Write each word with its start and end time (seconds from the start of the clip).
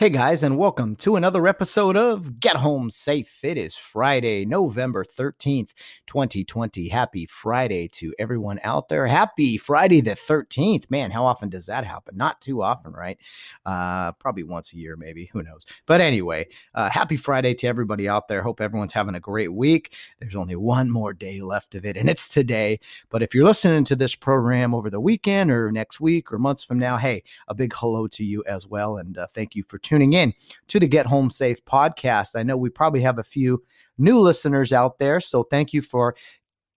Hey 0.00 0.08
guys, 0.08 0.42
and 0.42 0.56
welcome 0.56 0.96
to 0.96 1.16
another 1.16 1.46
episode 1.46 1.94
of 1.94 2.40
Get 2.40 2.56
Home 2.56 2.88
Safe. 2.88 3.38
It 3.42 3.58
is 3.58 3.76
Friday, 3.76 4.46
November 4.46 5.04
13th, 5.04 5.74
2020. 6.06 6.88
Happy 6.88 7.26
Friday 7.26 7.86
to 7.88 8.14
everyone 8.18 8.60
out 8.64 8.88
there. 8.88 9.06
Happy 9.06 9.58
Friday 9.58 10.00
the 10.00 10.12
13th. 10.12 10.90
Man, 10.90 11.10
how 11.10 11.26
often 11.26 11.50
does 11.50 11.66
that 11.66 11.84
happen? 11.84 12.16
Not 12.16 12.40
too 12.40 12.62
often, 12.62 12.94
right? 12.94 13.18
Uh, 13.66 14.12
probably 14.12 14.42
once 14.42 14.72
a 14.72 14.78
year, 14.78 14.96
maybe. 14.96 15.28
Who 15.34 15.42
knows? 15.42 15.66
But 15.84 16.00
anyway, 16.00 16.48
uh, 16.74 16.88
happy 16.88 17.16
Friday 17.18 17.52
to 17.56 17.66
everybody 17.66 18.08
out 18.08 18.26
there. 18.26 18.42
Hope 18.42 18.62
everyone's 18.62 18.92
having 18.92 19.16
a 19.16 19.20
great 19.20 19.52
week. 19.52 19.94
There's 20.18 20.34
only 20.34 20.56
one 20.56 20.90
more 20.90 21.12
day 21.12 21.42
left 21.42 21.74
of 21.74 21.84
it, 21.84 21.98
and 21.98 22.08
it's 22.08 22.26
today. 22.26 22.80
But 23.10 23.22
if 23.22 23.34
you're 23.34 23.44
listening 23.44 23.84
to 23.84 23.96
this 23.96 24.14
program 24.14 24.74
over 24.74 24.88
the 24.88 24.98
weekend 24.98 25.50
or 25.50 25.70
next 25.70 26.00
week 26.00 26.32
or 26.32 26.38
months 26.38 26.64
from 26.64 26.78
now, 26.78 26.96
hey, 26.96 27.22
a 27.48 27.54
big 27.54 27.74
hello 27.76 28.06
to 28.06 28.24
you 28.24 28.42
as 28.46 28.66
well. 28.66 28.96
And 28.96 29.18
uh, 29.18 29.26
thank 29.26 29.54
you 29.54 29.62
for 29.62 29.76
tuning 29.76 29.89
in 29.90 30.32
to 30.68 30.78
the 30.78 30.86
Get 30.86 31.06
Home 31.06 31.30
Safe 31.30 31.64
podcast. 31.64 32.30
I 32.36 32.42
know 32.42 32.56
we 32.56 32.70
probably 32.70 33.00
have 33.00 33.18
a 33.18 33.24
few 33.24 33.62
new 33.98 34.20
listeners 34.20 34.72
out 34.72 34.98
there, 34.98 35.20
so 35.20 35.42
thank 35.42 35.72
you 35.72 35.82
for 35.82 36.14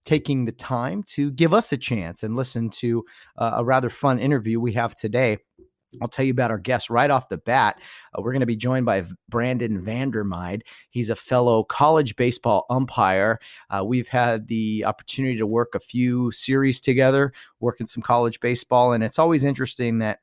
taking 0.06 0.46
the 0.46 0.52
time 0.52 1.04
to 1.04 1.32
give 1.32 1.54
us 1.54 1.72
a 1.72 1.78
chance 1.78 2.24
and 2.24 2.36
listen 2.36 2.70
to 2.70 3.06
uh, 3.38 3.54
a 3.58 3.64
rather 3.64 3.90
fun 3.90 4.20
interview 4.20 4.60
we 4.60 4.74
have 4.74 4.96
today. 4.96 5.38
I'll 6.02 6.08
tell 6.08 6.26
you 6.26 6.32
about 6.32 6.50
our 6.50 6.58
guest 6.58 6.90
right 6.90 7.12
off 7.12 7.30
the 7.30 7.38
bat. 7.38 7.80
Uh, 8.14 8.22
we're 8.24 8.32
going 8.32 8.40
to 8.40 8.48
be 8.48 8.56
joined 8.56 8.86
by 8.86 9.06
Brandon 9.30 9.80
Vandermeide. 9.80 10.64
He's 10.90 11.12
a 11.12 11.16
fellow 11.16 11.64
college 11.64 12.16
baseball 12.16 12.66
umpire. 12.70 13.40
Uh, 13.70 13.84
we've 13.86 14.08
had 14.08 14.48
the 14.48 14.86
opportunity 14.86 15.38
to 15.38 15.46
work 15.46 15.76
a 15.76 15.80
few 15.80 16.32
series 16.32 16.82
together, 16.82 17.32
working 17.60 17.86
some 17.86 18.02
college 18.02 18.40
baseball, 18.40 18.94
and 18.94 19.04
it's 19.04 19.20
always 19.20 19.44
interesting 19.44 20.00
that 20.00 20.20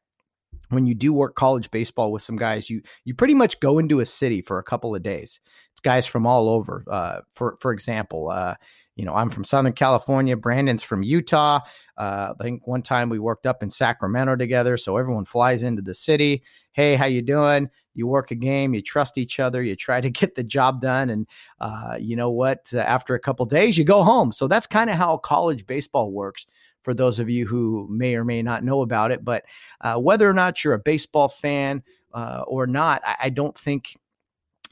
when 0.70 0.86
you 0.86 0.94
do 0.94 1.12
work 1.12 1.34
college 1.34 1.70
baseball 1.70 2.10
with 2.10 2.22
some 2.22 2.36
guys, 2.36 2.70
you 2.70 2.82
you 3.04 3.14
pretty 3.14 3.34
much 3.34 3.60
go 3.60 3.78
into 3.78 4.00
a 4.00 4.06
city 4.06 4.40
for 4.40 4.58
a 4.58 4.62
couple 4.64 4.94
of 4.94 5.02
days. 5.02 5.40
It's 5.72 5.80
guys 5.80 6.06
from 6.06 6.26
all 6.26 6.48
over. 6.48 6.84
Uh, 6.90 7.20
for 7.34 7.58
for 7.60 7.72
example, 7.72 8.30
uh, 8.30 8.54
you 8.96 9.04
know, 9.04 9.14
I'm 9.14 9.30
from 9.30 9.44
Southern 9.44 9.72
California. 9.72 10.36
Brandon's 10.36 10.82
from 10.82 11.02
Utah. 11.02 11.60
Uh, 11.96 12.34
I 12.38 12.42
think 12.42 12.66
one 12.66 12.82
time 12.82 13.08
we 13.08 13.18
worked 13.18 13.46
up 13.46 13.62
in 13.62 13.70
Sacramento 13.70 14.36
together. 14.36 14.76
So 14.76 14.96
everyone 14.96 15.24
flies 15.24 15.62
into 15.62 15.82
the 15.82 15.94
city. 15.94 16.42
Hey, 16.72 16.96
how 16.96 17.06
you 17.06 17.22
doing? 17.22 17.68
You 17.94 18.06
work 18.06 18.30
a 18.30 18.34
game. 18.34 18.74
You 18.74 18.82
trust 18.82 19.18
each 19.18 19.40
other. 19.40 19.62
You 19.62 19.74
try 19.74 20.00
to 20.00 20.10
get 20.20 20.34
the 20.34 20.44
job 20.44 20.80
done, 20.80 21.10
and 21.10 21.26
uh, 21.60 21.96
you 21.98 22.16
know 22.16 22.30
what? 22.30 22.72
after 22.74 23.14
a 23.14 23.20
couple 23.20 23.44
days, 23.46 23.76
you 23.76 23.84
go 23.84 24.02
home. 24.04 24.32
So 24.32 24.46
that's 24.46 24.66
kind 24.66 24.90
of 24.90 24.96
how 24.96 25.16
college 25.18 25.66
baseball 25.66 26.12
works 26.12 26.46
for 26.82 26.94
those 26.94 27.18
of 27.18 27.28
you 27.28 27.46
who 27.46 27.86
may 27.90 28.14
or 28.14 28.24
may 28.24 28.42
not 28.42 28.64
know 28.64 28.82
about 28.82 29.10
it. 29.10 29.24
But 29.24 29.44
uh, 29.80 29.96
whether 29.96 30.28
or 30.28 30.34
not 30.34 30.64
you're 30.64 30.74
a 30.74 30.78
baseball 30.78 31.28
fan 31.28 31.82
uh, 32.12 32.42
or 32.46 32.66
not, 32.66 33.02
I, 33.04 33.16
I, 33.24 33.28
don't 33.30 33.56
think 33.56 33.96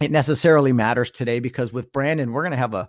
it 0.00 0.10
necessarily 0.10 0.72
matters 0.72 1.10
today 1.10 1.40
because 1.40 1.72
with 1.72 1.92
Brandon, 1.92 2.32
we're 2.32 2.42
going 2.42 2.52
to 2.52 2.56
have 2.56 2.74
a, 2.74 2.88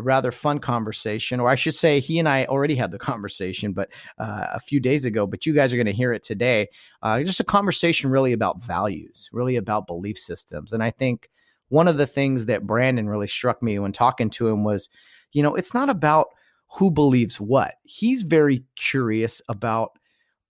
rather 0.00 0.30
fun 0.30 0.58
conversation, 0.58 1.40
or 1.40 1.48
I 1.48 1.54
should 1.54 1.74
say, 1.74 2.00
he 2.00 2.18
and 2.18 2.28
I 2.28 2.44
already 2.44 2.74
had 2.74 2.90
the 2.90 2.98
conversation, 2.98 3.72
but 3.72 3.90
uh, 4.18 4.46
a 4.52 4.60
few 4.60 4.78
days 4.78 5.04
ago. 5.04 5.26
But 5.26 5.46
you 5.46 5.54
guys 5.54 5.72
are 5.72 5.76
going 5.76 5.86
to 5.86 5.92
hear 5.92 6.12
it 6.12 6.22
today. 6.22 6.68
Uh, 7.02 7.22
just 7.22 7.40
a 7.40 7.44
conversation 7.44 8.10
really 8.10 8.32
about 8.32 8.62
values, 8.62 9.28
really 9.32 9.56
about 9.56 9.86
belief 9.86 10.18
systems, 10.18 10.72
and 10.72 10.82
I 10.82 10.90
think 10.90 11.30
one 11.70 11.88
of 11.88 11.96
the 11.96 12.06
things 12.06 12.46
that 12.46 12.66
Brandon 12.66 13.08
really 13.08 13.28
struck 13.28 13.62
me 13.62 13.78
when 13.78 13.92
talking 13.92 14.28
to 14.30 14.48
him 14.48 14.64
was, 14.64 14.90
you 15.32 15.42
know, 15.42 15.54
it's 15.54 15.72
not 15.72 15.88
about 15.88 16.28
who 16.72 16.90
believes 16.90 17.40
what. 17.40 17.74
He's 17.82 18.22
very 18.22 18.64
curious 18.76 19.42
about 19.48 19.92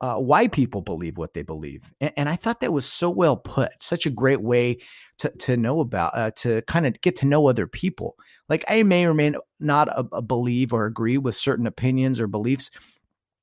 uh, 0.00 0.16
why 0.16 0.48
people 0.48 0.80
believe 0.80 1.18
what 1.18 1.34
they 1.34 1.42
believe, 1.42 1.92
and, 2.00 2.10
and, 2.16 2.28
I 2.28 2.34
thought 2.34 2.60
that 2.60 2.72
was 2.72 2.86
so 2.86 3.10
well 3.10 3.36
put. 3.36 3.82
Such 3.82 4.06
a 4.06 4.10
great 4.10 4.40
way 4.40 4.78
to 5.18 5.28
to 5.28 5.58
know 5.58 5.80
about 5.80 6.16
uh, 6.16 6.30
to 6.36 6.62
kind 6.62 6.86
of 6.86 6.98
get 7.02 7.16
to 7.16 7.26
know 7.26 7.46
other 7.46 7.66
people. 7.66 8.16
Like 8.48 8.64
I 8.66 8.82
may 8.82 9.04
or 9.04 9.12
may 9.12 9.34
not 9.58 9.90
uh, 9.90 10.04
uh, 10.10 10.22
believe 10.22 10.72
or 10.72 10.86
agree 10.86 11.18
with 11.18 11.36
certain 11.36 11.66
opinions 11.66 12.18
or 12.18 12.26
beliefs 12.26 12.70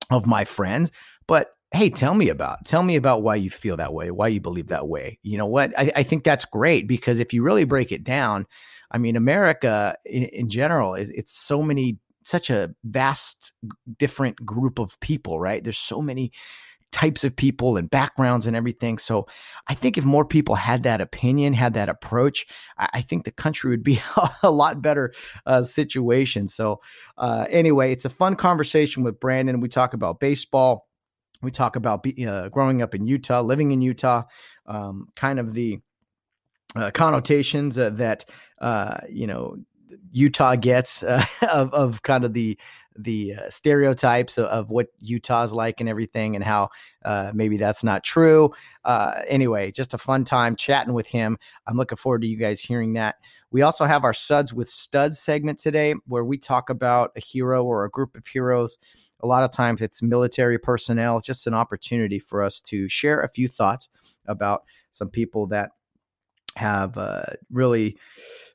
of 0.09 0.25
my 0.25 0.45
friends, 0.45 0.91
but 1.27 1.51
hey 1.71 1.89
tell 1.89 2.15
me 2.15 2.29
about 2.29 2.65
tell 2.65 2.81
me 2.81 2.95
about 2.95 3.21
why 3.21 3.35
you 3.35 3.49
feel 3.49 3.75
that 3.75 3.93
way 3.93 4.09
why 4.09 4.27
you 4.27 4.39
believe 4.39 4.67
that 4.67 4.87
way 4.87 5.19
you 5.21 5.37
know 5.37 5.45
what 5.45 5.77
i, 5.77 5.91
I 5.97 6.03
think 6.03 6.23
that's 6.23 6.45
great 6.45 6.87
because 6.87 7.19
if 7.19 7.33
you 7.33 7.43
really 7.43 7.65
break 7.65 7.91
it 7.91 8.05
down 8.05 8.47
i 8.91 8.97
mean 8.97 9.17
america 9.17 9.97
in, 10.05 10.23
in 10.23 10.49
general 10.49 10.95
is 10.95 11.09
it's 11.09 11.33
so 11.33 11.61
many 11.61 11.97
such 12.27 12.49
a 12.49 12.73
vast 12.83 13.53
different 13.97 14.45
group 14.45 14.79
of 14.79 14.99
people 14.99 15.39
right? 15.39 15.63
There's 15.63 15.77
so 15.77 16.01
many 16.01 16.33
types 16.91 17.23
of 17.23 17.35
people 17.35 17.77
and 17.77 17.89
backgrounds 17.89 18.47
and 18.47 18.55
everything. 18.55 18.97
So 18.97 19.27
i 19.67 19.73
think 19.73 19.97
if 19.97 20.05
more 20.05 20.25
people 20.25 20.55
had 20.55 20.83
that 20.83 21.01
opinion 21.01 21.53
had 21.53 21.73
that 21.73 21.89
approach 21.89 22.47
i, 22.77 22.87
I 22.93 23.01
think 23.01 23.25
the 23.25 23.31
country 23.31 23.69
would 23.69 23.83
be 23.83 23.99
a 24.43 24.51
lot 24.51 24.81
better 24.81 25.13
uh, 25.45 25.63
situation. 25.63 26.47
So 26.47 26.81
uh, 27.17 27.45
anyway 27.49 27.91
it's 27.91 28.05
a 28.05 28.09
fun 28.09 28.35
conversation 28.35 29.03
with 29.03 29.19
brandon. 29.19 29.59
We 29.59 29.69
talk 29.69 29.93
about 29.93 30.19
baseball. 30.19 30.87
We 31.41 31.51
talk 31.51 31.75
about 31.75 32.03
be, 32.03 32.25
uh, 32.25 32.49
growing 32.49 32.81
up 32.81 32.95
in 32.95 33.05
utah 33.05 33.41
living 33.41 33.71
in 33.71 33.81
utah 33.81 34.23
um, 34.65 35.07
kind 35.15 35.39
of 35.39 35.53
the 35.53 35.79
uh, 36.75 36.91
connotations 36.91 37.77
uh, 37.77 37.89
that 37.91 38.25
uh, 38.59 38.97
you 39.09 39.27
know 39.27 39.57
Utah 40.11 40.55
gets 40.55 41.03
uh, 41.03 41.25
of 41.51 41.73
of 41.73 42.01
kind 42.03 42.23
of 42.23 42.33
the 42.33 42.57
the 42.99 43.35
uh, 43.35 43.49
stereotypes 43.49 44.39
of, 44.39 44.45
of, 44.45 44.69
what 44.71 44.87
Utah's 44.99 45.53
like 45.53 45.79
and 45.79 45.87
everything, 45.87 46.35
and 46.35 46.43
how 46.43 46.69
uh, 47.05 47.31
maybe 47.33 47.55
that's 47.57 47.83
not 47.83 48.03
true. 48.03 48.51
Uh, 48.85 49.21
anyway, 49.27 49.71
just 49.71 49.93
a 49.93 49.97
fun 49.97 50.23
time 50.23 50.55
chatting 50.55 50.93
with 50.93 51.05
him. 51.05 51.37
I'm 51.67 51.77
looking 51.77 51.97
forward 51.97 52.21
to 52.23 52.27
you 52.27 52.37
guys 52.37 52.59
hearing 52.59 52.93
that. 52.93 53.17
We 53.51 53.61
also 53.61 53.85
have 53.85 54.03
our 54.03 54.13
Suds 54.13 54.53
with 54.53 54.67
Studs 54.67 55.19
segment 55.19 55.59
today, 55.59 55.95
where 56.07 56.25
we 56.25 56.37
talk 56.37 56.69
about 56.69 57.11
a 57.15 57.19
hero 57.19 57.63
or 57.63 57.85
a 57.85 57.89
group 57.89 58.15
of 58.17 58.25
heroes. 58.27 58.77
A 59.21 59.27
lot 59.27 59.43
of 59.43 59.51
times 59.51 59.81
it's 59.81 60.01
military 60.01 60.59
personnel, 60.59 61.21
just 61.21 61.47
an 61.47 61.53
opportunity 61.53 62.19
for 62.19 62.41
us 62.43 62.61
to 62.61 62.89
share 62.89 63.21
a 63.21 63.29
few 63.29 63.47
thoughts 63.47 63.89
about 64.25 64.63
some 64.91 65.09
people 65.09 65.47
that 65.47 65.71
have 66.57 66.97
uh, 66.97 67.23
really 67.51 67.97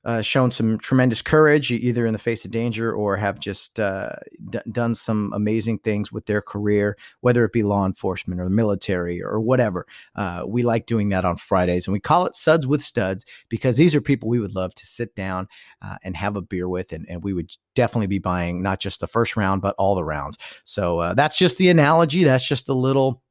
uh, 0.04 0.20
shown 0.20 0.50
some 0.50 0.78
tremendous 0.78 1.22
courage, 1.22 1.70
either 1.70 2.04
in 2.06 2.12
the 2.12 2.18
face 2.18 2.44
of 2.44 2.50
danger 2.50 2.92
or 2.92 3.16
have 3.16 3.38
just 3.38 3.78
uh, 3.78 4.10
d- 4.50 4.58
done 4.72 4.94
some 4.94 5.32
amazing 5.32 5.78
things 5.78 6.10
with 6.10 6.26
their 6.26 6.42
career, 6.42 6.96
whether 7.20 7.44
it 7.44 7.52
be 7.52 7.62
law 7.62 7.86
enforcement 7.86 8.40
or 8.40 8.44
the 8.44 8.50
military 8.50 9.22
or 9.22 9.40
whatever. 9.40 9.86
Uh, 10.16 10.42
we 10.44 10.64
like 10.64 10.86
doing 10.86 11.08
that 11.10 11.24
on 11.24 11.36
Fridays, 11.36 11.86
and 11.86 11.92
we 11.92 12.00
call 12.00 12.26
it 12.26 12.34
Suds 12.34 12.66
with 12.66 12.82
Studs 12.82 13.24
because 13.48 13.76
these 13.76 13.94
are 13.94 14.00
people 14.00 14.28
we 14.28 14.40
would 14.40 14.56
love 14.56 14.74
to 14.74 14.86
sit 14.86 15.14
down 15.14 15.46
uh, 15.80 15.96
and 16.02 16.16
have 16.16 16.36
a 16.36 16.42
beer 16.42 16.68
with, 16.68 16.92
and, 16.92 17.06
and 17.08 17.22
we 17.22 17.32
would 17.32 17.52
definitely 17.76 18.08
be 18.08 18.18
buying 18.18 18.60
not 18.60 18.80
just 18.80 19.00
the 19.00 19.06
first 19.06 19.36
round, 19.36 19.62
but 19.62 19.76
all 19.78 19.94
the 19.94 20.04
rounds. 20.04 20.36
So 20.64 20.98
uh, 20.98 21.14
that's 21.14 21.38
just 21.38 21.58
the 21.58 21.68
analogy. 21.68 22.24
That's 22.24 22.46
just 22.46 22.68
a 22.68 22.74
little 22.74 23.22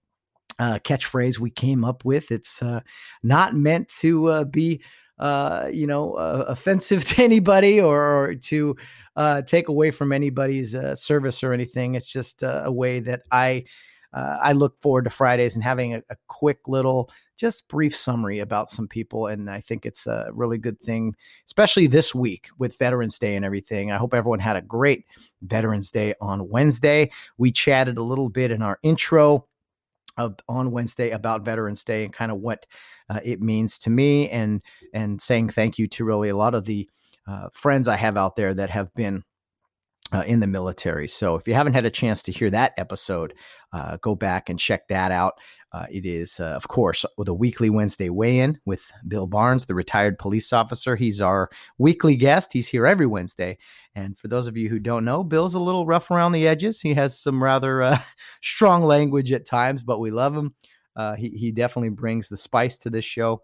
uh, 0.59 0.79
catchphrase 0.83 1.39
we 1.39 1.49
came 1.49 1.83
up 1.83 2.05
with. 2.05 2.31
It's 2.31 2.61
uh, 2.61 2.81
not 3.23 3.55
meant 3.55 3.89
to 3.99 4.27
uh, 4.27 4.43
be, 4.45 4.81
uh, 5.19 5.69
you 5.71 5.87
know, 5.87 6.13
uh, 6.13 6.45
offensive 6.49 7.05
to 7.05 7.23
anybody 7.23 7.81
or, 7.81 8.01
or 8.01 8.35
to 8.35 8.75
uh, 9.15 9.41
take 9.41 9.67
away 9.67 9.91
from 9.91 10.11
anybody's 10.11 10.75
service 10.95 11.43
or 11.43 11.53
anything. 11.53 11.95
It's 11.95 12.11
just 12.11 12.43
a 12.43 12.71
way 12.71 12.99
that 13.01 13.21
I 13.31 13.65
I 14.13 14.51
look 14.51 14.79
forward 14.81 15.05
to 15.05 15.09
Fridays 15.09 15.55
and 15.55 15.63
having 15.63 15.93
a, 15.93 16.03
a, 16.09 16.17
quick 16.27 16.67
little, 16.67 17.09
just 17.37 17.69
brief 17.69 17.95
summary 17.95 18.39
about 18.39 18.67
some 18.67 18.85
people. 18.85 19.27
And 19.27 19.49
I 19.49 19.61
think 19.61 19.85
it's 19.85 20.05
a 20.05 20.29
really 20.33 20.57
good 20.57 20.77
thing, 20.81 21.15
especially 21.45 21.87
this 21.87 22.13
week 22.13 22.49
with 22.57 22.77
Veterans 22.77 23.17
Day 23.17 23.37
and 23.37 23.45
everything. 23.45 23.89
I 23.89 23.95
hope 23.95 24.13
everyone 24.13 24.39
had 24.39 24.57
a 24.57 24.61
great 24.61 25.05
Veterans 25.43 25.91
Day 25.91 26.13
on 26.19 26.49
Wednesday. 26.49 27.09
We 27.37 27.53
chatted 27.53 27.97
a 27.97 28.03
little 28.03 28.27
bit 28.27 28.51
in 28.51 28.61
our 28.61 28.79
intro 28.83 29.47
on 30.47 30.71
Wednesday 30.71 31.11
about 31.11 31.45
Veterans 31.45 31.83
Day 31.83 32.05
and 32.05 32.13
kind 32.13 32.31
of 32.31 32.39
what 32.39 32.65
uh, 33.09 33.19
it 33.23 33.41
means 33.41 33.77
to 33.79 33.89
me, 33.89 34.29
and 34.29 34.61
and 34.93 35.21
saying 35.21 35.49
thank 35.49 35.77
you 35.77 35.87
to 35.87 36.05
really 36.05 36.29
a 36.29 36.37
lot 36.37 36.55
of 36.55 36.65
the 36.65 36.89
uh, 37.27 37.49
friends 37.53 37.87
I 37.87 37.95
have 37.95 38.17
out 38.17 38.35
there 38.35 38.53
that 38.53 38.69
have 38.69 38.93
been 38.93 39.23
uh, 40.11 40.23
in 40.25 40.39
the 40.39 40.47
military. 40.47 41.07
So 41.07 41.35
if 41.35 41.47
you 41.47 41.53
haven't 41.53 41.73
had 41.73 41.85
a 41.85 41.89
chance 41.89 42.23
to 42.23 42.31
hear 42.31 42.49
that 42.49 42.73
episode, 42.77 43.33
uh, 43.73 43.97
go 43.97 44.15
back 44.15 44.49
and 44.49 44.59
check 44.59 44.87
that 44.89 45.11
out. 45.11 45.35
Uh, 45.73 45.85
it 45.89 46.05
is, 46.05 46.39
uh, 46.39 46.43
of 46.43 46.67
course, 46.67 47.05
a 47.25 47.33
weekly 47.33 47.69
Wednesday 47.69 48.09
weigh 48.09 48.39
in 48.39 48.59
with 48.65 48.91
Bill 49.07 49.25
Barnes, 49.25 49.65
the 49.65 49.75
retired 49.75 50.19
police 50.19 50.51
officer. 50.51 50.97
He's 50.97 51.21
our 51.21 51.49
weekly 51.77 52.17
guest. 52.17 52.51
He's 52.51 52.67
here 52.67 52.85
every 52.85 53.07
Wednesday. 53.07 53.57
And 53.95 54.17
for 54.17 54.27
those 54.27 54.47
of 54.47 54.57
you 54.57 54.69
who 54.69 54.79
don't 54.79 55.05
know, 55.05 55.23
Bill's 55.23 55.53
a 55.53 55.59
little 55.59 55.85
rough 55.85 56.11
around 56.11 56.33
the 56.33 56.45
edges. 56.45 56.81
He 56.81 56.93
has 56.95 57.17
some 57.17 57.41
rather 57.41 57.81
uh, 57.81 57.99
strong 58.41 58.83
language 58.83 59.31
at 59.31 59.45
times, 59.45 59.81
but 59.81 59.99
we 59.99 60.11
love 60.11 60.35
him. 60.35 60.53
Uh, 60.93 61.15
he, 61.15 61.29
he 61.29 61.51
definitely 61.51 61.89
brings 61.89 62.27
the 62.27 62.35
spice 62.35 62.77
to 62.79 62.89
this 62.89 63.05
show 63.05 63.41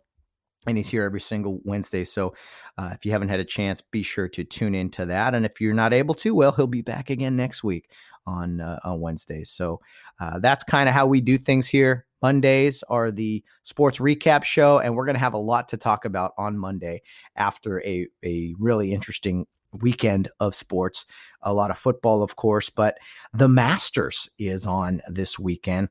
and 0.68 0.78
he's 0.78 0.90
here 0.90 1.04
every 1.04 1.22
single 1.22 1.60
Wednesday. 1.64 2.04
So 2.04 2.34
uh, 2.78 2.92
if 2.94 3.06
you 3.06 3.12
haven't 3.12 3.30
had 3.30 3.40
a 3.40 3.46
chance, 3.46 3.82
be 3.82 4.04
sure 4.04 4.28
to 4.30 4.44
tune 4.44 4.76
into 4.76 5.06
that. 5.06 5.34
And 5.34 5.46
if 5.46 5.60
you're 5.60 5.74
not 5.74 5.94
able 5.94 6.16
to, 6.16 6.36
well, 6.36 6.52
he'll 6.52 6.68
be 6.68 6.82
back 6.82 7.10
again 7.10 7.36
next 7.36 7.64
week 7.64 7.90
on 8.26 8.62
uh, 8.62 8.80
on 8.84 9.00
Wednesdays. 9.00 9.50
So 9.50 9.80
uh, 10.20 10.40
that's 10.40 10.64
kind 10.64 10.90
of 10.90 10.94
how 10.94 11.08
we 11.08 11.22
do 11.22 11.38
things 11.38 11.68
here. 11.68 12.06
Mondays 12.22 12.84
are 12.90 13.12
the 13.12 13.44
sports 13.64 14.00
recap 14.00 14.44
show, 14.44 14.80
and 14.80 14.96
we're 14.96 15.06
going 15.06 15.16
to 15.16 15.20
have 15.20 15.34
a 15.34 15.38
lot 15.38 15.70
to 15.70 15.78
talk 15.78 16.06
about 16.06 16.34
on 16.38 16.58
Monday 16.58 17.02
after 17.36 17.82
a 17.84 18.08
a 18.24 18.54
really 18.60 18.92
interesting 18.92 19.46
weekend 19.74 20.30
of 20.40 20.56
sports. 20.56 21.06
A 21.42 21.54
lot 21.54 21.72
of 21.72 21.78
football, 21.78 22.24
of 22.24 22.36
course, 22.36 22.70
but 22.70 22.98
the 23.34 23.48
Masters 23.48 24.30
is 24.40 24.66
on 24.66 25.02
this 25.08 25.38
weekend 25.38 25.90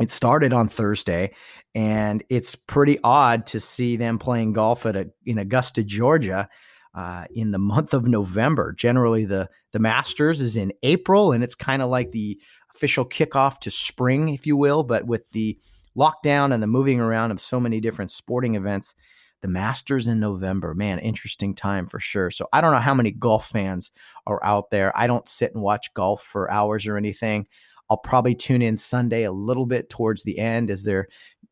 it 0.00 0.10
started 0.10 0.52
on 0.52 0.68
Thursday, 0.68 1.32
and 1.74 2.22
it's 2.28 2.54
pretty 2.54 2.98
odd 3.02 3.46
to 3.46 3.60
see 3.60 3.96
them 3.96 4.18
playing 4.18 4.52
golf 4.52 4.86
at 4.86 4.96
a, 4.96 5.10
in 5.24 5.38
Augusta, 5.38 5.82
Georgia, 5.82 6.48
uh, 6.94 7.24
in 7.30 7.50
the 7.50 7.58
month 7.58 7.94
of 7.94 8.06
November. 8.06 8.72
Generally, 8.72 9.26
the 9.26 9.48
the 9.72 9.78
Masters 9.78 10.40
is 10.40 10.56
in 10.56 10.72
April, 10.82 11.32
and 11.32 11.44
it's 11.44 11.54
kind 11.54 11.82
of 11.82 11.90
like 11.90 12.12
the 12.12 12.40
official 12.74 13.04
kickoff 13.04 13.58
to 13.60 13.70
spring, 13.70 14.30
if 14.30 14.46
you 14.46 14.56
will. 14.56 14.82
But 14.82 15.06
with 15.06 15.30
the 15.30 15.58
lockdown 15.96 16.52
and 16.52 16.62
the 16.62 16.66
moving 16.66 17.00
around 17.00 17.30
of 17.30 17.40
so 17.40 17.58
many 17.60 17.80
different 17.80 18.10
sporting 18.10 18.54
events, 18.54 18.94
the 19.42 19.48
Masters 19.48 20.06
in 20.06 20.18
November, 20.18 20.74
man, 20.74 20.98
interesting 20.98 21.54
time 21.54 21.86
for 21.86 22.00
sure. 22.00 22.30
So 22.30 22.48
I 22.52 22.60
don't 22.60 22.72
know 22.72 22.78
how 22.78 22.94
many 22.94 23.10
golf 23.10 23.48
fans 23.48 23.90
are 24.26 24.42
out 24.42 24.70
there. 24.70 24.96
I 24.98 25.06
don't 25.06 25.28
sit 25.28 25.54
and 25.54 25.62
watch 25.62 25.92
golf 25.94 26.22
for 26.22 26.50
hours 26.50 26.86
or 26.86 26.96
anything. 26.96 27.46
I'll 27.90 27.96
probably 27.96 28.34
tune 28.34 28.62
in 28.62 28.76
Sunday 28.76 29.24
a 29.24 29.32
little 29.32 29.66
bit 29.66 29.88
towards 29.88 30.22
the 30.22 30.38
end 30.38 30.70
as 30.70 30.82
they're 30.82 31.08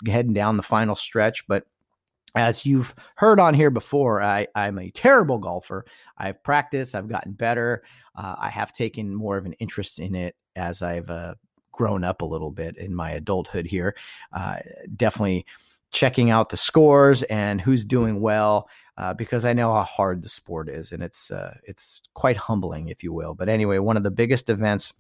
heading 0.07 0.33
down 0.33 0.57
the 0.57 0.63
final 0.63 0.97
stretch. 0.97 1.47
But 1.47 1.67
as 2.35 2.67
you've 2.67 2.95
heard 3.15 3.39
on 3.39 3.55
here 3.55 3.71
before, 3.71 4.21
I, 4.21 4.49
am 4.57 4.79
a 4.79 4.91
terrible 4.91 5.39
golfer. 5.39 5.85
I've 6.19 6.43
practiced, 6.43 6.95
I've 6.95 7.09
gotten 7.09 7.33
better. 7.33 7.85
Uh, 8.17 8.35
I 8.39 8.49
have 8.49 8.73
taken 8.73 9.15
more 9.15 9.37
of 9.37 9.47
an 9.47 9.53
interest 9.55 10.01
in 10.01 10.15
it 10.15 10.37
as 10.57 10.83
I've 10.83 11.11
uh, 11.11 11.35
grown 11.71 12.03
up 12.05 12.23
a 12.23 12.27
little 12.27 12.51
bit 12.51 12.77
in 12.77 12.95
my 12.95 13.13
adulthood 13.13 13.67
here. 13.67 13.95
Uh, 14.33 14.59
definitely 14.97 15.47
checking 15.93 16.31
out 16.31 16.49
the 16.49 16.57
scores 16.57 17.23
and 17.25 17.61
who's 17.61 17.85
doing 17.85 18.21
well. 18.21 18.69
Uh, 18.97 19.13
because 19.13 19.45
I 19.45 19.53
know 19.53 19.75
how 19.75 19.83
hard 19.83 20.23
the 20.23 20.29
sport 20.29 20.69
is, 20.69 20.93
and 20.93 21.03
it's 21.03 21.33
uh, 21.33 21.57
it's 21.65 22.01
quite 22.15 22.37
humbling, 22.37 22.91
if 22.91 23.03
you 23.03 23.13
will. 23.13 23.35
But 23.35 23.49
anyway, 23.49 23.79
one 23.79 23.97
of 23.97 24.05
the 24.05 24.11
biggest 24.13 24.49
events 24.49 24.93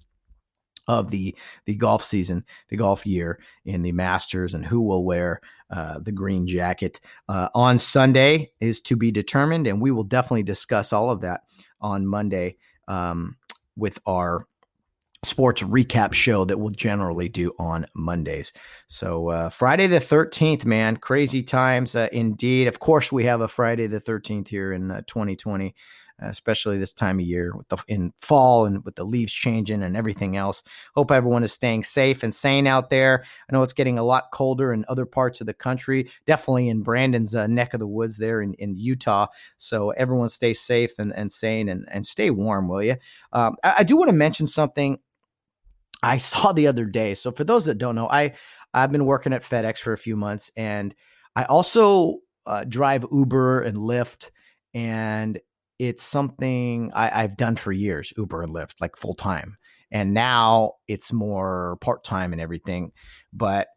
of 0.86 1.10
the 1.10 1.36
the 1.66 1.74
golf 1.74 2.04
season, 2.04 2.44
the 2.68 2.76
golf 2.76 3.06
year 3.06 3.40
in 3.64 3.82
the 3.82 3.92
Masters, 3.92 4.54
and 4.54 4.64
who 4.64 4.80
will 4.80 5.04
wear 5.04 5.40
uh, 5.70 5.98
the 5.98 6.12
green 6.12 6.46
jacket 6.46 7.00
uh, 7.28 7.48
on 7.54 7.78
Sunday 7.78 8.50
is 8.60 8.80
to 8.82 8.96
be 8.96 9.10
determined, 9.10 9.66
and 9.66 9.80
we 9.80 9.90
will 9.90 10.04
definitely 10.04 10.42
discuss 10.42 10.92
all 10.92 11.10
of 11.10 11.20
that 11.22 11.42
on 11.80 12.06
Monday 12.06 12.56
um, 12.88 13.36
with 13.76 13.98
our 14.06 14.46
sports 15.24 15.62
recap 15.62 16.12
show 16.12 16.44
that 16.44 16.58
we'll 16.58 16.70
generally 16.70 17.28
do 17.28 17.52
on 17.58 17.86
Mondays. 17.94 18.52
So 18.88 19.28
uh, 19.28 19.48
Friday 19.48 19.86
the 19.86 19.98
13th, 19.98 20.64
man, 20.64 20.96
crazy 20.96 21.42
times 21.42 21.96
uh, 21.96 22.08
indeed. 22.12 22.68
Of 22.68 22.78
course, 22.78 23.10
we 23.10 23.24
have 23.24 23.40
a 23.40 23.48
Friday 23.48 23.86
the 23.86 24.00
13th 24.00 24.48
here 24.48 24.72
in 24.72 24.88
2020. 25.06 25.74
Especially 26.20 26.78
this 26.78 26.92
time 26.92 27.18
of 27.18 27.26
year 27.26 27.54
with 27.56 27.68
the 27.68 27.76
in 27.88 28.12
fall 28.18 28.66
and 28.66 28.84
with 28.84 28.94
the 28.94 29.04
leaves 29.04 29.32
changing 29.32 29.82
and 29.82 29.96
everything 29.96 30.36
else. 30.36 30.62
Hope 30.94 31.10
everyone 31.10 31.42
is 31.42 31.52
staying 31.52 31.84
safe 31.84 32.22
and 32.22 32.34
sane 32.34 32.66
out 32.66 32.88
there. 32.88 33.24
I 33.48 33.52
know 33.52 33.62
it's 33.62 33.72
getting 33.72 33.98
a 33.98 34.04
lot 34.04 34.30
colder 34.32 34.72
in 34.72 34.84
other 34.88 35.06
parts 35.06 35.40
of 35.40 35.48
the 35.48 35.54
country, 35.54 36.08
definitely 36.24 36.68
in 36.68 36.82
Brandon's 36.82 37.34
uh, 37.34 37.48
neck 37.48 37.74
of 37.74 37.80
the 37.80 37.86
woods 37.86 38.16
there 38.16 38.42
in, 38.42 38.54
in 38.54 38.76
Utah. 38.76 39.26
So 39.58 39.90
everyone 39.90 40.28
stay 40.28 40.54
safe 40.54 40.92
and, 40.98 41.12
and 41.14 41.32
sane 41.32 41.68
and, 41.68 41.84
and 41.90 42.06
stay 42.06 42.30
warm, 42.30 42.68
will 42.68 42.82
you? 42.82 42.96
Um, 43.32 43.56
I, 43.64 43.74
I 43.78 43.82
do 43.82 43.96
want 43.96 44.08
to 44.08 44.16
mention 44.16 44.46
something 44.46 45.00
I 46.02 46.18
saw 46.18 46.52
the 46.52 46.68
other 46.68 46.84
day. 46.84 47.14
So 47.14 47.32
for 47.32 47.44
those 47.44 47.64
that 47.64 47.78
don't 47.78 47.96
know, 47.96 48.08
I 48.08 48.34
I've 48.72 48.92
been 48.92 49.06
working 49.06 49.32
at 49.32 49.42
FedEx 49.42 49.78
for 49.78 49.92
a 49.92 49.98
few 49.98 50.16
months 50.16 50.50
and 50.56 50.94
I 51.36 51.44
also 51.44 52.18
uh, 52.46 52.64
drive 52.64 53.06
Uber 53.10 53.62
and 53.62 53.78
Lyft 53.78 54.30
and 54.74 55.38
it's 55.78 56.02
something 56.02 56.92
I, 56.94 57.22
have 57.22 57.36
done 57.36 57.56
for 57.56 57.72
years, 57.72 58.12
Uber 58.16 58.42
and 58.42 58.54
Lyft, 58.54 58.80
like 58.80 58.96
full 58.96 59.14
time. 59.14 59.56
And 59.90 60.14
now 60.14 60.74
it's 60.88 61.12
more 61.12 61.78
part 61.80 62.04
time 62.04 62.32
and 62.32 62.40
everything. 62.40 62.92
But 63.32 63.68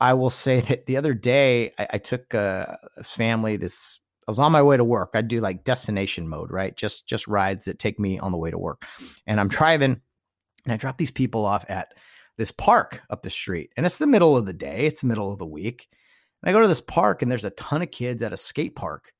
I 0.00 0.14
will 0.14 0.30
say 0.30 0.60
that 0.68 0.86
the 0.86 0.96
other 0.96 1.14
day 1.14 1.72
I, 1.78 1.86
I 1.94 1.98
took 1.98 2.34
a, 2.34 2.78
this 2.96 3.10
family, 3.10 3.56
this 3.56 4.00
I 4.26 4.30
was 4.30 4.38
on 4.38 4.52
my 4.52 4.62
way 4.62 4.76
to 4.76 4.84
work. 4.84 5.12
I 5.14 5.22
do 5.22 5.40
like 5.40 5.64
destination 5.64 6.28
mode, 6.28 6.50
right? 6.50 6.76
Just 6.76 7.08
just 7.08 7.26
rides 7.26 7.64
that 7.64 7.78
take 7.78 7.98
me 7.98 8.18
on 8.18 8.30
the 8.30 8.36
way 8.36 8.50
to 8.50 8.58
work. 8.58 8.84
And 9.26 9.40
I'm 9.40 9.48
driving 9.48 10.02
and 10.64 10.72
I 10.72 10.76
drop 10.76 10.98
these 10.98 11.10
people 11.10 11.46
off 11.46 11.64
at 11.70 11.94
this 12.36 12.52
park 12.52 13.00
up 13.08 13.22
the 13.22 13.30
street. 13.30 13.70
And 13.76 13.86
it's 13.86 13.96
the 13.96 14.06
middle 14.06 14.36
of 14.36 14.44
the 14.44 14.52
day, 14.52 14.86
it's 14.86 15.00
the 15.00 15.06
middle 15.06 15.32
of 15.32 15.38
the 15.38 15.46
week. 15.46 15.88
And 16.42 16.50
I 16.50 16.52
go 16.52 16.60
to 16.60 16.68
this 16.68 16.82
park 16.82 17.22
and 17.22 17.30
there's 17.30 17.46
a 17.46 17.50
ton 17.50 17.80
of 17.80 17.90
kids 17.90 18.22
at 18.22 18.34
a 18.34 18.36
skate 18.36 18.76
park. 18.76 19.12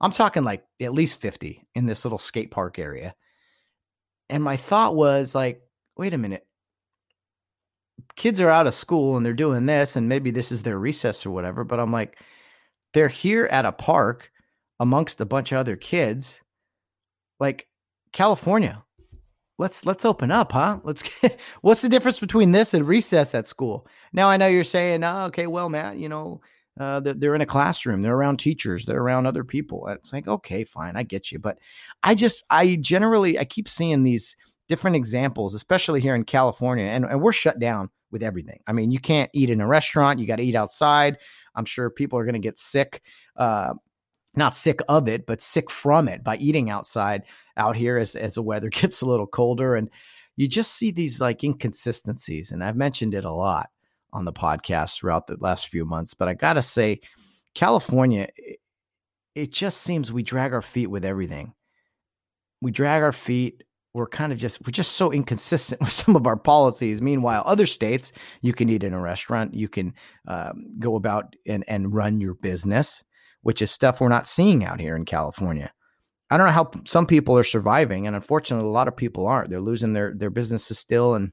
I'm 0.00 0.12
talking 0.12 0.44
like 0.44 0.64
at 0.80 0.94
least 0.94 1.20
50 1.20 1.66
in 1.74 1.86
this 1.86 2.04
little 2.04 2.18
skate 2.18 2.50
park 2.50 2.78
area. 2.78 3.14
And 4.28 4.42
my 4.42 4.56
thought 4.56 4.94
was 4.94 5.34
like, 5.34 5.62
wait 5.96 6.14
a 6.14 6.18
minute. 6.18 6.46
Kids 8.16 8.40
are 8.40 8.48
out 8.48 8.66
of 8.66 8.74
school 8.74 9.16
and 9.16 9.26
they're 9.26 9.32
doing 9.34 9.66
this, 9.66 9.96
and 9.96 10.08
maybe 10.08 10.30
this 10.30 10.50
is 10.50 10.62
their 10.62 10.78
recess 10.78 11.26
or 11.26 11.30
whatever. 11.30 11.64
But 11.64 11.80
I'm 11.80 11.92
like, 11.92 12.18
they're 12.94 13.08
here 13.08 13.46
at 13.46 13.66
a 13.66 13.72
park 13.72 14.30
amongst 14.78 15.20
a 15.20 15.26
bunch 15.26 15.52
of 15.52 15.58
other 15.58 15.76
kids. 15.76 16.40
Like 17.38 17.68
California, 18.12 18.82
let's 19.58 19.84
let's 19.86 20.04
open 20.04 20.30
up, 20.30 20.52
huh? 20.52 20.80
Let's 20.82 21.02
get, 21.02 21.38
what's 21.60 21.82
the 21.82 21.88
difference 21.88 22.18
between 22.18 22.52
this 22.52 22.74
and 22.74 22.88
recess 22.88 23.34
at 23.34 23.48
school? 23.48 23.86
Now 24.12 24.28
I 24.28 24.36
know 24.36 24.46
you're 24.46 24.64
saying, 24.64 25.04
oh, 25.04 25.26
okay, 25.26 25.46
well, 25.46 25.68
Matt, 25.68 25.98
you 25.98 26.08
know, 26.08 26.40
uh, 26.80 26.98
they're 26.98 27.34
in 27.34 27.42
a 27.42 27.46
classroom, 27.46 28.00
they're 28.00 28.16
around 28.16 28.38
teachers, 28.38 28.86
they're 28.86 29.02
around 29.02 29.26
other 29.26 29.44
people. 29.44 29.86
It's 29.88 30.14
like, 30.14 30.26
okay, 30.26 30.64
fine, 30.64 30.96
I 30.96 31.02
get 31.02 31.30
you. 31.30 31.38
But 31.38 31.58
I 32.02 32.14
just, 32.14 32.42
I 32.48 32.76
generally, 32.76 33.38
I 33.38 33.44
keep 33.44 33.68
seeing 33.68 34.02
these 34.02 34.34
different 34.66 34.96
examples, 34.96 35.54
especially 35.54 36.00
here 36.00 36.14
in 36.14 36.24
California, 36.24 36.86
and, 36.86 37.04
and 37.04 37.20
we're 37.20 37.32
shut 37.32 37.58
down 37.58 37.90
with 38.10 38.22
everything. 38.22 38.60
I 38.66 38.72
mean, 38.72 38.90
you 38.90 38.98
can't 38.98 39.30
eat 39.34 39.50
in 39.50 39.60
a 39.60 39.66
restaurant, 39.66 40.20
you 40.20 40.26
got 40.26 40.36
to 40.36 40.42
eat 40.42 40.54
outside. 40.54 41.18
I'm 41.54 41.66
sure 41.66 41.90
people 41.90 42.18
are 42.18 42.24
going 42.24 42.32
to 42.32 42.38
get 42.38 42.58
sick, 42.58 43.02
uh, 43.36 43.74
not 44.34 44.56
sick 44.56 44.80
of 44.88 45.06
it, 45.06 45.26
but 45.26 45.42
sick 45.42 45.70
from 45.70 46.08
it 46.08 46.24
by 46.24 46.38
eating 46.38 46.70
outside 46.70 47.24
out 47.58 47.76
here 47.76 47.98
as, 47.98 48.16
as 48.16 48.36
the 48.36 48.42
weather 48.42 48.70
gets 48.70 49.02
a 49.02 49.06
little 49.06 49.26
colder. 49.26 49.76
And 49.76 49.90
you 50.36 50.48
just 50.48 50.72
see 50.72 50.92
these 50.92 51.20
like 51.20 51.44
inconsistencies. 51.44 52.50
And 52.50 52.64
I've 52.64 52.76
mentioned 52.76 53.12
it 53.12 53.26
a 53.26 53.32
lot 53.34 53.68
on 54.12 54.24
the 54.24 54.32
podcast 54.32 54.96
throughout 54.96 55.26
the 55.26 55.36
last 55.40 55.68
few 55.68 55.84
months. 55.84 56.14
But 56.14 56.28
I 56.28 56.34
got 56.34 56.54
to 56.54 56.62
say, 56.62 57.00
California, 57.54 58.28
it 59.34 59.52
just 59.52 59.82
seems 59.82 60.12
we 60.12 60.22
drag 60.22 60.52
our 60.52 60.62
feet 60.62 60.88
with 60.88 61.04
everything. 61.04 61.54
We 62.60 62.70
drag 62.70 63.02
our 63.02 63.12
feet. 63.12 63.62
We're 63.92 64.06
kind 64.06 64.32
of 64.32 64.38
just 64.38 64.60
we're 64.64 64.72
just 64.72 64.92
so 64.92 65.12
inconsistent 65.12 65.80
with 65.80 65.90
some 65.90 66.14
of 66.14 66.26
our 66.26 66.36
policies. 66.36 67.02
Meanwhile, 67.02 67.42
other 67.46 67.66
states, 67.66 68.12
you 68.40 68.52
can 68.52 68.68
eat 68.68 68.84
in 68.84 68.92
a 68.92 69.00
restaurant, 69.00 69.54
you 69.54 69.68
can 69.68 69.94
um, 70.28 70.66
go 70.78 70.96
about 70.96 71.34
and 71.46 71.64
and 71.66 71.92
run 71.92 72.20
your 72.20 72.34
business, 72.34 73.02
which 73.42 73.62
is 73.62 73.70
stuff 73.70 74.00
we're 74.00 74.08
not 74.08 74.28
seeing 74.28 74.64
out 74.64 74.80
here 74.80 74.94
in 74.94 75.04
California. 75.04 75.72
I 76.30 76.36
don't 76.36 76.46
know 76.46 76.52
how 76.52 76.70
some 76.86 77.06
people 77.06 77.36
are 77.36 77.44
surviving, 77.44 78.06
and 78.06 78.14
unfortunately, 78.14 78.68
a 78.68 78.70
lot 78.70 78.86
of 78.86 78.96
people 78.96 79.26
aren't. 79.26 79.50
They're 79.50 79.60
losing 79.60 79.92
their 79.92 80.14
their 80.14 80.30
businesses 80.30 80.78
still, 80.78 81.14
and 81.14 81.32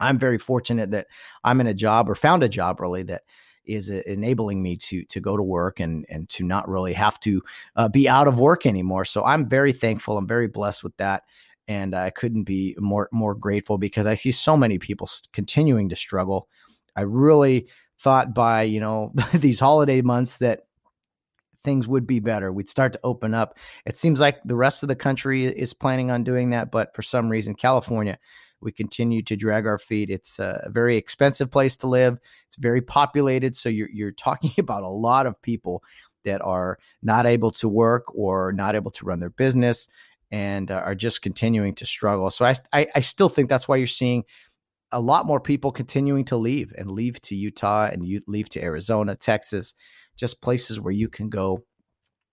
I'm 0.00 0.18
very 0.18 0.38
fortunate 0.38 0.90
that 0.90 1.06
I'm 1.44 1.60
in 1.60 1.66
a 1.66 1.74
job 1.74 2.08
or 2.08 2.14
found 2.14 2.42
a 2.42 2.48
job 2.48 2.80
really 2.80 3.02
that 3.04 3.22
is 3.68 3.90
enabling 3.90 4.62
me 4.62 4.76
to 4.76 5.04
to 5.04 5.20
go 5.20 5.36
to 5.36 5.42
work 5.42 5.78
and 5.78 6.06
and 6.08 6.28
to 6.30 6.42
not 6.42 6.68
really 6.68 6.94
have 6.94 7.20
to 7.20 7.42
uh, 7.76 7.88
be 7.88 8.08
out 8.08 8.26
of 8.26 8.38
work 8.38 8.66
anymore. 8.66 9.04
So 9.04 9.24
I'm 9.24 9.48
very 9.48 9.72
thankful. 9.72 10.16
I'm 10.16 10.26
very 10.26 10.48
blessed 10.48 10.82
with 10.82 10.96
that, 10.96 11.24
and 11.68 11.94
I 11.94 12.10
couldn't 12.10 12.44
be 12.44 12.74
more 12.78 13.08
more 13.12 13.34
grateful 13.34 13.78
because 13.78 14.06
I 14.06 14.14
see 14.14 14.32
so 14.32 14.56
many 14.56 14.78
people 14.78 15.08
continuing 15.32 15.90
to 15.90 15.96
struggle. 15.96 16.48
I 16.96 17.02
really 17.02 17.68
thought 17.98 18.34
by 18.34 18.62
you 18.62 18.80
know 18.80 19.12
these 19.34 19.60
holiday 19.60 20.00
months 20.00 20.38
that 20.38 20.62
things 21.64 21.86
would 21.86 22.06
be 22.06 22.20
better. 22.20 22.50
We'd 22.52 22.68
start 22.68 22.92
to 22.94 23.00
open 23.04 23.34
up. 23.34 23.58
It 23.84 23.96
seems 23.96 24.20
like 24.20 24.38
the 24.44 24.56
rest 24.56 24.82
of 24.82 24.88
the 24.88 24.96
country 24.96 25.44
is 25.44 25.74
planning 25.74 26.10
on 26.10 26.24
doing 26.24 26.50
that, 26.50 26.70
but 26.70 26.94
for 26.94 27.02
some 27.02 27.28
reason, 27.28 27.54
California, 27.54 28.18
we 28.60 28.72
continue 28.72 29.22
to 29.22 29.36
drag 29.36 29.66
our 29.66 29.78
feet. 29.78 30.10
It's 30.10 30.38
a 30.38 30.70
very 30.72 30.96
expensive 30.96 31.50
place 31.50 31.76
to 31.78 31.86
live. 31.86 32.18
It's 32.46 32.56
very 32.56 32.80
populated, 32.80 33.54
so 33.56 33.68
you're 33.68 33.90
you're 33.90 34.12
talking 34.12 34.52
about 34.58 34.82
a 34.82 34.88
lot 34.88 35.26
of 35.26 35.40
people 35.42 35.82
that 36.24 36.42
are 36.42 36.78
not 37.02 37.26
able 37.26 37.50
to 37.52 37.68
work 37.68 38.14
or 38.14 38.52
not 38.52 38.74
able 38.74 38.90
to 38.90 39.04
run 39.04 39.20
their 39.20 39.30
business 39.30 39.88
and 40.30 40.70
uh, 40.70 40.82
are 40.84 40.94
just 40.94 41.22
continuing 41.22 41.74
to 41.76 41.86
struggle. 41.86 42.30
So 42.30 42.44
I, 42.44 42.54
I, 42.72 42.86
I 42.96 43.00
still 43.00 43.28
think 43.28 43.48
that's 43.48 43.66
why 43.66 43.76
you're 43.76 43.86
seeing 43.86 44.24
a 44.92 45.00
lot 45.00 45.26
more 45.26 45.40
people 45.40 45.72
continuing 45.72 46.24
to 46.26 46.36
leave 46.36 46.72
and 46.76 46.90
leave 46.90 47.20
to 47.22 47.34
Utah 47.34 47.88
and 47.90 48.06
you 48.06 48.20
leave 48.26 48.48
to 48.50 48.62
Arizona, 48.62 49.14
Texas, 49.14 49.74
just 50.16 50.42
places 50.42 50.80
where 50.80 50.92
you 50.92 51.08
can 51.08 51.28
go 51.28 51.64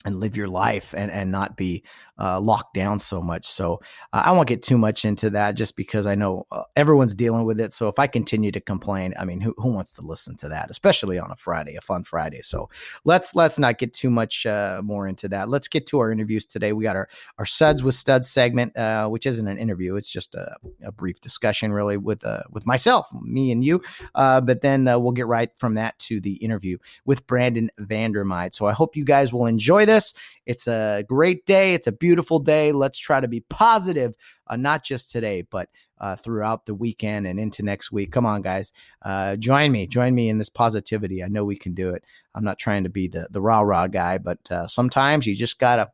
and 0.05 0.19
live 0.19 0.37
your 0.37 0.47
life 0.47 0.93
and 0.95 1.11
and 1.11 1.31
not 1.31 1.57
be 1.57 1.83
uh, 2.19 2.39
locked 2.39 2.73
down 2.73 2.99
so 2.99 3.21
much. 3.21 3.45
So 3.45 3.81
uh, 4.13 4.23
I 4.25 4.31
won't 4.31 4.47
get 4.47 4.63
too 4.63 4.77
much 4.77 5.05
into 5.05 5.29
that, 5.31 5.55
just 5.55 5.75
because 5.75 6.05
I 6.05 6.15
know 6.15 6.47
uh, 6.51 6.63
everyone's 6.75 7.13
dealing 7.13 7.45
with 7.45 7.59
it. 7.59 7.73
So 7.73 7.87
if 7.87 7.99
I 7.99 8.07
continue 8.07 8.51
to 8.51 8.61
complain, 8.61 9.13
I 9.19 9.25
mean, 9.25 9.41
who 9.41 9.53
who 9.57 9.69
wants 9.71 9.93
to 9.93 10.01
listen 10.01 10.35
to 10.37 10.49
that, 10.49 10.69
especially 10.69 11.19
on 11.19 11.31
a 11.31 11.35
Friday, 11.35 11.75
a 11.75 11.81
fun 11.81 12.03
Friday? 12.03 12.41
So 12.41 12.69
let's 13.03 13.35
let's 13.35 13.59
not 13.59 13.77
get 13.77 13.93
too 13.93 14.09
much 14.09 14.45
uh, 14.45 14.81
more 14.83 15.07
into 15.07 15.27
that. 15.29 15.49
Let's 15.49 15.67
get 15.67 15.87
to 15.87 15.99
our 15.99 16.11
interviews 16.11 16.45
today. 16.45 16.73
We 16.73 16.83
got 16.83 16.95
our 16.95 17.09
our 17.37 17.45
Suds 17.45 17.83
with 17.83 17.95
Studs 17.95 18.29
segment, 18.29 18.75
uh, 18.77 19.07
which 19.07 19.25
isn't 19.25 19.47
an 19.47 19.57
interview; 19.57 19.95
it's 19.95 20.09
just 20.09 20.35
a, 20.35 20.55
a 20.83 20.91
brief 20.91 21.19
discussion, 21.21 21.73
really, 21.73 21.97
with 21.97 22.25
uh, 22.25 22.43
with 22.51 22.65
myself, 22.65 23.07
me 23.21 23.51
and 23.51 23.63
you. 23.63 23.81
but 24.13 24.61
then 24.61 24.85
we'll 24.85 25.11
get 25.11 25.27
right 25.27 25.51
from 25.57 25.75
that 25.75 25.97
to 25.99 26.19
the 26.21 26.33
interview 26.35 26.77
with 27.05 27.25
Brandon 27.27 27.69
Vandermyde. 27.79 28.53
So 28.53 28.65
I 28.65 28.73
hope 28.73 28.95
you 28.95 29.05
guys 29.05 29.33
will 29.33 29.45
enjoy 29.45 29.85
this. 29.85 30.13
It's 30.45 30.67
a 30.67 31.03
great 31.07 31.45
day. 31.45 31.73
It's 31.73 31.87
a 31.87 31.91
beautiful 31.91 32.39
day. 32.39 32.71
Let's 32.71 32.97
try 32.97 33.19
to 33.19 33.27
be 33.27 33.41
positive, 33.41 34.15
uh, 34.47 34.55
not 34.55 34.83
just 34.83 35.11
today, 35.11 35.41
but 35.43 35.69
uh, 35.99 36.15
throughout 36.15 36.65
the 36.65 36.73
weekend 36.73 37.25
and 37.27 37.39
into 37.39 37.63
next 37.63 37.91
week. 37.91 38.11
Come 38.11 38.25
on, 38.25 38.41
guys. 38.41 38.71
Uh, 39.01 39.35
join 39.37 39.71
me. 39.71 39.87
Join 39.87 40.13
me 40.13 40.29
in 40.29 40.37
this 40.37 40.49
positivity. 40.49 41.23
I 41.23 41.27
know 41.27 41.45
we 41.45 41.55
can 41.55 41.73
do 41.73 41.91
it. 41.91 42.03
I'm 42.33 42.43
not 42.43 42.59
trying 42.59 42.83
to 42.83 42.89
be 42.89 43.07
the, 43.07 43.27
the 43.31 43.41
rah 43.41 43.61
rah 43.61 43.87
guy, 43.87 44.17
but 44.17 44.39
uh, 44.51 44.67
sometimes 44.67 45.25
you 45.25 45.35
just 45.35 45.59
got 45.59 45.77
to 45.77 45.89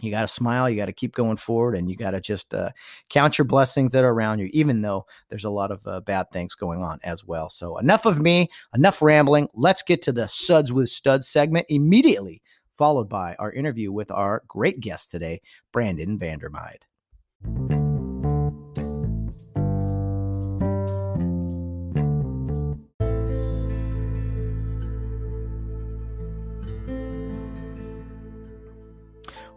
you 0.00 0.10
got 0.10 0.22
to 0.22 0.28
smile 0.28 0.68
you 0.68 0.76
got 0.76 0.86
to 0.86 0.92
keep 0.92 1.14
going 1.14 1.36
forward 1.36 1.76
and 1.76 1.88
you 1.88 1.96
got 1.96 2.10
to 2.10 2.20
just 2.20 2.52
uh, 2.52 2.70
count 3.08 3.38
your 3.38 3.44
blessings 3.44 3.92
that 3.92 4.04
are 4.04 4.10
around 4.10 4.38
you 4.38 4.50
even 4.52 4.82
though 4.82 5.06
there's 5.28 5.44
a 5.44 5.50
lot 5.50 5.70
of 5.70 5.86
uh, 5.86 6.00
bad 6.00 6.30
things 6.30 6.54
going 6.54 6.82
on 6.82 6.98
as 7.04 7.24
well 7.24 7.48
so 7.48 7.78
enough 7.78 8.04
of 8.04 8.20
me 8.20 8.50
enough 8.74 9.00
rambling 9.00 9.48
let's 9.54 9.82
get 9.82 10.02
to 10.02 10.12
the 10.12 10.26
suds 10.26 10.72
with 10.72 10.88
studs 10.88 11.28
segment 11.28 11.64
immediately 11.68 12.42
followed 12.78 13.08
by 13.08 13.34
our 13.38 13.52
interview 13.52 13.92
with 13.92 14.10
our 14.10 14.42
great 14.48 14.80
guest 14.80 15.10
today, 15.10 15.40
Brandon 15.72 16.18
Vandermyde. 16.18 16.82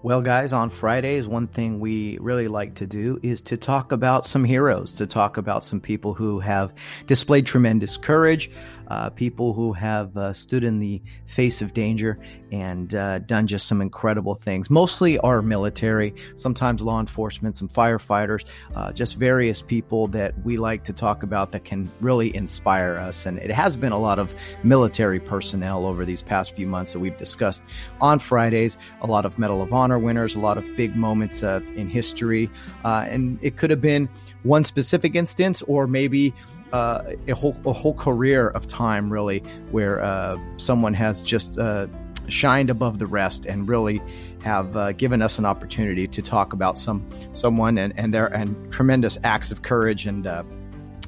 Well, 0.03 0.21
guys, 0.21 0.53
on 0.53 0.69
Fridays, 0.69 1.27
one 1.27 1.47
thing 1.47 1.81
we 1.81 2.17
really 2.21 2.47
like 2.47 2.75
to 2.75 2.85
do 2.85 3.19
is 3.23 3.41
to 3.41 3.57
talk 3.57 3.91
about 3.91 4.25
some 4.25 4.45
heroes, 4.45 4.93
to 4.93 5.05
talk 5.05 5.35
about 5.35 5.65
some 5.65 5.81
people 5.81 6.13
who 6.13 6.39
have 6.39 6.71
displayed 7.07 7.45
tremendous 7.45 7.97
courage, 7.97 8.49
uh, 8.87 9.09
people 9.09 9.53
who 9.53 9.73
have 9.73 10.15
uh, 10.17 10.33
stood 10.33 10.63
in 10.63 10.79
the 10.79 11.01
face 11.25 11.61
of 11.61 11.73
danger 11.73 12.19
and 12.51 12.95
uh, 12.95 13.19
done 13.19 13.47
just 13.47 13.67
some 13.67 13.81
incredible 13.81 14.35
things. 14.35 14.69
Mostly 14.69 15.17
our 15.19 15.41
military, 15.41 16.13
sometimes 16.35 16.81
law 16.81 16.99
enforcement, 16.99 17.55
some 17.55 17.67
firefighters, 17.67 18.45
uh, 18.75 18.91
just 18.93 19.15
various 19.15 19.61
people 19.61 20.07
that 20.07 20.33
we 20.45 20.57
like 20.57 20.83
to 20.85 20.93
talk 20.93 21.23
about 21.23 21.51
that 21.51 21.65
can 21.65 21.91
really 21.99 22.33
inspire 22.35 22.97
us. 22.97 23.25
And 23.25 23.37
it 23.39 23.51
has 23.51 23.75
been 23.75 23.91
a 23.91 23.99
lot 23.99 24.19
of 24.19 24.33
military 24.63 25.19
personnel 25.19 25.85
over 25.85 26.05
these 26.05 26.21
past 26.21 26.55
few 26.55 26.67
months 26.67 26.93
that 26.93 26.99
we've 26.99 27.17
discussed 27.17 27.63
on 27.99 28.19
Fridays, 28.19 28.77
a 29.01 29.07
lot 29.07 29.25
of 29.25 29.37
Medal 29.37 29.61
of 29.61 29.73
Honor 29.73 29.99
winners, 29.99 30.35
a 30.35 30.39
lot 30.39 30.57
of 30.57 30.65
big 30.75 30.95
moments 30.95 31.43
uh, 31.43 31.59
in 31.75 31.89
history. 31.89 32.49
Uh, 32.85 33.05
and 33.09 33.39
it 33.41 33.57
could 33.57 33.69
have 33.69 33.81
been 33.81 34.09
one 34.43 34.63
specific 34.63 35.15
instance 35.15 35.61
or 35.63 35.87
maybe 35.87 36.33
uh, 36.73 37.13
a 37.27 37.33
whole 37.33 37.55
a 37.65 37.73
whole 37.73 37.93
career 37.93 38.49
of 38.49 38.67
time 38.67 39.11
really 39.11 39.39
where 39.71 40.01
uh, 40.01 40.37
someone 40.57 40.93
has 40.93 41.21
just 41.21 41.57
uh, 41.57 41.87
shined 42.27 42.69
above 42.69 42.99
the 42.99 43.07
rest 43.07 43.45
and 43.45 43.67
really 43.69 44.01
have 44.43 44.75
uh, 44.75 44.91
given 44.93 45.21
us 45.21 45.37
an 45.37 45.45
opportunity 45.45 46.07
to 46.07 46.21
talk 46.21 46.53
about 46.53 46.77
some 46.77 47.07
someone 47.33 47.77
and, 47.77 47.93
and 47.97 48.13
their 48.13 48.27
and 48.27 48.71
tremendous 48.71 49.17
acts 49.23 49.51
of 49.51 49.61
courage 49.61 50.05
and 50.05 50.27
uh, 50.27 50.43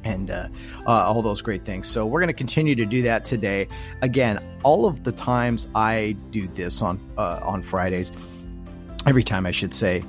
and 0.06 0.32
uh, 0.32 0.48
all 0.88 1.22
those 1.22 1.42
great 1.42 1.66
things. 1.66 1.86
So 1.86 2.06
we're 2.06 2.22
going 2.22 2.28
to 2.28 2.34
continue 2.34 2.74
to 2.76 2.86
do 2.86 3.02
that 3.02 3.26
today. 3.26 3.68
Again, 4.02 4.42
all 4.64 4.86
of 4.86 5.04
the 5.04 5.12
times 5.12 5.68
I 5.76 6.16
do 6.30 6.48
this 6.48 6.82
on 6.82 7.00
on 7.18 7.64
Fridays, 7.64 8.12
every 9.06 9.24
time 9.24 9.46
I 9.46 9.52
should 9.52 9.74
say, 9.74 10.04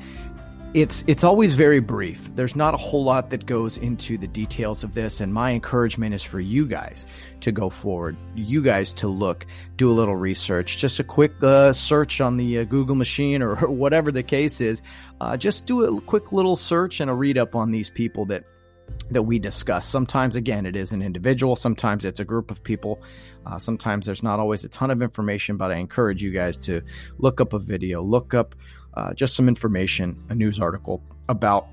it's 0.72 1.02
it's 1.08 1.24
always 1.24 1.54
very 1.54 1.80
brief. 1.80 2.30
There's 2.36 2.54
not 2.54 2.74
a 2.74 2.76
whole 2.76 3.02
lot 3.02 3.30
that 3.30 3.44
goes 3.44 3.76
into 3.76 4.16
the 4.16 4.28
details 4.28 4.84
of 4.84 4.94
this, 4.94 5.18
and 5.18 5.34
my 5.34 5.52
encouragement 5.52 6.14
is 6.14 6.22
for 6.22 6.38
you 6.38 6.66
guys 6.66 7.04
to 7.40 7.50
go 7.50 7.70
forward. 7.70 8.16
You 8.36 8.62
guys 8.62 8.92
to 8.94 9.08
look, 9.08 9.46
do 9.76 9.90
a 9.90 9.92
little 9.92 10.14
research, 10.14 10.78
just 10.78 11.00
a 11.00 11.04
quick 11.04 11.32
uh, 11.42 11.72
search 11.72 12.20
on 12.20 12.36
the 12.36 12.58
uh, 12.58 12.64
Google 12.64 12.94
machine 12.94 13.42
or 13.42 13.56
whatever 13.68 14.12
the 14.12 14.22
case 14.22 14.60
is. 14.60 14.80
Uh, 15.20 15.36
just 15.36 15.66
do 15.66 15.82
a 15.82 16.00
quick 16.02 16.32
little 16.32 16.56
search 16.56 17.00
and 17.00 17.10
a 17.10 17.14
read 17.14 17.36
up 17.36 17.56
on 17.56 17.72
these 17.72 17.90
people 17.90 18.26
that 18.26 18.44
that 19.10 19.22
we 19.22 19.38
discuss. 19.38 19.88
Sometimes, 19.88 20.36
again, 20.36 20.66
it 20.66 20.76
is 20.76 20.92
an 20.92 21.02
individual. 21.02 21.56
Sometimes 21.56 22.04
it's 22.04 22.20
a 22.20 22.24
group 22.24 22.50
of 22.50 22.62
people. 22.62 23.02
Uh, 23.44 23.58
sometimes 23.58 24.06
there's 24.06 24.22
not 24.22 24.38
always 24.38 24.64
a 24.64 24.68
ton 24.68 24.90
of 24.90 25.02
information, 25.02 25.56
but 25.56 25.70
I 25.70 25.76
encourage 25.76 26.22
you 26.22 26.30
guys 26.30 26.56
to 26.58 26.82
look 27.18 27.40
up 27.40 27.52
a 27.52 27.58
video, 27.58 28.02
look 28.02 28.34
up 28.34 28.54
uh, 29.00 29.14
just 29.14 29.34
some 29.34 29.48
information, 29.48 30.22
a 30.28 30.34
news 30.34 30.60
article 30.60 31.02
about 31.28 31.68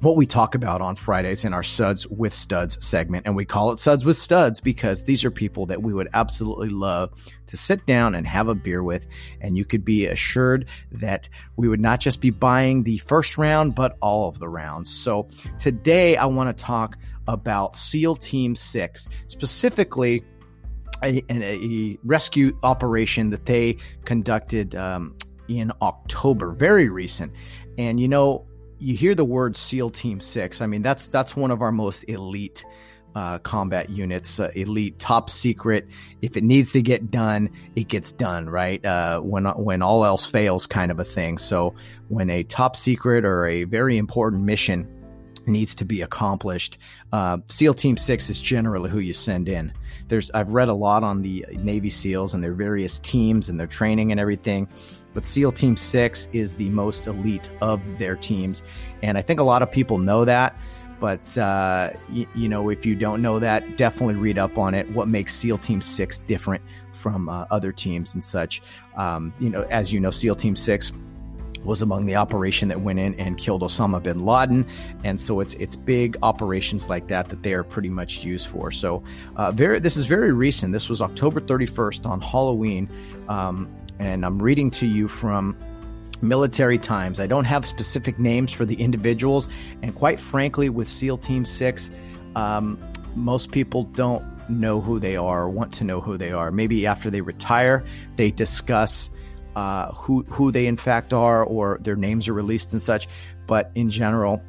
what 0.00 0.16
we 0.16 0.24
talk 0.24 0.54
about 0.54 0.80
on 0.80 0.96
Fridays 0.96 1.44
in 1.44 1.52
our 1.52 1.62
Suds 1.62 2.06
with 2.06 2.32
Studs 2.32 2.84
segment. 2.84 3.26
And 3.26 3.36
we 3.36 3.44
call 3.44 3.72
it 3.72 3.78
Suds 3.78 4.04
with 4.04 4.16
Studs 4.16 4.60
because 4.60 5.04
these 5.04 5.24
are 5.24 5.30
people 5.30 5.66
that 5.66 5.82
we 5.82 5.92
would 5.92 6.08
absolutely 6.14 6.68
love 6.68 7.12
to 7.46 7.56
sit 7.56 7.84
down 7.86 8.14
and 8.14 8.26
have 8.26 8.48
a 8.48 8.54
beer 8.54 8.82
with. 8.82 9.06
And 9.40 9.58
you 9.58 9.64
could 9.64 9.84
be 9.84 10.06
assured 10.06 10.66
that 10.92 11.28
we 11.56 11.68
would 11.68 11.80
not 11.80 12.00
just 12.00 12.20
be 12.20 12.30
buying 12.30 12.84
the 12.84 12.98
first 12.98 13.36
round, 13.36 13.74
but 13.74 13.96
all 14.00 14.28
of 14.28 14.38
the 14.38 14.48
rounds. 14.48 14.90
So 14.90 15.28
today 15.58 16.16
I 16.16 16.26
want 16.26 16.56
to 16.56 16.64
talk 16.64 16.96
about 17.26 17.76
SEAL 17.76 18.16
Team 18.16 18.54
6, 18.54 19.08
specifically. 19.28 20.24
A, 21.02 21.24
a, 21.30 21.98
rescue 22.04 22.54
operation 22.62 23.30
that 23.30 23.46
they 23.46 23.78
conducted 24.04 24.74
um, 24.74 25.16
in 25.50 25.72
October, 25.82 26.52
very 26.52 26.88
recent. 26.88 27.32
And 27.76 27.98
you 27.98 28.08
know, 28.08 28.46
you 28.78 28.94
hear 28.94 29.14
the 29.14 29.24
word 29.24 29.56
SEAL 29.56 29.90
Team 29.90 30.20
Six. 30.20 30.60
I 30.60 30.66
mean, 30.66 30.82
that's 30.82 31.08
that's 31.08 31.36
one 31.36 31.50
of 31.50 31.60
our 31.60 31.72
most 31.72 32.04
elite 32.08 32.64
uh, 33.14 33.38
combat 33.38 33.90
units, 33.90 34.38
uh, 34.38 34.50
elite, 34.54 34.98
top 34.98 35.28
secret. 35.28 35.88
If 36.22 36.36
it 36.36 36.44
needs 36.44 36.72
to 36.72 36.82
get 36.82 37.10
done, 37.10 37.50
it 37.74 37.88
gets 37.88 38.12
done, 38.12 38.48
right? 38.48 38.82
Uh, 38.84 39.20
when 39.20 39.44
when 39.44 39.82
all 39.82 40.04
else 40.04 40.26
fails, 40.26 40.66
kind 40.66 40.90
of 40.90 41.00
a 41.00 41.04
thing. 41.04 41.38
So 41.38 41.74
when 42.08 42.30
a 42.30 42.44
top 42.44 42.76
secret 42.76 43.24
or 43.24 43.46
a 43.46 43.64
very 43.64 43.98
important 43.98 44.44
mission 44.44 44.88
needs 45.46 45.74
to 45.76 45.84
be 45.84 46.02
accomplished. 46.02 46.78
Uh, 47.12 47.38
SEAL 47.48 47.74
Team 47.74 47.96
Six 47.96 48.30
is 48.30 48.40
generally 48.40 48.90
who 48.90 48.98
you 48.98 49.12
send 49.12 49.48
in. 49.48 49.72
There's 50.08 50.30
I've 50.30 50.50
read 50.50 50.68
a 50.68 50.74
lot 50.74 51.02
on 51.02 51.22
the 51.22 51.46
Navy 51.52 51.90
SEALs 51.90 52.34
and 52.34 52.42
their 52.42 52.52
various 52.52 53.00
teams 53.00 53.48
and 53.48 53.58
their 53.58 53.66
training 53.66 54.10
and 54.10 54.20
everything, 54.20 54.68
but 55.14 55.26
SEAL 55.26 55.52
Team 55.52 55.76
Six 55.76 56.28
is 56.32 56.54
the 56.54 56.68
most 56.70 57.06
elite 57.06 57.50
of 57.60 57.80
their 57.98 58.16
teams, 58.16 58.62
and 59.02 59.18
I 59.18 59.22
think 59.22 59.40
a 59.40 59.44
lot 59.44 59.62
of 59.62 59.70
people 59.70 59.98
know 59.98 60.24
that. 60.24 60.56
But 61.00 61.36
uh, 61.38 61.90
y- 62.10 62.26
you 62.34 62.48
know, 62.48 62.68
if 62.68 62.84
you 62.84 62.94
don't 62.94 63.22
know 63.22 63.38
that, 63.38 63.76
definitely 63.76 64.16
read 64.16 64.38
up 64.38 64.58
on 64.58 64.74
it. 64.74 64.90
What 64.90 65.08
makes 65.08 65.34
SEAL 65.34 65.58
Team 65.58 65.80
Six 65.80 66.18
different 66.18 66.62
from 66.92 67.28
uh, 67.28 67.46
other 67.50 67.72
teams 67.72 68.14
and 68.14 68.22
such? 68.22 68.62
Um, 68.96 69.32
you 69.40 69.48
know, 69.48 69.62
as 69.70 69.92
you 69.92 69.98
know, 69.98 70.10
SEAL 70.10 70.36
Team 70.36 70.54
Six 70.54 70.92
was 71.64 71.82
among 71.82 72.06
the 72.06 72.16
operation 72.16 72.68
that 72.68 72.80
went 72.80 72.98
in 72.98 73.14
and 73.20 73.36
killed 73.36 73.62
Osama 73.62 74.02
bin 74.02 74.24
Laden, 74.24 74.66
and 75.04 75.20
so 75.20 75.40
it's 75.40 75.54
it's 75.54 75.76
big 75.76 76.16
operations 76.22 76.88
like 76.88 77.08
that 77.08 77.28
that 77.28 77.42
they 77.42 77.52
are 77.52 77.64
pretty 77.64 77.88
much 77.88 78.24
used 78.24 78.48
for. 78.48 78.70
So, 78.70 79.02
uh, 79.36 79.52
very 79.52 79.78
this 79.78 79.96
is 79.96 80.06
very 80.06 80.32
recent. 80.32 80.72
This 80.72 80.88
was 80.88 81.02
October 81.02 81.40
31st 81.40 82.06
on 82.06 82.20
Halloween, 82.20 82.88
um, 83.28 83.68
and 84.00 84.24
I'm 84.24 84.42
reading 84.42 84.70
to 84.72 84.86
you 84.86 85.06
from 85.06 85.56
Military 86.22 86.78
Times. 86.78 87.20
I 87.20 87.26
don't 87.26 87.44
have 87.44 87.66
specific 87.66 88.18
names 88.18 88.50
for 88.50 88.64
the 88.64 88.80
individuals, 88.80 89.48
and 89.82 89.94
quite 89.94 90.18
frankly, 90.18 90.68
with 90.70 90.88
SEAL 90.88 91.18
Team 91.18 91.44
Six, 91.44 91.90
um, 92.34 92.78
most 93.14 93.52
people 93.52 93.84
don't 93.84 94.24
know 94.48 94.80
who 94.80 94.98
they 94.98 95.16
are 95.16 95.42
or 95.42 95.50
want 95.50 95.72
to 95.74 95.84
know 95.84 96.00
who 96.00 96.16
they 96.16 96.32
are. 96.32 96.50
Maybe 96.50 96.86
after 96.86 97.10
they 97.10 97.20
retire, 97.20 97.84
they 98.16 98.30
discuss 98.30 99.10
uh, 99.54 99.92
who 99.92 100.22
who 100.24 100.50
they 100.50 100.66
in 100.66 100.76
fact 100.76 101.12
are 101.12 101.44
or 101.44 101.78
their 101.82 101.96
names 101.96 102.26
are 102.26 102.32
released 102.32 102.72
and 102.72 102.80
such. 102.80 103.06
But 103.46 103.70
in 103.74 103.90
general, 103.90 104.42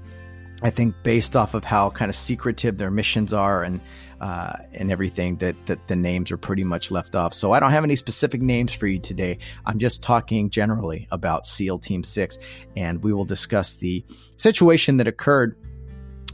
I 0.63 0.70
think 0.70 0.96
based 1.03 1.36
off 1.36 1.53
of 1.53 1.63
how 1.63 1.89
kind 1.89 2.10
of 2.10 2.15
secretive 2.15 2.77
their 2.77 2.91
missions 2.91 3.34
are 3.34 3.63
and 3.63 3.81
uh, 4.21 4.53
and 4.71 4.91
everything 4.91 5.35
that 5.37 5.55
that 5.65 5.87
the 5.87 5.95
names 5.95 6.31
are 6.31 6.37
pretty 6.37 6.63
much 6.63 6.91
left 6.91 7.15
off. 7.15 7.33
So 7.33 7.51
I 7.51 7.59
don't 7.59 7.71
have 7.71 7.83
any 7.83 7.95
specific 7.95 8.39
names 8.39 8.71
for 8.71 8.85
you 8.85 8.99
today. 8.99 9.39
I'm 9.65 9.79
just 9.79 10.03
talking 10.03 10.51
generally 10.51 11.07
about 11.11 11.47
SEAL 11.47 11.79
Team 11.79 12.03
Six, 12.03 12.37
and 12.77 13.03
we 13.03 13.13
will 13.13 13.25
discuss 13.25 13.77
the 13.77 14.05
situation 14.37 14.97
that 14.97 15.07
occurred 15.07 15.57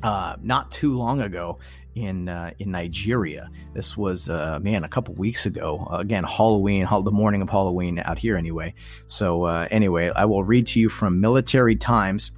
uh, 0.04 0.36
not 0.42 0.70
too 0.70 0.98
long 0.98 1.22
ago 1.22 1.60
in 1.96 2.28
uh, 2.28 2.52
in 2.60 2.72
Nigeria. 2.72 3.50
This 3.74 3.96
was 3.96 4.30
uh, 4.30 4.60
man 4.62 4.84
a 4.84 4.90
couple 4.90 5.14
weeks 5.16 5.46
ago. 5.46 5.88
Uh, 5.90 5.98
again, 5.98 6.26
Halloween, 6.26 6.86
the 6.90 7.12
morning 7.12 7.42
of 7.42 7.50
Halloween 7.50 8.00
out 8.04 8.20
here 8.20 8.36
anyway. 8.36 8.74
So 9.06 9.44
uh, 9.46 9.68
anyway, 9.72 10.12
I 10.14 10.26
will 10.26 10.44
read 10.44 10.68
to 10.68 10.80
you 10.82 10.90
from 10.90 11.22
Military 11.22 11.78
Times. 11.78 12.34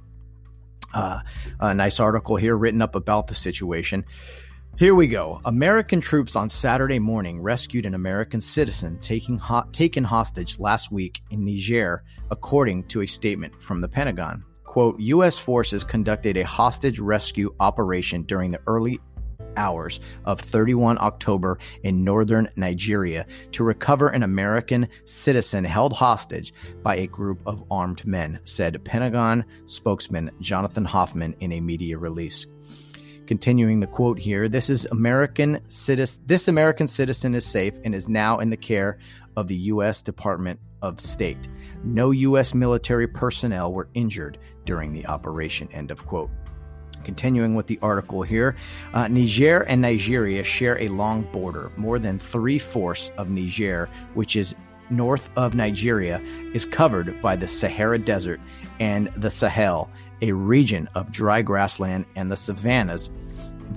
Uh, 0.94 1.20
a 1.58 1.74
nice 1.74 1.98
article 1.98 2.36
here 2.36 2.56
written 2.56 2.82
up 2.82 2.94
about 2.94 3.26
the 3.26 3.34
situation. 3.34 4.04
Here 4.80 4.94
we 4.94 5.08
go. 5.08 5.42
American 5.44 6.00
troops 6.00 6.34
on 6.36 6.48
Saturday 6.48 6.98
morning 6.98 7.42
rescued 7.42 7.84
an 7.84 7.92
American 7.92 8.40
citizen 8.40 8.98
taking 8.98 9.36
ho- 9.36 9.68
taken 9.72 10.04
hostage 10.04 10.58
last 10.58 10.90
week 10.90 11.20
in 11.28 11.44
Niger, 11.44 12.02
according 12.30 12.84
to 12.84 13.02
a 13.02 13.06
statement 13.06 13.60
from 13.60 13.82
the 13.82 13.88
Pentagon. 13.88 14.42
Quote, 14.64 14.98
U.S. 14.98 15.36
forces 15.36 15.84
conducted 15.84 16.38
a 16.38 16.46
hostage 16.46 16.98
rescue 16.98 17.54
operation 17.60 18.22
during 18.22 18.52
the 18.52 18.60
early 18.66 18.98
hours 19.58 20.00
of 20.24 20.40
31 20.40 20.96
October 20.98 21.58
in 21.82 22.02
northern 22.02 22.48
Nigeria 22.56 23.26
to 23.52 23.64
recover 23.64 24.08
an 24.08 24.22
American 24.22 24.88
citizen 25.04 25.62
held 25.62 25.92
hostage 25.92 26.54
by 26.82 26.96
a 26.96 27.06
group 27.06 27.42
of 27.44 27.62
armed 27.70 28.06
men, 28.06 28.40
said 28.44 28.82
Pentagon 28.82 29.44
spokesman 29.66 30.30
Jonathan 30.40 30.86
Hoffman 30.86 31.34
in 31.40 31.52
a 31.52 31.60
media 31.60 31.98
release. 31.98 32.46
Continuing 33.30 33.78
the 33.78 33.86
quote 33.86 34.18
here, 34.18 34.48
this 34.48 34.68
is 34.68 34.86
American 34.86 35.60
citizen. 35.68 36.20
This 36.26 36.48
American 36.48 36.88
citizen 36.88 37.36
is 37.36 37.44
safe 37.44 37.74
and 37.84 37.94
is 37.94 38.08
now 38.08 38.40
in 38.40 38.50
the 38.50 38.56
care 38.56 38.98
of 39.36 39.46
the 39.46 39.54
U.S. 39.54 40.02
Department 40.02 40.58
of 40.82 41.00
State. 41.00 41.48
No 41.84 42.10
U.S. 42.10 42.54
military 42.54 43.06
personnel 43.06 43.72
were 43.72 43.88
injured 43.94 44.36
during 44.66 44.92
the 44.92 45.06
operation. 45.06 45.68
End 45.70 45.92
of 45.92 46.04
quote. 46.06 46.28
Continuing 47.04 47.54
with 47.54 47.68
the 47.68 47.78
article 47.82 48.22
here, 48.22 48.56
uh, 48.94 49.06
Niger 49.06 49.60
and 49.60 49.80
Nigeria 49.80 50.42
share 50.42 50.76
a 50.80 50.88
long 50.88 51.22
border. 51.30 51.70
More 51.76 52.00
than 52.00 52.18
three 52.18 52.58
fourths 52.58 53.12
of 53.16 53.30
Niger, 53.30 53.88
which 54.14 54.34
is 54.34 54.56
north 54.90 55.30
of 55.36 55.54
Nigeria, 55.54 56.20
is 56.52 56.66
covered 56.66 57.22
by 57.22 57.36
the 57.36 57.46
Sahara 57.46 58.00
Desert 58.00 58.40
and 58.80 59.06
the 59.14 59.30
Sahel, 59.30 59.88
a 60.22 60.32
region 60.32 60.88
of 60.94 61.10
dry 61.12 61.42
grassland 61.42 62.06
and 62.16 62.30
the 62.30 62.36
savannas 62.36 63.10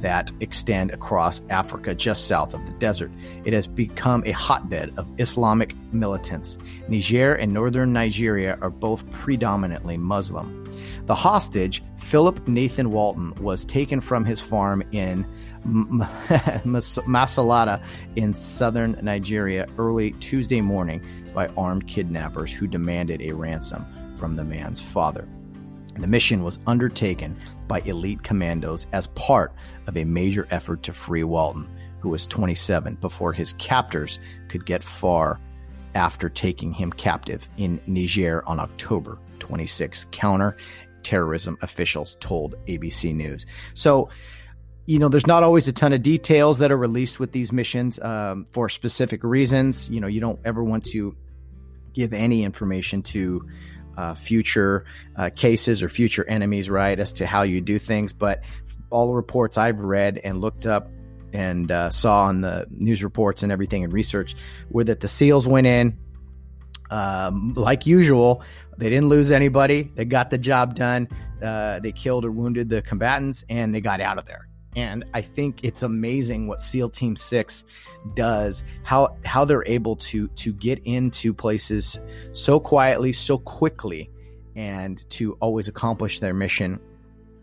that 0.02 0.32
extend 0.40 0.92
across 0.92 1.42
Africa 1.50 1.94
just 1.94 2.28
south 2.28 2.54
of 2.54 2.66
the 2.66 2.74
desert. 2.74 3.12
It 3.46 3.54
has 3.54 3.68
become 3.68 4.24
a 4.26 4.32
hotbed 4.32 4.94
of 4.98 5.08
Islamic 5.20 5.76
militants. 5.94 6.58
Niger 6.88 7.36
and 7.36 7.54
northern 7.54 7.94
Nigeria 7.94 8.58
are 8.62 8.70
both 8.70 9.10
predominantly 9.12 9.98
Muslim. 9.98 10.64
The 11.06 11.16
hostage, 11.16 11.84
Philip 11.98 12.48
Nathan 12.48 12.92
Walton, 12.92 13.34
was 13.36 13.66
taken 13.66 14.02
from 14.02 14.26
his 14.26 14.42
farm 14.42 14.84
in 14.92 15.26
Massalata 16.66 17.82
in 18.16 18.34
southern 18.34 18.98
Nigeria 19.02 19.68
early 19.78 20.12
Tuesday 20.14 20.62
morning 20.62 21.06
by 21.34 21.48
armed 21.50 21.88
kidnappers 21.88 22.52
who 22.52 22.68
demanded 22.68 23.22
a 23.22 23.32
ransom 23.32 23.86
from 24.18 24.36
the 24.36 24.44
man's 24.44 24.82
father. 24.82 25.28
The 25.96 26.08
mission 26.08 26.44
was 26.44 26.60
undertaken 26.66 27.40
by 27.68 27.82
elite 27.82 28.24
commandos 28.24 28.88
as 28.92 29.08
part 29.08 29.54
of 29.88 29.96
a 29.96 30.04
major 30.04 30.48
effort 30.50 30.84
to 30.84 30.94
free 30.94 31.24
Walton, 31.24 31.70
who 32.00 32.10
was 32.10 32.26
27, 32.28 32.96
before 32.96 33.32
his 33.32 33.54
captors 33.54 34.20
could 34.50 34.66
get 34.66 34.84
far 34.84 35.40
after 35.96 36.30
taking 36.30 36.74
him 36.74 36.92
captive 36.92 37.48
in 37.58 37.80
Niger 37.86 38.44
on 38.48 38.60
October 38.60 39.20
26. 39.40 40.08
Counter 40.12 40.58
terrorism 41.04 41.58
officials 41.62 42.18
told 42.20 42.56
ABC 42.66 43.14
News. 43.14 43.46
So, 43.74 44.10
you 44.86 45.00
know, 45.00 45.10
there's 45.10 45.28
not 45.28 45.44
always 45.44 45.68
a 45.68 45.74
ton 45.74 45.94
of 45.94 46.02
details 46.02 46.58
that 46.60 46.72
are 46.72 46.78
released 46.78 47.20
with 47.20 47.32
these 47.32 47.52
missions 47.52 48.00
um, 48.00 48.46
for 48.52 48.68
specific 48.68 49.24
reasons. 49.24 49.90
You 49.90 50.02
know, 50.02 50.08
you 50.08 50.20
don't 50.20 50.40
ever 50.44 50.64
want 50.64 50.86
to 50.86 51.16
give 51.94 52.14
any 52.14 52.44
information 52.44 53.04
to 53.04 53.48
uh, 53.98 54.16
future 54.16 54.86
uh, 55.16 55.30
cases 55.36 55.84
or 55.84 55.90
future 55.90 56.28
enemies, 56.28 56.70
right, 56.70 57.00
as 57.00 57.14
to 57.14 57.26
how 57.26 57.44
you 57.44 57.62
do 57.62 57.80
things. 57.80 58.14
But 58.14 58.42
all 58.90 59.08
the 59.08 59.14
reports 59.14 59.58
I've 59.58 59.80
read 59.80 60.20
and 60.24 60.42
looked 60.42 60.66
up 60.66 60.90
and 61.34 61.72
uh, 61.72 61.90
saw 61.90 62.26
on 62.26 62.42
the 62.42 62.68
news 62.70 63.04
reports 63.04 63.44
and 63.44 63.52
everything 63.52 63.84
and 63.84 63.92
research 63.92 64.36
were 64.70 64.84
that 64.84 65.00
the 65.00 65.08
SEALs 65.08 65.48
went 65.48 65.68
in, 65.68 65.98
um, 66.92 67.54
like 67.56 67.88
usual. 67.88 68.44
They 68.78 68.90
didn't 68.90 69.10
lose 69.10 69.32
anybody. 69.32 69.92
They 69.96 70.06
got 70.06 70.30
the 70.30 70.38
job 70.38 70.76
done. 70.76 71.10
Uh, 71.42 71.80
they 71.80 71.92
killed 71.92 72.24
or 72.24 72.32
wounded 72.32 72.70
the 72.70 72.82
combatants 72.82 73.44
and 73.50 73.74
they 73.74 73.82
got 73.82 74.00
out 74.00 74.18
of 74.18 74.26
there. 74.26 74.48
And 74.76 75.04
I 75.14 75.22
think 75.22 75.64
it's 75.64 75.84
amazing 75.84 76.48
what 76.48 76.60
SEAL 76.60 76.90
Team 76.90 77.16
Six 77.16 77.64
does, 78.16 78.64
how 78.84 79.16
how 79.24 79.46
they're 79.46 79.66
able 79.68 79.96
to 79.98 80.28
to 80.30 80.54
get 80.54 80.80
into 80.86 81.34
places 81.34 82.00
so 82.32 82.60
quietly, 82.60 83.14
so 83.14 83.38
quickly, 83.38 84.10
and 84.56 85.08
to 85.12 85.34
always 85.40 85.68
accomplish 85.68 86.20
their 86.20 86.34
mission 86.34 86.80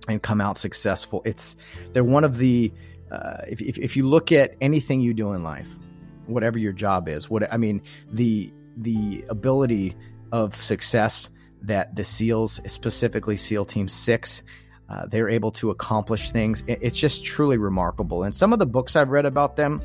and 0.08 0.22
come 0.22 0.40
out 0.40 0.56
successful. 0.58 1.22
It's 1.24 1.56
they're 1.92 2.04
one 2.04 2.24
of 2.24 2.38
the 2.38 2.72
uh, 3.10 3.42
if, 3.48 3.60
if 3.60 3.78
if 3.78 3.96
you 3.96 4.08
look 4.08 4.32
at 4.32 4.54
anything 4.60 5.00
you 5.00 5.14
do 5.14 5.32
in 5.32 5.42
life, 5.42 5.68
whatever 6.26 6.58
your 6.58 6.72
job 6.72 7.08
is, 7.08 7.30
what 7.30 7.52
I 7.52 7.56
mean 7.56 7.82
the 8.12 8.52
the 8.76 9.24
ability 9.28 9.96
of 10.32 10.60
success 10.62 11.28
that 11.62 11.94
the 11.94 12.04
SEALs, 12.04 12.60
specifically 12.66 13.36
SEAL 13.36 13.66
Team 13.66 13.88
Six, 13.88 14.42
uh, 14.90 15.06
they're 15.06 15.28
able 15.28 15.52
to 15.52 15.70
accomplish 15.70 16.30
things. 16.30 16.64
It's 16.66 16.96
just 16.96 17.24
truly 17.24 17.56
remarkable. 17.56 18.24
And 18.24 18.34
some 18.34 18.52
of 18.52 18.58
the 18.58 18.66
books 18.66 18.96
I've 18.96 19.10
read 19.10 19.24
about 19.24 19.56
them, 19.56 19.80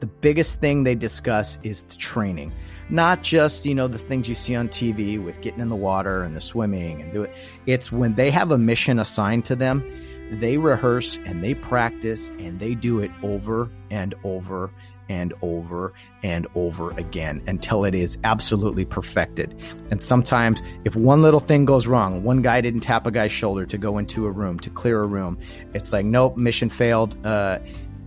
the 0.00 0.06
biggest 0.06 0.60
thing 0.60 0.84
they 0.84 0.94
discuss 0.94 1.58
is 1.62 1.82
the 1.82 1.96
training. 1.96 2.52
Not 2.88 3.22
just, 3.22 3.66
you 3.66 3.74
know, 3.74 3.86
the 3.86 3.98
things 3.98 4.28
you 4.28 4.34
see 4.34 4.56
on 4.56 4.68
TV 4.68 5.22
with 5.22 5.40
getting 5.42 5.60
in 5.60 5.68
the 5.68 5.76
water 5.76 6.22
and 6.22 6.34
the 6.34 6.40
swimming 6.40 7.02
and 7.02 7.12
do 7.12 7.22
it. 7.22 7.34
It's 7.66 7.92
when 7.92 8.14
they 8.14 8.30
have 8.30 8.50
a 8.50 8.58
mission 8.58 8.98
assigned 8.98 9.44
to 9.44 9.54
them, 9.54 9.84
they 10.32 10.56
rehearse 10.56 11.18
and 11.26 11.44
they 11.44 11.54
practice 11.54 12.28
and 12.38 12.58
they 12.58 12.74
do 12.74 13.00
it 13.00 13.10
over 13.22 13.70
and 13.90 14.14
over 14.24 14.70
and 15.10 15.34
over 15.42 15.92
and 16.22 16.46
over 16.54 16.92
again 16.92 17.42
until 17.48 17.84
it 17.84 17.94
is 17.94 18.16
absolutely 18.22 18.84
perfected. 18.84 19.54
And 19.90 20.00
sometimes, 20.00 20.62
if 20.84 20.94
one 20.94 21.20
little 21.20 21.40
thing 21.40 21.64
goes 21.64 21.88
wrong, 21.88 22.22
one 22.22 22.42
guy 22.42 22.60
didn't 22.60 22.80
tap 22.80 23.06
a 23.06 23.10
guy's 23.10 23.32
shoulder 23.32 23.66
to 23.66 23.76
go 23.76 23.98
into 23.98 24.26
a 24.26 24.30
room, 24.30 24.58
to 24.60 24.70
clear 24.70 25.02
a 25.02 25.06
room, 25.06 25.36
it's 25.74 25.92
like, 25.92 26.06
nope, 26.06 26.36
mission 26.36 26.70
failed. 26.70 27.16
Uh, 27.26 27.58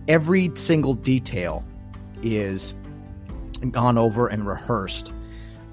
every 0.08 0.50
single 0.54 0.94
detail 0.94 1.62
is 2.22 2.74
gone 3.70 3.98
over 3.98 4.26
and 4.26 4.46
rehearsed. 4.46 5.12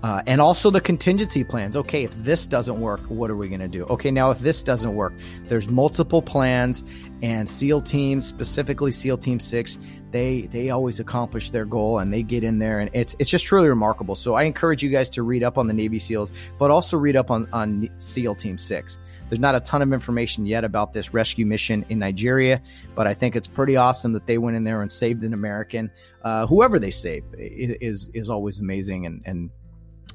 Uh, 0.04 0.22
and 0.26 0.42
also 0.42 0.70
the 0.72 0.82
contingency 0.82 1.44
plans. 1.44 1.76
Okay, 1.76 2.04
if 2.04 2.12
this 2.24 2.48
doesn't 2.48 2.82
work, 2.82 3.00
what 3.02 3.30
are 3.30 3.36
we 3.38 3.48
going 3.48 3.62
to 3.62 3.68
do? 3.68 3.86
Okay, 3.86 4.12
now 4.12 4.32
if 4.32 4.40
this 4.40 4.64
doesn't 4.64 4.96
work, 4.96 5.14
there's 5.44 5.68
multiple 5.68 6.22
plans, 6.22 6.84
and 7.22 7.50
SEAL 7.50 7.82
teams, 7.82 8.26
specifically 8.26 8.92
SEAL 8.92 9.18
Team 9.18 9.40
Six, 9.40 9.78
they 10.12 10.42
they 10.52 10.70
always 10.70 11.00
accomplish 11.00 11.52
their 11.52 11.66
goal 11.66 12.00
and 12.00 12.12
they 12.12 12.24
get 12.24 12.44
in 12.44 12.60
there 12.60 12.80
and 12.80 12.90
it's 12.94 13.16
it's 13.20 13.30
just 13.30 13.46
truly 13.46 13.70
remarkable. 13.70 14.16
So 14.16 14.34
I 14.34 14.44
encourage 14.44 14.84
you 14.84 14.90
guys 14.90 15.10
to 15.12 15.24
read 15.24 15.44
up 15.44 15.58
on 15.58 15.68
the 15.68 15.74
Navy 15.74 16.00
SEALs, 16.00 16.32
but 16.58 16.72
also 16.72 16.98
read 16.98 17.16
up 17.16 17.32
on 17.32 17.48
on 17.54 17.90
SEAL 18.00 18.36
Team 18.36 18.58
Six. 18.58 18.98
There's 19.30 19.40
not 19.40 19.56
a 19.56 19.62
ton 19.62 19.82
of 19.82 19.94
information 19.94 20.46
yet 20.46 20.66
about 20.66 20.92
this 20.92 21.14
rescue 21.14 21.46
mission 21.46 21.86
in 21.88 22.00
Nigeria, 22.00 22.62
but 22.96 23.08
I 23.08 23.14
think 23.14 23.38
it's 23.38 23.48
pretty 23.48 23.78
awesome 23.78 24.12
that 24.12 24.28
they 24.28 24.38
went 24.38 24.58
in 24.58 24.66
there 24.66 24.82
and 24.82 24.92
saved 24.92 25.24
an 25.24 25.34
American. 25.34 25.90
Uh, 26.22 26.46
whoever 26.48 26.80
they 26.80 26.92
save 26.92 27.24
is 27.38 28.10
is 28.14 28.30
always 28.30 28.60
amazing, 28.60 29.06
and 29.06 29.22
and 29.26 29.50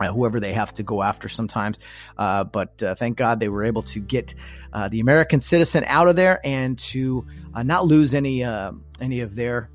uh, 0.00 0.12
whoever 0.12 0.40
they 0.40 0.52
have 0.52 0.72
to 0.74 0.82
go 0.82 1.02
after 1.02 1.28
sometimes. 1.28 1.78
Uh, 2.18 2.44
but 2.44 2.82
uh, 2.82 2.94
thank 2.94 3.16
God 3.16 3.40
they 3.40 3.48
were 3.48 3.64
able 3.64 3.82
to 3.84 4.00
get 4.00 4.34
uh, 4.72 4.88
the 4.88 5.00
American 5.00 5.40
citizen 5.40 5.84
out 5.86 6.08
of 6.08 6.16
there 6.16 6.40
and 6.44 6.78
to 6.78 7.26
uh, 7.54 7.62
not 7.62 7.86
lose 7.86 8.14
any 8.14 8.44
any 9.00 9.20
of 9.20 9.34
their 9.34 9.70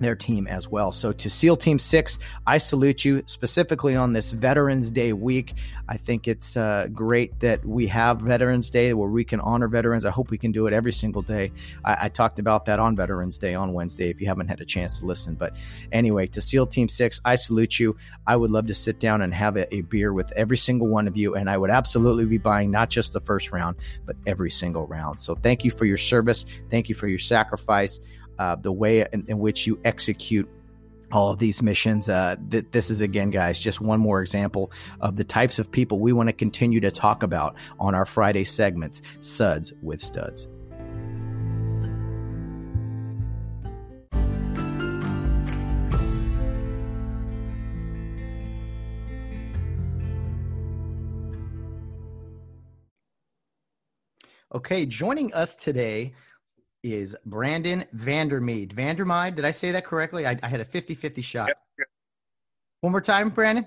their 0.00 0.14
team 0.14 0.46
as 0.46 0.68
well. 0.68 0.92
So 0.92 1.12
to 1.12 1.30
SEAL 1.30 1.56
Team 1.56 1.78
Six, 1.78 2.18
I 2.46 2.58
salute 2.58 3.04
you 3.04 3.22
specifically 3.26 3.96
on 3.96 4.12
this 4.12 4.30
Veterans 4.30 4.90
Day 4.90 5.12
week. 5.12 5.54
I 5.88 5.96
think 5.96 6.28
it's 6.28 6.56
uh, 6.56 6.88
great 6.92 7.38
that 7.40 7.64
we 7.64 7.86
have 7.88 8.20
Veterans 8.20 8.70
Day 8.70 8.92
where 8.92 9.08
we 9.08 9.24
can 9.24 9.40
honor 9.40 9.68
veterans. 9.68 10.04
I 10.04 10.10
hope 10.10 10.30
we 10.30 10.38
can 10.38 10.52
do 10.52 10.66
it 10.66 10.72
every 10.72 10.92
single 10.92 11.22
day. 11.22 11.52
I, 11.84 12.06
I 12.06 12.08
talked 12.08 12.38
about 12.38 12.66
that 12.66 12.78
on 12.78 12.96
Veterans 12.96 13.38
Day 13.38 13.54
on 13.54 13.72
Wednesday 13.72 14.10
if 14.10 14.20
you 14.20 14.26
haven't 14.26 14.48
had 14.48 14.60
a 14.60 14.64
chance 14.64 14.98
to 14.98 15.06
listen. 15.06 15.34
But 15.34 15.54
anyway, 15.92 16.26
to 16.28 16.40
SEAL 16.40 16.66
Team 16.66 16.88
Six, 16.88 17.20
I 17.24 17.36
salute 17.36 17.78
you. 17.78 17.96
I 18.26 18.36
would 18.36 18.50
love 18.50 18.66
to 18.66 18.74
sit 18.74 18.98
down 18.98 19.22
and 19.22 19.32
have 19.32 19.56
a, 19.56 19.72
a 19.74 19.82
beer 19.82 20.12
with 20.12 20.32
every 20.32 20.56
single 20.56 20.88
one 20.88 21.08
of 21.08 21.16
you. 21.16 21.34
And 21.34 21.48
I 21.48 21.56
would 21.56 21.70
absolutely 21.70 22.24
be 22.24 22.38
buying 22.38 22.70
not 22.70 22.90
just 22.90 23.12
the 23.12 23.20
first 23.20 23.52
round, 23.52 23.76
but 24.04 24.16
every 24.26 24.50
single 24.50 24.86
round. 24.86 25.20
So 25.20 25.34
thank 25.34 25.64
you 25.64 25.70
for 25.70 25.84
your 25.84 25.96
service. 25.96 26.44
Thank 26.70 26.88
you 26.88 26.94
for 26.94 27.08
your 27.08 27.18
sacrifice 27.18 28.00
uh, 28.38 28.56
the 28.56 28.72
way 28.72 29.06
in, 29.12 29.24
in, 29.28 29.38
which 29.38 29.66
you 29.66 29.78
execute 29.84 30.48
all 31.12 31.30
of 31.30 31.38
these 31.38 31.62
missions. 31.62 32.08
Uh, 32.08 32.36
th- 32.50 32.66
this 32.72 32.90
is 32.90 33.00
again, 33.00 33.30
guys, 33.30 33.58
just 33.60 33.80
one 33.80 34.00
more 34.00 34.20
example 34.20 34.70
of 35.00 35.16
the 35.16 35.24
types 35.24 35.58
of 35.58 35.70
people 35.70 35.98
we 35.98 36.12
want 36.12 36.28
to 36.28 36.32
continue 36.32 36.80
to 36.80 36.90
talk 36.90 37.22
about 37.22 37.56
on 37.78 37.94
our 37.94 38.06
Friday 38.06 38.44
segments, 38.44 39.02
Suds 39.20 39.72
with 39.82 40.02
Studs. 40.02 40.48
Okay, 54.56 54.86
joining 54.86 55.34
us 55.34 55.54
today 55.54 56.14
is 56.94 57.16
Brandon 57.24 57.84
Vandermeed. 57.94 58.72
Vandermeid, 58.72 59.34
did 59.36 59.44
I 59.44 59.50
say 59.50 59.72
that 59.72 59.84
correctly? 59.84 60.26
I, 60.26 60.38
I 60.42 60.48
had 60.48 60.60
a 60.60 60.64
50 60.64 60.94
50 60.94 61.22
shot. 61.22 61.48
Yep, 61.48 61.58
yep. 61.78 61.88
One 62.80 62.92
more 62.92 63.00
time, 63.00 63.30
Brandon. 63.30 63.66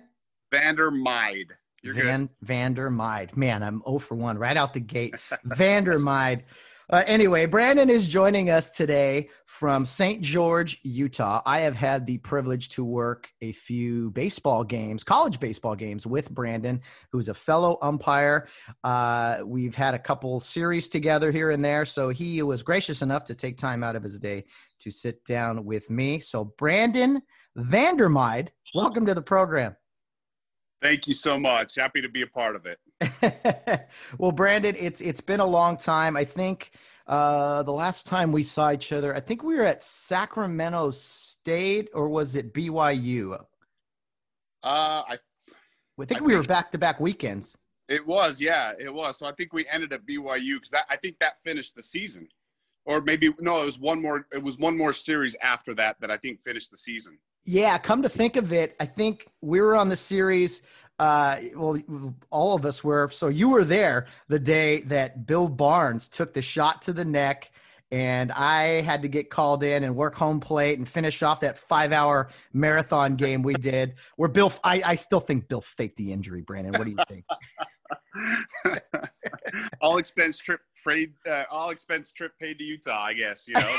Vandermeid. 0.52 1.54
You're 1.82 1.94
Van 1.94 2.26
good. 2.26 2.36
Vandermeid. 2.42 3.38
Man, 3.38 3.64
I'm 3.64 3.82
0 3.86 4.00
for 4.00 4.16
1 4.16 4.38
right 4.38 4.58
out 4.58 4.74
the 4.74 4.80
gate. 4.80 5.16
Vandermeid. 5.46 6.44
Uh, 6.92 7.04
anyway, 7.06 7.46
Brandon 7.46 7.88
is 7.88 8.08
joining 8.08 8.50
us 8.50 8.72
today 8.72 9.30
from 9.46 9.86
St. 9.86 10.24
George, 10.24 10.80
Utah. 10.82 11.40
I 11.46 11.60
have 11.60 11.76
had 11.76 12.08
the 12.08 12.18
privilege 12.18 12.70
to 12.70 12.84
work 12.84 13.30
a 13.42 13.52
few 13.52 14.10
baseball 14.10 14.64
games, 14.64 15.04
college 15.04 15.40
baseball 15.40 15.76
games 15.76 16.08
with 16.08 16.32
Brandon, 16.32 16.82
who's 17.12 17.30
a 17.30 17.36
fellow 17.36 17.78
umpire. 17.84 18.48
Uh, 18.84 19.42
we've 19.46 19.76
had 19.76 19.94
a 19.94 20.00
couple 20.00 20.40
series 20.40 20.90
together 20.90 21.32
here 21.32 21.52
and 21.52 21.64
there. 21.64 21.86
So 21.86 22.10
he 22.10 22.42
was 22.42 22.64
gracious 22.64 23.04
enough 23.04 23.26
to 23.26 23.36
take 23.36 23.58
time 23.58 23.84
out 23.84 23.96
of 23.96 24.02
his 24.02 24.20
day 24.20 24.46
to 24.80 24.90
sit 24.90 25.24
down 25.26 25.66
with 25.66 25.92
me. 25.92 26.20
So, 26.20 26.44
Brandon 26.58 27.22
Vandermeid, 27.56 28.52
welcome 28.74 29.06
to 29.06 29.14
the 29.14 29.22
program. 29.22 29.76
Thank 30.82 31.08
you 31.08 31.14
so 31.14 31.38
much. 31.38 31.76
Happy 31.76 32.02
to 32.02 32.10
be 32.10 32.22
a 32.22 32.28
part 32.28 32.56
of 32.56 32.66
it. 32.66 33.90
well, 34.18 34.32
Brandon, 34.32 34.76
it's 34.78 35.02
it's 35.02 35.22
been 35.22 35.40
a 35.40 35.46
long 35.46 35.78
time. 35.78 36.16
I 36.16 36.24
think 36.24 36.72
uh, 37.08 37.64
the 37.64 37.72
last 37.72 38.06
time 38.06 38.32
we 38.32 38.44
saw 38.44 38.72
each 38.72 38.92
other, 38.92 39.14
I 39.16 39.20
think 39.20 39.44
we 39.44 39.56
were 39.56 39.64
at 39.64 39.84
Sacramento 39.84 40.92
State, 40.92 41.90
or 41.94 42.08
was 42.08 42.36
it 42.36 42.54
BYU? 42.54 43.34
Uh, 43.34 43.44
I, 44.64 45.18
I 46.00 46.06
think 46.06 46.22
I 46.22 46.26
we 46.26 46.34
think 46.34 46.44
were 46.44 46.48
back 46.48 46.72
to 46.72 46.78
back 46.78 47.00
weekends. 47.00 47.58
It 47.90 48.06
was, 48.06 48.40
yeah, 48.40 48.74
it 48.80 48.94
was. 48.94 49.18
So 49.18 49.26
I 49.26 49.32
think 49.32 49.52
we 49.52 49.66
ended 49.68 49.92
at 49.92 50.06
BYU 50.06 50.56
because 50.56 50.76
I 50.90 50.96
think 50.96 51.18
that 51.20 51.40
finished 51.40 51.76
the 51.76 51.84
season, 51.84 52.30
or 52.86 53.02
maybe 53.02 53.34
no, 53.40 53.64
it 53.64 53.66
was 53.66 53.80
one 53.80 54.02
more. 54.02 54.28
It 54.32 54.44
was 54.44 54.58
one 54.58 54.78
more 54.78 54.94
series 54.94 55.36
after 55.42 55.74
that 55.74 56.00
that 56.00 56.12
I 56.12 56.18
think 56.18 56.40
finished 56.42 56.72
the 56.72 56.78
season. 56.78 57.18
Yeah, 57.46 57.78
come 57.78 58.04
to 58.04 58.10
think 58.10 58.36
of 58.36 58.54
it, 58.54 58.76
I 58.80 58.86
think 58.86 59.28
we 59.42 59.60
were 59.62 59.76
on 59.76 59.90
the 59.90 59.96
series. 59.96 60.62
Uh, 61.00 61.40
well, 61.56 61.82
all 62.30 62.56
of 62.56 62.66
us 62.66 62.84
were. 62.84 63.10
So 63.12 63.30
you 63.30 63.50
were 63.50 63.64
there 63.64 64.08
the 64.28 64.40
day 64.40 64.82
that 64.82 65.26
Bill 65.26 65.48
Barnes 65.48 66.10
took 66.10 66.34
the 66.34 66.42
shot 66.42 66.82
to 66.84 66.94
the 66.94 67.06
neck, 67.06 67.52
and 67.90 68.32
I 68.34 68.82
had 68.82 69.02
to 69.04 69.08
get 69.08 69.30
called 69.30 69.64
in 69.64 69.84
and 69.84 69.96
work 69.96 70.14
home 70.14 70.42
plate 70.42 70.78
and 70.78 70.88
finish 70.88 71.24
off 71.24 71.40
that 71.40 71.58
five-hour 71.58 72.30
marathon 72.54 73.16
game 73.16 73.42
we 73.42 73.54
did. 73.54 73.96
Where 74.18 74.30
Bill, 74.30 74.52
I, 74.64 74.82
I 74.86 74.96
still 74.96 75.22
think 75.22 75.48
Bill 75.48 75.62
faked 75.62 75.98
the 75.98 76.12
injury. 76.12 76.42
Brandon, 76.42 76.74
what 76.74 76.84
do 76.84 76.92
you 76.92 76.98
think? 77.08 77.26
all 79.82 79.98
expense 79.98 80.38
trip 80.38 80.60
paid. 80.86 81.14
Uh, 81.28 81.46
all 81.50 81.70
expense 81.70 82.12
trip 82.12 82.34
paid 82.42 82.58
to 82.58 82.64
Utah. 82.64 83.06
I 83.06 83.14
guess 83.14 83.48
you 83.48 83.54
know. 83.54 83.76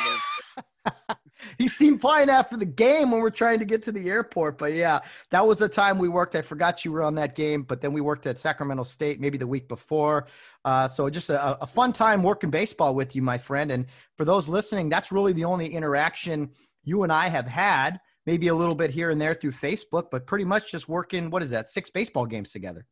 he 1.59 1.69
seemed 1.69 2.01
fine 2.01 2.29
after 2.29 2.57
the 2.57 2.65
game 2.65 3.11
when 3.11 3.21
we're 3.21 3.31
trying 3.31 3.59
to 3.59 3.65
get 3.65 3.83
to 3.85 3.93
the 3.93 4.09
airport. 4.09 4.59
But 4.59 4.73
yeah, 4.73 5.01
that 5.31 5.47
was 5.47 5.59
the 5.59 5.69
time 5.69 5.99
we 5.99 6.09
worked. 6.09 6.35
I 6.35 6.43
forgot 6.43 6.85
you 6.85 6.93
were 6.93 7.03
on 7.03 7.15
that 7.17 7.35
game, 7.35 7.63
but 7.63 7.81
then 7.81 7.93
we 7.93 8.01
worked 8.01 8.27
at 8.27 8.39
Sacramento 8.39 8.85
State 8.85 9.21
maybe 9.21 9.39
the 9.39 9.47
week 9.47 9.69
before. 9.69 10.27
Uh, 10.65 10.89
so 10.89 11.09
just 11.09 11.31
a, 11.31 11.63
a, 11.63 11.67
fun 11.67 11.93
time 11.93 12.23
working 12.23 12.51
baseball 12.51 12.95
with 12.95 13.17
you, 13.17 13.23
my 13.23 13.39
friend. 13.39 13.71
And 13.71 13.87
for 14.17 14.25
those 14.25 14.49
listening, 14.49 14.89
that's 14.89 15.11
really 15.11 15.33
the 15.33 15.45
only 15.45 15.67
interaction 15.67 16.51
you 16.85 17.03
and 17.03 17.13
I 17.13 17.29
have 17.29 17.47
had. 17.47 18.01
Maybe 18.27 18.49
a 18.49 18.55
little 18.55 18.75
bit 18.75 18.91
here 18.91 19.11
and 19.11 19.21
there 19.21 19.35
through 19.35 19.53
Facebook, 19.53 20.11
but 20.11 20.27
pretty 20.27 20.45
much 20.45 20.71
just 20.71 20.89
working. 20.89 21.31
What 21.31 21.43
is 21.43 21.51
that? 21.51 21.69
Six 21.69 21.89
baseball 21.91 22.27
games 22.27 22.53
together. 22.53 22.87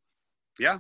Yeah, 0.59 0.79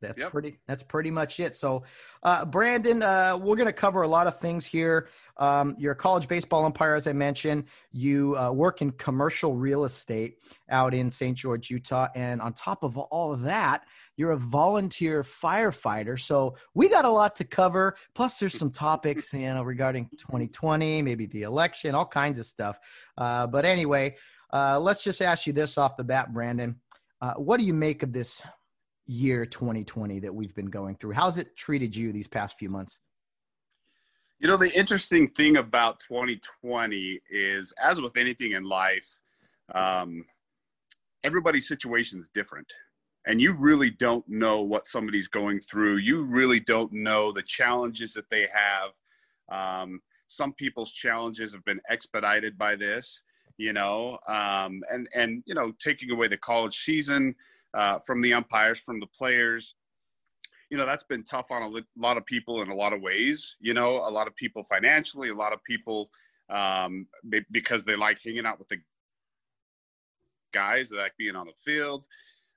that's 0.00 0.20
yep. 0.20 0.32
pretty. 0.32 0.58
That's 0.66 0.82
pretty 0.82 1.10
much 1.10 1.40
it. 1.40 1.56
So, 1.56 1.84
uh, 2.22 2.44
Brandon, 2.44 3.02
uh, 3.02 3.36
we're 3.36 3.56
going 3.56 3.66
to 3.66 3.72
cover 3.72 4.02
a 4.02 4.08
lot 4.08 4.26
of 4.26 4.40
things 4.40 4.66
here. 4.66 5.08
Um, 5.36 5.76
you're 5.78 5.92
a 5.92 5.96
college 5.96 6.28
baseball 6.28 6.64
umpire, 6.64 6.94
as 6.94 7.06
I 7.06 7.12
mentioned. 7.12 7.64
You 7.92 8.36
uh, 8.36 8.52
work 8.52 8.82
in 8.82 8.92
commercial 8.92 9.56
real 9.56 9.84
estate 9.84 10.38
out 10.68 10.94
in 10.94 11.10
St. 11.10 11.36
George, 11.36 11.70
Utah, 11.70 12.08
and 12.14 12.40
on 12.40 12.52
top 12.52 12.84
of 12.84 12.96
all 12.96 13.32
of 13.32 13.42
that, 13.42 13.84
you're 14.16 14.32
a 14.32 14.38
volunteer 14.38 15.22
firefighter. 15.22 16.18
So 16.18 16.56
we 16.74 16.88
got 16.88 17.04
a 17.04 17.10
lot 17.10 17.36
to 17.36 17.44
cover. 17.44 17.96
Plus, 18.14 18.38
there's 18.38 18.58
some 18.58 18.70
topics, 18.70 19.32
you 19.32 19.40
know, 19.40 19.62
regarding 19.62 20.08
2020, 20.18 21.02
maybe 21.02 21.26
the 21.26 21.42
election, 21.42 21.94
all 21.94 22.06
kinds 22.06 22.38
of 22.38 22.46
stuff. 22.46 22.78
Uh, 23.16 23.46
but 23.46 23.64
anyway, 23.64 24.16
uh, 24.52 24.78
let's 24.78 25.02
just 25.02 25.22
ask 25.22 25.46
you 25.46 25.52
this 25.52 25.78
off 25.78 25.96
the 25.96 26.04
bat, 26.04 26.32
Brandon. 26.32 26.76
Uh, 27.22 27.34
what 27.34 27.58
do 27.58 27.64
you 27.66 27.74
make 27.74 28.02
of 28.02 28.12
this 28.12 28.42
year 29.10 29.44
2020 29.44 30.20
that 30.20 30.32
we've 30.32 30.54
been 30.54 30.70
going 30.70 30.94
through. 30.94 31.12
How's 31.12 31.36
it 31.36 31.56
treated 31.56 31.96
you 31.96 32.12
these 32.12 32.28
past 32.28 32.56
few 32.58 32.68
months? 32.68 33.00
You 34.38 34.48
know, 34.48 34.56
the 34.56 34.72
interesting 34.78 35.28
thing 35.28 35.56
about 35.56 35.98
2020 36.00 37.20
is, 37.28 37.74
as 37.82 38.00
with 38.00 38.16
anything 38.16 38.52
in 38.52 38.64
life, 38.64 39.18
um, 39.74 40.24
everybody's 41.24 41.68
situation 41.68 42.20
is 42.20 42.28
different. 42.28 42.72
And 43.26 43.40
you 43.40 43.52
really 43.52 43.90
don't 43.90 44.26
know 44.28 44.62
what 44.62 44.86
somebody's 44.86 45.28
going 45.28 45.58
through. 45.58 45.96
You 45.96 46.22
really 46.22 46.60
don't 46.60 46.92
know 46.92 47.32
the 47.32 47.42
challenges 47.42 48.14
that 48.14 48.30
they 48.30 48.46
have. 48.52 48.92
Um, 49.50 50.00
some 50.28 50.54
people's 50.54 50.92
challenges 50.92 51.52
have 51.52 51.64
been 51.64 51.80
expedited 51.90 52.56
by 52.56 52.76
this, 52.76 53.22
you 53.58 53.72
know, 53.72 54.18
um, 54.26 54.82
and 54.90 55.08
and 55.14 55.42
you 55.44 55.54
know, 55.54 55.72
taking 55.80 56.12
away 56.12 56.28
the 56.28 56.38
college 56.38 56.78
season, 56.78 57.34
uh, 57.74 57.98
from 58.00 58.20
the 58.20 58.32
umpires, 58.32 58.80
from 58.80 59.00
the 59.00 59.06
players. 59.06 59.74
You 60.70 60.78
know, 60.78 60.86
that's 60.86 61.04
been 61.04 61.24
tough 61.24 61.50
on 61.50 61.62
a 61.62 62.00
lot 62.00 62.16
of 62.16 62.24
people 62.26 62.62
in 62.62 62.68
a 62.68 62.74
lot 62.74 62.92
of 62.92 63.00
ways. 63.00 63.56
You 63.60 63.74
know, 63.74 63.96
a 63.96 64.10
lot 64.10 64.28
of 64.28 64.36
people 64.36 64.64
financially, 64.68 65.30
a 65.30 65.34
lot 65.34 65.52
of 65.52 65.62
people 65.64 66.10
um, 66.48 67.06
because 67.50 67.84
they 67.84 67.96
like 67.96 68.18
hanging 68.24 68.46
out 68.46 68.58
with 68.58 68.68
the 68.68 68.78
guys, 70.52 70.90
they 70.90 70.96
like 70.96 71.16
being 71.18 71.36
on 71.36 71.46
the 71.46 71.52
field. 71.64 72.06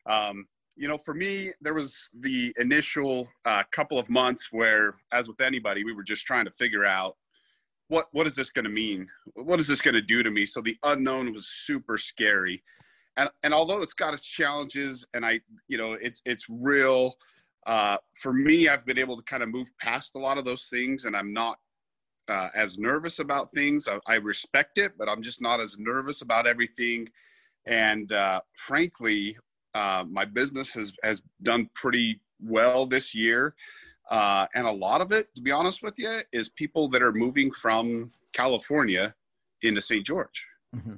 Um, 0.08 0.48
you 0.76 0.88
know, 0.88 0.98
for 0.98 1.14
me, 1.14 1.52
there 1.62 1.76
was 1.76 2.10
the 2.20 2.54
initial 2.58 3.28
uh, 3.46 3.64
couple 3.72 4.00
of 4.00 4.10
months 4.10 4.50
where, 4.52 4.96
as 5.12 5.28
with 5.28 5.40
anybody, 5.40 5.84
we 5.84 5.94
were 5.94 6.04
just 6.04 6.26
trying 6.26 6.46
to 6.46 6.52
figure 6.52 6.86
out 6.86 7.16
what 7.90 8.08
what 8.12 8.26
is 8.26 8.36
this 8.36 8.50
going 8.50 8.66
to 8.66 8.72
mean? 8.72 9.08
What 9.36 9.60
is 9.60 9.68
this 9.68 9.82
going 9.82 9.94
to 9.94 10.02
do 10.02 10.24
to 10.24 10.32
me? 10.32 10.46
So 10.46 10.62
the 10.62 10.78
unknown 10.84 11.32
was 11.34 11.48
super 11.48 11.98
scary 11.98 12.64
and 13.18 13.30
and 13.44 13.54
although 13.54 13.82
it's 13.82 13.94
got 13.94 14.14
its 14.14 14.26
challenges 14.26 15.06
and 15.14 15.26
i 15.26 15.40
you 15.68 15.78
know 15.78 15.94
it's 15.94 16.22
it's 16.26 16.46
real 16.50 17.14
uh, 17.66 17.98
for 18.22 18.34
me 18.34 18.68
i've 18.68 18.86
been 18.86 19.00
able 19.00 19.16
to 19.16 19.24
kind 19.24 19.44
of 19.44 19.50
move 19.50 19.72
past 19.80 20.12
a 20.16 20.20
lot 20.20 20.38
of 20.38 20.46
those 20.46 20.66
things 20.66 21.06
and 21.06 21.16
i'm 21.16 21.32
not 21.34 21.58
uh, 22.30 22.48
as 22.56 22.78
nervous 22.78 23.20
about 23.20 23.52
things. 23.52 23.86
I, 23.86 24.00
I, 24.08 24.16
respect 24.16 24.78
it 24.78 24.94
but 24.98 25.10
i'm 25.10 25.22
just 25.22 25.42
not 25.42 25.60
as 25.60 25.78
nervous 25.78 26.22
about 26.22 26.48
everything. 26.48 27.10
And 27.66 28.12
uh, 28.12 28.42
frankly 28.56 29.38
uh, 29.74 30.06
my 30.10 30.26
business 30.26 30.74
has 30.74 30.94
has 31.04 31.22
done 31.42 31.70
pretty 31.74 32.22
well 32.42 32.86
this 32.86 33.14
year. 33.16 33.56
Uh, 34.10 34.46
and 34.54 34.68
a 34.68 34.72
lot 34.72 35.02
of 35.02 35.12
it 35.12 35.34
to 35.36 35.42
be 35.42 35.52
honest 35.52 35.84
with 35.84 35.96
you 35.98 36.20
is 36.32 36.50
people 36.50 36.88
that 36.90 37.02
are 37.02 37.14
moving 37.14 37.52
from 37.52 38.12
california 38.34 39.14
into 39.62 39.82
st 39.82 40.06
george. 40.06 40.46
Mm-hmm 40.76 40.96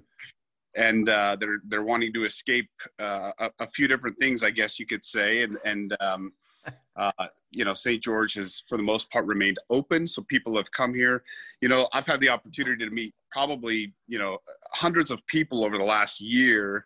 and 0.76 1.08
uh, 1.10 1.38
they're 1.40 1.60
they're 1.68 1.84
wanting 1.84 2.14
to 2.14 2.26
escape 2.26 2.70
uh, 3.00 3.32
a, 3.40 3.52
a, 3.60 3.68
few 3.68 3.88
different 3.88 4.18
things, 4.18 4.44
I 4.44 4.50
guess 4.50 4.80
you 4.80 4.86
could 4.86 5.04
say, 5.04 5.44
and 5.44 5.58
and 5.66 5.96
um, 6.00 6.34
uh, 6.96 7.12
you 7.52 7.66
know 7.66 7.74
St. 7.74 8.02
George 8.04 8.34
has 8.34 8.64
for 8.68 8.78
the 8.78 8.84
most 8.84 9.10
part 9.10 9.26
remained 9.26 9.58
open, 9.70 10.08
so 10.08 10.22
people 10.24 10.56
have 10.58 10.72
come 10.72 10.94
here. 10.94 11.24
You 11.62 11.70
know, 11.70 11.88
I've 11.94 12.08
had 12.08 12.20
the 12.20 12.30
opportunity 12.30 12.84
to 12.86 12.92
meet 12.92 13.14
probably 13.32 13.94
you 14.08 14.20
know 14.20 14.38
hundreds 14.72 15.12
of 15.12 15.26
people 15.28 15.64
over 15.64 15.78
the 15.78 15.84
last 15.84 16.20
year, 16.20 16.86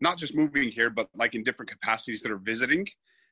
not 0.00 0.18
just 0.18 0.34
moving 0.34 0.68
here, 0.68 0.90
but 0.90 1.08
like 1.14 1.34
in 1.34 1.44
different 1.44 1.70
capacities 1.70 2.22
that 2.22 2.32
are 2.32 2.38
visiting. 2.38 2.86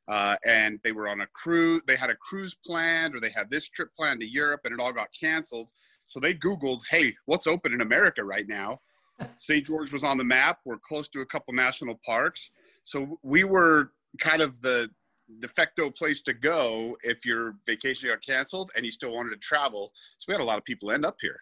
Uh, 0.08 0.36
and 0.46 0.78
they 0.84 0.92
were 0.92 1.08
on 1.08 1.22
a 1.22 1.26
cruise. 1.32 1.82
They 1.88 1.96
had 1.96 2.10
a 2.10 2.14
cruise 2.14 2.54
planned, 2.64 3.16
or 3.16 3.18
they 3.18 3.30
had 3.30 3.50
this 3.50 3.68
trip 3.68 3.88
planned 3.92 4.20
to 4.20 4.28
Europe, 4.28 4.60
and 4.64 4.72
it 4.72 4.78
all 4.78 4.92
got 4.92 5.08
canceled. 5.18 5.72
So 6.06 6.20
they 6.20 6.32
Googled, 6.32 6.82
"Hey, 6.88 7.16
what's 7.24 7.48
open 7.48 7.72
in 7.72 7.80
America 7.80 8.22
right 8.22 8.46
now?" 8.46 8.78
St. 9.36 9.64
George 9.64 9.92
was 9.92 10.04
on 10.04 10.18
the 10.18 10.24
map. 10.24 10.60
We're 10.64 10.78
close 10.78 11.08
to 11.10 11.20
a 11.20 11.26
couple 11.26 11.54
national 11.54 12.00
parks, 12.04 12.50
so 12.84 13.18
we 13.22 13.44
were 13.44 13.92
kind 14.18 14.42
of 14.42 14.60
the 14.60 14.90
de 15.40 15.48
facto 15.48 15.90
place 15.90 16.22
to 16.22 16.32
go 16.32 16.96
if 17.02 17.26
your 17.26 17.56
vacation 17.66 18.08
got 18.08 18.22
canceled 18.22 18.70
and 18.76 18.84
you 18.84 18.92
still 18.92 19.12
wanted 19.12 19.30
to 19.30 19.36
travel. 19.36 19.92
So 20.18 20.26
we 20.28 20.34
had 20.34 20.40
a 20.40 20.44
lot 20.44 20.58
of 20.58 20.64
people 20.64 20.90
end 20.90 21.04
up 21.04 21.16
here. 21.20 21.38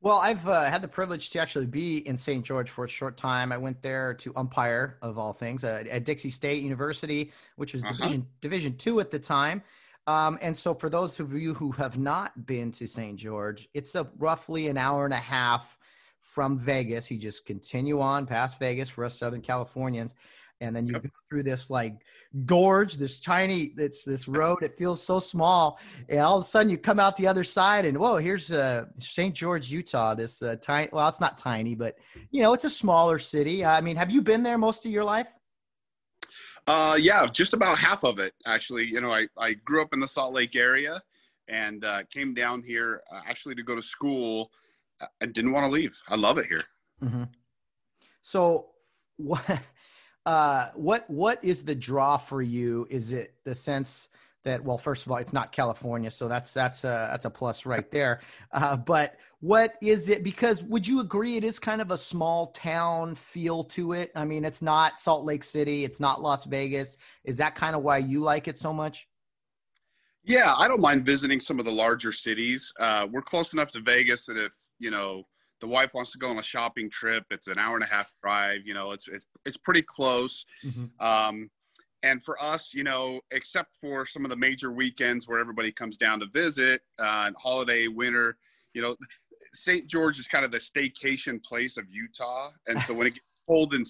Well, 0.00 0.18
I've 0.18 0.46
uh, 0.46 0.70
had 0.70 0.80
the 0.80 0.88
privilege 0.88 1.30
to 1.30 1.40
actually 1.40 1.66
be 1.66 2.06
in 2.06 2.16
St. 2.16 2.44
George 2.44 2.70
for 2.70 2.84
a 2.84 2.88
short 2.88 3.16
time. 3.16 3.50
I 3.50 3.58
went 3.58 3.82
there 3.82 4.14
to 4.14 4.32
umpire, 4.36 4.96
of 5.02 5.18
all 5.18 5.32
things, 5.32 5.64
uh, 5.64 5.82
at 5.90 6.04
Dixie 6.04 6.30
State 6.30 6.62
University, 6.62 7.32
which 7.56 7.74
was 7.74 7.84
uh-huh. 7.84 7.94
Division 7.94 8.26
Division 8.40 8.76
two 8.76 9.00
at 9.00 9.10
the 9.10 9.18
time. 9.18 9.62
Um, 10.06 10.38
and 10.40 10.56
so, 10.56 10.72
for 10.72 10.88
those 10.88 11.18
of 11.18 11.32
you 11.32 11.52
who 11.52 11.72
have 11.72 11.98
not 11.98 12.46
been 12.46 12.70
to 12.72 12.86
St. 12.86 13.16
George, 13.16 13.68
it's 13.74 13.96
a 13.96 14.08
roughly 14.18 14.68
an 14.68 14.78
hour 14.78 15.04
and 15.04 15.12
a 15.12 15.18
half 15.18 15.77
from 16.28 16.58
Vegas. 16.58 17.10
You 17.10 17.18
just 17.18 17.46
continue 17.46 18.00
on 18.00 18.26
past 18.26 18.58
Vegas 18.58 18.88
for 18.88 19.04
us 19.04 19.18
Southern 19.18 19.40
Californians. 19.40 20.14
And 20.60 20.74
then 20.74 20.86
you 20.86 20.92
yep. 20.92 21.04
go 21.04 21.10
through 21.30 21.44
this 21.44 21.70
like 21.70 21.94
gorge 22.44 22.94
this 22.94 23.20
tiny 23.20 23.72
it's 23.76 24.02
this 24.02 24.28
road. 24.28 24.62
It 24.62 24.76
feels 24.76 25.02
so 25.02 25.20
small. 25.20 25.78
And 26.08 26.20
all 26.20 26.38
of 26.38 26.44
a 26.44 26.46
sudden 26.46 26.68
you 26.68 26.76
come 26.76 27.00
out 27.00 27.16
the 27.16 27.28
other 27.28 27.44
side 27.44 27.84
and 27.84 27.96
whoa 27.96 28.16
here's 28.16 28.50
uh, 28.50 28.86
st 28.98 29.34
george 29.34 29.70
utah 29.70 30.14
this 30.14 30.42
uh, 30.42 30.56
tiny 30.60 30.88
well 30.92 31.08
it's 31.08 31.20
not 31.20 31.38
tiny 31.38 31.74
but 31.76 31.96
you 32.30 32.42
know 32.42 32.52
it's 32.52 32.64
a 32.64 32.70
smaller 32.70 33.18
city. 33.18 33.64
I 33.64 33.80
mean 33.80 33.96
have 33.96 34.10
you 34.10 34.20
been 34.20 34.42
there 34.42 34.58
most 34.58 34.84
of 34.84 34.90
your 34.90 35.04
life? 35.04 35.28
Uh, 36.66 36.98
yeah 37.00 37.24
just 37.32 37.54
about 37.54 37.78
half 37.78 38.04
of 38.04 38.18
it 38.18 38.34
actually. 38.44 38.84
You 38.84 39.00
know 39.00 39.12
i, 39.12 39.28
I 39.38 39.54
grew 39.54 39.80
up 39.80 39.92
in 39.92 40.00
the 40.00 40.08
salt 40.08 40.34
lake 40.34 40.56
area 40.56 41.00
and 41.48 41.84
uh, 41.84 42.02
came 42.10 42.34
down 42.34 42.62
here 42.62 43.02
uh, 43.12 43.20
actually 43.26 43.54
to 43.54 43.62
go 43.62 43.74
to 43.74 43.82
school 43.82 44.50
and 45.20 45.32
didn't 45.32 45.52
want 45.52 45.64
to 45.64 45.70
leave 45.70 46.00
i 46.08 46.16
love 46.16 46.38
it 46.38 46.46
here 46.46 46.64
mm-hmm. 47.02 47.24
so 48.20 48.70
what 49.18 49.44
uh, 50.28 50.68
what 50.74 51.08
what 51.08 51.42
is 51.42 51.64
the 51.64 51.74
draw 51.74 52.18
for 52.18 52.42
you? 52.42 52.86
Is 52.90 53.12
it 53.12 53.34
the 53.44 53.54
sense 53.54 54.08
that 54.44 54.62
well, 54.62 54.78
first 54.78 55.06
of 55.06 55.12
all, 55.12 55.18
it's 55.18 55.32
not 55.32 55.52
California, 55.52 56.10
so 56.10 56.28
that's 56.28 56.52
that's 56.52 56.84
a 56.84 57.08
that's 57.10 57.24
a 57.24 57.30
plus 57.30 57.64
right 57.64 57.90
there. 57.90 58.20
Uh, 58.52 58.76
but 58.76 59.16
what 59.40 59.76
is 59.80 60.08
it? 60.08 60.22
Because 60.22 60.62
would 60.62 60.86
you 60.86 61.00
agree 61.00 61.36
it 61.36 61.44
is 61.44 61.58
kind 61.58 61.80
of 61.80 61.90
a 61.90 61.98
small 61.98 62.48
town 62.48 63.14
feel 63.14 63.64
to 63.64 63.92
it? 63.92 64.10
I 64.14 64.24
mean, 64.24 64.44
it's 64.44 64.62
not 64.62 65.00
Salt 65.00 65.24
Lake 65.24 65.44
City, 65.44 65.84
it's 65.84 66.00
not 66.00 66.20
Las 66.20 66.44
Vegas. 66.44 66.98
Is 67.24 67.36
that 67.38 67.54
kind 67.54 67.74
of 67.74 67.82
why 67.82 67.98
you 67.98 68.20
like 68.20 68.48
it 68.48 68.58
so 68.58 68.72
much? 68.72 69.08
Yeah, 70.24 70.54
I 70.56 70.68
don't 70.68 70.82
mind 70.82 71.06
visiting 71.06 71.40
some 71.40 71.58
of 71.58 71.64
the 71.64 71.72
larger 71.72 72.12
cities. 72.12 72.70
Uh, 72.78 73.06
we're 73.10 73.22
close 73.22 73.54
enough 73.54 73.70
to 73.70 73.80
Vegas 73.80 74.26
that 74.26 74.36
if 74.36 74.52
you 74.78 74.90
know 74.90 75.24
the 75.60 75.66
wife 75.66 75.94
wants 75.94 76.12
to 76.12 76.18
go 76.18 76.28
on 76.28 76.38
a 76.38 76.42
shopping 76.42 76.88
trip. 76.90 77.24
It's 77.30 77.48
an 77.48 77.58
hour 77.58 77.74
and 77.74 77.84
a 77.84 77.88
half 77.88 78.12
drive. 78.22 78.60
You 78.64 78.74
know, 78.74 78.92
it's 78.92 79.08
it's 79.08 79.26
it's 79.44 79.56
pretty 79.56 79.82
close. 79.82 80.44
Mm-hmm. 80.64 81.04
Um, 81.04 81.50
and 82.02 82.22
for 82.22 82.40
us, 82.40 82.72
you 82.74 82.84
know, 82.84 83.20
except 83.32 83.74
for 83.74 84.06
some 84.06 84.24
of 84.24 84.30
the 84.30 84.36
major 84.36 84.70
weekends 84.70 85.26
where 85.26 85.40
everybody 85.40 85.72
comes 85.72 85.96
down 85.96 86.20
to 86.20 86.26
visit, 86.26 86.82
uh, 86.98 87.32
holiday, 87.36 87.88
winter, 87.88 88.36
you 88.72 88.82
know, 88.82 88.96
St. 89.52 89.88
George 89.88 90.18
is 90.18 90.28
kind 90.28 90.44
of 90.44 90.52
the 90.52 90.58
staycation 90.58 91.42
place 91.42 91.76
of 91.76 91.84
Utah. 91.90 92.50
And 92.68 92.80
so 92.82 92.94
when 92.94 93.08
it 93.08 93.10
gets 93.14 93.26
cold 93.48 93.74
in, 93.74 93.84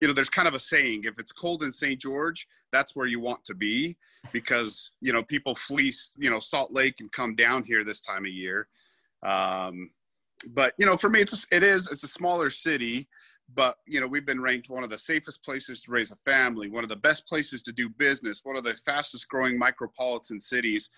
you 0.00 0.08
know, 0.08 0.14
there's 0.14 0.28
kind 0.28 0.48
of 0.48 0.54
a 0.54 0.58
saying: 0.58 1.04
if 1.04 1.18
it's 1.18 1.32
cold 1.32 1.62
in 1.62 1.72
St. 1.72 2.00
George, 2.00 2.46
that's 2.72 2.94
where 2.94 3.06
you 3.06 3.20
want 3.20 3.44
to 3.46 3.54
be, 3.54 3.96
because 4.32 4.92
you 5.00 5.12
know 5.12 5.22
people 5.22 5.54
fleece, 5.54 6.10
you 6.18 6.28
know, 6.28 6.40
Salt 6.40 6.72
Lake 6.72 6.96
and 7.00 7.10
come 7.12 7.34
down 7.34 7.64
here 7.64 7.84
this 7.84 8.00
time 8.00 8.26
of 8.26 8.32
year. 8.32 8.68
Um, 9.22 9.90
but 10.50 10.74
you 10.78 10.86
know, 10.86 10.96
for 10.96 11.08
me, 11.08 11.20
it's 11.20 11.46
it 11.50 11.62
is 11.62 11.88
it's 11.90 12.02
a 12.02 12.08
smaller 12.08 12.50
city, 12.50 13.08
but 13.54 13.76
you 13.86 14.00
know, 14.00 14.06
we've 14.06 14.26
been 14.26 14.40
ranked 14.40 14.68
one 14.68 14.84
of 14.84 14.90
the 14.90 14.98
safest 14.98 15.42
places 15.44 15.82
to 15.82 15.90
raise 15.90 16.10
a 16.10 16.16
family, 16.24 16.68
one 16.68 16.84
of 16.84 16.88
the 16.88 16.96
best 16.96 17.26
places 17.26 17.62
to 17.64 17.72
do 17.72 17.88
business, 17.88 18.40
one 18.44 18.56
of 18.56 18.64
the 18.64 18.74
fastest 18.84 19.28
growing 19.28 19.58
micropolitan 19.58 20.40
cities. 20.40 20.90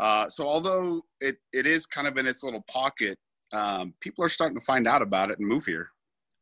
Uh, 0.00 0.28
so 0.28 0.46
although 0.46 1.02
it 1.20 1.36
it 1.52 1.66
is 1.66 1.86
kind 1.86 2.06
of 2.06 2.16
in 2.16 2.26
its 2.26 2.42
little 2.42 2.64
pocket, 2.68 3.18
um, 3.52 3.94
people 4.00 4.24
are 4.24 4.28
starting 4.28 4.58
to 4.58 4.64
find 4.64 4.86
out 4.86 5.02
about 5.02 5.30
it 5.30 5.38
and 5.38 5.48
move 5.48 5.64
here. 5.64 5.90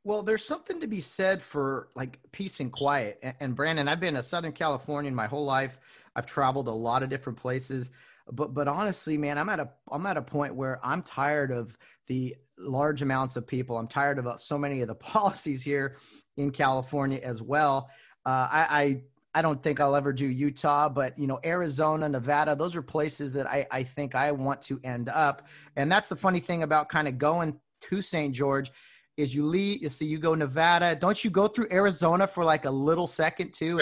Well, 0.04 0.22
there's 0.22 0.44
something 0.44 0.78
to 0.80 0.86
be 0.86 1.00
said 1.00 1.42
for 1.42 1.88
like 1.96 2.20
peace 2.30 2.60
and 2.60 2.70
quiet. 2.70 3.18
And, 3.22 3.34
and 3.40 3.56
Brandon, 3.56 3.88
I've 3.88 3.98
been 3.98 4.16
a 4.16 4.22
Southern 4.22 4.52
Californian 4.52 5.14
my 5.14 5.26
whole 5.26 5.44
life. 5.44 5.80
I've 6.14 6.26
traveled 6.26 6.68
a 6.68 6.72
lot 6.72 7.02
of 7.02 7.10
different 7.10 7.38
places 7.38 7.90
but 8.32 8.54
but 8.54 8.68
honestly 8.68 9.16
man 9.16 9.38
i'm 9.38 9.48
at 9.48 9.60
a 9.60 9.68
i'm 9.90 10.06
at 10.06 10.16
a 10.16 10.22
point 10.22 10.54
where 10.54 10.80
i'm 10.84 11.02
tired 11.02 11.50
of 11.50 11.76
the 12.06 12.34
large 12.58 13.02
amounts 13.02 13.36
of 13.36 13.46
people 13.46 13.76
i'm 13.78 13.88
tired 13.88 14.18
of 14.18 14.40
so 14.40 14.58
many 14.58 14.80
of 14.80 14.88
the 14.88 14.94
policies 15.14 15.62
here 15.62 15.96
in 16.36 16.50
california 16.50 17.20
as 17.22 17.42
well 17.42 17.88
uh, 18.24 18.48
I, 18.50 18.66
I 18.70 19.02
I 19.36 19.42
don't 19.42 19.62
think 19.62 19.80
I'll 19.80 19.94
ever 19.94 20.14
do 20.14 20.26
Utah, 20.26 20.88
but 20.88 21.18
you 21.18 21.26
know, 21.26 21.38
Arizona, 21.44 22.08
Nevada, 22.08 22.56
those 22.56 22.74
are 22.74 22.80
places 22.80 23.34
that 23.34 23.46
I, 23.46 23.66
I 23.70 23.82
think 23.82 24.14
I 24.14 24.32
want 24.32 24.62
to 24.62 24.80
end 24.82 25.10
up. 25.10 25.46
And 25.76 25.92
that's 25.92 26.08
the 26.08 26.16
funny 26.16 26.40
thing 26.40 26.62
about 26.62 26.88
kind 26.88 27.06
of 27.06 27.18
going 27.18 27.60
to 27.82 28.00
St. 28.00 28.34
George 28.34 28.72
is 29.18 29.34
you 29.34 29.44
leave, 29.44 29.82
you 29.82 29.90
see, 29.90 30.06
you 30.06 30.18
go 30.18 30.34
Nevada. 30.34 30.96
Don't 30.96 31.22
you 31.22 31.30
go 31.30 31.48
through 31.48 31.68
Arizona 31.70 32.26
for 32.26 32.46
like 32.46 32.64
a 32.64 32.70
little 32.70 33.06
second 33.06 33.52
too? 33.52 33.78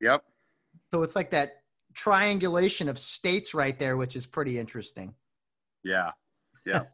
Yep. 0.00 0.22
So 0.94 1.02
it's 1.02 1.16
like 1.16 1.30
that 1.30 1.62
triangulation 1.98 2.88
of 2.88 2.98
states 2.98 3.52
right 3.52 3.78
there, 3.78 3.96
which 3.96 4.14
is 4.16 4.24
pretty 4.24 4.58
interesting. 4.58 5.14
Yeah. 5.82 6.12
Yeah. 6.64 6.84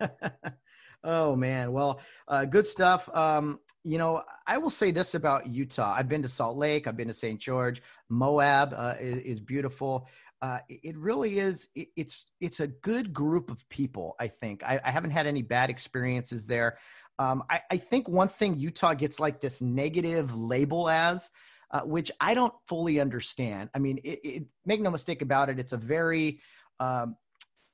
oh 1.04 1.36
man. 1.36 1.72
Well, 1.72 2.00
uh, 2.26 2.46
good 2.46 2.66
stuff. 2.66 3.08
Um, 3.14 3.60
you 3.84 3.98
know, 3.98 4.22
I 4.46 4.56
will 4.56 4.70
say 4.70 4.90
this 4.90 5.14
about 5.14 5.46
Utah. 5.46 5.94
I've 5.94 6.08
been 6.08 6.22
to 6.22 6.28
Salt 6.28 6.56
Lake. 6.56 6.86
I've 6.86 6.96
been 6.96 7.08
to 7.08 7.14
St. 7.14 7.38
George. 7.38 7.82
Moab 8.08 8.72
uh, 8.74 8.94
is, 8.98 9.18
is, 9.18 9.40
beautiful. 9.40 10.08
Uh, 10.40 10.60
it 10.68 10.96
really 10.96 11.38
is. 11.38 11.68
It, 11.74 11.88
it's 11.96 12.24
it's 12.40 12.60
a 12.60 12.66
good 12.66 13.12
group 13.12 13.50
of 13.50 13.68
people. 13.68 14.16
I 14.18 14.28
think 14.28 14.62
I, 14.64 14.80
I 14.82 14.90
haven't 14.90 15.10
had 15.10 15.26
any 15.26 15.42
bad 15.42 15.68
experiences 15.68 16.46
there. 16.46 16.78
Um, 17.18 17.44
I, 17.50 17.60
I 17.70 17.76
think 17.76 18.08
one 18.08 18.28
thing 18.28 18.56
Utah 18.56 18.94
gets 18.94 19.20
like 19.20 19.40
this 19.40 19.60
negative 19.60 20.36
label 20.36 20.88
as 20.88 21.30
uh, 21.74 21.80
which 21.80 22.10
I 22.20 22.34
don't 22.34 22.54
fully 22.68 23.00
understand. 23.00 23.68
I 23.74 23.80
mean, 23.80 23.98
it, 24.04 24.20
it, 24.22 24.44
make 24.64 24.80
no 24.80 24.92
mistake 24.92 25.22
about 25.22 25.50
it, 25.50 25.58
it's 25.58 25.72
a 25.72 25.76
very 25.76 26.40
um, 26.78 27.16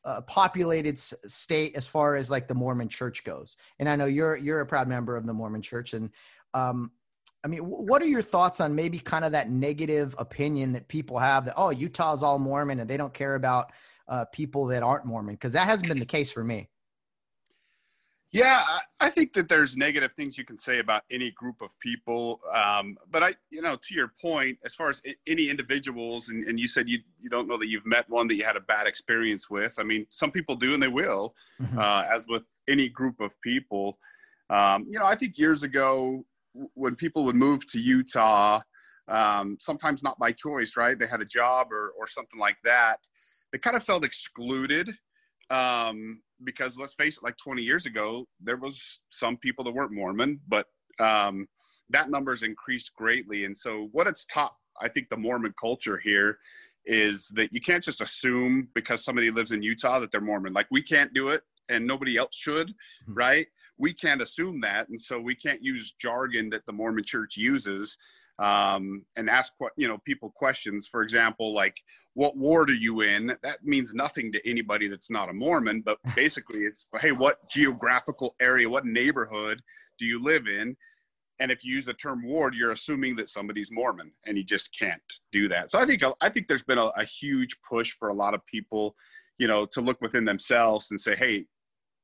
uh, 0.06 0.22
populated 0.22 0.94
s- 0.94 1.12
state 1.26 1.76
as 1.76 1.86
far 1.86 2.16
as 2.16 2.30
like 2.30 2.48
the 2.48 2.54
Mormon 2.54 2.88
Church 2.88 3.24
goes. 3.24 3.56
And 3.78 3.90
I 3.90 3.96
know 3.96 4.06
you're 4.06 4.36
you're 4.36 4.60
a 4.60 4.66
proud 4.66 4.88
member 4.88 5.18
of 5.18 5.26
the 5.26 5.34
Mormon 5.34 5.60
Church, 5.60 5.92
and 5.92 6.08
um, 6.54 6.92
I 7.44 7.48
mean, 7.48 7.60
what 7.60 8.00
are 8.00 8.06
your 8.06 8.22
thoughts 8.22 8.58
on 8.58 8.74
maybe 8.74 8.98
kind 8.98 9.22
of 9.22 9.32
that 9.32 9.50
negative 9.50 10.14
opinion 10.16 10.72
that 10.72 10.88
people 10.88 11.18
have 11.18 11.44
that 11.44 11.54
oh 11.58 11.68
Utah's 11.68 12.22
all 12.22 12.38
Mormon 12.38 12.80
and 12.80 12.88
they 12.88 12.96
don't 12.96 13.12
care 13.12 13.34
about 13.34 13.70
uh, 14.08 14.24
people 14.32 14.64
that 14.68 14.82
aren't 14.82 15.04
Mormon? 15.04 15.34
Because 15.34 15.52
that 15.52 15.66
hasn't 15.66 15.90
been 15.90 15.98
the 15.98 16.06
case 16.06 16.32
for 16.32 16.42
me. 16.42 16.69
Yeah, 18.32 18.62
I 19.00 19.10
think 19.10 19.32
that 19.32 19.48
there's 19.48 19.76
negative 19.76 20.12
things 20.12 20.38
you 20.38 20.44
can 20.44 20.56
say 20.56 20.78
about 20.78 21.02
any 21.10 21.32
group 21.32 21.60
of 21.60 21.76
people. 21.80 22.40
Um, 22.54 22.96
but 23.10 23.24
I, 23.24 23.34
you 23.50 23.60
know, 23.60 23.74
to 23.74 23.94
your 23.94 24.12
point, 24.20 24.56
as 24.64 24.72
far 24.72 24.88
as 24.88 25.02
any 25.26 25.48
individuals, 25.48 26.28
and, 26.28 26.44
and, 26.44 26.58
you 26.58 26.68
said 26.68 26.88
you, 26.88 27.00
you 27.20 27.28
don't 27.28 27.48
know 27.48 27.58
that 27.58 27.66
you've 27.66 27.86
met 27.86 28.08
one 28.08 28.28
that 28.28 28.36
you 28.36 28.44
had 28.44 28.54
a 28.54 28.60
bad 28.60 28.86
experience 28.86 29.50
with. 29.50 29.74
I 29.80 29.82
mean, 29.82 30.06
some 30.10 30.30
people 30.30 30.54
do 30.54 30.74
and 30.74 30.82
they 30.82 30.88
will, 30.88 31.34
mm-hmm. 31.60 31.76
uh, 31.76 32.04
as 32.12 32.26
with 32.28 32.44
any 32.68 32.88
group 32.88 33.18
of 33.20 33.34
people. 33.40 33.98
Um, 34.48 34.86
you 34.88 35.00
know, 35.00 35.06
I 35.06 35.16
think 35.16 35.36
years 35.36 35.64
ago, 35.64 36.24
when 36.74 36.94
people 36.94 37.24
would 37.24 37.36
move 37.36 37.66
to 37.72 37.80
Utah, 37.80 38.60
um, 39.08 39.56
sometimes 39.58 40.04
not 40.04 40.20
by 40.20 40.30
choice, 40.30 40.76
right? 40.76 40.96
They 40.96 41.06
had 41.08 41.20
a 41.20 41.26
job 41.26 41.72
or, 41.72 41.92
or 41.98 42.06
something 42.06 42.38
like 42.38 42.58
that. 42.62 42.98
They 43.50 43.58
kind 43.58 43.76
of 43.76 43.82
felt 43.82 44.04
excluded. 44.04 44.88
Um, 45.50 46.20
because 46.44 46.78
let's 46.78 46.94
face 46.94 47.16
it, 47.16 47.22
like 47.22 47.36
20 47.36 47.62
years 47.62 47.86
ago, 47.86 48.26
there 48.40 48.56
was 48.56 49.00
some 49.10 49.36
people 49.36 49.64
that 49.64 49.72
weren't 49.72 49.92
Mormon, 49.92 50.40
but 50.48 50.66
um, 50.98 51.46
that 51.90 52.10
number's 52.10 52.42
increased 52.42 52.92
greatly. 52.96 53.44
And 53.44 53.56
so, 53.56 53.88
what 53.92 54.06
it's 54.06 54.24
taught, 54.26 54.54
I 54.80 54.88
think, 54.88 55.08
the 55.10 55.16
Mormon 55.16 55.54
culture 55.60 55.98
here 55.98 56.38
is 56.86 57.28
that 57.34 57.52
you 57.52 57.60
can't 57.60 57.84
just 57.84 58.00
assume 58.00 58.68
because 58.74 59.04
somebody 59.04 59.30
lives 59.30 59.52
in 59.52 59.62
Utah 59.62 60.00
that 60.00 60.10
they're 60.10 60.20
Mormon. 60.20 60.52
Like 60.52 60.66
we 60.70 60.82
can't 60.82 61.12
do 61.12 61.28
it, 61.28 61.42
and 61.70 61.86
nobody 61.86 62.16
else 62.16 62.36
should, 62.36 62.68
Mhm. 62.68 63.16
right? 63.16 63.46
We 63.78 63.94
can't 63.94 64.20
assume 64.22 64.60
that, 64.60 64.88
and 64.88 65.00
so 65.00 65.20
we 65.20 65.34
can't 65.34 65.62
use 65.62 65.92
jargon 65.92 66.50
that 66.50 66.66
the 66.66 66.72
Mormon 66.72 67.04
Church 67.04 67.36
uses 67.36 67.96
um, 68.40 69.04
and 69.16 69.28
ask 69.28 69.52
you 69.76 69.86
know 69.86 69.98
people 69.98 70.30
questions. 70.30 70.88
For 70.88 71.02
example, 71.02 71.52
like 71.54 71.76
what 72.14 72.36
ward 72.36 72.70
are 72.70 72.74
you 72.74 73.02
in? 73.02 73.36
That 73.42 73.64
means 73.64 73.92
nothing 73.94 74.32
to 74.32 74.48
anybody 74.48 74.88
that's 74.88 75.10
not 75.10 75.28
a 75.28 75.32
Mormon, 75.32 75.82
but 75.82 75.98
basically 76.16 76.60
it's 76.60 76.86
hey, 77.00 77.12
what 77.12 77.48
geographical 77.50 78.34
area, 78.40 78.68
what 78.68 78.86
neighborhood 78.86 79.62
do 79.98 80.06
you 80.06 80.18
live 80.22 80.46
in? 80.48 80.74
And 81.38 81.50
if 81.50 81.64
you 81.64 81.74
use 81.74 81.84
the 81.86 81.94
term 81.94 82.22
ward, 82.22 82.54
you're 82.54 82.72
assuming 82.72 83.16
that 83.16 83.28
somebody's 83.28 83.70
Mormon, 83.70 84.12
and 84.26 84.36
you 84.38 84.44
just 84.44 84.70
can't 84.78 85.02
do 85.32 85.48
that. 85.48 85.70
So 85.70 85.78
I 85.78 85.84
think 85.86 86.02
I 86.22 86.28
think 86.30 86.46
there's 86.48 86.62
been 86.62 86.78
a, 86.78 86.86
a 86.96 87.04
huge 87.04 87.56
push 87.68 87.92
for 87.92 88.08
a 88.08 88.14
lot 88.14 88.32
of 88.34 88.44
people, 88.46 88.94
you 89.38 89.48
know, 89.48 89.66
to 89.66 89.80
look 89.82 90.00
within 90.00 90.24
themselves 90.24 90.90
and 90.90 91.00
say, 91.00 91.14
hey, 91.14 91.44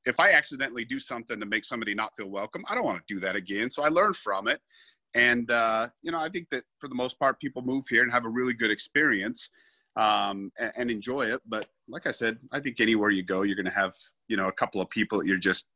if 0.06 0.20
I 0.20 0.32
accidentally 0.32 0.84
do 0.84 0.98
something 0.98 1.38
to 1.40 1.46
make 1.46 1.64
somebody 1.64 1.94
not 1.94 2.16
feel 2.16 2.28
welcome, 2.28 2.64
I 2.68 2.74
don't 2.74 2.84
want 2.84 3.06
to 3.06 3.14
do 3.14 3.20
that 3.20 3.36
again. 3.36 3.70
So 3.70 3.82
I 3.82 3.88
learned 3.88 4.16
from 4.16 4.48
it, 4.48 4.60
and 5.14 5.50
uh, 5.50 5.88
you 6.02 6.12
know, 6.12 6.18
I 6.18 6.28
think 6.28 6.48
that 6.50 6.64
for 6.78 6.88
the 6.88 6.94
most 6.94 7.18
part, 7.18 7.40
people 7.40 7.62
move 7.62 7.84
here 7.88 8.02
and 8.02 8.12
have 8.12 8.24
a 8.24 8.28
really 8.28 8.54
good 8.54 8.70
experience 8.70 9.50
um, 9.96 10.52
and, 10.58 10.72
and 10.76 10.90
enjoy 10.90 11.22
it. 11.22 11.40
But 11.46 11.66
like 11.88 12.06
I 12.06 12.12
said, 12.12 12.38
I 12.52 12.60
think 12.60 12.80
anywhere 12.80 13.10
you 13.10 13.22
go, 13.22 13.42
you're 13.42 13.56
going 13.56 13.66
to 13.66 13.72
have 13.72 13.94
you 14.28 14.36
know 14.36 14.46
a 14.46 14.52
couple 14.52 14.80
of 14.80 14.88
people 14.90 15.18
that 15.18 15.26
you're 15.26 15.38
just 15.38 15.66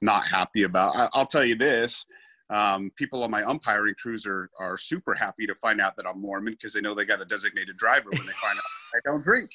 not 0.00 0.26
happy 0.26 0.62
about. 0.62 0.96
I, 0.96 1.08
I'll 1.12 1.26
tell 1.26 1.44
you 1.44 1.56
this. 1.56 2.06
Um, 2.50 2.90
people 2.96 3.22
on 3.22 3.30
my 3.30 3.42
umpiring 3.44 3.94
crews 4.00 4.26
are, 4.26 4.50
are 4.58 4.76
super 4.76 5.14
happy 5.14 5.46
to 5.46 5.54
find 5.54 5.80
out 5.80 5.96
that 5.96 6.06
I'm 6.06 6.20
Mormon 6.20 6.52
because 6.52 6.74
they 6.74 6.82
know 6.82 6.94
they 6.94 7.06
got 7.06 7.22
a 7.22 7.24
designated 7.24 7.78
driver 7.78 8.10
when 8.10 8.26
they 8.26 8.32
find 8.32 8.58
out 8.58 8.64
I 8.94 8.98
don't 9.04 9.22
drink. 9.22 9.50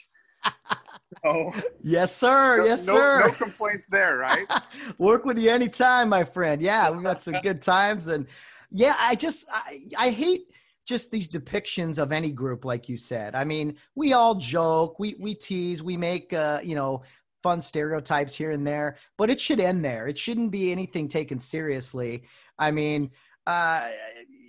So, 1.23 1.51
Yes, 1.83 2.15
sir. 2.15 2.57
no- 2.57 2.65
yes, 2.65 2.85
no, 2.85 2.93
sir. 2.95 3.19
No 3.27 3.31
complaints 3.31 3.87
there, 3.89 4.17
right? 4.17 4.47
Work 4.97 5.25
with 5.25 5.37
you 5.37 5.49
anytime, 5.49 6.09
my 6.09 6.23
friend. 6.23 6.61
Yeah, 6.61 6.89
we've 6.89 7.03
got 7.03 7.21
some 7.23 7.35
good 7.43 7.61
times. 7.61 8.07
And 8.07 8.27
yeah, 8.71 8.95
I 8.99 9.15
just, 9.15 9.45
I, 9.51 9.83
I 9.97 10.09
hate 10.11 10.47
just 10.85 11.11
these 11.11 11.29
depictions 11.29 11.97
of 11.97 12.11
any 12.11 12.31
group, 12.31 12.65
like 12.65 12.87
you 12.89 12.97
said. 12.97 13.35
I 13.35 13.43
mean, 13.43 13.75
we 13.95 14.13
all 14.13 14.35
joke, 14.35 14.99
we, 14.99 15.15
we 15.19 15.33
tease, 15.35 15.81
we 15.83 15.97
make, 15.97 16.33
uh, 16.33 16.59
you 16.63 16.75
know, 16.75 17.03
fun 17.43 17.61
stereotypes 17.61 18.33
here 18.33 18.51
and 18.51 18.65
there, 18.65 18.97
but 19.17 19.29
it 19.29 19.39
should 19.39 19.59
end 19.59 19.83
there. 19.83 20.07
It 20.07 20.17
shouldn't 20.17 20.51
be 20.51 20.71
anything 20.71 21.07
taken 21.07 21.39
seriously. 21.39 22.23
I 22.57 22.71
mean, 22.71 23.11
uh, 23.45 23.87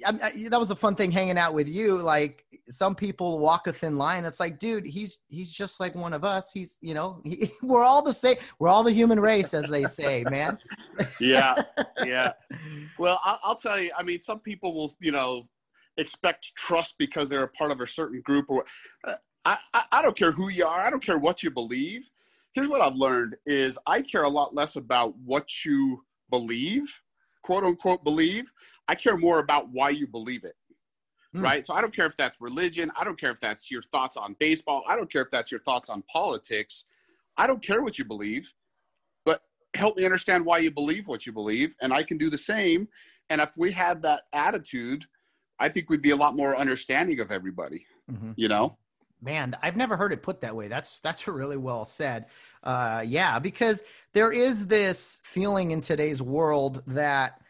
I, 0.04 0.18
I, 0.22 0.48
that 0.48 0.58
was 0.58 0.70
a 0.70 0.76
fun 0.76 0.94
thing 0.94 1.10
hanging 1.10 1.38
out 1.38 1.54
with 1.54 1.68
you. 1.68 1.98
Like 1.98 2.44
some 2.70 2.94
people 2.94 3.38
walk 3.38 3.66
a 3.66 3.72
thin 3.72 3.96
line. 3.96 4.24
It's 4.24 4.40
like, 4.40 4.58
dude, 4.58 4.86
he's 4.86 5.20
he's 5.28 5.52
just 5.52 5.80
like 5.80 5.94
one 5.94 6.12
of 6.12 6.24
us. 6.24 6.50
He's 6.52 6.78
you 6.80 6.94
know, 6.94 7.20
he, 7.24 7.52
we're 7.62 7.84
all 7.84 8.02
the 8.02 8.12
same. 8.12 8.36
We're 8.58 8.68
all 8.68 8.82
the 8.82 8.92
human 8.92 9.20
race, 9.20 9.54
as 9.54 9.68
they 9.68 9.84
say, 9.84 10.24
man. 10.28 10.58
yeah, 11.20 11.62
yeah. 12.04 12.32
Well, 12.98 13.20
I'll, 13.24 13.40
I'll 13.44 13.56
tell 13.56 13.80
you. 13.80 13.90
I 13.96 14.02
mean, 14.02 14.20
some 14.20 14.40
people 14.40 14.74
will, 14.74 14.94
you 15.00 15.12
know, 15.12 15.44
expect 15.96 16.54
trust 16.56 16.94
because 16.98 17.28
they're 17.28 17.44
a 17.44 17.48
part 17.48 17.70
of 17.70 17.80
a 17.80 17.86
certain 17.86 18.20
group. 18.20 18.46
Or 18.48 18.64
uh, 19.04 19.14
I, 19.44 19.58
I, 19.74 19.82
I 19.92 20.02
don't 20.02 20.16
care 20.16 20.32
who 20.32 20.48
you 20.48 20.66
are. 20.66 20.80
I 20.80 20.90
don't 20.90 21.02
care 21.02 21.18
what 21.18 21.42
you 21.42 21.50
believe. 21.50 22.08
Here's 22.54 22.68
what 22.68 22.80
I've 22.80 22.96
learned: 22.96 23.36
is 23.46 23.78
I 23.86 24.02
care 24.02 24.24
a 24.24 24.28
lot 24.28 24.54
less 24.54 24.76
about 24.76 25.16
what 25.16 25.64
you 25.64 26.04
believe, 26.30 27.00
quote 27.48 27.64
unquote, 27.64 28.04
believe. 28.04 28.52
I 28.88 28.94
care 28.94 29.16
more 29.16 29.38
about 29.38 29.70
why 29.70 29.88
you 29.88 30.06
believe 30.06 30.44
it. 30.44 30.54
Hmm. 31.32 31.40
Right. 31.40 31.64
So 31.64 31.72
I 31.72 31.80
don't 31.80 31.96
care 31.96 32.04
if 32.04 32.14
that's 32.14 32.42
religion. 32.42 32.92
I 32.94 33.04
don't 33.04 33.18
care 33.18 33.30
if 33.30 33.40
that's 33.40 33.70
your 33.70 33.80
thoughts 33.80 34.18
on 34.18 34.36
baseball. 34.38 34.84
I 34.86 34.96
don't 34.96 35.10
care 35.10 35.22
if 35.22 35.30
that's 35.30 35.50
your 35.50 35.60
thoughts 35.60 35.88
on 35.88 36.02
politics. 36.12 36.84
I 37.38 37.46
don't 37.46 37.62
care 37.62 37.80
what 37.82 37.98
you 37.98 38.04
believe, 38.04 38.52
but 39.24 39.40
help 39.72 39.96
me 39.96 40.04
understand 40.04 40.44
why 40.44 40.58
you 40.58 40.70
believe 40.70 41.08
what 41.08 41.24
you 41.24 41.32
believe, 41.32 41.74
and 41.80 41.90
I 41.90 42.02
can 42.02 42.18
do 42.18 42.28
the 42.28 42.36
same. 42.36 42.86
And 43.30 43.40
if 43.40 43.56
we 43.56 43.72
had 43.72 44.02
that 44.02 44.24
attitude, 44.34 45.06
I 45.58 45.70
think 45.70 45.88
we'd 45.88 46.02
be 46.02 46.10
a 46.10 46.16
lot 46.16 46.36
more 46.36 46.54
understanding 46.54 47.18
of 47.18 47.30
everybody. 47.30 47.86
Mhm. 48.10 48.34
You 48.36 48.48
know? 48.48 48.76
Man, 49.20 49.56
I've 49.62 49.76
never 49.76 49.96
heard 49.96 50.12
it 50.12 50.22
put 50.22 50.42
that 50.42 50.54
way. 50.54 50.68
That's 50.68 51.00
that's 51.00 51.26
really 51.26 51.56
well 51.56 51.86
said. 51.86 52.26
Uh, 52.62 53.02
yeah, 53.06 53.38
because 53.38 53.82
there 54.14 54.32
is 54.32 54.66
this 54.66 55.20
feeling 55.24 55.70
in 55.70 55.80
today's 55.80 56.22
world 56.22 56.82
that 56.88 57.40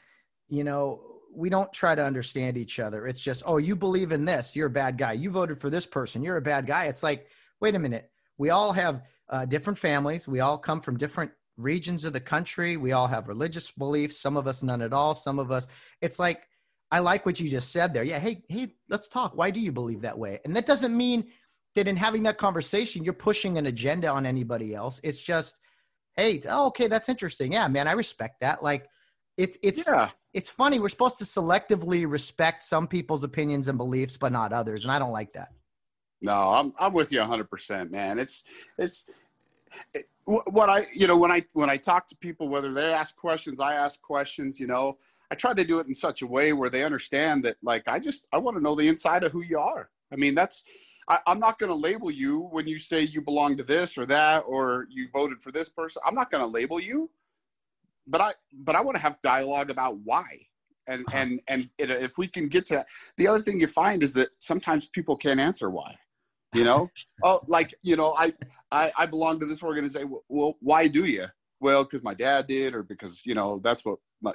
you 0.49 0.64
know 0.64 1.03
we 1.35 1.51
don't 1.51 1.73
try 1.73 1.94
to 1.94 2.05
understand 2.05 2.57
each 2.57 2.81
other. 2.81 3.07
It's 3.07 3.21
just, 3.21 3.42
oh, 3.47 3.59
you 3.59 3.77
believe 3.77 4.12
in 4.12 4.25
this, 4.25 4.57
you're 4.57 4.66
a 4.66 4.71
bad 4.71 4.99
guy. 4.99 5.12
You 5.12 5.31
voted 5.31 5.61
for 5.61 5.71
this 5.71 5.87
person, 5.87 6.23
you're 6.23 6.37
a 6.37 6.42
bad 6.42 6.66
guy. 6.66 6.87
It's 6.87 7.03
like, 7.03 7.29
wait 7.61 7.75
a 7.75 7.79
minute, 7.79 8.11
we 8.38 8.51
all 8.51 8.73
have 8.73 9.03
uh, 9.29 9.44
different 9.44 9.79
families. 9.79 10.27
We 10.27 10.40
all 10.40 10.59
come 10.59 10.81
from 10.81 10.97
different 10.97 11.31
regions 11.57 12.05
of 12.05 12.12
the 12.12 12.21
country. 12.21 12.77
We 12.77 12.92
all 12.92 13.07
have 13.07 13.29
religious 13.29 13.71
beliefs. 13.71 14.18
Some 14.18 14.37
of 14.37 14.47
us 14.47 14.62
none 14.62 14.81
at 14.81 14.92
all. 14.92 15.14
Some 15.14 15.38
of 15.38 15.51
us. 15.51 15.66
It's 16.01 16.18
like 16.18 16.42
I 16.90 17.01
like 17.01 17.27
what 17.27 17.38
you 17.38 17.51
just 17.51 17.71
said 17.71 17.92
there. 17.92 18.05
Yeah, 18.05 18.18
hey, 18.18 18.42
hey, 18.49 18.75
let's 18.88 19.09
talk. 19.09 19.37
Why 19.37 19.51
do 19.51 19.61
you 19.61 19.73
believe 19.73 20.03
that 20.03 20.18
way? 20.18 20.40
And 20.44 20.57
that 20.57 20.66
doesn't 20.66 20.97
mean 20.97 21.29
that 21.75 21.87
in 21.87 21.97
having 21.97 22.23
that 22.23 22.38
conversation, 22.38 23.05
you're 23.05 23.12
pushing 23.12 23.59
an 23.59 23.66
agenda 23.66 24.09
on 24.09 24.25
anybody 24.25 24.75
else. 24.75 25.01
It's 25.05 25.21
just, 25.21 25.57
hey, 26.19 26.43
oh, 26.49 26.67
okay, 26.67 26.89
that's 26.89 27.09
interesting. 27.09 27.53
Yeah, 27.53 27.69
man, 27.69 27.87
I 27.89 27.93
respect 27.93 28.41
that. 28.41 28.63
Like, 28.63 28.89
it's 29.37 29.57
it's 29.63 29.87
Yeah. 29.87 30.11
it's 30.35 30.49
funny. 30.49 30.81
We're 30.81 30.89
supposed 30.89 31.19
to 31.19 31.25
selectively 31.25 32.11
respect 32.11 32.65
some 32.65 32.89
people's 32.89 33.23
opinions 33.25 33.69
and 33.69 33.79
beliefs, 33.79 34.17
but 34.17 34.33
not 34.33 34.53
others, 34.53 34.85
and 34.85 34.93
I 34.93 34.99
don't 34.99 35.13
like 35.13 35.33
that. 35.35 35.53
No, 36.21 36.35
I'm 36.35 36.73
I'm 36.79 36.93
with 36.93 37.13
you 37.13 37.21
100, 37.21 37.49
percent 37.49 37.93
man. 37.93 38.19
It's 38.19 38.43
it's 38.77 39.07
it, 39.95 40.11
what 40.25 40.69
I 40.69 40.83
you 40.93 41.07
know 41.07 41.17
when 41.17 41.31
I 41.31 41.45
when 41.53 41.71
I 41.71 41.77
talk 41.77 42.09
to 42.09 42.17
people, 42.17 42.49
whether 42.49 42.73
they 42.75 42.93
ask 42.93 43.17
questions, 43.17 43.61
I 43.61 43.75
ask 43.75 44.03
questions. 44.03 44.59
You 44.59 44.67
know, 44.67 44.99
I 45.31 45.37
try 45.37 45.55
to 45.55 45.65
do 45.65 45.79
it 45.79 45.87
in 45.87 45.95
such 45.95 46.23
a 46.23 46.27
way 46.27 46.53
where 46.53 46.69
they 46.71 46.85
understand 46.85 47.45
that 47.45 47.57
like 47.63 47.85
I 47.87 48.01
just 48.01 48.27
I 48.33 48.39
want 48.39 48.57
to 48.57 48.63
know 48.63 48.75
the 48.75 48.89
inside 48.89 49.23
of 49.23 49.31
who 49.31 49.43
you 49.43 49.61
are. 49.61 49.89
I 50.13 50.17
mean, 50.17 50.35
that's 50.35 50.65
I, 51.09 51.18
I'm 51.27 51.38
not 51.38 51.59
going 51.59 51.71
to 51.71 51.77
label 51.79 52.11
you 52.11 52.40
when 52.40 52.66
you 52.66 52.79
say 52.79 53.01
you 53.01 53.23
belong 53.23 53.57
to 53.57 53.64
this 53.64 53.97
or 53.97 54.07
that 54.07 54.40
or 54.47 54.87
you 54.90 55.09
voted 55.12 55.42
for 55.42 55.53
this 55.53 55.68
person. 55.68 56.03
I'm 56.07 56.14
not 56.14 56.31
going 56.31 56.42
to 56.42 56.47
label 56.47 56.81
you, 56.81 57.11
but 58.07 58.21
I 58.21 58.33
but 58.53 58.77
I 58.77 58.81
want 58.83 58.97
to 58.97 59.03
have 59.03 59.21
dialogue 59.23 59.71
about 59.71 59.99
why. 59.99 60.27
And, 60.87 61.07
Uh-huh. 61.09 61.18
and 61.18 61.40
and 61.49 61.71
it, 61.79 61.90
if 61.90 62.18
we 62.18 62.29
can 62.29 62.49
get 62.49 62.66
to 62.66 62.75
that, 62.77 62.88
the 63.18 63.29
other 63.29 63.40
thing 63.40 63.61
you 63.61 63.66
find 63.66 64.03
is 64.03 64.14
that 64.14 64.31
sometimes 64.38 64.88
people 64.88 65.16
can't 65.16 65.40
answer 65.40 65.71
why 65.71 65.97
you 66.53 66.64
know 66.64 66.90
oh 67.23 67.40
like 67.47 67.75
you 67.83 67.97
know 67.97 68.14
I, 68.16 68.33
I 68.71 68.92
i 68.97 69.07
belong 69.07 69.40
to 69.40 69.47
this 69.47 69.62
organization 69.62 70.11
well 70.29 70.57
why 70.61 70.88
do 70.88 71.05
you 71.05 71.27
well 71.61 71.85
because 71.85 72.03
my 72.03 72.14
dad 72.14 72.47
did 72.47 72.75
or 72.75 72.83
because 72.83 73.25
you 73.27 73.35
know 73.35 73.61
that's 73.62 73.85
what 73.85 73.99
my 74.21 74.33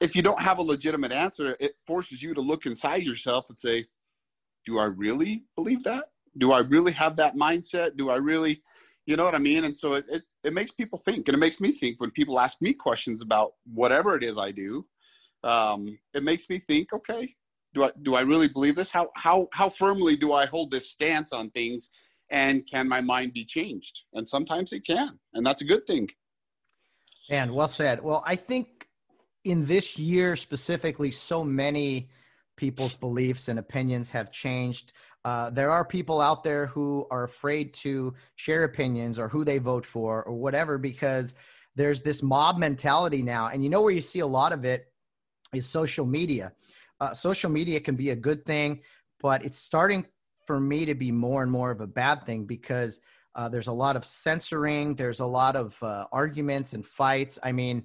if 0.00 0.14
you 0.14 0.22
don't 0.22 0.40
have 0.40 0.58
a 0.58 0.62
legitimate 0.62 1.12
answer 1.12 1.56
it 1.60 1.74
forces 1.86 2.22
you 2.22 2.34
to 2.34 2.40
look 2.40 2.66
inside 2.66 3.02
yourself 3.02 3.46
and 3.48 3.58
say 3.58 3.86
do 4.66 4.78
i 4.78 4.84
really 4.84 5.44
believe 5.56 5.82
that 5.84 6.04
do 6.36 6.52
i 6.52 6.58
really 6.58 6.92
have 6.92 7.16
that 7.16 7.36
mindset 7.36 7.96
do 7.96 8.10
i 8.10 8.16
really 8.16 8.60
you 9.06 9.16
know 9.16 9.24
what 9.24 9.34
i 9.34 9.38
mean 9.38 9.64
and 9.64 9.76
so 9.76 9.94
it, 9.94 10.04
it, 10.08 10.22
it 10.44 10.52
makes 10.52 10.70
people 10.70 10.98
think 10.98 11.26
and 11.28 11.34
it 11.34 11.40
makes 11.40 11.60
me 11.60 11.72
think 11.72 11.98
when 12.00 12.10
people 12.10 12.38
ask 12.38 12.60
me 12.60 12.74
questions 12.74 13.22
about 13.22 13.52
whatever 13.72 14.16
it 14.16 14.22
is 14.22 14.36
i 14.36 14.50
do 14.50 14.84
um, 15.44 15.96
it 16.12 16.24
makes 16.24 16.50
me 16.50 16.58
think 16.58 16.92
okay 16.92 17.34
do 17.76 17.84
I 17.84 17.90
do 18.02 18.14
I 18.16 18.22
really 18.22 18.48
believe 18.48 18.74
this? 18.74 18.90
How 18.90 19.10
how 19.14 19.48
how 19.52 19.68
firmly 19.68 20.16
do 20.16 20.32
I 20.32 20.46
hold 20.46 20.70
this 20.70 20.90
stance 20.90 21.32
on 21.32 21.50
things? 21.50 21.90
And 22.30 22.66
can 22.66 22.88
my 22.88 23.00
mind 23.00 23.34
be 23.34 23.44
changed? 23.44 24.02
And 24.14 24.28
sometimes 24.28 24.72
it 24.72 24.84
can, 24.84 25.18
and 25.34 25.46
that's 25.46 25.62
a 25.62 25.64
good 25.64 25.86
thing. 25.86 26.08
And 27.28 27.54
well 27.54 27.68
said. 27.68 28.02
Well, 28.02 28.24
I 28.26 28.34
think 28.34 28.88
in 29.44 29.66
this 29.66 29.98
year 29.98 30.34
specifically, 30.34 31.10
so 31.10 31.44
many 31.44 32.08
people's 32.56 32.94
beliefs 32.94 33.48
and 33.48 33.58
opinions 33.58 34.10
have 34.10 34.32
changed. 34.32 34.92
Uh, 35.24 35.50
there 35.50 35.70
are 35.70 35.84
people 35.84 36.20
out 36.20 36.44
there 36.44 36.66
who 36.66 37.06
are 37.10 37.24
afraid 37.24 37.74
to 37.74 38.14
share 38.36 38.64
opinions 38.64 39.18
or 39.18 39.28
who 39.28 39.44
they 39.44 39.58
vote 39.58 39.84
for 39.84 40.22
or 40.24 40.34
whatever 40.34 40.78
because 40.78 41.34
there's 41.74 42.00
this 42.00 42.22
mob 42.22 42.58
mentality 42.58 43.22
now. 43.22 43.48
And 43.48 43.62
you 43.62 43.68
know 43.68 43.82
where 43.82 43.92
you 43.92 44.00
see 44.00 44.20
a 44.20 44.26
lot 44.26 44.52
of 44.52 44.64
it 44.64 44.86
is 45.52 45.66
social 45.66 46.06
media. 46.06 46.52
Uh, 47.00 47.12
social 47.12 47.50
media 47.50 47.80
can 47.80 47.96
be 47.96 48.10
a 48.10 48.16
good 48.16 48.46
thing, 48.46 48.80
but 49.20 49.44
it's 49.44 49.58
starting 49.58 50.06
for 50.46 50.58
me 50.60 50.86
to 50.86 50.94
be 50.94 51.12
more 51.12 51.42
and 51.42 51.50
more 51.50 51.70
of 51.70 51.80
a 51.80 51.86
bad 51.86 52.24
thing 52.24 52.44
because 52.44 53.00
uh, 53.34 53.48
there's 53.48 53.66
a 53.66 53.72
lot 53.72 53.96
of 53.96 54.04
censoring. 54.04 54.94
There's 54.94 55.20
a 55.20 55.26
lot 55.26 55.56
of 55.56 55.76
uh, 55.82 56.06
arguments 56.12 56.72
and 56.72 56.86
fights. 56.86 57.38
I 57.42 57.52
mean, 57.52 57.84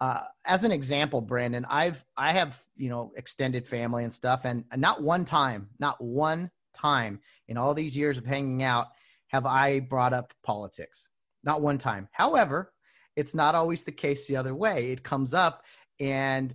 uh, 0.00 0.22
as 0.46 0.64
an 0.64 0.72
example, 0.72 1.20
Brandon, 1.20 1.66
I've 1.68 2.04
I 2.16 2.32
have 2.32 2.58
you 2.76 2.88
know 2.88 3.12
extended 3.16 3.66
family 3.66 4.04
and 4.04 4.12
stuff, 4.12 4.44
and 4.44 4.64
not 4.76 5.02
one 5.02 5.24
time, 5.24 5.68
not 5.78 6.02
one 6.02 6.50
time 6.74 7.20
in 7.48 7.56
all 7.56 7.74
these 7.74 7.96
years 7.96 8.16
of 8.16 8.24
hanging 8.24 8.62
out 8.62 8.88
have 9.28 9.46
I 9.46 9.80
brought 9.80 10.12
up 10.12 10.32
politics. 10.42 11.08
Not 11.44 11.60
one 11.62 11.78
time. 11.78 12.08
However, 12.12 12.72
it's 13.16 13.34
not 13.34 13.54
always 13.54 13.84
the 13.84 13.92
case 13.92 14.26
the 14.26 14.36
other 14.36 14.54
way. 14.54 14.90
It 14.90 15.02
comes 15.02 15.34
up, 15.34 15.64
and 15.98 16.54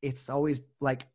it's 0.00 0.30
always 0.30 0.60
like 0.80 1.06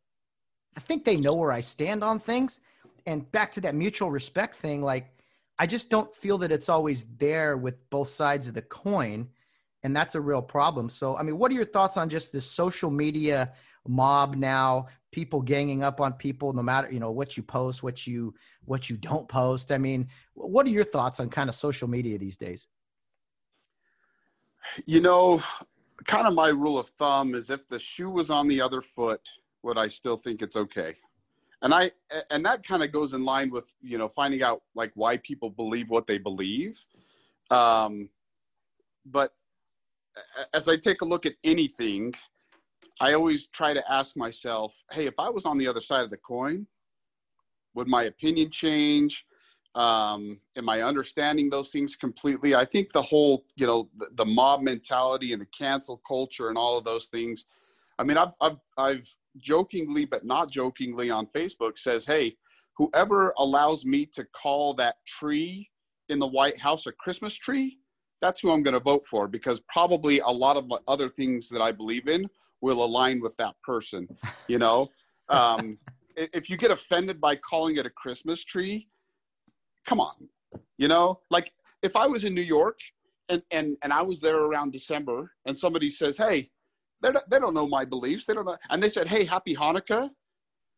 I 0.76 0.80
think 0.80 1.04
they 1.04 1.16
know 1.16 1.34
where 1.34 1.52
I 1.52 1.60
stand 1.60 2.04
on 2.04 2.20
things. 2.20 2.60
And 3.06 3.30
back 3.32 3.52
to 3.52 3.60
that 3.62 3.74
mutual 3.74 4.10
respect 4.10 4.56
thing, 4.56 4.82
like 4.82 5.06
I 5.58 5.66
just 5.66 5.88
don't 5.88 6.14
feel 6.14 6.38
that 6.38 6.52
it's 6.52 6.68
always 6.68 7.06
there 7.16 7.56
with 7.56 7.88
both 7.90 8.08
sides 8.08 8.48
of 8.48 8.54
the 8.54 8.62
coin. 8.62 9.28
And 9.84 9.94
that's 9.94 10.14
a 10.14 10.20
real 10.20 10.42
problem. 10.42 10.88
So, 10.88 11.16
I 11.16 11.22
mean, 11.22 11.38
what 11.38 11.52
are 11.52 11.54
your 11.54 11.66
thoughts 11.66 11.98
on 11.98 12.08
just 12.08 12.32
this 12.32 12.50
social 12.50 12.90
media 12.90 13.52
mob 13.86 14.34
now? 14.34 14.88
People 15.12 15.42
ganging 15.42 15.84
up 15.84 16.00
on 16.00 16.14
people, 16.14 16.52
no 16.54 16.62
matter 16.62 16.90
you 16.90 16.98
know 16.98 17.12
what 17.12 17.36
you 17.36 17.42
post, 17.42 17.82
what 17.82 18.06
you 18.06 18.34
what 18.64 18.90
you 18.90 18.96
don't 18.96 19.28
post. 19.28 19.70
I 19.70 19.78
mean, 19.78 20.08
what 20.32 20.66
are 20.66 20.70
your 20.70 20.84
thoughts 20.84 21.20
on 21.20 21.28
kind 21.28 21.48
of 21.48 21.54
social 21.54 21.86
media 21.86 22.18
these 22.18 22.36
days? 22.36 22.66
You 24.86 25.00
know, 25.02 25.42
kind 26.06 26.26
of 26.26 26.34
my 26.34 26.48
rule 26.48 26.78
of 26.78 26.88
thumb 26.88 27.34
is 27.34 27.50
if 27.50 27.68
the 27.68 27.78
shoe 27.78 28.10
was 28.10 28.30
on 28.30 28.48
the 28.48 28.60
other 28.60 28.80
foot, 28.80 29.20
would 29.62 29.78
I 29.78 29.88
still 29.88 30.16
think 30.16 30.42
it's 30.42 30.56
okay? 30.56 30.94
And 31.62 31.72
I 31.72 31.92
and 32.30 32.44
that 32.46 32.66
kind 32.66 32.82
of 32.82 32.90
goes 32.90 33.12
in 33.12 33.24
line 33.24 33.50
with 33.50 33.72
you 33.82 33.98
know 33.98 34.08
finding 34.08 34.42
out 34.42 34.62
like 34.74 34.92
why 34.94 35.18
people 35.18 35.50
believe 35.50 35.90
what 35.90 36.06
they 36.06 36.18
believe. 36.18 36.84
Um, 37.50 38.08
but 39.06 39.34
as 40.52 40.68
I 40.68 40.76
take 40.76 41.02
a 41.02 41.04
look 41.04 41.26
at 41.26 41.34
anything, 41.42 42.14
I 43.00 43.14
always 43.14 43.48
try 43.48 43.74
to 43.74 43.92
ask 43.92 44.16
myself, 44.16 44.74
hey, 44.92 45.06
if 45.06 45.14
I 45.18 45.28
was 45.30 45.44
on 45.44 45.58
the 45.58 45.66
other 45.66 45.80
side 45.80 46.04
of 46.04 46.10
the 46.10 46.16
coin, 46.16 46.66
would 47.74 47.88
my 47.88 48.04
opinion 48.04 48.50
change? 48.50 49.26
um, 49.74 50.38
am 50.56 50.68
i 50.68 50.82
understanding 50.82 51.50
those 51.50 51.70
things 51.70 51.96
completely 51.96 52.54
i 52.54 52.64
think 52.64 52.92
the 52.92 53.02
whole 53.02 53.44
you 53.56 53.66
know 53.66 53.88
the, 53.96 54.08
the, 54.14 54.24
mob 54.24 54.62
mentality 54.62 55.32
and 55.32 55.42
the 55.42 55.46
cancel 55.46 56.00
culture 56.06 56.48
and 56.48 56.56
all 56.56 56.78
of 56.78 56.84
those 56.84 57.06
things 57.06 57.46
i 57.98 58.04
mean 58.04 58.16
I've, 58.16 58.34
I've 58.40 58.58
i've 58.78 59.08
jokingly 59.38 60.04
but 60.04 60.24
not 60.24 60.50
jokingly 60.50 61.10
on 61.10 61.26
facebook 61.26 61.78
says 61.78 62.06
hey 62.06 62.36
whoever 62.76 63.34
allows 63.38 63.84
me 63.84 64.06
to 64.06 64.24
call 64.24 64.74
that 64.74 64.96
tree 65.06 65.70
in 66.08 66.18
the 66.20 66.26
white 66.26 66.58
house 66.58 66.86
a 66.86 66.92
christmas 66.92 67.34
tree 67.34 67.78
that's 68.20 68.40
who 68.40 68.50
i'm 68.50 68.62
going 68.62 68.74
to 68.74 68.80
vote 68.80 69.04
for 69.06 69.28
because 69.28 69.60
probably 69.68 70.20
a 70.20 70.28
lot 70.28 70.56
of 70.56 70.70
other 70.88 71.08
things 71.08 71.48
that 71.48 71.60
i 71.60 71.70
believe 71.70 72.08
in 72.08 72.28
will 72.60 72.84
align 72.84 73.20
with 73.20 73.36
that 73.36 73.54
person 73.62 74.08
you 74.48 74.58
know 74.58 74.88
um, 75.28 75.78
if 76.16 76.50
you 76.50 76.56
get 76.56 76.70
offended 76.70 77.20
by 77.20 77.34
calling 77.34 77.76
it 77.76 77.86
a 77.86 77.90
christmas 77.90 78.44
tree 78.44 78.88
come 79.84 80.00
on, 80.00 80.14
you 80.78 80.88
know, 80.88 81.20
like 81.30 81.52
if 81.82 81.96
I 81.96 82.06
was 82.06 82.24
in 82.24 82.34
New 82.34 82.42
York 82.42 82.78
and 83.28 83.42
and 83.50 83.76
and 83.82 83.92
I 83.92 84.02
was 84.02 84.20
there 84.20 84.38
around 84.38 84.72
December 84.72 85.32
and 85.46 85.56
somebody 85.56 85.90
says, 85.90 86.16
hey, 86.16 86.50
they 87.02 87.10
they 87.30 87.38
don't 87.38 87.54
know 87.54 87.66
my 87.66 87.84
beliefs, 87.84 88.26
they 88.26 88.34
don't 88.34 88.46
know, 88.46 88.56
and 88.70 88.82
they 88.82 88.88
said, 88.88 89.08
hey, 89.08 89.24
happy 89.24 89.54
Hanukkah. 89.54 90.10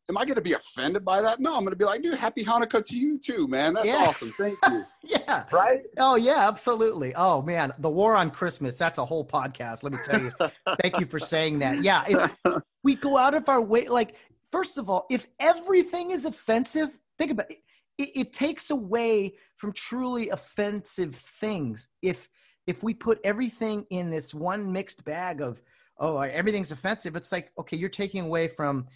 Am 0.09 0.17
I 0.17 0.25
going 0.25 0.37
to 0.37 0.41
be 0.41 0.53
offended 0.53 1.05
by 1.05 1.21
that? 1.21 1.41
No, 1.41 1.57
I'm 1.57 1.65
going 1.65 1.73
to 1.73 1.77
be 1.77 1.85
like, 1.85 2.03
dude, 2.03 2.17
happy 2.17 2.45
Hanukkah 2.45 2.85
to 2.85 2.97
you 2.97 3.19
too, 3.19 3.49
man. 3.49 3.75
That's 3.75 3.87
yeah. 3.87 4.05
awesome. 4.07 4.33
Thank 4.39 4.57
you. 4.69 4.85
yeah. 5.03 5.45
Right? 5.51 5.81
Oh, 5.99 6.15
yeah, 6.15 6.47
absolutely. 6.49 7.13
Oh, 7.17 7.43
man. 7.43 7.73
The 7.79 7.91
war 7.91 8.15
on 8.15 8.31
Christmas, 8.31 8.79
that's 8.79 8.99
a 8.99 9.05
whole 9.05 9.27
podcast. 9.27 9.83
Let 9.83 9.93
me 9.93 9.99
tell 10.07 10.23
you. 10.23 10.33
Thank 10.83 11.01
you 11.01 11.07
for 11.07 11.19
saying 11.19 11.59
that. 11.59 11.83
Yeah. 11.83 12.05
It's, 12.07 12.37
we 12.85 12.95
go 12.95 13.19
out 13.19 13.35
of 13.35 13.49
our 13.49 13.61
way. 13.61 13.89
Like, 13.89 14.15
first 14.53 14.79
of 14.79 14.89
all, 14.89 15.07
if 15.11 15.27
everything 15.41 16.13
is 16.13 16.25
offensive, 16.25 16.97
think 17.19 17.33
about 17.33 17.51
it 17.51 17.59
it, 17.99 18.11
it 18.15 18.33
takes 18.33 18.71
away 18.71 19.35
from 19.57 19.73
truly 19.73 20.31
offensive 20.31 21.17
things 21.41 21.89
if 22.03 22.29
if 22.67 22.83
we 22.83 22.93
put 22.95 23.21
everything 23.25 23.87
in 23.91 24.11
this 24.11 24.35
one 24.35 24.73
mixed 24.73 25.05
bag 25.05 25.41
of 25.41 25.63
oh 25.99 26.19
everything's 26.19 26.73
offensive 26.73 27.17
it's 27.17 27.33
like 27.33 27.51
okay 27.59 27.77
you're 27.77 27.89
taking 27.89 28.25
away 28.25 28.49
from 28.49 28.87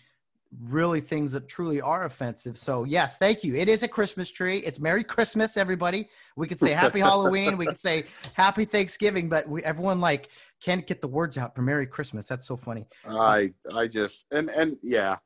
really 0.65 1.01
things 1.01 1.33
that 1.33 1.49
truly 1.49 1.81
are 1.81 2.05
offensive. 2.05 2.59
So 2.59 2.85
yes 2.85 3.19
thank 3.19 3.45
you. 3.45 3.55
It 3.55 3.69
is 3.69 3.83
a 3.83 3.89
christmas 3.89 4.31
tree. 4.31 4.59
It's 4.59 4.81
merry 4.81 5.05
christmas 5.05 5.57
everybody. 5.57 6.09
We 6.37 6.49
could 6.49 6.59
say 6.59 6.73
happy 6.73 7.01
halloween. 7.01 7.57
We 7.57 7.67
could 7.67 7.79
say 7.79 8.07
happy 8.35 8.65
thanksgiving 8.65 9.29
but 9.29 9.49
we, 9.49 9.63
everyone 9.63 10.01
like 10.01 10.29
can't 10.61 10.87
get 10.87 11.01
the 11.01 11.09
words 11.09 11.39
out 11.39 11.55
for 11.55 11.63
merry 11.63 11.87
christmas. 11.87 12.27
That's 12.27 12.47
so 12.47 12.57
funny. 12.57 12.87
I 13.07 13.53
i 13.75 13.87
just 13.87 14.27
and 14.31 14.51
and 14.51 14.77
yeah. 14.83 15.17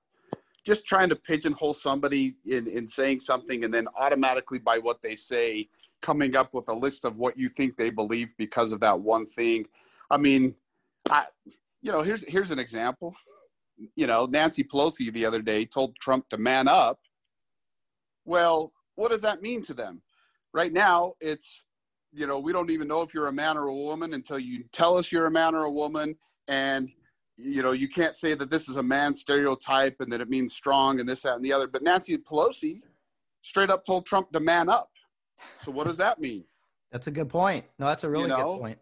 Just 0.65 0.87
trying 0.87 1.11
to 1.11 1.17
pigeonhole 1.17 1.75
somebody 1.75 2.37
in, 2.47 2.67
in 2.67 2.89
saying 2.89 3.21
something 3.21 3.65
and 3.65 3.75
then 3.75 3.87
automatically 3.99 4.59
by 4.59 4.79
what 4.79 5.03
they 5.03 5.15
say 5.15 5.69
coming 6.01 6.37
up 6.37 6.55
with 6.55 6.69
a 6.69 6.73
list 6.73 7.05
of 7.05 7.17
what 7.17 7.37
you 7.37 7.51
think 7.51 7.77
they 7.77 7.91
believe 7.91 8.35
because 8.39 8.73
of 8.73 8.81
that 8.81 8.99
one 8.99 9.27
thing. 9.27 9.67
I 10.11 10.19
mean 10.19 10.55
i 11.11 11.25
you 11.83 11.93
know 11.93 12.03
here's 12.03 12.27
here's 12.29 12.51
an 12.51 12.59
example 12.59 13.15
you 13.97 14.07
know 14.07 14.27
nancy 14.27 14.65
pelosi 14.65 15.13
the 15.13 15.25
other 15.25 15.43
day 15.43 15.65
told 15.65 15.95
trump 15.97 16.29
to 16.29 16.39
man 16.39 16.69
up 16.69 16.99
well 18.25 18.73
what 18.95 19.11
does 19.11 19.21
that 19.21 19.43
mean 19.43 19.63
to 19.63 19.75
them 19.75 20.03
right 20.53 20.73
now 20.73 21.15
it's 21.21 21.65
you 22.13 22.27
know 22.27 22.39
we 22.39 22.53
don't 22.53 22.71
even 22.71 22.89
know 22.89 23.03
if 23.03 23.15
you're 23.15 23.29
a 23.29 23.33
man 23.33 23.57
or 23.57 23.69
a 23.69 23.75
woman 23.75 24.15
until 24.15 24.39
you 24.39 24.65
tell 24.73 24.97
us 24.97 25.11
you're 25.11 25.27
a 25.27 25.31
man 25.31 25.55
or 25.55 25.65
a 25.65 25.73
woman 25.73 26.15
and 26.49 26.91
you 27.37 27.63
know, 27.63 27.73
you 27.73 27.89
can't 27.89 28.15
say 28.15 28.35
that 28.35 28.51
this 28.51 28.69
is 28.69 28.77
a 28.77 28.83
man 28.83 29.13
stereotype 29.15 29.97
and 30.01 30.11
that 30.13 30.21
it 30.21 30.29
means 30.29 30.55
strong 30.55 31.01
and 31.01 31.09
this, 31.09 31.23
that, 31.23 31.35
and 31.35 31.45
the 31.45 31.53
other. 31.53 31.67
But 31.67 31.83
Nancy 31.83 32.17
Pelosi 32.17 32.81
straight 33.43 33.71
up 33.71 33.85
told 33.85 34.07
Trump 34.07 34.31
to 34.33 34.41
man 34.41 34.69
up. 34.69 34.91
So 35.59 35.73
what 35.73 35.87
does 35.87 35.97
that 35.97 36.21
mean? 36.21 36.45
That's 36.93 37.07
a 37.09 37.11
good 37.11 37.29
point. 37.29 37.65
No, 37.79 37.87
that's 37.87 38.05
a 38.05 38.11
really 38.11 38.25
you 38.25 38.29
know? 38.29 38.55
good 38.55 38.61
point. 38.61 38.79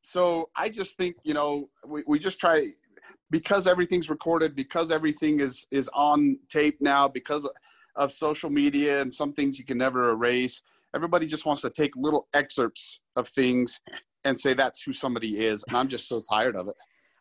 So 0.00 0.50
I 0.56 0.68
just 0.68 0.96
think, 0.96 1.16
you 1.24 1.34
know, 1.34 1.68
we, 1.86 2.02
we 2.06 2.18
just 2.18 2.40
try 2.40 2.66
because 3.30 3.66
everything's 3.66 4.08
recorded, 4.10 4.54
because 4.54 4.90
everything 4.90 5.40
is 5.40 5.66
is 5.70 5.88
on 5.92 6.38
tape 6.48 6.78
now, 6.80 7.08
because 7.08 7.48
of 7.96 8.12
social 8.12 8.50
media 8.50 9.00
and 9.00 9.12
some 9.12 9.32
things 9.32 9.58
you 9.58 9.64
can 9.64 9.78
never 9.78 10.10
erase. 10.10 10.62
Everybody 10.94 11.26
just 11.26 11.46
wants 11.46 11.62
to 11.62 11.70
take 11.70 11.96
little 11.96 12.28
excerpts 12.34 13.00
of 13.16 13.28
things 13.28 13.80
and 14.24 14.38
say 14.38 14.54
that's 14.54 14.82
who 14.82 14.92
somebody 14.92 15.44
is. 15.44 15.64
And 15.68 15.76
I'm 15.76 15.88
just 15.88 16.08
so 16.08 16.20
tired 16.28 16.56
of 16.56 16.68
it. 16.68 16.74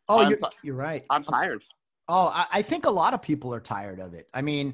Oh, 0.10 0.28
you're, 0.28 0.38
t- 0.38 0.46
you're, 0.64 0.76
right. 0.76 1.04
I'm 1.10 1.24
tired. 1.24 1.64
Oh, 2.08 2.28
I, 2.28 2.46
I, 2.52 2.62
think 2.62 2.86
a 2.86 2.90
lot 2.90 3.14
of 3.14 3.22
people 3.22 3.54
are 3.54 3.60
tired 3.60 4.00
of 4.00 4.14
it. 4.14 4.28
I 4.34 4.42
mean, 4.42 4.74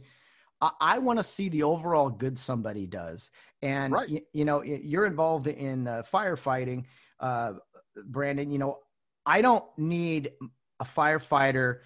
I, 0.59 0.71
I 0.81 0.97
want 0.97 1.19
to 1.19 1.23
see 1.23 1.49
the 1.49 1.63
overall 1.63 2.09
good 2.09 2.37
somebody 2.37 2.87
does. 2.87 3.29
And, 3.61 3.93
right. 3.93 4.09
you, 4.09 4.21
you 4.33 4.45
know, 4.45 4.63
you're 4.63 5.05
involved 5.05 5.47
in 5.47 5.87
uh, 5.87 6.03
firefighting, 6.11 6.85
uh, 7.19 7.53
Brandon. 8.05 8.49
You 8.49 8.57
know, 8.57 8.79
I 9.25 9.41
don't 9.41 9.65
need 9.77 10.31
a 10.79 10.85
firefighter 10.85 11.79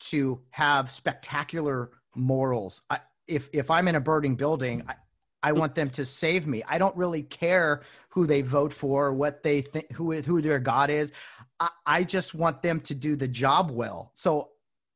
to 0.00 0.40
have 0.50 0.90
spectacular 0.90 1.90
morals. 2.14 2.82
I, 2.90 3.00
if, 3.26 3.48
if 3.52 3.70
I'm 3.70 3.88
in 3.88 3.94
a 3.94 4.00
burning 4.00 4.36
building, 4.36 4.84
I, 4.88 4.94
I 5.42 5.52
want 5.52 5.74
them 5.74 5.90
to 5.90 6.04
save 6.04 6.46
me. 6.46 6.62
I 6.68 6.78
don't 6.78 6.96
really 6.96 7.22
care 7.22 7.82
who 8.10 8.26
they 8.26 8.42
vote 8.42 8.72
for, 8.72 9.12
what 9.12 9.42
they 9.42 9.62
think, 9.62 9.90
who 9.92 10.12
who 10.20 10.42
their 10.42 10.58
God 10.58 10.90
is. 10.90 11.12
I, 11.58 11.70
I 11.86 12.04
just 12.04 12.34
want 12.34 12.62
them 12.62 12.80
to 12.80 12.94
do 12.94 13.16
the 13.16 13.28
job 13.28 13.70
well. 13.70 14.12
So 14.14 14.50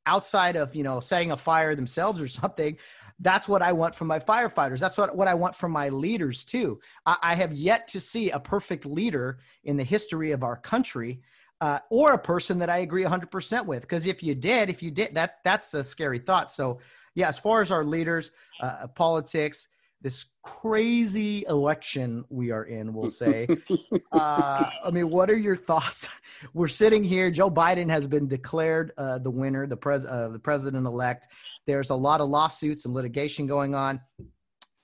outside 0.07 0.57
of 0.57 0.75
you 0.75 0.83
know 0.83 1.01
setting 1.01 1.33
a 1.33 1.37
fire 1.37 1.75
themselves 1.75 2.21
or 2.21 2.29
something, 2.29 2.77
that's 3.21 3.49
what 3.49 3.63
I 3.63 3.73
want 3.73 3.95
from 3.95 4.09
my 4.09 4.19
firefighters. 4.19 4.81
That's 4.81 4.99
what 4.99 5.17
what 5.17 5.29
I 5.29 5.35
want 5.35 5.57
from 5.57 5.73
my 5.73 5.89
leaders 5.89 6.45
too. 6.45 6.81
I, 7.07 7.17
I 7.23 7.35
have 7.37 7.53
yet 7.53 7.89
to 7.89 8.01
see 8.01 8.31
a 8.31 8.41
perfect 8.41 8.85
leader 8.85 9.39
in 9.63 9.77
the 9.77 9.85
history 9.85 10.33
of 10.33 10.43
our 10.43 10.57
country. 10.57 11.23
Uh, 11.61 11.79
or 11.89 12.13
a 12.13 12.19
person 12.19 12.59
that 12.59 12.69
I 12.69 12.79
agree 12.79 13.05
100% 13.05 13.65
with. 13.65 13.83
Because 13.83 14.07
if 14.07 14.23
you 14.23 14.35
did, 14.35 14.69
if 14.69 14.83
you 14.83 14.91
did, 14.91 15.15
that 15.15 15.37
that's 15.45 15.73
a 15.73 15.83
scary 15.83 16.19
thought. 16.19 16.51
So, 16.51 16.81
yeah, 17.15 17.29
as 17.29 17.39
far 17.39 17.63
as 17.63 17.71
our 17.71 17.85
leaders, 17.85 18.33
uh, 18.61 18.89
politics, 18.89 19.69
this 20.05 20.27
crazy 20.43 21.47
election 21.49 22.27
we 22.29 22.51
are 22.51 22.65
in, 22.65 22.93
we'll 22.93 23.09
say. 23.09 23.49
uh, 24.13 24.69
I 24.85 24.91
mean, 24.93 25.09
what 25.09 25.31
are 25.31 25.37
your 25.37 25.57
thoughts? 25.57 26.11
We're 26.53 26.69
sitting 26.69 27.03
here. 27.03 27.31
Joe 27.31 27.51
Biden 27.51 27.91
has 27.91 28.07
been 28.07 28.29
declared 28.29 28.93
uh, 28.99 29.19
the 29.19 29.31
winner, 29.31 29.67
the 29.67 29.79
pres 29.79 30.05
uh, 30.05 30.29
the 30.31 30.39
president 30.39 30.87
elect. 30.87 31.27
There's 31.67 31.89
a 31.89 31.95
lot 31.95 32.21
of 32.21 32.29
lawsuits 32.29 32.85
and 32.85 32.93
litigation 32.93 33.47
going 33.47 33.75
on. 33.75 34.03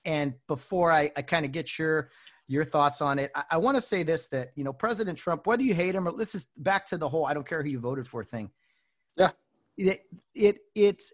And 0.06 0.34
before 0.48 0.90
I, 0.90 1.12
I 1.14 1.20
kind 1.20 1.44
of 1.44 1.52
get 1.52 1.78
your 1.78 2.10
your 2.50 2.64
thoughts 2.64 3.00
on 3.00 3.20
it, 3.20 3.30
I, 3.34 3.44
I 3.52 3.56
want 3.58 3.76
to 3.76 3.80
say 3.80 4.02
this: 4.02 4.26
that 4.28 4.50
you 4.56 4.64
know, 4.64 4.72
President 4.72 5.16
Trump, 5.16 5.46
whether 5.46 5.62
you 5.62 5.72
hate 5.74 5.94
him 5.94 6.08
or 6.08 6.10
let's 6.10 6.32
just 6.32 6.48
back 6.56 6.84
to 6.86 6.98
the 6.98 7.08
whole 7.08 7.24
"I 7.24 7.32
don't 7.32 7.46
care 7.46 7.62
who 7.62 7.68
you 7.68 7.78
voted 7.78 8.08
for" 8.08 8.24
thing. 8.24 8.50
Yeah, 9.16 9.30
it 9.76 10.04
it 10.34 10.58
it's 10.74 11.12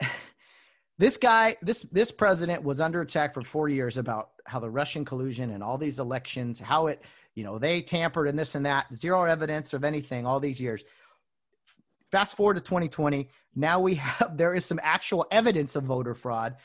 this 0.98 1.16
guy, 1.16 1.56
this 1.62 1.82
this 1.92 2.10
president 2.10 2.64
was 2.64 2.80
under 2.80 3.00
attack 3.00 3.34
for 3.34 3.42
four 3.42 3.68
years 3.68 3.96
about 3.96 4.30
how 4.46 4.58
the 4.58 4.70
Russian 4.70 5.04
collusion 5.04 5.52
and 5.52 5.62
all 5.62 5.78
these 5.78 6.00
elections, 6.00 6.58
how 6.58 6.88
it, 6.88 7.02
you 7.36 7.44
know, 7.44 7.58
they 7.58 7.80
tampered 7.80 8.28
and 8.28 8.38
this 8.38 8.56
and 8.56 8.66
that, 8.66 8.86
zero 8.94 9.24
evidence 9.24 9.74
of 9.74 9.84
anything 9.84 10.26
all 10.26 10.40
these 10.40 10.60
years. 10.60 10.82
Fast 12.10 12.36
forward 12.36 12.54
to 12.54 12.60
2020, 12.60 13.28
now 13.54 13.78
we 13.78 13.94
have 13.96 14.36
there 14.36 14.54
is 14.54 14.64
some 14.64 14.80
actual 14.82 15.24
evidence 15.30 15.76
of 15.76 15.84
voter 15.84 16.14
fraud, 16.14 16.56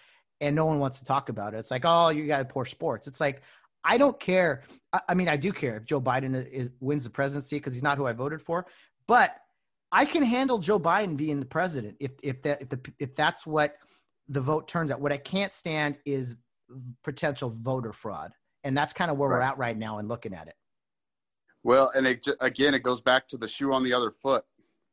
and 0.41 0.55
no 0.55 0.65
one 0.65 0.79
wants 0.79 0.99
to 0.99 1.05
talk 1.05 1.29
about 1.29 1.53
it. 1.53 1.57
It's 1.57 1.71
like, 1.71 1.83
oh, 1.85 2.09
you 2.09 2.27
got 2.27 2.49
poor 2.49 2.65
sports. 2.65 3.07
It's 3.07 3.19
like, 3.19 3.41
I 3.83 3.97
don't 3.97 4.19
care. 4.19 4.63
I, 4.93 5.01
I 5.09 5.13
mean, 5.13 5.29
I 5.29 5.37
do 5.37 5.51
care 5.51 5.77
if 5.77 5.85
Joe 5.85 6.01
Biden 6.01 6.47
is, 6.51 6.69
wins 6.79 7.03
the 7.03 7.09
presidency 7.09 7.57
because 7.57 7.73
he's 7.73 7.83
not 7.83 7.97
who 7.97 8.05
I 8.05 8.13
voted 8.13 8.41
for, 8.41 8.65
but 9.07 9.35
I 9.91 10.05
can 10.05 10.23
handle 10.23 10.59
Joe 10.59 10.79
Biden 10.79 11.17
being 11.17 11.39
the 11.39 11.45
president 11.45 11.97
if 11.99 12.11
if 12.21 12.41
that 12.43 12.61
if 12.61 12.69
the 12.69 12.79
if 12.99 13.15
that's 13.15 13.45
what 13.45 13.75
the 14.27 14.41
vote 14.41 14.67
turns 14.67 14.91
out. 14.91 15.01
What 15.01 15.11
I 15.11 15.17
can't 15.17 15.51
stand 15.51 15.97
is 16.05 16.35
potential 17.03 17.49
voter 17.49 17.93
fraud. 17.93 18.31
and 18.63 18.77
that's 18.77 18.93
kind 18.93 19.09
of 19.09 19.17
where 19.17 19.29
right. 19.29 19.37
we're 19.37 19.41
at 19.41 19.57
right 19.57 19.77
now 19.77 19.99
and 19.99 20.07
looking 20.07 20.33
at 20.33 20.47
it. 20.47 20.55
Well, 21.63 21.91
and 21.95 22.07
it, 22.07 22.25
again, 22.39 22.73
it 22.73 22.83
goes 22.83 23.01
back 23.01 23.27
to 23.29 23.37
the 23.37 23.47
shoe 23.47 23.73
on 23.73 23.83
the 23.83 23.93
other 23.93 24.11
foot, 24.11 24.43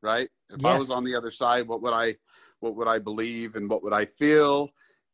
right? 0.03 0.29
If 0.51 0.63
yes. 0.63 0.75
I 0.75 0.79
was 0.79 0.91
on 0.91 1.05
the 1.05 1.15
other 1.15 1.31
side, 1.31 1.69
what 1.69 1.83
would 1.83 1.93
I, 1.93 2.17
what 2.61 2.77
would 2.77 2.89
I 2.89 2.99
believe, 2.99 3.57
and 3.57 3.69
what 3.71 3.83
would 3.83 3.93
I 3.93 4.05
feel? 4.05 4.71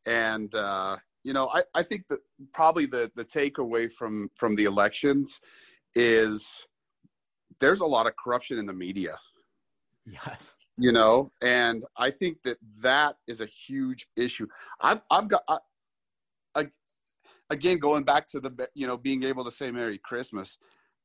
And 0.06 0.54
uh, 0.54 0.96
you 1.24 1.32
know, 1.32 1.48
I, 1.52 1.62
I 1.74 1.82
think 1.82 2.08
that 2.08 2.20
probably 2.52 2.86
the 2.86 3.10
the 3.14 3.24
takeaway 3.24 3.90
from 3.90 4.30
from 4.36 4.56
the 4.56 4.64
elections 4.64 5.40
is 5.94 6.66
there's 7.60 7.80
a 7.80 7.86
lot 7.86 8.06
of 8.06 8.14
corruption 8.16 8.58
in 8.58 8.66
the 8.66 8.72
media. 8.72 9.16
Yes. 10.04 10.56
You 10.78 10.90
know, 10.90 11.30
and 11.40 11.84
I 11.96 12.10
think 12.10 12.42
that 12.42 12.58
that 12.82 13.16
is 13.28 13.40
a 13.40 13.46
huge 13.46 14.08
issue. 14.16 14.48
I've 14.80 15.00
I've 15.10 15.28
got 15.28 15.42
I, 15.48 15.58
I, 16.56 16.66
again 17.50 17.78
going 17.78 18.02
back 18.02 18.26
to 18.28 18.40
the 18.40 18.68
you 18.74 18.86
know 18.86 18.96
being 18.96 19.22
able 19.22 19.44
to 19.44 19.50
say 19.50 19.70
Merry 19.70 19.98
Christmas. 19.98 20.58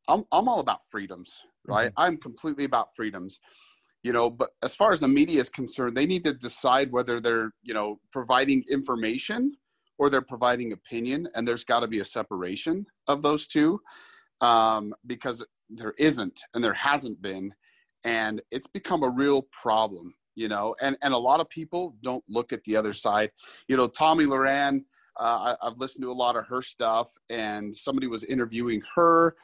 I'm 0.08 0.24
I'm 0.32 0.48
all 0.48 0.60
about 0.60 0.80
freedoms, 0.90 1.44
right? 1.68 1.90
Mm-hmm. 1.90 2.02
I'm 2.02 2.18
completely 2.18 2.64
about 2.64 2.96
freedoms. 2.96 3.40
You 4.04 4.14
know, 4.14 4.30
but 4.30 4.52
as 4.64 4.74
far 4.74 4.92
as 4.92 5.02
the 5.02 5.08
media 5.08 5.42
is 5.42 5.50
concerned, 5.50 5.98
they 5.98 6.06
need 6.06 6.24
to 6.24 6.34
decide 6.34 6.92
whether 6.92 7.20
they're, 7.20 7.52
you 7.62 7.74
know, 7.74 8.00
providing 8.12 8.64
information 8.72 9.58
or 9.98 10.10
they're 10.10 10.22
providing 10.22 10.74
opinion, 10.74 11.28
and 11.36 11.48
there's 11.48 11.64
got 11.64 11.82
to 11.82 11.88
be 11.88 12.00
a 12.00 12.06
separation 12.06 12.86
of 13.08 13.22
those 13.22 13.48
two 13.48 13.82
um, 14.42 14.94
because 15.06 15.46
there 15.70 15.94
isn't 15.98 16.42
and 16.54 16.64
there 16.64 16.74
hasn't 16.74 17.22
been, 17.22 17.54
and 18.04 18.42
it's 18.52 18.68
become 18.68 19.04
a 19.04 19.10
real 19.10 19.48
problem. 19.62 20.14
You 20.36 20.48
know, 20.48 20.76
and 20.82 20.98
and 21.02 21.14
a 21.14 21.18
lot 21.18 21.40
of 21.40 21.50
people 21.50 21.96
don't 22.04 22.24
look 22.30 22.54
at 22.54 22.64
the 22.64 22.76
other 22.76 22.94
side. 22.94 23.32
You 23.68 23.78
know, 23.78 23.88
Tomi 23.88 24.26
Lahren. 24.26 24.84
Uh, 25.20 25.56
I, 25.64 25.68
I've 25.68 25.80
listened 25.80 26.04
to 26.04 26.12
a 26.12 26.14
lot 26.14 26.36
of 26.36 26.46
her 26.46 26.62
stuff, 26.62 27.10
and 27.28 27.76
somebody 27.76 28.06
was 28.06 28.24
interviewing 28.24 28.84
her, 28.94 29.36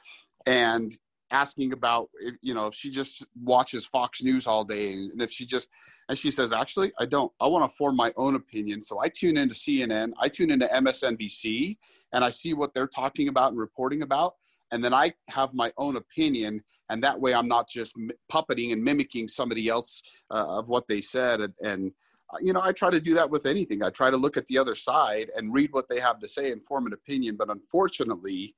and 0.45 0.91
asking 1.33 1.73
about 1.73 2.09
you 2.41 2.53
know 2.53 2.67
if 2.67 2.75
she 2.75 2.91
just 2.91 3.25
watches 3.41 3.85
Fox 3.85 4.21
News 4.23 4.47
all 4.47 4.63
day 4.63 4.93
and 4.93 5.21
if 5.21 5.31
she 5.31 5.45
just 5.45 5.67
and 6.09 6.17
she 6.17 6.31
says 6.31 6.51
actually 6.51 6.91
I 6.99 7.05
don't 7.05 7.31
I 7.39 7.47
want 7.47 7.69
to 7.69 7.75
form 7.75 7.95
my 7.95 8.13
own 8.17 8.35
opinion. 8.35 8.81
So 8.81 8.99
I 8.99 9.09
tune 9.09 9.37
into 9.37 9.55
CNN 9.55 10.13
I 10.19 10.29
tune 10.29 10.51
into 10.51 10.67
MSNBC 10.67 11.77
and 12.13 12.23
I 12.23 12.29
see 12.29 12.53
what 12.53 12.73
they're 12.73 12.87
talking 12.87 13.27
about 13.27 13.51
and 13.51 13.59
reporting 13.59 14.01
about 14.01 14.35
and 14.71 14.83
then 14.83 14.93
I 14.93 15.13
have 15.29 15.53
my 15.53 15.71
own 15.77 15.95
opinion 15.95 16.63
and 16.89 17.03
that 17.03 17.19
way 17.19 17.33
I'm 17.33 17.47
not 17.47 17.69
just 17.69 17.95
puppeting 18.31 18.73
and 18.73 18.83
mimicking 18.83 19.27
somebody 19.27 19.69
else 19.69 20.01
uh, 20.31 20.57
of 20.59 20.69
what 20.69 20.87
they 20.87 21.01
said 21.01 21.41
and, 21.41 21.53
and 21.61 21.91
uh, 22.33 22.37
you 22.41 22.53
know 22.53 22.61
I 22.61 22.71
try 22.71 22.89
to 22.89 22.99
do 22.99 23.13
that 23.15 23.29
with 23.29 23.45
anything. 23.45 23.83
I 23.83 23.89
try 23.89 24.09
to 24.09 24.17
look 24.17 24.37
at 24.37 24.45
the 24.47 24.57
other 24.57 24.75
side 24.75 25.31
and 25.35 25.53
read 25.53 25.71
what 25.71 25.87
they 25.87 25.99
have 25.99 26.19
to 26.19 26.27
say 26.27 26.51
and 26.51 26.65
form 26.65 26.85
an 26.87 26.93
opinion 26.93 27.37
but 27.37 27.49
unfortunately 27.49 28.55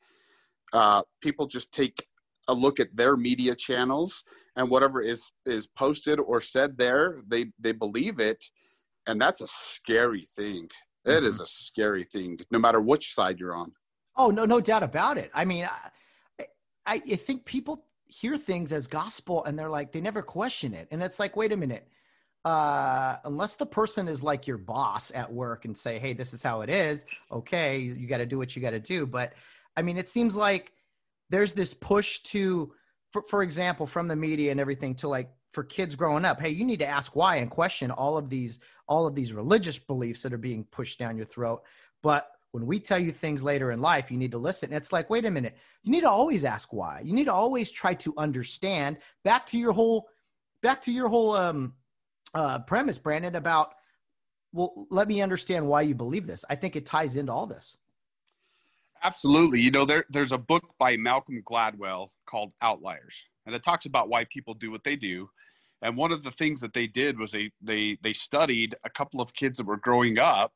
uh, 0.74 1.04
people 1.22 1.46
just 1.46 1.72
take 1.72 2.08
a 2.48 2.54
look 2.54 2.80
at 2.80 2.96
their 2.96 3.18
media 3.18 3.56
channels 3.56 4.24
and 4.56 4.70
whatever 4.70 5.02
is 5.02 5.32
is 5.46 5.68
posted 5.68 6.20
or 6.20 6.42
said 6.42 6.78
there 6.78 7.22
they 7.28 7.46
they 7.60 7.72
believe 7.72 8.20
it 8.20 8.46
and 9.08 9.22
that's 9.22 9.42
a 9.42 9.48
scary 9.48 10.26
thing. 10.36 10.70
It 11.06 11.10
mm-hmm. 11.10 11.26
is 11.26 11.40
a 11.40 11.48
scary 11.48 12.04
thing 12.04 12.40
no 12.52 12.60
matter 12.60 12.82
which 12.82 13.14
side 13.14 13.40
you're 13.40 13.56
on. 13.56 13.74
Oh 14.18 14.30
no 14.30 14.46
no 14.46 14.60
doubt 14.60 14.84
about 14.84 15.18
it. 15.18 15.32
I 15.34 15.46
mean 15.46 15.66
I, 15.66 16.46
I, 16.86 17.02
I 17.12 17.16
think 17.16 17.46
people 17.46 17.86
hear 18.08 18.38
things 18.38 18.72
as 18.72 18.88
gospel 18.88 19.44
and 19.46 19.58
they're 19.58 19.70
like 19.70 19.92
they 19.92 20.02
never 20.02 20.22
question 20.22 20.74
it. 20.74 20.88
And 20.92 21.04
it's 21.04 21.20
like 21.20 21.36
wait 21.36 21.52
a 21.52 21.58
minute. 21.58 21.88
Uh, 22.44 23.18
unless 23.24 23.56
the 23.56 23.66
person 23.66 24.08
is 24.08 24.22
like 24.22 24.46
your 24.46 24.60
boss 24.60 25.12
at 25.16 25.34
work 25.34 25.66
and 25.66 25.76
say 25.76 25.98
hey 26.00 26.14
this 26.14 26.34
is 26.34 26.42
how 26.42 26.62
it 26.62 26.70
is. 26.70 27.06
Okay 27.32 27.80
you 27.80 28.08
got 28.08 28.18
to 28.18 28.26
do 28.26 28.38
what 28.38 28.56
you 28.56 28.62
got 28.62 28.72
to 28.72 28.80
do. 28.80 29.06
But 29.06 29.34
i 29.78 29.82
mean 29.82 29.98
it 29.98 30.08
seems 30.08 30.36
like 30.36 30.72
there's 31.30 31.54
this 31.54 31.74
push 31.74 32.20
to 32.20 32.72
for, 33.16 33.22
for 33.22 33.44
example 33.44 33.88
from 33.88 34.10
the 34.10 34.16
media 34.16 34.52
and 34.52 34.60
everything 34.60 34.94
to 34.94 35.08
like 35.08 35.30
for 35.54 35.64
kids 35.64 35.96
growing 35.96 36.26
up 36.26 36.42
hey 36.42 36.50
you 36.50 36.66
need 36.66 36.80
to 36.80 36.86
ask 36.86 37.16
why 37.16 37.38
and 37.38 37.50
question 37.50 37.90
all 37.90 38.18
of 38.18 38.30
these 38.30 38.60
all 38.90 39.08
of 39.08 39.16
these 39.16 39.32
religious 39.32 39.80
beliefs 39.80 40.22
that 40.22 40.34
are 40.34 40.38
being 40.38 40.66
pushed 40.66 41.00
down 41.00 41.16
your 41.16 41.26
throat. 41.26 41.64
But 42.04 42.30
when 42.52 42.66
we 42.66 42.78
tell 42.78 43.00
you 43.00 43.14
things 43.14 43.42
later 43.42 43.72
in 43.72 43.80
life 43.80 44.12
you 44.12 44.18
need 44.18 44.32
to 44.32 44.38
listen. 44.38 44.74
It's 44.74 44.92
like 44.92 45.10
wait 45.10 45.24
a 45.24 45.32
minute. 45.32 45.56
You 45.84 45.94
need 45.94 46.02
to 46.02 46.10
always 46.10 46.44
ask 46.44 46.74
why. 46.74 47.00
You 47.06 47.14
need 47.14 47.26
to 47.26 47.34
always 47.34 47.72
try 47.72 47.94
to 47.94 48.14
understand. 48.18 48.98
Back 49.24 49.46
to 49.48 49.58
your 49.58 49.72
whole 49.72 50.10
back 50.62 50.82
to 50.82 50.92
your 50.92 51.08
whole 51.08 51.38
um 51.38 51.74
uh 52.34 52.60
premise 52.60 52.98
brandon 52.98 53.36
about 53.36 53.76
well 54.52 54.88
let 54.90 55.08
me 55.08 55.22
understand 55.22 55.66
why 55.66 55.84
you 55.84 55.96
believe 55.96 56.28
this. 56.28 56.44
I 56.50 56.56
think 56.56 56.76
it 56.76 56.86
ties 56.86 57.16
into 57.16 57.32
all 57.32 57.48
this 57.48 57.78
Absolutely. 59.06 59.62
You 59.62 59.70
know, 59.70 59.86
there, 59.86 60.06
there's 60.10 60.32
a 60.32 60.38
book 60.38 60.64
by 60.80 60.98
Malcolm 60.98 61.44
Gladwell 61.48 62.08
called 62.28 62.54
Outliers, 62.64 63.16
and 63.46 63.54
it 63.54 63.62
talks 63.62 63.86
about 63.86 64.10
why 64.10 64.26
people 64.34 64.56
do 64.56 64.72
what 64.72 64.84
they 64.84 64.96
do. 64.96 65.30
And 65.84 65.96
one 65.96 66.12
of 66.12 66.24
the 66.24 66.32
things 66.32 66.60
that 66.62 66.74
they 66.74 66.88
did 66.88 67.20
was 67.20 67.32
they 67.32 67.52
they 67.62 68.00
they 68.02 68.14
studied 68.14 68.74
a 68.84 68.90
couple 68.90 69.22
of 69.22 69.32
kids 69.36 69.60
that 69.60 69.68
were 69.68 69.78
growing 69.78 70.18
up, 70.18 70.54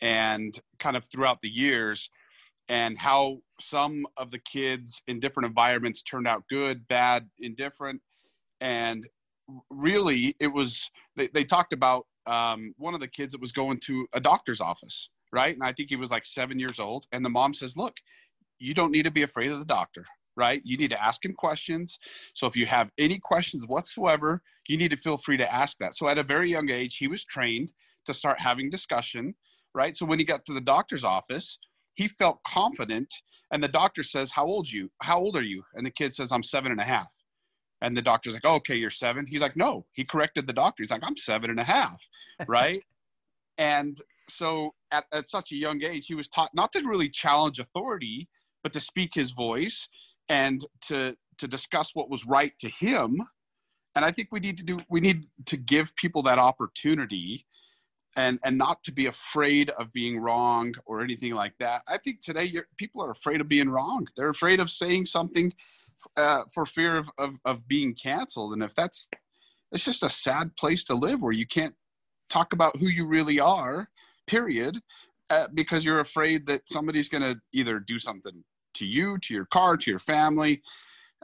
and 0.00 0.56
kind 0.78 0.96
of 0.96 1.04
throughout 1.06 1.40
the 1.40 1.48
years, 1.48 2.10
and 2.68 2.96
how 2.96 3.38
some 3.60 4.06
of 4.18 4.30
the 4.30 4.38
kids 4.38 5.02
in 5.08 5.18
different 5.18 5.48
environments 5.48 6.04
turned 6.04 6.28
out 6.28 6.44
good, 6.48 6.86
bad, 6.86 7.28
indifferent, 7.40 8.00
and 8.60 9.08
really 9.68 10.36
it 10.38 10.46
was 10.46 10.88
they, 11.16 11.26
they 11.26 11.42
talked 11.44 11.72
about 11.72 12.06
um, 12.26 12.72
one 12.78 12.94
of 12.94 13.00
the 13.00 13.08
kids 13.08 13.32
that 13.32 13.40
was 13.40 13.50
going 13.50 13.80
to 13.80 14.06
a 14.12 14.20
doctor's 14.20 14.60
office 14.60 15.10
right? 15.34 15.54
And 15.54 15.64
I 15.64 15.72
think 15.72 15.88
he 15.88 15.96
was 15.96 16.10
like 16.10 16.24
seven 16.24 16.58
years 16.58 16.78
old. 16.78 17.06
And 17.12 17.24
the 17.24 17.30
mom 17.30 17.52
says, 17.52 17.76
Look, 17.76 17.94
you 18.58 18.72
don't 18.72 18.92
need 18.92 19.02
to 19.02 19.10
be 19.10 19.22
afraid 19.22 19.50
of 19.50 19.58
the 19.58 19.64
doctor, 19.64 20.06
right? 20.36 20.62
You 20.64 20.76
need 20.76 20.90
to 20.90 21.02
ask 21.02 21.24
him 21.24 21.34
questions. 21.34 21.98
So 22.34 22.46
if 22.46 22.56
you 22.56 22.66
have 22.66 22.90
any 22.98 23.18
questions 23.18 23.66
whatsoever, 23.66 24.40
you 24.68 24.78
need 24.78 24.92
to 24.92 24.96
feel 24.96 25.18
free 25.18 25.36
to 25.36 25.52
ask 25.52 25.76
that. 25.78 25.96
So 25.96 26.08
at 26.08 26.18
a 26.18 26.22
very 26.22 26.50
young 26.50 26.70
age, 26.70 26.96
he 26.96 27.08
was 27.08 27.24
trained 27.24 27.72
to 28.06 28.14
start 28.14 28.40
having 28.40 28.70
discussion, 28.70 29.34
right? 29.74 29.96
So 29.96 30.06
when 30.06 30.18
he 30.18 30.24
got 30.24 30.46
to 30.46 30.54
the 30.54 30.60
doctor's 30.60 31.04
office, 31.04 31.58
he 31.94 32.08
felt 32.08 32.38
confident. 32.46 33.12
And 33.50 33.62
the 33.62 33.68
doctor 33.68 34.02
says, 34.02 34.30
How 34.30 34.46
old 34.46 34.70
you? 34.70 34.88
How 35.02 35.18
old 35.18 35.36
are 35.36 35.42
you? 35.42 35.64
And 35.74 35.84
the 35.84 35.90
kid 35.90 36.14
says, 36.14 36.30
I'm 36.30 36.44
seven 36.44 36.70
and 36.70 36.80
a 36.80 36.84
half. 36.84 37.08
And 37.84 37.94
the 37.94 38.02
doctor's 38.02 38.32
like, 38.32 38.46
oh, 38.46 38.54
okay, 38.54 38.76
you're 38.76 38.88
seven. 38.88 39.26
He's 39.26 39.42
like, 39.42 39.56
no. 39.56 39.84
He 39.92 40.04
corrected 40.04 40.46
the 40.46 40.54
doctor. 40.54 40.82
He's 40.82 40.90
like, 40.90 41.02
I'm 41.04 41.18
seven 41.18 41.50
and 41.50 41.60
a 41.60 41.64
half. 41.64 42.00
Right. 42.48 42.82
and 43.58 44.00
so 44.28 44.72
at, 44.94 45.04
at 45.12 45.28
such 45.28 45.52
a 45.52 45.56
young 45.56 45.82
age, 45.82 46.06
he 46.06 46.14
was 46.14 46.28
taught 46.28 46.50
not 46.54 46.72
to 46.72 46.80
really 46.86 47.08
challenge 47.08 47.58
authority, 47.58 48.28
but 48.62 48.72
to 48.72 48.80
speak 48.80 49.10
his 49.14 49.32
voice 49.32 49.88
and 50.28 50.64
to 50.88 51.16
to 51.38 51.48
discuss 51.48 51.90
what 51.94 52.08
was 52.10 52.24
right 52.24 52.52
to 52.60 52.68
him. 52.68 53.20
And 53.96 54.04
I 54.04 54.12
think 54.12 54.28
we 54.30 54.40
need 54.40 54.56
to 54.58 54.64
do 54.64 54.78
we 54.88 55.00
need 55.00 55.26
to 55.46 55.56
give 55.56 55.94
people 55.96 56.22
that 56.22 56.38
opportunity 56.38 57.44
and 58.16 58.38
and 58.44 58.56
not 58.56 58.82
to 58.84 58.92
be 58.92 59.06
afraid 59.06 59.70
of 59.70 59.92
being 59.92 60.18
wrong 60.18 60.72
or 60.86 61.02
anything 61.02 61.34
like 61.34 61.54
that. 61.58 61.82
I 61.88 61.98
think 61.98 62.20
today 62.20 62.52
people 62.76 63.02
are 63.04 63.10
afraid 63.10 63.40
of 63.40 63.48
being 63.48 63.68
wrong. 63.68 64.06
They're 64.16 64.28
afraid 64.28 64.60
of 64.60 64.70
saying 64.70 65.06
something 65.06 65.52
uh, 66.16 66.42
for 66.52 66.64
fear 66.66 66.96
of, 66.96 67.10
of 67.18 67.34
of 67.44 67.66
being 67.68 67.94
canceled. 67.94 68.52
And 68.52 68.62
if 68.62 68.74
that's 68.76 69.08
it's 69.72 69.84
just 69.84 70.04
a 70.04 70.10
sad 70.10 70.54
place 70.56 70.84
to 70.84 70.94
live 70.94 71.20
where 71.20 71.32
you 71.32 71.46
can't 71.46 71.74
talk 72.30 72.52
about 72.52 72.76
who 72.78 72.86
you 72.86 73.06
really 73.06 73.40
are 73.40 73.88
period, 74.26 74.78
uh, 75.30 75.46
because 75.54 75.84
you're 75.84 76.00
afraid 76.00 76.46
that 76.46 76.62
somebody's 76.68 77.08
going 77.08 77.22
to 77.22 77.38
either 77.52 77.78
do 77.80 77.98
something 77.98 78.44
to 78.74 78.86
you, 78.86 79.18
to 79.18 79.34
your 79.34 79.46
car, 79.46 79.76
to 79.76 79.90
your 79.90 80.00
family. 80.00 80.62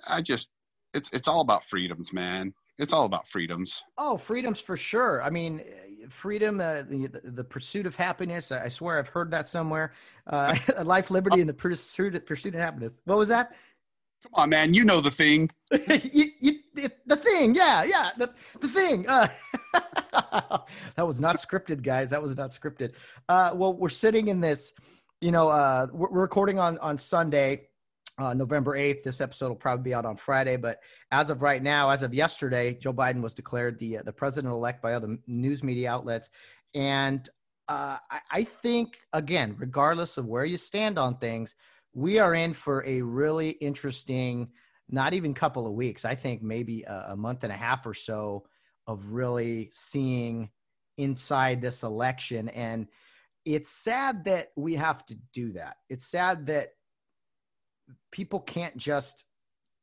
I 0.06 0.22
just, 0.22 0.48
it's 0.94 1.10
it's 1.12 1.28
all 1.28 1.40
about 1.40 1.64
freedoms, 1.64 2.12
man. 2.12 2.54
It's 2.78 2.94
all 2.94 3.04
about 3.04 3.28
freedoms. 3.28 3.82
Oh, 3.98 4.16
freedoms 4.16 4.58
for 4.58 4.74
sure. 4.74 5.22
I 5.22 5.28
mean, 5.28 5.62
freedom, 6.08 6.60
uh, 6.60 6.82
the, 6.82 7.10
the 7.24 7.44
pursuit 7.44 7.84
of 7.84 7.94
happiness. 7.94 8.50
I 8.50 8.68
swear 8.68 8.98
I've 8.98 9.08
heard 9.08 9.30
that 9.32 9.48
somewhere. 9.48 9.92
Uh, 10.26 10.56
life, 10.84 11.10
liberty, 11.10 11.40
and 11.40 11.48
the 11.48 11.54
pursuit, 11.54 12.24
pursuit 12.24 12.54
of 12.54 12.60
happiness. 12.60 12.98
What 13.04 13.18
was 13.18 13.28
that? 13.28 13.52
Come 14.22 14.32
on, 14.34 14.50
man. 14.50 14.74
You 14.74 14.84
know 14.84 15.00
the 15.00 15.10
thing. 15.10 15.50
you, 15.88 16.26
you, 16.40 16.60
the 17.06 17.16
thing. 17.16 17.54
Yeah, 17.54 17.84
yeah. 17.84 18.10
The, 18.18 18.32
the 18.60 18.68
thing. 18.68 19.08
Uh, 19.08 19.28
that 19.72 21.06
was 21.06 21.20
not 21.20 21.36
scripted, 21.36 21.82
guys. 21.82 22.10
That 22.10 22.22
was 22.22 22.36
not 22.36 22.50
scripted. 22.50 22.92
Uh, 23.28 23.52
well, 23.54 23.72
we're 23.72 23.88
sitting 23.88 24.28
in 24.28 24.40
this, 24.40 24.72
you 25.20 25.32
know, 25.32 25.48
uh, 25.48 25.86
we're, 25.92 26.08
recording 26.08 26.58
on, 26.58 26.78
on 26.78 26.98
Sunday, 26.98 27.68
uh, 28.18 28.34
November 28.34 28.76
8th. 28.76 29.02
This 29.02 29.20
episode 29.20 29.48
will 29.48 29.56
probably 29.56 29.84
be 29.84 29.94
out 29.94 30.04
on 30.04 30.16
Friday. 30.16 30.56
But 30.56 30.80
as 31.10 31.30
of 31.30 31.40
right 31.42 31.62
now, 31.62 31.90
as 31.90 32.02
of 32.02 32.12
yesterday, 32.12 32.74
Joe 32.74 32.92
Biden 32.92 33.22
was 33.22 33.34
declared 33.34 33.78
the, 33.78 33.98
uh, 33.98 34.02
the 34.02 34.12
president 34.12 34.52
elect 34.52 34.82
by 34.82 34.92
other 34.92 35.16
news 35.26 35.64
media 35.64 35.90
outlets. 35.90 36.28
And 36.74 37.28
uh, 37.68 37.98
I, 38.10 38.18
I 38.30 38.44
think, 38.44 38.98
again, 39.12 39.54
regardless 39.58 40.18
of 40.18 40.26
where 40.26 40.44
you 40.44 40.56
stand 40.56 40.98
on 40.98 41.16
things, 41.18 41.54
we 41.92 42.18
are 42.18 42.34
in 42.34 42.52
for 42.52 42.84
a 42.86 43.02
really 43.02 43.50
interesting, 43.50 44.48
not 44.88 45.14
even 45.14 45.34
couple 45.34 45.66
of 45.66 45.72
weeks. 45.72 46.04
I 46.04 46.14
think 46.14 46.42
maybe 46.42 46.82
a, 46.82 47.08
a 47.10 47.16
month 47.16 47.44
and 47.44 47.52
a 47.52 47.56
half 47.56 47.86
or 47.86 47.94
so 47.94 48.46
of 48.86 49.12
really 49.12 49.70
seeing 49.72 50.50
inside 50.98 51.60
this 51.60 51.82
election. 51.82 52.48
And 52.48 52.88
it's 53.44 53.70
sad 53.70 54.24
that 54.24 54.50
we 54.56 54.74
have 54.76 55.04
to 55.06 55.16
do 55.32 55.52
that. 55.52 55.76
It's 55.88 56.06
sad 56.06 56.46
that 56.46 56.70
people 58.12 58.40
can't 58.40 58.76
just 58.76 59.24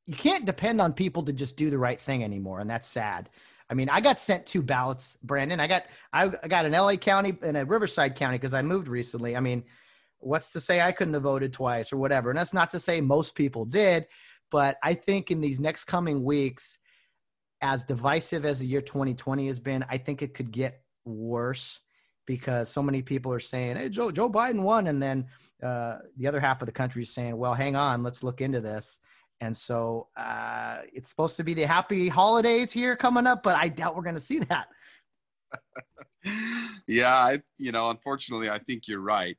you 0.05 0.15
can't 0.15 0.45
depend 0.45 0.79
on 0.79 0.93
people 0.93 1.23
to 1.23 1.33
just 1.33 1.57
do 1.57 1.69
the 1.69 1.77
right 1.77 1.99
thing 1.99 2.23
anymore, 2.23 2.61
and 2.61 2.69
that's 2.69 2.87
sad. 2.87 3.29
I 3.69 3.73
mean, 3.73 3.89
I 3.89 3.99
got 3.99 4.17
sent 4.17 4.45
two 4.45 4.61
ballots, 4.61 5.17
Brandon. 5.21 5.59
I 5.59 5.67
got 5.67 5.83
I, 6.13 6.27
got 6.27 6.65
an 6.65 6.71
LA 6.71 6.95
County 6.95 7.37
and 7.41 7.57
a 7.57 7.65
Riverside 7.65 8.15
County 8.15 8.37
because 8.37 8.53
I 8.53 8.61
moved 8.61 8.87
recently. 8.87 9.35
I 9.35 9.41
mean, 9.41 9.65
what's 10.19 10.51
to 10.51 10.59
say 10.59 10.81
I 10.81 10.91
couldn't 10.91 11.13
have 11.13 11.23
voted 11.23 11.53
twice 11.53 11.91
or 11.93 11.97
whatever? 11.97 12.29
And 12.29 12.37
that's 12.37 12.53
not 12.53 12.69
to 12.71 12.79
say 12.79 13.01
most 13.01 13.35
people 13.35 13.65
did, 13.65 14.07
but 14.51 14.77
I 14.83 14.93
think 14.93 15.31
in 15.31 15.41
these 15.41 15.59
next 15.59 15.85
coming 15.85 16.23
weeks, 16.23 16.77
as 17.61 17.85
divisive 17.85 18.45
as 18.45 18.59
the 18.59 18.67
year 18.67 18.81
2020 18.81 19.47
has 19.47 19.59
been, 19.59 19.83
I 19.89 19.97
think 19.97 20.21
it 20.21 20.33
could 20.33 20.51
get 20.51 20.81
worse 21.05 21.81
because 22.25 22.69
so 22.69 22.83
many 22.83 23.01
people 23.01 23.31
are 23.31 23.39
saying, 23.39 23.77
"Hey, 23.77 23.89
Joe 23.89 24.11
Joe 24.11 24.29
Biden 24.29 24.61
won," 24.61 24.87
and 24.87 25.01
then 25.01 25.25
uh, 25.63 25.99
the 26.17 26.27
other 26.27 26.39
half 26.39 26.61
of 26.61 26.65
the 26.67 26.71
country 26.71 27.01
is 27.03 27.13
saying, 27.13 27.35
"Well, 27.37 27.53
hang 27.53 27.75
on, 27.75 28.03
let's 28.03 28.21
look 28.21 28.41
into 28.41 28.61
this." 28.61 28.99
And 29.39 29.55
so 29.55 30.07
uh, 30.17 30.79
it's 30.93 31.09
supposed 31.09 31.37
to 31.37 31.43
be 31.43 31.53
the 31.53 31.63
happy 31.63 32.07
holidays 32.09 32.71
here 32.71 32.95
coming 32.95 33.27
up, 33.27 33.43
but 33.43 33.55
I 33.55 33.69
doubt 33.69 33.95
we're 33.95 34.03
going 34.03 34.15
to 34.15 34.21
see 34.21 34.39
that. 34.39 34.67
Yeah, 36.87 37.15
I, 37.15 37.41
you 37.57 37.71
know, 37.71 37.89
unfortunately, 37.89 38.49
I 38.49 38.59
think 38.59 38.87
you're 38.87 39.01
right. 39.01 39.37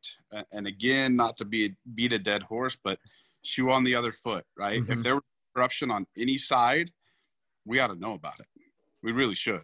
And 0.52 0.66
again, 0.66 1.16
not 1.16 1.36
to 1.38 1.44
be 1.44 1.74
beat 1.94 2.12
a 2.12 2.18
dead 2.18 2.42
horse, 2.42 2.76
but 2.82 2.98
shoe 3.42 3.70
on 3.70 3.84
the 3.84 3.94
other 3.94 4.12
foot, 4.12 4.44
right? 4.56 4.82
Mm-hmm. 4.82 4.92
If 4.92 5.02
there 5.02 5.14
was 5.16 5.24
corruption 5.54 5.90
on 5.90 6.06
any 6.16 6.38
side, 6.38 6.90
we 7.64 7.80
ought 7.80 7.88
to 7.88 7.98
know 7.98 8.14
about 8.14 8.40
it. 8.40 8.46
We 9.02 9.12
really 9.12 9.34
should, 9.34 9.62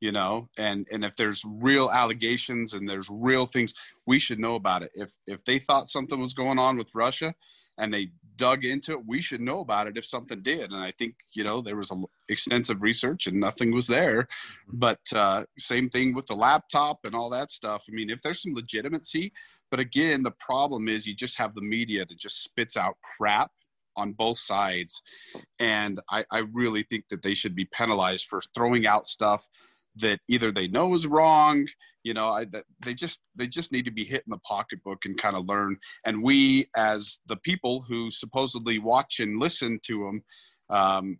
you 0.00 0.12
know. 0.12 0.48
And 0.58 0.86
and 0.92 1.04
if 1.04 1.16
there's 1.16 1.42
real 1.44 1.90
allegations 1.90 2.74
and 2.74 2.88
there's 2.88 3.08
real 3.10 3.46
things, 3.46 3.74
we 4.06 4.18
should 4.18 4.38
know 4.38 4.54
about 4.54 4.82
it. 4.82 4.90
If 4.94 5.10
if 5.26 5.44
they 5.44 5.58
thought 5.58 5.88
something 5.88 6.20
was 6.20 6.34
going 6.34 6.58
on 6.58 6.76
with 6.76 6.88
Russia, 6.94 7.34
and 7.78 7.92
they 7.92 8.10
dug 8.36 8.64
into 8.64 8.92
it, 8.92 9.06
we 9.06 9.20
should 9.20 9.40
know 9.40 9.60
about 9.60 9.86
it 9.86 9.96
if 9.96 10.06
something 10.06 10.42
did. 10.42 10.70
And 10.70 10.76
I 10.76 10.92
think 10.92 11.14
you 11.32 11.44
know 11.44 11.60
there 11.60 11.76
was 11.76 11.90
a 11.90 12.02
extensive 12.28 12.82
research 12.82 13.26
and 13.26 13.38
nothing 13.38 13.72
was 13.72 13.86
there. 13.86 14.22
Mm-hmm. 14.22 14.78
But 14.78 15.00
uh, 15.14 15.44
same 15.58 15.90
thing 15.90 16.14
with 16.14 16.26
the 16.26 16.34
laptop 16.34 17.00
and 17.04 17.14
all 17.14 17.30
that 17.30 17.52
stuff. 17.52 17.82
I 17.88 17.92
mean, 17.92 18.10
if 18.10 18.20
there's 18.22 18.42
some 18.42 18.54
legitimacy, 18.54 19.32
but 19.70 19.80
again, 19.80 20.22
the 20.22 20.32
problem 20.32 20.88
is 20.88 21.06
you 21.06 21.14
just 21.14 21.38
have 21.38 21.54
the 21.54 21.62
media 21.62 22.04
that 22.06 22.18
just 22.18 22.42
spits 22.42 22.76
out 22.76 22.96
crap 23.16 23.50
on 23.96 24.12
both 24.12 24.38
sides, 24.38 25.00
and 25.58 26.00
I, 26.10 26.24
I 26.30 26.38
really 26.52 26.82
think 26.82 27.04
that 27.10 27.22
they 27.22 27.34
should 27.34 27.54
be 27.54 27.66
penalized 27.66 28.26
for 28.26 28.40
throwing 28.54 28.86
out 28.86 29.06
stuff 29.06 29.46
that 29.96 30.20
either 30.28 30.50
they 30.50 30.68
know 30.68 30.94
is 30.94 31.06
wrong 31.06 31.66
you 32.04 32.14
know 32.14 32.28
I, 32.28 32.46
they 32.84 32.94
just 32.94 33.20
they 33.36 33.46
just 33.46 33.72
need 33.72 33.84
to 33.84 33.90
be 33.90 34.04
hit 34.04 34.24
in 34.26 34.30
the 34.30 34.38
pocketbook 34.38 35.04
and 35.04 35.20
kind 35.20 35.36
of 35.36 35.46
learn. 35.46 35.76
And 36.04 36.22
we 36.22 36.68
as 36.76 37.20
the 37.26 37.36
people 37.36 37.84
who 37.88 38.10
supposedly 38.10 38.78
watch 38.78 39.20
and 39.20 39.38
listen 39.38 39.80
to 39.84 40.04
them 40.04 40.24
um, 40.76 41.18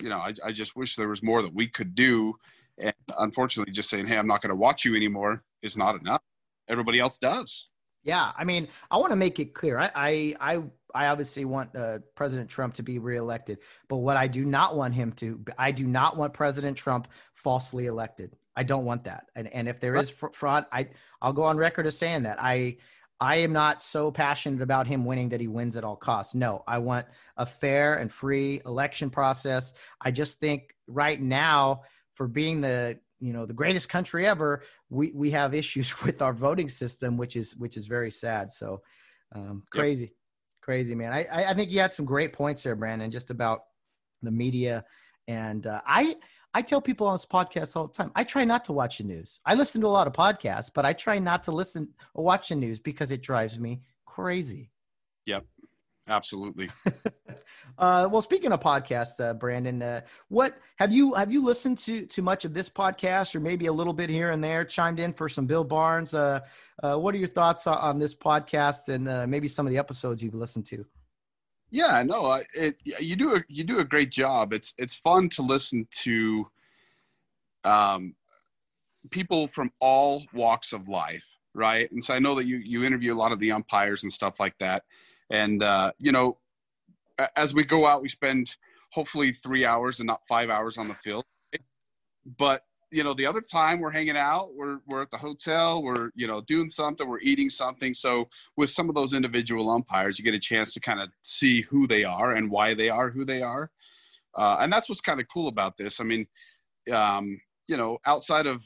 you 0.00 0.08
know 0.08 0.18
I, 0.18 0.34
I 0.44 0.52
just 0.52 0.76
wish 0.76 0.96
there 0.96 1.08
was 1.08 1.22
more 1.22 1.42
that 1.42 1.54
we 1.54 1.68
could 1.68 1.94
do. 1.94 2.34
And 2.78 2.94
unfortunately 3.18 3.72
just 3.72 3.90
saying 3.90 4.06
hey 4.06 4.16
i'm 4.16 4.28
not 4.28 4.40
going 4.42 4.50
to 4.50 4.56
watch 4.56 4.84
you 4.84 4.94
anymore 4.94 5.42
is 5.62 5.76
not 5.76 6.00
enough. 6.00 6.22
Everybody 6.68 7.00
else 7.00 7.18
does. 7.18 7.66
Yeah 8.04 8.32
i 8.36 8.44
mean 8.44 8.68
i 8.90 8.96
want 8.96 9.10
to 9.10 9.16
make 9.16 9.40
it 9.40 9.52
clear 9.52 9.78
i 9.78 9.90
i 9.94 10.36
i, 10.40 10.62
I 10.94 11.06
obviously 11.08 11.44
want 11.44 11.74
uh, 11.74 11.98
president 12.14 12.48
trump 12.48 12.74
to 12.74 12.82
be 12.82 12.98
reelected 12.98 13.58
but 13.88 13.96
what 13.96 14.16
i 14.16 14.28
do 14.28 14.44
not 14.44 14.76
want 14.76 14.94
him 14.94 15.12
to 15.14 15.44
i 15.58 15.72
do 15.72 15.86
not 15.86 16.16
want 16.16 16.32
president 16.32 16.76
trump 16.76 17.08
falsely 17.34 17.86
elected 17.86 18.36
I 18.58 18.64
don't 18.64 18.84
want 18.84 19.04
that. 19.04 19.26
And 19.36 19.46
and 19.46 19.68
if 19.68 19.78
there 19.78 19.94
is 19.94 20.10
fraud, 20.10 20.66
I 20.72 20.88
I'll 21.22 21.32
go 21.32 21.44
on 21.44 21.56
record 21.56 21.86
as 21.86 21.96
saying 21.96 22.24
that 22.24 22.42
I 22.42 22.78
I 23.20 23.36
am 23.36 23.52
not 23.52 23.80
so 23.80 24.10
passionate 24.10 24.62
about 24.62 24.88
him 24.88 25.04
winning 25.04 25.28
that 25.28 25.40
he 25.40 25.46
wins 25.46 25.76
at 25.76 25.84
all 25.84 25.94
costs. 25.94 26.34
No, 26.34 26.64
I 26.66 26.78
want 26.78 27.06
a 27.36 27.46
fair 27.46 27.94
and 27.94 28.12
free 28.12 28.60
election 28.66 29.10
process. 29.10 29.74
I 30.00 30.10
just 30.10 30.40
think 30.40 30.74
right 30.88 31.20
now, 31.20 31.82
for 32.14 32.26
being 32.26 32.60
the 32.60 32.98
you 33.20 33.32
know 33.32 33.46
the 33.46 33.54
greatest 33.54 33.88
country 33.88 34.26
ever, 34.26 34.64
we 34.90 35.12
we 35.12 35.30
have 35.30 35.54
issues 35.54 36.02
with 36.02 36.20
our 36.20 36.32
voting 36.32 36.68
system, 36.68 37.16
which 37.16 37.36
is 37.36 37.54
which 37.54 37.76
is 37.76 37.86
very 37.86 38.10
sad. 38.10 38.50
So 38.50 38.82
um, 39.36 39.62
crazy, 39.70 40.06
yep. 40.06 40.12
crazy 40.62 40.96
man. 40.96 41.12
I 41.12 41.50
I 41.50 41.54
think 41.54 41.70
you 41.70 41.78
had 41.78 41.92
some 41.92 42.06
great 42.06 42.32
points 42.32 42.64
there, 42.64 42.74
Brandon, 42.74 43.12
just 43.12 43.30
about 43.30 43.60
the 44.20 44.32
media 44.32 44.84
and 45.28 45.66
uh, 45.66 45.82
I 45.86 46.16
I 46.54 46.62
tell 46.62 46.80
people 46.80 47.06
on 47.06 47.14
this 47.14 47.26
podcast 47.26 47.76
all 47.76 47.88
the 47.88 47.94
time, 47.94 48.10
I 48.14 48.24
try 48.24 48.44
not 48.44 48.64
to 48.66 48.72
watch 48.72 48.98
the 48.98 49.04
news. 49.04 49.40
I 49.44 49.54
listen 49.54 49.80
to 49.82 49.86
a 49.86 49.88
lot 49.88 50.06
of 50.06 50.12
podcasts, 50.12 50.70
but 50.74 50.86
I 50.86 50.92
try 50.92 51.18
not 51.18 51.42
to 51.44 51.52
listen 51.52 51.88
or 52.14 52.24
watch 52.24 52.48
the 52.48 52.56
news 52.56 52.80
because 52.80 53.12
it 53.12 53.22
drives 53.22 53.58
me 53.58 53.82
crazy. 54.06 54.70
Yep, 55.26 55.44
absolutely. 56.08 56.70
uh, 57.78 58.08
well, 58.10 58.22
speaking 58.22 58.50
of 58.52 58.60
podcasts, 58.60 59.20
uh, 59.20 59.34
Brandon, 59.34 59.82
uh, 59.82 60.00
what 60.28 60.58
have 60.76 60.90
you 60.90 61.12
have 61.14 61.30
you 61.30 61.44
listened 61.44 61.78
to 61.78 62.06
to 62.06 62.22
much 62.22 62.44
of 62.46 62.54
this 62.54 62.70
podcast, 62.70 63.34
or 63.34 63.40
maybe 63.40 63.66
a 63.66 63.72
little 63.72 63.92
bit 63.92 64.08
here 64.08 64.30
and 64.30 64.42
there? 64.42 64.64
Chimed 64.64 65.00
in 65.00 65.12
for 65.12 65.28
some 65.28 65.46
Bill 65.46 65.64
Barnes. 65.64 66.14
Uh, 66.14 66.40
uh, 66.82 66.96
what 66.96 67.14
are 67.14 67.18
your 67.18 67.28
thoughts 67.28 67.66
on, 67.66 67.76
on 67.76 67.98
this 67.98 68.14
podcast 68.14 68.88
and 68.88 69.08
uh, 69.08 69.26
maybe 69.26 69.48
some 69.48 69.66
of 69.66 69.70
the 69.70 69.78
episodes 69.78 70.22
you've 70.22 70.34
listened 70.34 70.64
to? 70.66 70.86
Yeah, 71.70 72.02
no, 72.02 72.42
it, 72.54 72.76
you 72.84 73.14
do 73.16 73.36
a 73.36 73.44
you 73.48 73.62
do 73.64 73.80
a 73.80 73.84
great 73.84 74.10
job. 74.10 74.52
It's 74.52 74.72
it's 74.78 74.96
fun 74.96 75.28
to 75.30 75.42
listen 75.42 75.86
to 76.02 76.48
um, 77.64 78.14
people 79.10 79.48
from 79.48 79.70
all 79.80 80.24
walks 80.32 80.72
of 80.72 80.88
life, 80.88 81.24
right? 81.54 81.90
And 81.92 82.02
so 82.02 82.14
I 82.14 82.20
know 82.20 82.34
that 82.36 82.46
you 82.46 82.56
you 82.56 82.84
interview 82.84 83.12
a 83.12 83.16
lot 83.16 83.32
of 83.32 83.38
the 83.38 83.52
umpires 83.52 84.02
and 84.02 84.12
stuff 84.12 84.40
like 84.40 84.54
that. 84.60 84.84
And 85.30 85.62
uh, 85.62 85.92
you 85.98 86.10
know, 86.12 86.38
as 87.36 87.52
we 87.52 87.64
go 87.64 87.86
out, 87.86 88.00
we 88.02 88.08
spend 88.08 88.56
hopefully 88.92 89.32
three 89.32 89.66
hours 89.66 90.00
and 90.00 90.06
not 90.06 90.22
five 90.26 90.48
hours 90.48 90.78
on 90.78 90.88
the 90.88 90.94
field. 90.94 91.24
But 92.38 92.62
you 92.90 93.04
know 93.04 93.14
the 93.14 93.26
other 93.26 93.40
time 93.40 93.80
we're 93.80 93.90
hanging 93.90 94.16
out 94.16 94.54
we're 94.54 94.78
we're 94.86 95.02
at 95.02 95.10
the 95.10 95.18
hotel 95.18 95.82
we're 95.82 96.10
you 96.14 96.26
know 96.26 96.40
doing 96.42 96.70
something 96.70 97.08
we're 97.08 97.20
eating 97.20 97.50
something. 97.50 97.94
So 97.94 98.28
with 98.56 98.70
some 98.70 98.88
of 98.88 98.94
those 98.94 99.14
individual 99.14 99.70
umpires 99.70 100.18
you 100.18 100.24
get 100.24 100.34
a 100.34 100.38
chance 100.38 100.72
to 100.74 100.80
kind 100.80 101.00
of 101.00 101.10
see 101.22 101.62
who 101.62 101.86
they 101.86 102.04
are 102.04 102.32
and 102.32 102.50
why 102.50 102.74
they 102.74 102.88
are 102.88 103.10
who 103.10 103.24
they 103.24 103.42
are. 103.42 103.70
Uh, 104.36 104.58
and 104.60 104.72
that's 104.72 104.88
what's 104.88 105.00
kind 105.00 105.20
of 105.20 105.26
cool 105.32 105.48
about 105.48 105.76
this. 105.76 106.00
I 106.00 106.04
mean 106.04 106.26
um, 106.92 107.40
you 107.66 107.76
know 107.76 107.98
outside 108.06 108.46
of 108.46 108.64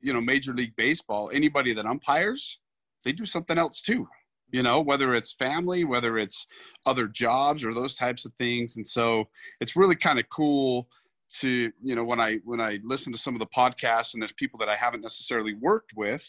you 0.00 0.12
know 0.12 0.20
major 0.20 0.52
league 0.52 0.76
baseball 0.76 1.30
anybody 1.32 1.74
that 1.74 1.86
umpires 1.86 2.58
they 3.04 3.12
do 3.12 3.26
something 3.26 3.58
else 3.58 3.80
too 3.80 4.06
you 4.50 4.62
know 4.62 4.80
whether 4.80 5.14
it's 5.14 5.32
family 5.32 5.84
whether 5.84 6.18
it's 6.18 6.46
other 6.84 7.08
jobs 7.08 7.64
or 7.64 7.74
those 7.74 7.94
types 7.94 8.24
of 8.24 8.32
things. 8.34 8.76
And 8.76 8.86
so 8.86 9.28
it's 9.60 9.76
really 9.76 9.96
kind 9.96 10.18
of 10.18 10.26
cool 10.30 10.88
to 11.28 11.72
you 11.82 11.94
know 11.94 12.04
when 12.04 12.20
i 12.20 12.36
when 12.44 12.60
i 12.60 12.78
listen 12.84 13.12
to 13.12 13.18
some 13.18 13.34
of 13.34 13.40
the 13.40 13.46
podcasts 13.46 14.14
and 14.14 14.22
there's 14.22 14.32
people 14.32 14.58
that 14.58 14.68
i 14.68 14.76
haven't 14.76 15.00
necessarily 15.00 15.54
worked 15.54 15.92
with 15.94 16.22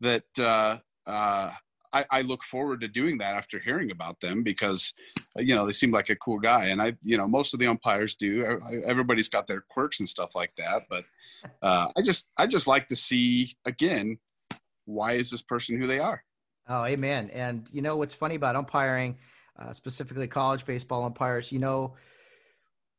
that 0.00 0.24
uh, 0.38 0.78
uh, 1.06 1.50
I, 1.92 2.04
I, 2.10 2.22
look 2.22 2.42
forward 2.42 2.80
to 2.82 2.88
doing 2.88 3.16
that 3.18 3.34
after 3.34 3.58
hearing 3.58 3.90
about 3.90 4.20
them 4.20 4.42
because 4.42 4.92
you 5.36 5.54
know 5.54 5.66
they 5.66 5.72
seem 5.72 5.90
like 5.90 6.10
a 6.10 6.16
cool 6.16 6.38
guy. 6.38 6.66
And 6.66 6.82
i 6.82 6.94
you 7.02 7.16
know 7.16 7.26
most 7.26 7.54
of 7.54 7.60
the 7.60 7.66
umpires 7.66 8.14
do. 8.14 8.60
Everybody's 8.84 9.28
got 9.28 9.46
their 9.46 9.62
quirks 9.70 10.00
and 10.00 10.08
stuff 10.08 10.30
like 10.34 10.52
that. 10.58 10.82
But 10.90 11.04
uh, 11.62 11.88
i 11.96 12.02
just 12.02 12.26
i 12.36 12.46
just 12.46 12.66
like 12.66 12.88
to 12.88 12.96
see 12.96 13.56
again 13.64 14.18
why 14.84 15.14
is 15.14 15.30
this 15.30 15.42
person 15.42 15.80
who 15.80 15.86
they 15.86 15.98
are? 15.98 16.22
Oh 16.68 16.84
amen. 16.84 17.30
And 17.32 17.68
you 17.72 17.82
know 17.82 17.96
what's 17.96 18.14
funny 18.14 18.34
about 18.34 18.56
umpiring 18.56 19.16
uh, 19.58 19.72
specifically 19.72 20.28
college 20.28 20.66
baseball 20.66 21.04
umpires 21.04 21.50
you 21.50 21.58
know 21.58 21.94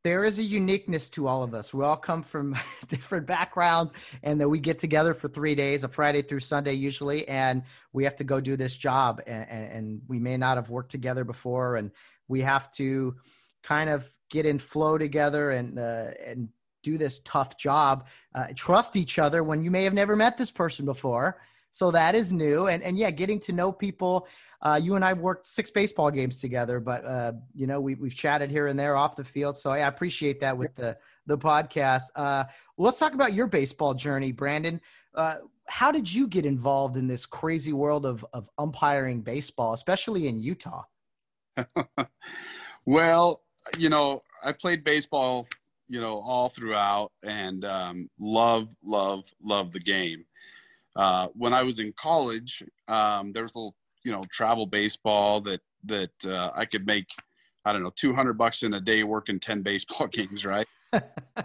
there 0.08 0.24
is 0.24 0.40
a 0.40 0.44
uniqueness 0.44 1.10
to 1.10 1.28
all 1.28 1.44
of 1.44 1.54
us. 1.54 1.74
We 1.74 1.84
all 1.84 1.98
come 1.98 2.24
from 2.24 2.56
different 2.88 3.28
backgrounds, 3.28 3.92
and 4.24 4.40
then 4.40 4.50
we 4.50 4.58
get 4.58 4.80
together 4.80 5.14
for 5.14 5.28
three 5.28 5.54
days, 5.54 5.84
a 5.84 5.90
Friday 5.90 6.22
through 6.22 6.40
Sunday 6.40 6.76
usually, 6.76 7.28
and 7.28 7.64
we 7.92 8.06
have 8.06 8.16
to 8.16 8.24
go 8.24 8.40
do 8.40 8.56
this 8.56 8.74
job. 8.74 9.22
And, 9.28 9.50
and 9.50 10.02
we 10.08 10.18
may 10.18 10.38
not 10.38 10.56
have 10.56 10.70
worked 10.70 10.92
together 10.92 11.26
before, 11.26 11.76
and 11.76 11.92
we 12.30 12.40
have 12.40 12.72
to 12.76 13.18
kind 13.64 13.90
of 13.90 14.10
get 14.30 14.46
in 14.46 14.60
flow 14.60 14.98
together 14.98 15.52
and 15.52 15.78
uh, 15.78 16.12
and 16.26 16.48
do 16.84 16.98
this 16.98 17.20
tough 17.26 17.58
job. 17.58 18.08
Uh, 18.34 18.48
trust 18.56 18.96
each 18.96 19.20
other 19.20 19.44
when 19.44 19.62
you 19.62 19.72
may 19.72 19.84
have 19.84 19.94
never 19.94 20.16
met 20.16 20.38
this 20.38 20.52
person 20.52 20.86
before. 20.86 21.42
So 21.72 21.92
that 21.92 22.16
is 22.16 22.32
new, 22.32 22.68
and 22.68 22.82
and 22.82 22.98
yeah, 22.98 23.12
getting 23.12 23.42
to 23.42 23.52
know 23.52 23.74
people 23.74 24.26
uh, 24.62 24.80
you 24.82 24.96
and 24.96 25.06
I 25.06 25.14
worked 25.14 25.48
six 25.48 25.70
baseball 25.70 26.10
games 26.10 26.40
together, 26.40 26.80
but 26.80 27.06
uh, 27.06 27.34
you 27.54 27.68
know 27.68 27.80
we, 27.80 27.96
we've 27.96 28.16
chatted 28.16 28.50
here 28.50 28.68
and 28.68 28.80
there 28.80 28.96
off 28.96 29.16
the 29.16 29.24
field. 29.24 29.56
So 29.56 29.72
I 29.72 29.88
appreciate 29.88 30.40
that 30.42 30.58
with 30.58 30.76
the 30.76 30.98
the 31.28 31.38
podcast. 31.38 32.04
Uh, 32.16 32.46
let's 32.78 33.00
talk 33.00 33.14
about 33.14 33.34
your 33.34 33.48
baseball 33.48 33.94
journey, 33.94 34.32
Brandon. 34.32 34.82
Uh, 35.14 35.38
how 35.68 35.92
did 35.92 36.12
you 36.12 36.28
get 36.28 36.46
involved 36.46 36.98
in 36.98 37.08
this 37.08 37.26
crazy 37.26 37.74
world 37.74 38.06
of 38.06 38.26
of 38.34 38.50
umpiring 38.58 39.22
baseball, 39.22 39.74
especially 39.74 40.28
in 40.28 40.40
Utah? 40.40 40.84
well, 42.86 43.42
you 43.78 43.90
know, 43.90 44.24
I 44.44 44.52
played 44.52 44.84
baseball, 44.84 45.48
you 45.88 46.02
know, 46.02 46.20
all 46.20 46.50
throughout, 46.50 47.12
and 47.24 47.64
um, 47.66 48.10
love, 48.20 48.70
love, 48.84 49.24
love 49.44 49.72
the 49.72 49.80
game. 49.80 50.26
Uh, 50.96 51.28
when 51.34 51.54
I 51.54 51.64
was 51.64 51.80
in 51.80 51.94
college, 52.00 52.64
um, 52.88 53.32
there 53.32 53.44
was 53.44 53.54
a 53.54 53.58
little 53.58 53.76
you 54.04 54.12
know 54.12 54.24
travel 54.32 54.66
baseball 54.66 55.42
that 55.42 55.62
that 55.86 56.12
uh, 56.26 56.52
I 56.56 56.66
could 56.66 56.86
make 56.86 57.08
I 57.66 57.74
don't 57.74 57.84
know 57.84 57.94
200 57.96 58.34
bucks 58.38 58.64
in 58.64 58.74
a 58.76 58.82
day 58.82 59.04
working 59.04 59.40
10 59.40 59.62
baseball 59.62 60.08
games, 60.12 60.46
right? 60.46 60.68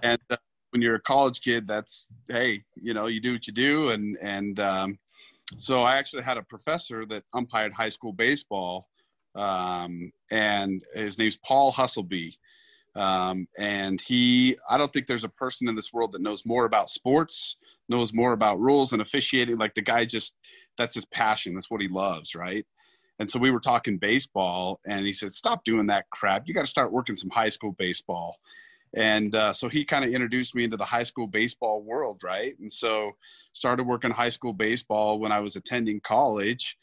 and 0.03 0.21
uh, 0.31 0.37
when 0.71 0.81
you're 0.81 0.95
a 0.95 1.01
college 1.01 1.41
kid, 1.41 1.67
that's 1.67 2.07
hey, 2.29 2.63
you 2.77 2.95
know, 2.95 3.07
you 3.07 3.21
do 3.21 3.33
what 3.33 3.47
you 3.47 3.53
do, 3.53 3.91
and 3.91 4.17
and 4.23 4.61
um, 4.61 4.99
so 5.59 5.81
I 5.81 5.97
actually 5.97 6.23
had 6.23 6.39
a 6.39 6.43
professor 6.43 7.05
that 7.07 7.25
umpired 7.35 7.73
high 7.73 7.89
school 7.89 8.13
baseball, 8.13 8.89
um, 9.35 10.13
and 10.31 10.83
his 10.95 11.19
name's 11.19 11.39
Paul 11.39 11.73
Hustleby. 11.73 12.35
Um, 12.95 13.49
and 13.59 14.01
he, 14.03 14.59
I 14.69 14.77
don't 14.77 14.93
think 14.93 15.07
there's 15.07 15.25
a 15.25 15.29
person 15.29 15.67
in 15.67 15.75
this 15.75 15.95
world 15.95 16.13
that 16.13 16.21
knows 16.21 16.45
more 16.45 16.67
about 16.67 16.91
sports, 16.91 17.57
knows 17.93 18.13
more 18.13 18.33
about 18.33 18.61
rules 18.61 18.93
and 18.93 19.01
officiating. 19.01 19.59
Like 19.59 19.75
the 19.75 19.83
guy 19.83 20.05
just, 20.05 20.35
that's 20.77 20.95
his 20.97 21.05
passion. 21.05 21.55
That's 21.55 21.71
what 21.71 21.81
he 21.81 21.89
loves, 21.89 22.35
right? 22.35 22.67
And 23.19 23.31
so 23.31 23.39
we 23.39 23.51
were 23.51 23.61
talking 23.61 23.99
baseball, 23.99 24.81
and 24.87 25.07
he 25.07 25.13
said, 25.13 25.33
"Stop 25.33 25.65
doing 25.65 25.87
that 25.87 26.11
crap. 26.11 26.49
You 26.49 26.55
got 26.55 26.63
to 26.63 26.67
start 26.67 26.93
working 26.93 27.15
some 27.15 27.31
high 27.31 27.51
school 27.51 27.73
baseball." 27.79 28.39
And 28.95 29.35
uh, 29.35 29.53
so 29.53 29.69
he 29.69 29.85
kind 29.85 30.05
of 30.05 30.11
introduced 30.11 30.55
me 30.55 30.65
into 30.65 30.77
the 30.77 30.85
high 30.85 31.05
school 31.05 31.27
baseball 31.27 31.83
world, 31.83 32.23
right? 32.25 32.59
And 32.59 32.71
so 32.71 33.13
started 33.53 33.85
working 33.85 34.11
high 34.11 34.29
school 34.29 34.53
baseball 34.53 35.19
when 35.19 35.31
I 35.31 35.41
was 35.41 35.57
attending 35.57 36.01
college, 36.01 36.77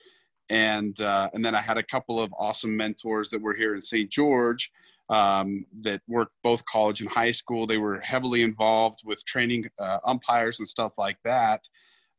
and 0.49 0.99
uh, 1.01 1.29
and 1.33 1.43
then 1.43 1.55
I 1.55 1.61
had 1.61 1.77
a 1.77 1.83
couple 1.83 2.21
of 2.21 2.33
awesome 2.37 2.77
mentors 2.77 3.29
that 3.31 3.41
were 3.41 3.55
here 3.55 3.75
in 3.75 3.81
St. 3.81 4.09
George 4.09 4.71
um, 5.09 5.65
that 5.81 6.01
worked 6.07 6.33
both 6.43 6.63
college 6.65 7.01
and 7.01 7.09
high 7.09 7.31
school. 7.31 7.65
They 7.65 7.77
were 7.77 7.99
heavily 7.99 8.43
involved 8.43 8.99
with 9.03 9.23
training 9.25 9.65
uh, 9.79 9.99
umpires 10.05 10.59
and 10.59 10.67
stuff 10.67 10.93
like 10.97 11.17
that, 11.23 11.61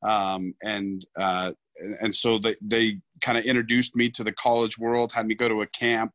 um, 0.03 0.55
and 0.62 1.07
uh, 1.16 1.53
and 2.01 2.14
so 2.14 2.38
they 2.38 2.57
they 2.61 2.99
kind 3.20 3.38
of 3.38 3.45
introduced 3.45 3.95
me 3.97 4.11
to 4.11 4.24
the 4.24 4.32
college 4.32 4.78
world, 4.78 5.12
had 5.12 5.26
me 5.26 5.34
go 5.34 5.49
to 5.49 5.62
a 5.62 5.66
camp, 5.68 6.12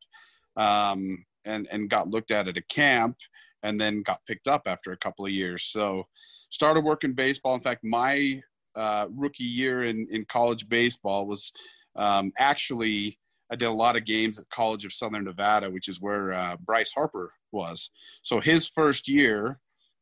um, 0.56 1.24
and 1.44 1.66
and 1.70 1.90
got 1.90 2.08
looked 2.08 2.30
at 2.30 2.48
at 2.48 2.56
a 2.56 2.62
camp 2.62 3.16
and 3.62 3.80
then 3.80 4.02
got 4.02 4.24
picked 4.26 4.48
up 4.48 4.62
after 4.66 4.92
a 4.92 4.96
couple 4.98 5.24
of 5.24 5.32
years. 5.32 5.64
So 5.64 6.06
started 6.50 6.84
working 6.84 7.14
baseball. 7.14 7.54
In 7.54 7.60
fact, 7.60 7.82
my 7.82 8.40
uh, 8.76 9.06
rookie 9.10 9.44
year 9.44 9.84
in, 9.84 10.06
in 10.10 10.24
college 10.30 10.68
baseball 10.68 11.26
was 11.26 11.52
um, 11.96 12.32
actually 12.38 13.18
I 13.50 13.56
did 13.56 13.66
a 13.66 13.72
lot 13.72 13.96
of 13.96 14.04
games 14.04 14.38
at 14.38 14.48
College 14.50 14.84
of 14.84 14.92
Southern 14.92 15.24
Nevada, 15.24 15.70
which 15.70 15.88
is 15.88 16.00
where 16.00 16.32
uh, 16.32 16.56
Bryce 16.64 16.92
Harper 16.92 17.32
was. 17.52 17.90
So 18.22 18.40
his 18.40 18.66
first 18.66 19.08
year 19.08 19.60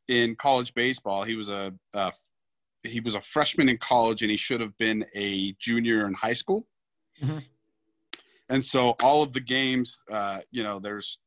in 0.08 0.36
college 0.36 0.72
baseball, 0.74 1.24
he 1.24 1.34
was 1.34 1.50
a, 1.50 1.72
a 1.94 2.12
he 2.82 3.00
was 3.00 3.14
a 3.14 3.20
freshman 3.20 3.68
in 3.68 3.78
college, 3.78 4.22
and 4.22 4.30
he 4.30 4.36
should 4.36 4.60
have 4.60 4.76
been 4.78 5.04
a 5.14 5.54
junior 5.58 6.06
in 6.06 6.14
high 6.14 6.34
school. 6.34 6.66
Mm-hmm. 7.22 7.38
And 8.50 8.62
so 8.62 8.90
all 9.02 9.22
of 9.22 9.32
the 9.32 9.40
games, 9.40 10.02
uh, 10.12 10.40
you 10.50 10.62
know, 10.62 10.78
there's 10.78 11.18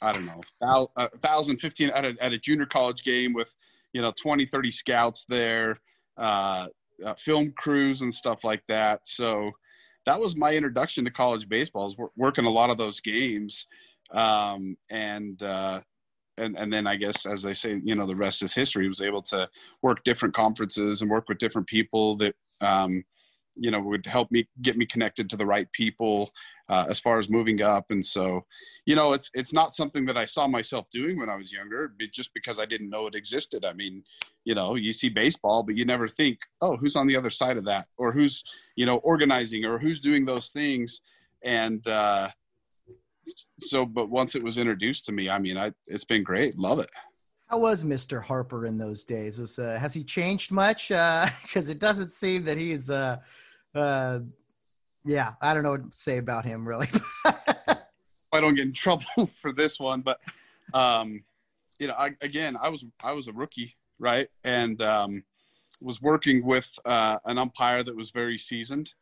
I 0.00 0.12
don't 0.12 0.26
know, 0.26 0.40
a 0.96 1.08
thousand, 1.18 1.58
fifteen 1.58 1.90
at 1.90 2.04
a, 2.04 2.14
at 2.20 2.32
a 2.32 2.38
junior 2.38 2.66
college 2.66 3.02
game 3.02 3.32
with, 3.32 3.52
you 3.92 4.00
know, 4.00 4.12
20, 4.20 4.46
30 4.46 4.70
scouts 4.70 5.24
there, 5.28 5.80
uh, 6.16 6.68
uh, 7.04 7.14
film 7.14 7.52
crews 7.56 8.02
and 8.02 8.12
stuff 8.12 8.44
like 8.44 8.62
that. 8.68 9.00
So 9.04 9.50
that 10.08 10.18
was 10.18 10.34
my 10.34 10.54
introduction 10.54 11.04
to 11.04 11.10
college 11.10 11.48
baseball. 11.50 11.86
Is 11.86 11.96
working 12.16 12.46
a 12.46 12.50
lot 12.50 12.70
of 12.70 12.78
those 12.78 12.98
games, 12.98 13.66
um, 14.10 14.74
and 14.90 15.42
uh, 15.42 15.82
and 16.38 16.56
and 16.56 16.72
then 16.72 16.86
I 16.86 16.96
guess 16.96 17.26
as 17.26 17.42
they 17.42 17.52
say, 17.52 17.78
you 17.84 17.94
know, 17.94 18.06
the 18.06 18.16
rest 18.16 18.42
is 18.42 18.54
history. 18.54 18.84
He 18.84 18.88
was 18.88 19.02
able 19.02 19.20
to 19.24 19.48
work 19.82 20.02
different 20.04 20.34
conferences 20.34 21.02
and 21.02 21.10
work 21.10 21.28
with 21.28 21.38
different 21.38 21.68
people 21.68 22.16
that. 22.16 22.34
Um, 22.60 23.04
you 23.60 23.72
know 23.72 23.80
would 23.80 24.06
help 24.06 24.30
me 24.30 24.46
get 24.62 24.76
me 24.76 24.86
connected 24.86 25.28
to 25.28 25.36
the 25.36 25.44
right 25.44 25.66
people 25.72 26.30
uh, 26.68 26.86
as 26.88 27.00
far 27.00 27.18
as 27.18 27.30
moving 27.30 27.62
up 27.62 27.86
and 27.90 28.04
so 28.04 28.44
you 28.84 28.94
know 28.94 29.12
it's 29.12 29.30
it's 29.34 29.52
not 29.52 29.74
something 29.74 30.04
that 30.04 30.16
i 30.16 30.24
saw 30.24 30.46
myself 30.46 30.86
doing 30.90 31.18
when 31.18 31.28
i 31.28 31.36
was 31.36 31.52
younger 31.52 31.92
just 32.12 32.32
because 32.34 32.58
i 32.58 32.66
didn't 32.66 32.90
know 32.90 33.06
it 33.06 33.14
existed 33.14 33.64
i 33.64 33.72
mean 33.72 34.02
you 34.44 34.54
know 34.54 34.74
you 34.74 34.92
see 34.92 35.08
baseball 35.08 35.62
but 35.62 35.76
you 35.76 35.84
never 35.84 36.08
think 36.08 36.38
oh 36.60 36.76
who's 36.76 36.96
on 36.96 37.06
the 37.06 37.16
other 37.16 37.30
side 37.30 37.56
of 37.56 37.64
that 37.64 37.86
or 37.96 38.12
who's 38.12 38.42
you 38.76 38.86
know 38.86 38.96
organizing 38.98 39.64
or 39.64 39.78
who's 39.78 40.00
doing 40.00 40.24
those 40.24 40.48
things 40.48 41.00
and 41.44 41.86
uh 41.86 42.28
so 43.60 43.84
but 43.84 44.08
once 44.08 44.34
it 44.34 44.42
was 44.42 44.58
introduced 44.58 45.04
to 45.04 45.12
me 45.12 45.28
i 45.28 45.38
mean 45.38 45.56
i 45.56 45.72
it's 45.86 46.04
been 46.04 46.22
great 46.22 46.58
love 46.58 46.78
it 46.78 46.90
how 47.48 47.56
was 47.56 47.82
Mr. 47.82 48.22
Harper 48.22 48.66
in 48.66 48.76
those 48.76 49.06
days? 49.06 49.38
Was 49.38 49.58
uh, 49.58 49.78
has 49.80 49.94
he 49.94 50.04
changed 50.04 50.52
much? 50.52 50.88
Because 50.88 51.68
uh, 51.68 51.70
it 51.70 51.78
doesn't 51.78 52.12
seem 52.12 52.44
that 52.44 52.58
he's 52.58 52.90
uh, 52.90 53.16
uh, 53.74 54.18
yeah, 55.04 55.34
I 55.40 55.54
don't 55.54 55.62
know 55.62 55.70
what 55.72 55.92
to 55.92 55.96
say 55.96 56.18
about 56.18 56.44
him 56.44 56.66
really. 56.66 56.88
I 58.32 58.40
don't 58.40 58.54
get 58.54 58.66
in 58.66 58.72
trouble 58.72 59.04
for 59.40 59.52
this 59.52 59.80
one, 59.80 60.02
but 60.02 60.20
um, 60.74 61.22
you 61.78 61.86
know, 61.86 61.94
I, 61.94 62.10
again, 62.20 62.56
I 62.60 62.68
was 62.68 62.84
I 63.02 63.12
was 63.12 63.28
a 63.28 63.32
rookie, 63.32 63.76
right, 63.98 64.28
and 64.44 64.80
um, 64.82 65.24
was 65.80 66.02
working 66.02 66.44
with 66.44 66.70
uh, 66.84 67.18
an 67.24 67.38
umpire 67.38 67.82
that 67.82 67.96
was 67.96 68.10
very 68.10 68.38
seasoned, 68.38 68.92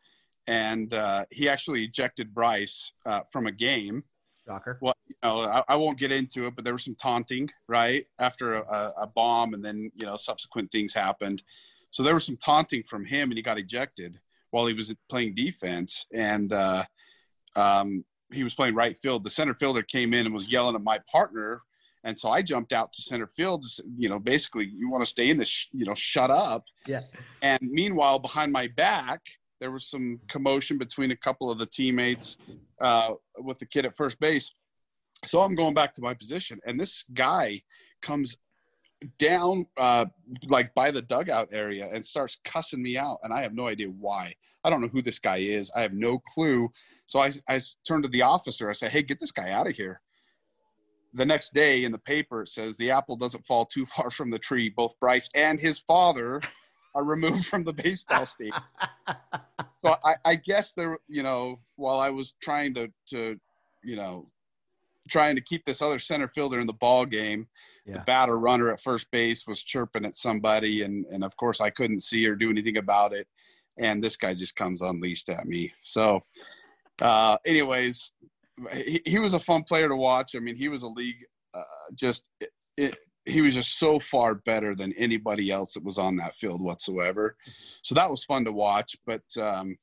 and 0.46 0.92
uh, 0.94 1.24
he 1.30 1.48
actually 1.48 1.84
ejected 1.84 2.34
Bryce 2.34 2.92
uh, 3.04 3.22
from 3.30 3.46
a 3.46 3.52
game. 3.52 4.04
Shocker. 4.46 4.78
Well, 4.80 4.94
you 5.08 5.16
know, 5.24 5.40
I, 5.40 5.64
I, 5.68 5.74
won't 5.74 5.98
get 5.98 6.12
into 6.12 6.46
it, 6.46 6.54
but 6.54 6.62
there 6.62 6.72
was 6.72 6.84
some 6.84 6.94
taunting, 6.94 7.50
right, 7.66 8.06
after 8.20 8.54
a, 8.54 8.92
a 8.98 9.06
bomb, 9.08 9.54
and 9.54 9.64
then 9.64 9.90
you 9.96 10.06
know, 10.06 10.14
subsequent 10.14 10.70
things 10.70 10.94
happened. 10.94 11.42
So 11.90 12.04
there 12.04 12.14
was 12.14 12.24
some 12.24 12.36
taunting 12.36 12.84
from 12.84 13.04
him, 13.04 13.30
and 13.30 13.38
he 13.38 13.42
got 13.42 13.58
ejected 13.58 14.20
while 14.56 14.66
he 14.66 14.72
was 14.72 14.90
playing 15.10 15.34
defense, 15.34 16.06
and 16.14 16.50
uh, 16.50 16.82
um, 17.56 18.02
he 18.32 18.42
was 18.42 18.54
playing 18.54 18.74
right 18.74 18.96
field. 18.96 19.22
The 19.22 19.28
center 19.28 19.52
fielder 19.52 19.82
came 19.82 20.14
in 20.14 20.24
and 20.24 20.34
was 20.34 20.50
yelling 20.50 20.74
at 20.74 20.82
my 20.82 20.98
partner, 21.12 21.60
and 22.04 22.18
so 22.18 22.30
I 22.30 22.40
jumped 22.40 22.72
out 22.72 22.90
to 22.94 23.02
center 23.02 23.26
field. 23.26 23.66
You 23.98 24.08
know, 24.08 24.18
basically, 24.18 24.64
you 24.74 24.88
want 24.88 25.04
to 25.04 25.10
stay 25.10 25.28
in 25.28 25.36
this. 25.36 25.66
You 25.72 25.84
know, 25.84 25.94
shut 25.94 26.30
up. 26.30 26.64
Yeah. 26.86 27.02
And 27.42 27.60
meanwhile, 27.60 28.18
behind 28.18 28.50
my 28.50 28.68
back, 28.78 29.20
there 29.60 29.70
was 29.70 29.90
some 29.90 30.20
commotion 30.26 30.78
between 30.78 31.10
a 31.10 31.16
couple 31.16 31.50
of 31.50 31.58
the 31.58 31.66
teammates 31.66 32.38
uh, 32.80 33.10
with 33.36 33.58
the 33.58 33.66
kid 33.66 33.84
at 33.84 33.94
first 33.94 34.18
base. 34.20 34.50
So 35.26 35.42
I'm 35.42 35.54
going 35.54 35.74
back 35.74 35.92
to 35.94 36.00
my 36.00 36.14
position, 36.14 36.60
and 36.66 36.80
this 36.80 37.04
guy 37.12 37.60
comes 38.00 38.38
down 39.18 39.66
uh, 39.76 40.06
like 40.48 40.74
by 40.74 40.90
the 40.90 41.02
dugout 41.02 41.48
area 41.52 41.88
and 41.92 42.04
starts 42.04 42.38
cussing 42.44 42.82
me 42.82 42.96
out 42.96 43.18
and 43.22 43.32
i 43.32 43.42
have 43.42 43.54
no 43.54 43.66
idea 43.66 43.88
why. 43.88 44.34
I 44.64 44.70
don't 44.70 44.80
know 44.80 44.88
who 44.88 45.02
this 45.02 45.18
guy 45.18 45.36
is. 45.36 45.70
I 45.76 45.82
have 45.82 45.92
no 45.92 46.18
clue. 46.34 46.68
So 47.06 47.20
i, 47.20 47.32
I 47.48 47.60
turned 47.86 48.04
to 48.04 48.08
the 48.08 48.22
officer. 48.22 48.70
I 48.70 48.72
said 48.72 48.92
hey 48.92 49.02
get 49.02 49.20
this 49.20 49.32
guy 49.32 49.50
out 49.50 49.66
of 49.66 49.74
here. 49.74 50.00
The 51.14 51.26
next 51.26 51.54
day 51.54 51.84
in 51.84 51.92
the 51.92 51.98
paper 51.98 52.42
it 52.42 52.48
says 52.48 52.76
the 52.76 52.90
apple 52.90 53.16
doesn't 53.16 53.46
fall 53.46 53.66
too 53.66 53.86
far 53.96 54.10
from 54.10 54.30
the 54.30 54.38
tree. 54.38 54.70
Both 54.70 54.98
bryce 54.98 55.28
and 55.34 55.60
his 55.60 55.78
father 55.78 56.40
are 56.94 57.04
removed 57.04 57.46
from 57.46 57.64
the 57.64 57.74
baseball 57.74 58.24
stadium. 58.26 58.62
So 59.84 59.96
I, 60.04 60.14
I 60.24 60.34
guess 60.36 60.72
there 60.72 60.98
you 61.06 61.22
know 61.22 61.60
while 61.76 62.00
i 62.00 62.08
was 62.08 62.34
trying 62.42 62.72
to 62.74 62.88
to 63.10 63.38
you 63.84 63.96
know 63.96 64.30
trying 65.08 65.34
to 65.34 65.42
keep 65.42 65.64
this 65.64 65.82
other 65.82 65.98
center 65.98 66.28
fielder 66.28 66.60
in 66.60 66.66
the 66.66 66.72
ball 66.74 67.06
game 67.06 67.46
yeah. 67.86 67.94
the 67.94 67.98
batter 68.00 68.38
runner 68.38 68.72
at 68.72 68.82
first 68.82 69.10
base 69.10 69.46
was 69.46 69.62
chirping 69.62 70.04
at 70.04 70.16
somebody, 70.16 70.82
and 70.82 71.06
and 71.06 71.24
of 71.24 71.36
course 71.36 71.60
I 71.60 71.70
couldn't 71.70 72.02
see 72.02 72.26
or 72.26 72.34
do 72.34 72.50
anything 72.50 72.78
about 72.78 73.12
it, 73.12 73.26
and 73.78 74.02
this 74.02 74.16
guy 74.16 74.34
just 74.34 74.56
comes 74.56 74.82
unleashed 74.82 75.28
at 75.28 75.46
me. 75.46 75.72
So, 75.82 76.22
uh, 77.00 77.38
anyways, 77.46 78.12
he, 78.72 79.00
he 79.06 79.18
was 79.18 79.34
a 79.34 79.40
fun 79.40 79.62
player 79.62 79.88
to 79.88 79.96
watch. 79.96 80.34
I 80.34 80.40
mean, 80.40 80.56
he 80.56 80.68
was 80.68 80.82
a 80.82 80.88
league 80.88 81.24
uh, 81.54 81.62
just. 81.94 82.24
It, 82.40 82.50
it, 82.76 82.96
he 83.24 83.40
was 83.40 83.54
just 83.54 83.80
so 83.80 83.98
far 83.98 84.36
better 84.36 84.76
than 84.76 84.92
anybody 84.92 85.50
else 85.50 85.72
that 85.74 85.82
was 85.82 85.98
on 85.98 86.16
that 86.16 86.36
field 86.36 86.62
whatsoever. 86.62 87.36
So 87.82 87.92
that 87.96 88.08
was 88.08 88.22
fun 88.22 88.44
to 88.44 88.52
watch. 88.52 88.96
But 89.04 89.24
um, 89.40 89.76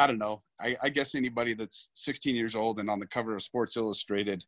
I 0.00 0.06
don't 0.06 0.18
know. 0.18 0.40
I, 0.58 0.74
I, 0.82 0.88
guess 0.88 1.14
anybody 1.14 1.52
that's 1.52 1.90
16 1.94 2.34
years 2.34 2.54
old 2.54 2.80
and 2.80 2.88
on 2.88 2.98
the 2.98 3.06
cover 3.06 3.36
of 3.36 3.42
Sports 3.42 3.76
Illustrated 3.76 4.42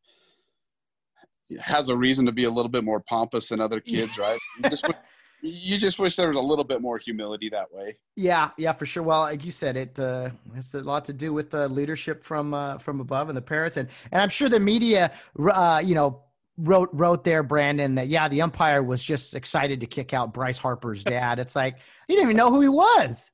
has 1.61 1.91
a 1.91 1.97
reason 1.97 2.25
to 2.25 2.33
be 2.33 2.45
a 2.45 2.51
little 2.51 2.71
bit 2.71 2.85
more 2.85 3.01
pompous 3.01 3.51
than 3.51 3.61
other 3.61 3.79
kids, 3.79 4.17
right? 4.17 4.39
You 4.65 4.71
just, 4.71 4.87
you 5.43 5.77
just 5.77 5.99
wish 5.99 6.17
there 6.17 6.29
was 6.29 6.39
a 6.39 6.41
little 6.41 6.65
bit 6.65 6.81
more 6.81 6.97
humility 6.97 7.51
that 7.51 7.71
way. 7.71 7.99
Yeah, 8.17 8.49
yeah, 8.57 8.73
for 8.73 8.87
sure. 8.87 9.03
Well, 9.03 9.21
like 9.21 9.45
you 9.45 9.51
said, 9.51 9.77
it 9.77 9.99
uh, 9.99 10.31
has 10.55 10.73
a 10.73 10.81
lot 10.81 11.05
to 11.05 11.13
do 11.13 11.35
with 11.35 11.51
the 11.51 11.69
leadership 11.69 12.25
from 12.25 12.55
uh, 12.55 12.79
from 12.79 13.01
above 13.01 13.29
and 13.29 13.37
the 13.37 13.43
parents, 13.43 13.77
and 13.77 13.91
and 14.11 14.23
I'm 14.23 14.31
sure 14.31 14.49
the 14.49 14.59
media, 14.59 15.13
uh, 15.39 15.83
you 15.85 15.95
know, 15.95 16.23
wrote 16.57 16.89
wrote 16.95 17.25
there, 17.25 17.43
Brandon, 17.43 17.95
that 17.97 18.09
yeah, 18.09 18.27
the 18.27 18.41
umpire 18.41 18.83
was 18.83 19.05
just 19.05 19.35
excited 19.35 19.81
to 19.81 19.87
kick 19.87 20.15
out 20.15 20.33
Bryce 20.33 20.59
Harper's 20.59 21.05
dad. 21.05 21.39
it's 21.39 21.55
like 21.55 21.77
you 22.09 22.15
didn't 22.15 22.25
even 22.25 22.37
know 22.39 22.51
who 22.51 22.63
he 22.63 22.69
was. 22.69 23.32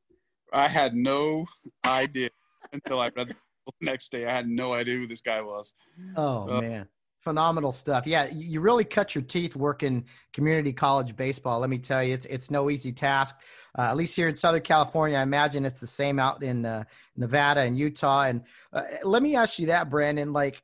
I 0.52 0.68
had 0.68 0.94
no 0.94 1.46
idea 1.84 2.30
until 2.72 3.00
I 3.00 3.10
read 3.16 3.28
the 3.28 3.36
next 3.80 4.10
day. 4.10 4.26
I 4.26 4.34
had 4.34 4.48
no 4.48 4.72
idea 4.72 4.96
who 4.96 5.06
this 5.06 5.20
guy 5.20 5.40
was. 5.40 5.72
Oh 6.16 6.60
man 6.60 6.88
phenomenal 7.28 7.72
stuff. 7.72 8.06
Yeah, 8.06 8.28
you 8.32 8.60
really 8.60 8.84
cut 8.84 9.14
your 9.14 9.20
teeth 9.22 9.54
working 9.54 10.06
community 10.32 10.72
college 10.72 11.14
baseball. 11.14 11.60
Let 11.60 11.68
me 11.68 11.76
tell 11.76 12.02
you, 12.02 12.14
it's 12.14 12.24
it's 12.26 12.50
no 12.50 12.70
easy 12.70 12.90
task. 12.90 13.36
Uh, 13.78 13.82
at 13.82 13.96
least 13.96 14.16
here 14.16 14.28
in 14.28 14.36
Southern 14.36 14.62
California, 14.62 15.18
I 15.18 15.22
imagine 15.22 15.66
it's 15.66 15.80
the 15.80 15.86
same 15.86 16.18
out 16.18 16.42
in 16.42 16.64
uh, 16.64 16.84
Nevada 17.16 17.60
and 17.60 17.76
Utah. 17.76 18.22
And 18.22 18.42
uh, 18.72 18.84
let 19.02 19.22
me 19.22 19.36
ask 19.36 19.58
you 19.58 19.66
that, 19.66 19.90
Brandon. 19.90 20.32
Like, 20.32 20.62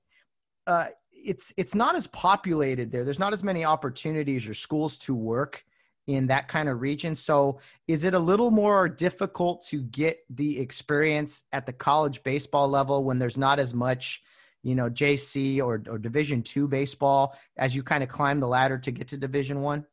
uh, 0.67 0.87
it's 1.13 1.53
it's 1.59 1.75
not 1.75 1.97
as 1.97 2.07
populated 2.07 2.91
there. 2.91 3.05
There's 3.05 3.19
not 3.19 3.35
as 3.35 3.43
many 3.43 3.65
opportunities 3.65 4.49
or 4.49 4.55
schools 4.55 4.97
to 4.99 5.15
work 5.15 5.65
in 6.07 6.27
that 6.27 6.49
kind 6.49 6.69
of 6.69 6.81
region. 6.81 7.17
So, 7.17 7.61
is 7.89 8.05
it 8.05 8.15
a 8.15 8.19
little 8.19 8.51
more 8.51 8.89
difficult 8.89 9.65
to 9.67 9.83
get 9.83 10.19
the 10.31 10.61
experience 10.61 11.43
at 11.53 11.67
the 11.67 11.73
college 11.73 12.23
baseball 12.23 12.69
level 12.69 13.05
when 13.05 13.19
there's 13.19 13.39
not 13.39 13.59
as 13.59 13.75
much? 13.75 14.23
you 14.65 14.75
know 14.75 14.91
JC 14.91 15.61
or, 15.61 15.83
or 15.89 15.99
Division 15.99 16.43
two 16.43 16.67
baseball 16.67 17.37
as 17.57 17.77
you 17.77 17.83
kind 17.83 18.03
of 18.03 18.09
climb 18.09 18.41
the 18.41 18.49
ladder 18.49 18.79
to 18.79 18.91
get 18.91 19.09
to 19.09 19.17
Division 19.17 19.61
one? 19.61 19.85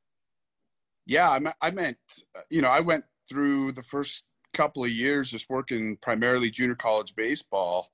Yeah, 1.05 1.30
I, 1.30 1.53
I 1.62 1.72
meant 1.72 1.97
you 2.49 2.62
know 2.62 2.70
I 2.70 2.80
went 2.80 3.03
through 3.30 3.74
the 3.74 3.84
first 3.84 4.24
couple 4.53 4.84
of 4.84 4.89
years 4.89 5.32
just 5.32 5.49
working 5.49 5.97
primarily 6.01 6.49
junior 6.49 6.76
college 6.76 7.16
baseball, 7.16 7.89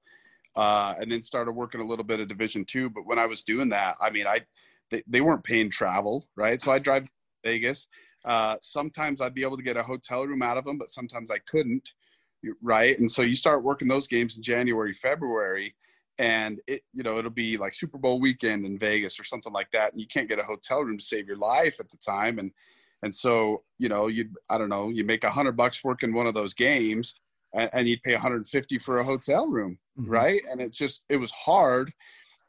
uh, 0.56 0.94
and 1.00 1.12
then 1.12 1.22
started 1.22 1.52
working 1.52 1.82
a 1.82 1.86
little 1.86 2.06
bit 2.06 2.20
of 2.20 2.28
Division 2.28 2.64
two. 2.64 2.90
But 2.90 3.06
when 3.06 3.20
I 3.20 3.26
was 3.26 3.44
doing 3.44 3.70
that, 3.70 3.96
I 4.00 4.12
mean, 4.12 4.28
I 4.28 4.42
they, 4.92 5.04
they 5.08 5.22
weren't 5.22 5.44
paying 5.44 5.70
travel, 5.70 6.28
right? 6.36 6.62
So 6.62 6.72
I 6.72 6.80
drive 6.80 7.08
Vegas. 7.44 7.88
Uh, 8.28 8.58
sometimes 8.62 9.22
I'd 9.22 9.34
be 9.34 9.44
able 9.44 9.58
to 9.58 9.64
get 9.64 9.78
a 9.78 9.84
hotel 9.84 10.28
room 10.28 10.44
out 10.44 10.58
of 10.58 10.66
them, 10.66 10.78
but 10.78 10.92
sometimes 10.92 11.32
I 11.32 11.38
couldn't, 11.50 11.90
right? 12.62 13.00
And 13.00 13.10
so 13.10 13.22
you 13.22 13.36
start 13.36 13.64
working 13.64 13.88
those 13.88 14.08
games 14.08 14.36
in 14.36 14.44
January, 14.44 14.94
February, 14.94 15.74
and 16.20 16.62
it 16.68 16.82
you 16.94 17.04
know 17.04 17.18
it'll 17.18 17.32
be 17.32 17.58
like 17.58 17.74
super 17.74 17.98
bowl 17.98 18.20
weekend 18.20 18.66
in 18.66 18.78
vegas 18.78 19.20
or 19.20 19.24
something 19.24 19.54
like 19.54 19.70
that 19.72 19.92
and 19.92 20.02
you 20.02 20.08
can't 20.08 20.30
get 20.30 20.40
a 20.40 20.44
hotel 20.44 20.84
room 20.84 20.98
to 20.98 21.04
save 21.04 21.28
your 21.28 21.38
life 21.38 21.76
at 21.80 21.90
the 21.90 21.98
time 21.98 22.40
and 22.40 22.52
and 23.04 23.14
so 23.14 23.64
you 23.78 23.90
know 23.90 24.08
you 24.08 24.28
i 24.50 24.58
don't 24.58 24.70
know 24.70 24.90
you 24.90 25.04
make 25.04 25.24
a 25.24 25.30
hundred 25.30 25.56
bucks 25.56 25.84
working 25.84 26.14
one 26.14 26.28
of 26.28 26.34
those 26.34 26.54
games 26.54 27.16
and, 27.54 27.70
and 27.74 27.88
you'd 27.88 28.02
pay 28.02 28.14
150 28.14 28.80
for 28.80 28.98
a 28.98 29.04
hotel 29.04 29.48
room 29.48 29.78
mm-hmm. 30.00 30.10
right 30.10 30.42
and 30.52 30.60
it's 30.60 30.78
just 30.78 31.04
it 31.10 31.18
was 31.18 31.32
hard 31.32 31.94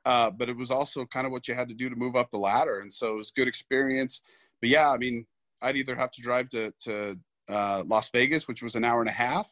uh, 0.04 0.30
but 0.30 0.48
it 0.48 0.56
was 0.56 0.70
also 0.70 1.04
kind 1.04 1.26
of 1.26 1.32
what 1.32 1.46
you 1.48 1.54
had 1.54 1.68
to 1.68 1.74
do 1.74 1.90
to 1.90 1.96
move 1.96 2.16
up 2.16 2.30
the 2.30 2.38
ladder 2.38 2.80
and 2.80 2.92
so 2.92 3.12
it 3.12 3.16
was 3.16 3.30
good 3.30 3.48
experience 3.48 4.22
but 4.60 4.70
yeah 4.70 4.90
i 4.90 4.96
mean 4.96 5.26
i'd 5.62 5.76
either 5.76 5.96
have 5.96 6.10
to 6.10 6.22
drive 6.22 6.48
to 6.48 6.72
to 6.80 7.18
uh, 7.48 7.82
las 7.86 8.10
vegas 8.10 8.46
which 8.46 8.62
was 8.62 8.74
an 8.74 8.84
hour 8.84 9.00
and 9.00 9.08
a 9.08 9.12
half 9.12 9.48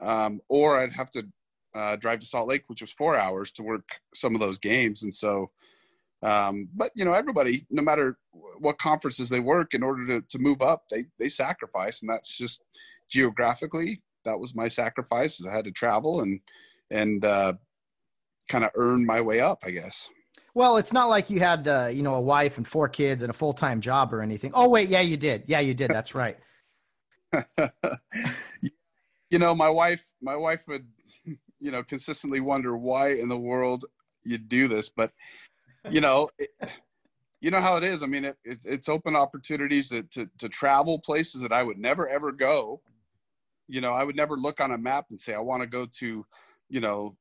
um, 0.00 0.40
or 0.48 0.80
i'd 0.80 0.92
have 0.92 1.10
to 1.10 1.24
uh, 1.74 1.96
drive 1.96 2.20
to 2.20 2.26
Salt 2.26 2.48
Lake, 2.48 2.64
which 2.66 2.82
was 2.82 2.92
four 2.92 3.16
hours 3.16 3.50
to 3.52 3.62
work 3.62 3.84
some 4.14 4.34
of 4.34 4.40
those 4.40 4.58
games. 4.58 5.02
And 5.02 5.14
so, 5.14 5.50
um, 6.22 6.68
but 6.74 6.92
you 6.94 7.04
know, 7.04 7.12
everybody, 7.12 7.66
no 7.70 7.82
matter 7.82 8.18
what 8.58 8.78
conferences 8.78 9.28
they 9.28 9.40
work, 9.40 9.74
in 9.74 9.82
order 9.82 10.06
to, 10.06 10.26
to 10.28 10.38
move 10.38 10.62
up, 10.62 10.84
they 10.90 11.06
they 11.18 11.28
sacrifice, 11.28 12.00
and 12.00 12.10
that's 12.10 12.36
just 12.36 12.62
geographically. 13.10 14.02
That 14.24 14.38
was 14.38 14.54
my 14.54 14.68
sacrifice. 14.68 15.42
I 15.44 15.54
had 15.54 15.64
to 15.64 15.72
travel 15.72 16.20
and 16.20 16.40
and 16.90 17.24
uh, 17.24 17.54
kind 18.48 18.64
of 18.64 18.70
earn 18.76 19.04
my 19.04 19.20
way 19.20 19.40
up, 19.40 19.60
I 19.64 19.70
guess. 19.70 20.08
Well, 20.54 20.76
it's 20.76 20.92
not 20.92 21.08
like 21.08 21.30
you 21.30 21.40
had 21.40 21.66
uh, 21.66 21.88
you 21.92 22.02
know 22.02 22.14
a 22.14 22.20
wife 22.20 22.58
and 22.58 22.66
four 22.66 22.88
kids 22.88 23.22
and 23.22 23.30
a 23.30 23.34
full 23.34 23.54
time 23.54 23.80
job 23.80 24.12
or 24.12 24.22
anything. 24.22 24.50
Oh 24.54 24.68
wait, 24.68 24.88
yeah, 24.88 25.00
you 25.00 25.16
did. 25.16 25.44
Yeah, 25.46 25.60
you 25.60 25.74
did. 25.74 25.90
That's 25.92 26.14
right. 26.14 26.38
you 29.30 29.38
know, 29.38 29.54
my 29.54 29.70
wife, 29.70 30.04
my 30.20 30.36
wife 30.36 30.60
would 30.68 30.86
you 31.62 31.70
know 31.70 31.82
consistently 31.82 32.40
wonder 32.40 32.76
why 32.76 33.12
in 33.12 33.28
the 33.28 33.38
world 33.38 33.84
you 34.24 34.38
do 34.38 34.68
this 34.68 34.88
but 34.88 35.12
you 35.90 36.00
know 36.00 36.28
it, 36.38 36.50
you 37.40 37.50
know 37.50 37.60
how 37.60 37.76
it 37.76 37.84
is 37.84 38.02
i 38.02 38.06
mean 38.06 38.24
it, 38.24 38.36
it, 38.44 38.58
it's 38.64 38.88
open 38.88 39.16
opportunities 39.16 39.88
to, 39.88 40.02
to, 40.04 40.28
to 40.38 40.48
travel 40.48 40.98
places 40.98 41.40
that 41.40 41.52
i 41.52 41.62
would 41.62 41.78
never 41.78 42.08
ever 42.08 42.32
go 42.32 42.80
you 43.68 43.80
know 43.80 43.92
i 43.92 44.04
would 44.04 44.16
never 44.16 44.36
look 44.36 44.60
on 44.60 44.72
a 44.72 44.78
map 44.78 45.06
and 45.10 45.20
say 45.20 45.34
i 45.34 45.38
want 45.38 45.62
to 45.62 45.66
go 45.66 45.86
to 45.86 46.24
you 46.68 46.80
know 46.80 47.16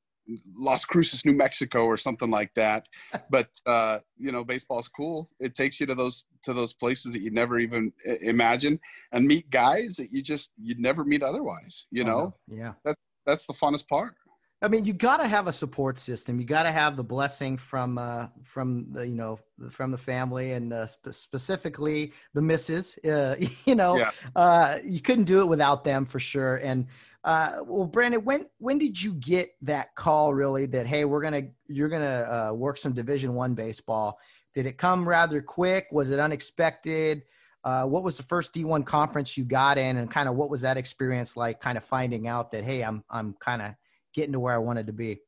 las 0.56 0.86
cruces 0.86 1.26
new 1.26 1.34
mexico 1.34 1.86
or 1.86 1.98
something 1.98 2.30
like 2.30 2.54
that 2.56 2.88
but 3.30 3.48
uh 3.66 4.00
you 4.18 4.32
know 4.32 4.44
baseball's 4.44 4.88
cool 4.88 5.30
it 5.40 5.56
takes 5.56 5.80
you 5.80 5.86
to 5.86 5.96
those 5.96 6.26
to 6.44 6.54
those 6.54 6.74
places 6.74 7.14
that 7.14 7.22
you 7.22 7.32
never 7.32 7.60
even 7.60 7.92
imagine 8.22 8.80
and 9.12 9.26
meet 9.26 9.50
guys 9.50 9.96
that 9.96 10.12
you 10.12 10.22
just 10.22 10.52
you'd 10.62 10.80
never 10.80 11.04
meet 11.04 11.24
otherwise 11.24 11.86
you 11.92 12.04
know 12.04 12.34
yeah 12.48 12.74
that 12.86 12.96
that's 13.26 13.46
the 13.46 13.54
funnest 13.54 13.88
part 13.88 14.16
I 14.64 14.68
mean, 14.68 14.86
you 14.86 14.94
got 14.94 15.18
to 15.18 15.28
have 15.28 15.48
a 15.48 15.52
support 15.52 15.98
system. 15.98 16.40
You 16.40 16.46
got 16.46 16.64
to 16.64 16.72
have 16.72 16.96
the 16.96 17.04
blessing 17.04 17.58
from 17.58 17.98
uh, 17.98 18.28
from 18.44 18.92
the 18.92 19.08
you 19.08 19.16
know 19.16 19.40
from 19.72 19.90
the 19.90 19.98
family 19.98 20.52
and 20.52 20.72
uh, 20.72 20.86
spe- 20.86 21.14
specifically 21.14 22.14
the 22.36 22.44
misses. 22.44 22.98
Uh, 23.00 23.38
you 23.66 23.74
know, 23.74 23.98
yeah. 23.98 24.12
uh, 24.36 24.78
you 24.84 25.02
couldn't 25.02 25.24
do 25.24 25.42
it 25.42 25.48
without 25.48 25.84
them 25.84 26.06
for 26.06 26.20
sure. 26.20 26.58
And 26.58 26.86
uh, 27.24 27.58
well, 27.66 27.86
Brandon, 27.86 28.24
when 28.24 28.48
when 28.58 28.78
did 28.78 29.02
you 29.02 29.14
get 29.14 29.54
that 29.62 29.94
call? 29.96 30.34
Really, 30.34 30.66
that 30.68 30.88
hey, 30.88 31.06
we're 31.06 31.22
gonna 31.22 31.44
you're 31.68 31.90
gonna 31.90 32.50
uh, 32.52 32.54
work 32.54 32.78
some 32.78 32.94
Division 32.94 33.34
One 33.34 33.54
baseball. 33.54 34.20
Did 34.54 34.66
it 34.66 34.78
come 34.78 35.08
rather 35.08 35.42
quick? 35.42 35.88
Was 35.92 36.10
it 36.10 36.20
unexpected? 36.20 37.24
Uh, 37.64 37.86
what 37.86 38.04
was 38.04 38.18
the 38.18 38.24
first 38.24 38.56
D1 38.56 38.86
conference 38.88 39.38
you 39.38 39.44
got 39.44 39.78
in, 39.78 39.98
and 39.98 40.10
kind 40.10 40.28
of 40.28 40.36
what 40.36 40.50
was 40.50 40.62
that 40.62 40.78
experience 40.78 41.38
like? 41.38 41.62
Kind 41.62 41.78
of 41.78 41.84
finding 41.84 42.28
out 42.28 42.52
that 42.52 42.64
hey, 42.64 42.82
I'm 42.84 43.04
I'm 43.10 43.36
kind 43.40 43.62
of 43.62 43.76
getting 44.14 44.34
to 44.34 44.40
where 44.40 44.56
I 44.56 44.58
wanted 44.58 44.88
to 44.88 44.94
be? 44.94 45.20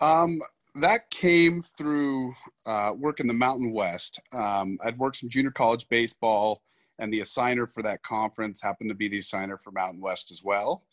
Um, 0.00 0.42
that 0.74 1.08
came 1.10 1.62
through 1.62 2.34
uh, 2.66 2.92
work 2.96 3.20
in 3.20 3.28
the 3.28 3.34
Mountain 3.34 3.72
West. 3.72 4.18
Um, 4.32 4.78
I'd 4.84 4.98
worked 4.98 5.18
some 5.18 5.28
junior 5.28 5.52
college 5.52 5.88
baseball, 5.88 6.62
and 7.02 7.12
the 7.12 7.20
assigner 7.20 7.68
for 7.68 7.82
that 7.82 8.02
conference 8.04 8.62
happened 8.62 8.88
to 8.88 8.94
be 8.94 9.08
the 9.08 9.18
assigner 9.18 9.60
for 9.60 9.72
Mountain 9.72 10.00
West 10.00 10.30
as 10.30 10.42
well. 10.44 10.84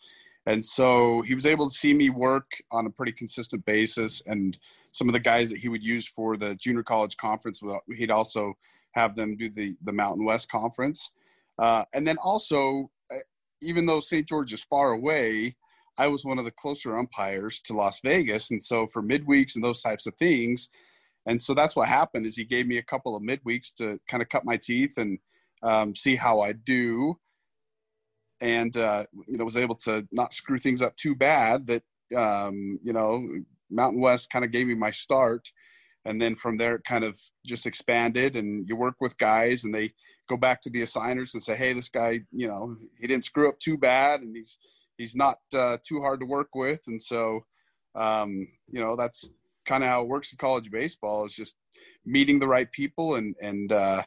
And 0.47 0.65
so 0.65 1.21
he 1.21 1.35
was 1.35 1.45
able 1.45 1.69
to 1.69 1.75
see 1.75 1.93
me 1.93 2.09
work 2.09 2.51
on 2.71 2.87
a 2.87 2.89
pretty 2.89 3.11
consistent 3.11 3.63
basis. 3.63 4.23
And 4.25 4.57
some 4.89 5.07
of 5.07 5.13
the 5.13 5.19
guys 5.19 5.51
that 5.51 5.59
he 5.59 5.69
would 5.69 5.83
use 5.83 6.07
for 6.07 6.35
the 6.35 6.55
junior 6.55 6.81
college 6.81 7.15
conference, 7.17 7.61
he'd 7.95 8.09
also 8.09 8.55
have 8.93 9.15
them 9.15 9.37
do 9.37 9.51
the, 9.51 9.75
the 9.83 9.91
Mountain 9.91 10.25
West 10.25 10.49
conference. 10.49 11.11
Uh, 11.59 11.85
and 11.93 12.07
then 12.07 12.17
also, 12.17 12.89
uh, 13.11 13.19
even 13.61 13.85
though 13.85 13.99
St. 13.99 14.27
George 14.27 14.51
is 14.51 14.63
far 14.63 14.93
away, 14.93 15.55
I 15.99 16.07
was 16.07 16.25
one 16.25 16.39
of 16.39 16.45
the 16.45 16.51
closer 16.51 16.97
umpires 16.97 17.61
to 17.65 17.73
Las 17.73 17.99
Vegas, 18.03 18.49
and 18.49 18.63
so 18.63 18.87
for 18.87 19.03
midweeks 19.03 19.55
and 19.55 19.63
those 19.63 19.81
types 19.81 20.07
of 20.07 20.15
things, 20.15 20.69
and 21.25 21.41
so 21.41 21.53
that's 21.53 21.75
what 21.75 21.89
happened. 21.89 22.25
Is 22.25 22.37
he 22.37 22.45
gave 22.45 22.67
me 22.67 22.77
a 22.77 22.83
couple 22.83 23.17
of 23.17 23.21
midweeks 23.21 23.73
to 23.79 23.99
kind 24.07 24.23
of 24.23 24.29
cut 24.29 24.45
my 24.45 24.55
teeth 24.55 24.93
and 24.97 25.19
um, 25.63 25.95
see 25.95 26.15
how 26.15 26.41
I 26.41 26.53
do, 26.53 27.17
and 28.41 28.75
uh, 28.75 29.05
you 29.27 29.37
know 29.37 29.45
was 29.45 29.57
able 29.57 29.75
to 29.75 30.07
not 30.11 30.33
screw 30.33 30.59
things 30.59 30.81
up 30.81 30.95
too 30.97 31.15
bad. 31.15 31.67
That 31.67 31.83
um, 32.17 32.79
you 32.83 32.93
know 32.93 33.27
Mountain 33.69 34.01
West 34.01 34.29
kind 34.31 34.45
of 34.45 34.51
gave 34.51 34.67
me 34.67 34.75
my 34.75 34.91
start, 34.91 35.49
and 36.05 36.21
then 36.21 36.35
from 36.35 36.57
there 36.57 36.75
it 36.75 36.83
kind 36.85 37.03
of 37.03 37.19
just 37.45 37.65
expanded. 37.65 38.35
And 38.35 38.67
you 38.67 38.75
work 38.75 38.95
with 39.01 39.17
guys, 39.17 39.63
and 39.63 39.73
they 39.73 39.93
go 40.29 40.37
back 40.37 40.61
to 40.61 40.69
the 40.69 40.81
assigners 40.83 41.33
and 41.33 41.43
say, 41.43 41.55
"Hey, 41.55 41.73
this 41.73 41.89
guy, 41.89 42.21
you 42.31 42.47
know, 42.47 42.75
he 42.99 43.07
didn't 43.07 43.25
screw 43.25 43.49
up 43.49 43.59
too 43.59 43.77
bad, 43.77 44.21
and 44.21 44.35
he's." 44.35 44.57
he's 44.99 45.15
not 45.15 45.39
uh, 45.55 45.77
too 45.83 46.01
hard 46.01 46.19
to 46.19 46.25
work 46.27 46.49
with, 46.53 46.81
and 46.85 47.01
so 47.01 47.45
um, 47.95 48.47
you 48.69 48.79
know 48.79 48.95
that's 48.95 49.31
kind 49.65 49.83
of 49.83 49.89
how 49.89 50.01
it 50.01 50.07
works 50.07 50.31
in 50.31 50.37
college 50.37 50.69
baseball 50.69 51.25
is 51.25 51.33
just 51.33 51.55
meeting 52.05 52.37
the 52.37 52.47
right 52.47 52.71
people 52.71 53.15
and 53.15 53.35
and 53.41 53.71
uh, 53.71 54.03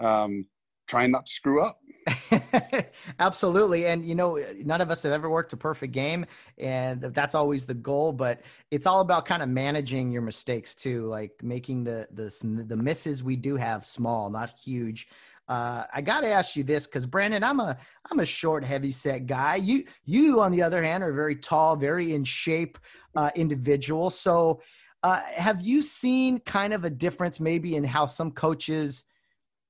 um, 0.00 0.46
trying 0.92 1.10
not 1.10 1.24
to 1.24 1.32
screw 1.32 1.64
up. 1.64 1.80
Absolutely. 3.18 3.86
And, 3.86 4.04
you 4.04 4.14
know, 4.14 4.38
none 4.62 4.82
of 4.82 4.90
us 4.90 5.02
have 5.04 5.12
ever 5.12 5.30
worked 5.30 5.54
a 5.54 5.56
perfect 5.56 5.94
game, 5.94 6.26
and 6.58 7.00
that's 7.00 7.34
always 7.34 7.64
the 7.64 7.74
goal. 7.74 8.12
But 8.12 8.42
it's 8.70 8.86
all 8.86 9.00
about 9.00 9.24
kind 9.24 9.42
of 9.42 9.48
managing 9.48 10.12
your 10.12 10.20
mistakes 10.20 10.74
too, 10.74 11.06
like 11.06 11.32
making 11.42 11.84
the, 11.84 12.08
the, 12.12 12.30
the 12.66 12.76
misses 12.76 13.22
we 13.22 13.36
do 13.36 13.56
have 13.56 13.86
small, 13.86 14.28
not 14.28 14.50
huge. 14.62 15.08
Uh, 15.48 15.84
I 15.94 16.02
got 16.02 16.20
to 16.20 16.28
ask 16.28 16.56
you 16.56 16.62
this 16.62 16.86
because 16.86 17.06
Brandon, 17.06 17.42
I'm 17.42 17.58
a 17.58 17.76
I'm 18.10 18.20
a 18.20 18.24
short, 18.24 18.64
heavy 18.64 18.92
set 18.92 19.26
guy. 19.26 19.56
You 19.56 19.84
you 20.04 20.40
on 20.40 20.52
the 20.52 20.62
other 20.62 20.82
hand 20.82 21.02
are 21.02 21.12
very 21.12 21.36
tall, 21.36 21.74
very 21.76 22.14
in 22.14 22.24
shape 22.24 22.78
uh, 23.16 23.30
individual. 23.34 24.08
So, 24.08 24.62
uh, 25.02 25.20
have 25.34 25.60
you 25.60 25.82
seen 25.82 26.38
kind 26.40 26.72
of 26.72 26.84
a 26.84 26.90
difference 26.90 27.40
maybe 27.40 27.74
in 27.74 27.82
how 27.82 28.06
some 28.06 28.30
coaches 28.30 29.04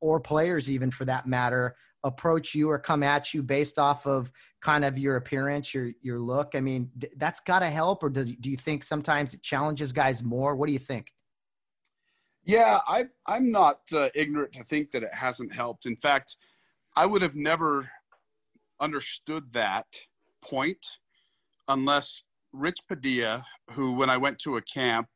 or 0.02 0.20
players, 0.20 0.70
even 0.70 0.90
for 0.90 1.06
that 1.06 1.26
matter, 1.26 1.76
approach 2.04 2.54
you 2.54 2.68
or 2.68 2.78
come 2.78 3.02
at 3.02 3.32
you 3.32 3.42
based 3.42 3.78
off 3.78 4.06
of 4.06 4.30
kind 4.60 4.84
of 4.84 4.98
your 4.98 5.16
appearance, 5.16 5.72
your 5.72 5.92
your 6.02 6.20
look? 6.20 6.50
I 6.54 6.60
mean, 6.60 6.90
that's 7.16 7.40
got 7.40 7.60
to 7.60 7.68
help, 7.68 8.02
or 8.02 8.10
does 8.10 8.32
do 8.32 8.50
you 8.50 8.56
think 8.58 8.84
sometimes 8.84 9.32
it 9.32 9.42
challenges 9.42 9.92
guys 9.92 10.22
more? 10.22 10.54
What 10.56 10.66
do 10.66 10.72
you 10.72 10.78
think? 10.78 11.06
Yeah, 12.44 12.80
I, 12.88 13.04
I'm 13.26 13.52
not 13.52 13.78
uh, 13.92 14.08
ignorant 14.16 14.52
to 14.54 14.64
think 14.64 14.90
that 14.90 15.04
it 15.04 15.14
hasn't 15.14 15.54
helped. 15.54 15.86
In 15.86 15.94
fact, 15.96 16.36
I 16.96 17.06
would 17.06 17.22
have 17.22 17.36
never 17.36 17.88
understood 18.80 19.44
that 19.52 19.86
point 20.44 20.84
unless 21.68 22.24
Rich 22.52 22.80
Padilla, 22.88 23.44
who 23.70 23.92
when 23.92 24.10
I 24.10 24.16
went 24.16 24.40
to 24.40 24.56
a 24.56 24.62
camp, 24.62 25.06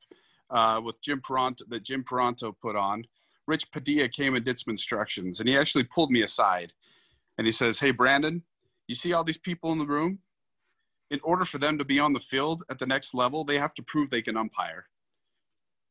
uh, 0.50 0.80
with 0.84 1.00
Jim 1.02 1.20
Paronto 1.20 1.62
that 1.68 1.82
Jim 1.82 2.04
Paronto 2.04 2.54
put 2.62 2.76
on. 2.76 3.04
Rich 3.46 3.70
Padilla 3.70 4.08
came 4.08 4.34
and 4.34 4.44
did 4.44 4.58
some 4.58 4.72
instructions, 4.72 5.40
and 5.40 5.48
he 5.48 5.56
actually 5.56 5.84
pulled 5.84 6.10
me 6.10 6.22
aside, 6.22 6.72
and 7.38 7.46
he 7.46 7.52
says, 7.52 7.78
"Hey, 7.78 7.90
Brandon, 7.90 8.42
you 8.88 8.94
see 8.94 9.12
all 9.12 9.24
these 9.24 9.38
people 9.38 9.72
in 9.72 9.78
the 9.78 9.86
room? 9.86 10.18
In 11.10 11.20
order 11.22 11.44
for 11.44 11.58
them 11.58 11.78
to 11.78 11.84
be 11.84 12.00
on 12.00 12.12
the 12.12 12.20
field 12.20 12.64
at 12.68 12.78
the 12.78 12.86
next 12.86 13.14
level, 13.14 13.44
they 13.44 13.58
have 13.58 13.74
to 13.74 13.82
prove 13.82 14.10
they 14.10 14.22
can 14.22 14.36
umpire. 14.36 14.86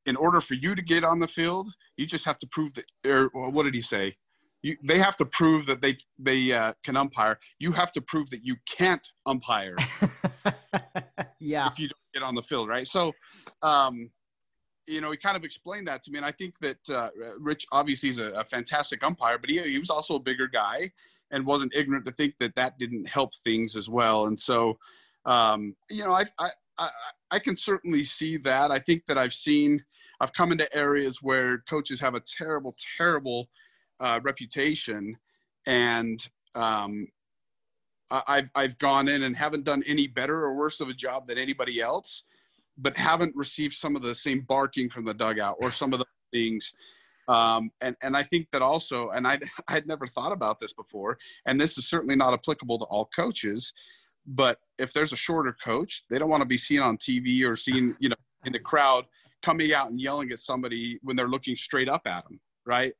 In 0.06 0.16
order 0.16 0.42
for 0.42 0.56
you 0.56 0.76
to 0.76 0.82
get 0.82 1.04
on 1.04 1.20
the 1.20 1.28
field, 1.28 1.70
you 1.98 2.06
just 2.06 2.26
have 2.26 2.40
to 2.40 2.48
prove 2.48 2.74
that. 2.74 2.86
Or 3.34 3.50
what 3.50 3.64
did 3.64 3.74
he 3.74 3.82
say? 3.82 4.18
You, 4.62 4.76
they 4.84 4.98
have 5.00 5.16
to 5.18 5.26
prove 5.26 5.66
that 5.68 5.82
they 5.82 5.98
they 6.20 6.52
uh, 6.52 6.74
can 6.84 6.98
umpire. 6.98 7.40
You 7.60 7.72
have 7.72 7.92
to 7.94 8.02
prove 8.02 8.30
that 8.32 8.44
you 8.44 8.56
can't 8.66 9.08
umpire. 9.26 9.76
yeah. 11.40 11.68
If 11.68 11.80
you 11.80 11.88
don't 11.88 12.14
get 12.14 12.24
on 12.24 12.36
the 12.36 12.44
field, 12.44 12.68
right? 12.68 12.88
So, 12.88 13.14
um, 13.62 14.10
you 14.88 15.02
know, 15.02 15.12
he 15.12 15.18
kind 15.18 15.36
of 15.36 15.44
explained 15.44 15.88
that 15.88 16.04
to 16.04 16.12
me, 16.12 16.18
and 16.18 16.26
I 16.26 16.32
think 16.32 16.60
that 16.60 16.90
uh, 16.90 17.10
Rich 17.40 17.66
obviously 17.72 18.10
is 18.10 18.20
a, 18.20 18.28
a, 18.30 18.44
fantastic 18.44 19.04
umpire, 19.04 19.38
but 19.38 19.50
he 19.50 19.62
he 19.62 19.80
was 19.80 19.90
also 19.90 20.16
a 20.16 20.20
bigger 20.20 20.48
guy 20.48 20.92
and 21.32 21.46
wasn't 21.46 21.74
ignorant 21.76 22.06
to 22.06 22.12
think 22.12 22.38
that 22.40 22.56
that 22.56 22.78
didn't 22.78 23.08
help 23.08 23.34
things 23.44 23.76
as 23.76 23.90
well. 23.90 24.28
And 24.28 24.40
so, 24.40 24.78
um, 25.26 25.76
you 25.90 26.04
know, 26.04 26.12
I, 26.12 26.26
I 26.38 26.50
I 26.78 26.90
I 27.32 27.40
can 27.40 27.56
certainly 27.56 28.04
see 28.04 28.38
that. 28.38 28.72
I 28.72 28.80
think 28.80 29.04
that 29.08 29.18
I've 29.18 29.34
seen 29.34 29.84
I've 30.20 30.34
come 30.34 30.52
into 30.52 30.74
areas 30.76 31.22
where 31.22 31.60
coaches 31.70 32.00
have 32.00 32.16
a 32.16 32.22
terrible, 32.22 32.76
terrible 32.98 33.50
uh, 34.00 34.20
reputation, 34.24 35.18
and 35.66 36.26
um, 36.54 37.08
I've 38.12 38.50
I've 38.56 38.78
gone 38.78 39.08
in 39.08 39.24
and 39.24 39.36
haven't 39.36 39.64
done 39.64 39.84
any 39.88 40.08
better 40.08 40.44
or 40.46 40.56
worse 40.56 40.80
of 40.80 40.90
a 40.90 40.94
job 40.94 41.28
than 41.28 41.38
anybody 41.38 41.82
else, 41.82 42.24
but 42.78 42.96
haven't 42.98 43.36
received 43.36 43.74
some 43.74 43.96
of 43.96 44.02
the 44.02 44.14
same 44.14 44.42
barking 44.42 44.90
from 44.90 45.06
the 45.06 45.14
dugout 45.14 45.56
or 45.60 45.72
some 45.72 45.94
of 45.94 46.00
the 46.00 46.06
things. 46.34 46.74
Um, 47.28 47.72
and 47.82 47.96
and 48.04 48.16
I 48.16 48.24
think 48.24 48.48
that 48.52 48.62
also, 48.62 49.10
and 49.10 49.28
I 49.28 49.40
I 49.68 49.74
had 49.74 49.88
never 49.88 50.08
thought 50.08 50.32
about 50.32 50.60
this 50.60 50.74
before, 50.74 51.18
and 51.46 51.60
this 51.60 51.78
is 51.78 51.88
certainly 51.88 52.16
not 52.16 52.34
applicable 52.34 52.78
to 52.80 52.86
all 52.86 53.10
coaches. 53.16 53.74
But 54.28 54.60
if 54.80 54.92
there's 54.92 55.14
a 55.14 55.18
shorter 55.18 55.56
coach, 55.64 56.04
they 56.10 56.18
don't 56.18 56.30
want 56.30 56.42
to 56.42 56.48
be 56.48 56.58
seen 56.58 56.80
on 56.80 56.98
TV 56.98 57.48
or 57.48 57.56
seen, 57.56 57.96
you 58.00 58.10
know, 58.10 58.16
in 58.46 58.54
the 58.54 58.60
crowd 58.60 59.06
coming 59.44 59.74
out 59.74 59.92
and 59.92 60.02
yelling 60.02 60.32
at 60.32 60.40
somebody 60.40 61.00
when 61.04 61.16
they're 61.16 61.28
looking 61.28 61.56
straight 61.56 61.88
up 61.88 62.08
at 62.08 62.24
them, 62.24 62.40
right? 62.66 62.94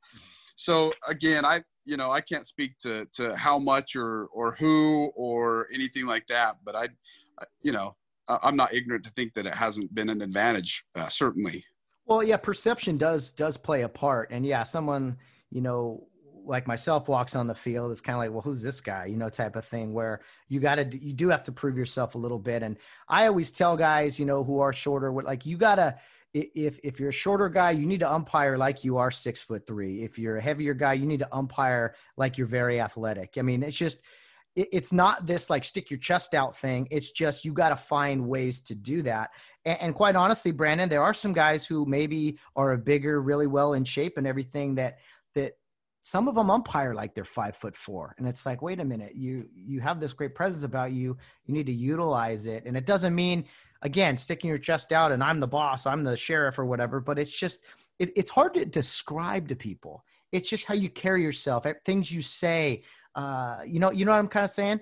So 0.56 0.94
again, 1.08 1.44
I 1.46 1.64
you 1.86 1.98
know 1.98 2.12
I 2.12 2.22
can't 2.22 2.48
speak 2.48 2.78
to 2.80 3.06
to 3.14 3.36
how 3.36 3.60
much 3.60 3.96
or 3.96 4.26
or 4.28 4.54
who 4.54 5.12
or 5.16 5.68
anything 5.74 6.06
like 6.06 6.28
that, 6.28 6.58
but 6.64 6.76
I, 6.76 6.90
you 7.62 7.72
know, 7.72 7.96
I'm 8.28 8.56
not 8.56 8.74
ignorant 8.74 9.06
to 9.06 9.12
think 9.12 9.34
that 9.34 9.46
it 9.46 9.54
hasn't 9.54 9.94
been 9.94 10.10
an 10.10 10.22
advantage, 10.22 10.84
uh, 10.96 11.10
certainly. 11.10 11.64
Well, 12.06 12.24
yeah, 12.24 12.38
perception 12.38 12.98
does 12.98 13.32
does 13.32 13.58
play 13.58 13.82
a 13.82 13.90
part, 13.90 14.32
and 14.32 14.46
yeah, 14.46 14.64
someone 14.64 15.18
you 15.52 15.62
know 15.62 16.08
like 16.46 16.68
myself 16.68 17.08
walks 17.08 17.36
on 17.36 17.48
the 17.48 17.56
field, 17.56 17.92
it's 17.92 18.02
kind 18.02 18.16
of 18.16 18.20
like, 18.20 18.32
well, 18.32 18.42
who's 18.42 18.62
this 18.62 18.82
guy? 18.82 19.06
You 19.06 19.18
know, 19.18 19.30
type 19.30 19.56
of 19.56 19.66
thing 19.66 19.94
where 19.94 20.22
you 20.48 20.60
got 20.60 20.76
to, 20.76 20.98
you 20.98 21.14
do 21.14 21.30
have 21.30 21.44
to 21.44 21.52
prove 21.52 21.78
yourself 21.78 22.16
a 22.16 22.18
little 22.18 22.40
bit. 22.40 22.64
And 22.64 22.78
I 23.10 23.28
always 23.28 23.52
tell 23.52 23.76
guys, 23.76 24.20
you 24.20 24.26
know, 24.26 24.44
who 24.44 24.60
are 24.60 24.74
shorter, 24.74 25.12
like 25.12 25.46
you 25.46 25.58
got 25.58 25.76
to, 25.76 25.98
if 26.34 26.80
if 26.84 27.00
you're 27.00 27.10
a 27.10 27.14
shorter 27.14 27.48
guy, 27.48 27.72
you 27.72 27.86
need 27.86 28.02
to 28.02 28.12
umpire 28.12 28.58
like 28.58 28.84
you 28.84 28.98
are 28.98 29.10
six 29.10 29.42
foot 29.42 29.66
three. 29.66 30.04
If 30.04 30.20
you're 30.20 30.38
a 30.38 30.42
heavier 30.42 30.74
guy, 30.74 30.94
you 30.94 31.06
need 31.06 31.20
to 31.20 31.36
umpire 31.36 31.96
like 32.18 32.38
you're 32.38 32.46
very 32.46 32.82
athletic. 32.82 33.36
I 33.38 33.42
mean, 33.42 33.64
it's 33.64 33.78
just 33.78 34.02
it, 34.56 34.70
it's 34.72 34.92
not 34.92 35.26
this 35.26 35.50
like 35.50 35.64
stick 35.64 35.90
your 35.90 36.00
chest 36.00 36.34
out 36.34 36.56
thing. 36.56 36.88
It's 36.92 37.12
just 37.12 37.46
you 37.46 37.54
got 37.54 37.70
to 37.70 37.76
find 37.76 38.28
ways 38.28 38.62
to 38.62 38.76
do 38.76 39.02
that. 39.04 39.32
And, 39.66 39.82
and, 39.82 39.96
quite 39.96 40.16
honestly, 40.16 40.52
Brandon, 40.52 40.90
there 40.90 41.04
are 41.04 41.14
some 41.14 41.34
guys 41.34 41.66
who 41.66 41.86
maybe 41.86 42.38
are 42.56 42.74
a 42.74 42.78
bigger, 42.78 43.22
really 43.22 43.48
well 43.48 43.74
in 43.74 43.84
shape 43.84 44.18
and 44.18 44.28
everything 44.28 44.76
that 44.76 44.98
that 45.34 45.54
some 46.06 46.28
of 46.28 46.36
them 46.36 46.52
umpire 46.52 46.94
like 46.94 47.16
they're 47.16 47.26
five 47.26 47.56
foot 47.58 47.76
four 47.76 48.14
and 48.20 48.28
it's 48.28 48.46
like 48.46 48.62
wait 48.62 48.80
a 48.80 48.86
minute 48.86 49.16
you 49.16 49.50
you 49.56 49.82
have 49.82 50.00
this 50.00 50.14
great 50.14 50.36
presence 50.36 50.64
about 50.64 50.92
you 50.92 51.18
you 51.46 51.54
need 51.54 51.66
to 51.66 51.74
utilize 51.74 52.46
it 52.46 52.64
and 52.66 52.78
it 52.78 52.86
doesn't 52.86 53.16
mean 53.16 53.44
again 53.82 54.16
sticking 54.16 54.48
your 54.48 54.60
chest 54.60 54.92
out 54.92 55.12
and 55.12 55.24
i'm 55.24 55.40
the 55.40 55.48
boss 55.48 55.88
i'm 55.88 56.04
the 56.04 56.16
sheriff 56.16 56.60
or 56.60 56.66
whatever 56.66 57.00
but 57.00 57.18
it's 57.18 57.32
just 57.32 57.64
it, 57.98 58.12
it's 58.16 58.30
hard 58.30 58.54
to 58.54 58.64
describe 58.66 59.48
to 59.48 59.56
people 59.56 60.06
it's 60.32 60.48
just 60.48 60.66
how 60.66 60.76
you 60.76 60.90
carry 60.90 61.24
yourself 61.24 61.66
things 61.86 62.12
you 62.12 62.22
say 62.22 62.84
uh, 63.16 63.60
you 63.66 63.80
know 63.80 63.92
you 63.92 64.06
know 64.06 64.12
what 64.12 64.20
i'm 64.20 64.28
kind 64.28 64.44
of 64.44 64.52
saying 64.52 64.80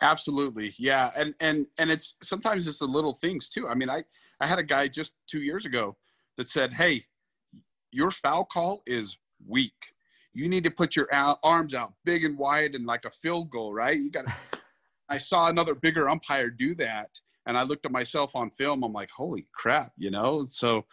absolutely 0.00 0.74
yeah 0.78 1.10
and 1.16 1.34
and 1.40 1.66
and 1.78 1.90
it's 1.90 2.16
sometimes 2.22 2.66
it's 2.66 2.78
the 2.78 2.84
little 2.84 3.14
things 3.14 3.48
too 3.48 3.68
i 3.68 3.74
mean 3.74 3.88
i 3.88 4.02
i 4.40 4.46
had 4.46 4.58
a 4.58 4.62
guy 4.62 4.88
just 4.88 5.12
two 5.28 5.42
years 5.42 5.64
ago 5.64 5.96
that 6.36 6.48
said 6.48 6.72
hey 6.72 7.04
your 7.92 8.10
foul 8.10 8.44
call 8.44 8.82
is 8.86 9.16
weak 9.46 9.72
you 10.34 10.48
need 10.48 10.64
to 10.64 10.70
put 10.70 10.96
your 10.96 11.08
arms 11.42 11.74
out 11.74 11.92
big 12.04 12.24
and 12.24 12.38
wide 12.38 12.74
and 12.74 12.86
like 12.86 13.04
a 13.04 13.10
field 13.22 13.50
goal, 13.50 13.72
right? 13.72 13.98
You 13.98 14.10
got. 14.10 14.24
I 15.08 15.18
saw 15.18 15.48
another 15.48 15.74
bigger 15.74 16.08
umpire 16.08 16.48
do 16.48 16.74
that, 16.76 17.10
and 17.46 17.58
I 17.58 17.64
looked 17.64 17.84
at 17.84 17.92
myself 17.92 18.34
on 18.34 18.50
film. 18.50 18.82
I'm 18.82 18.94
like, 18.94 19.10
holy 19.10 19.46
crap, 19.54 19.92
you 19.98 20.10
know. 20.10 20.46
So, 20.48 20.86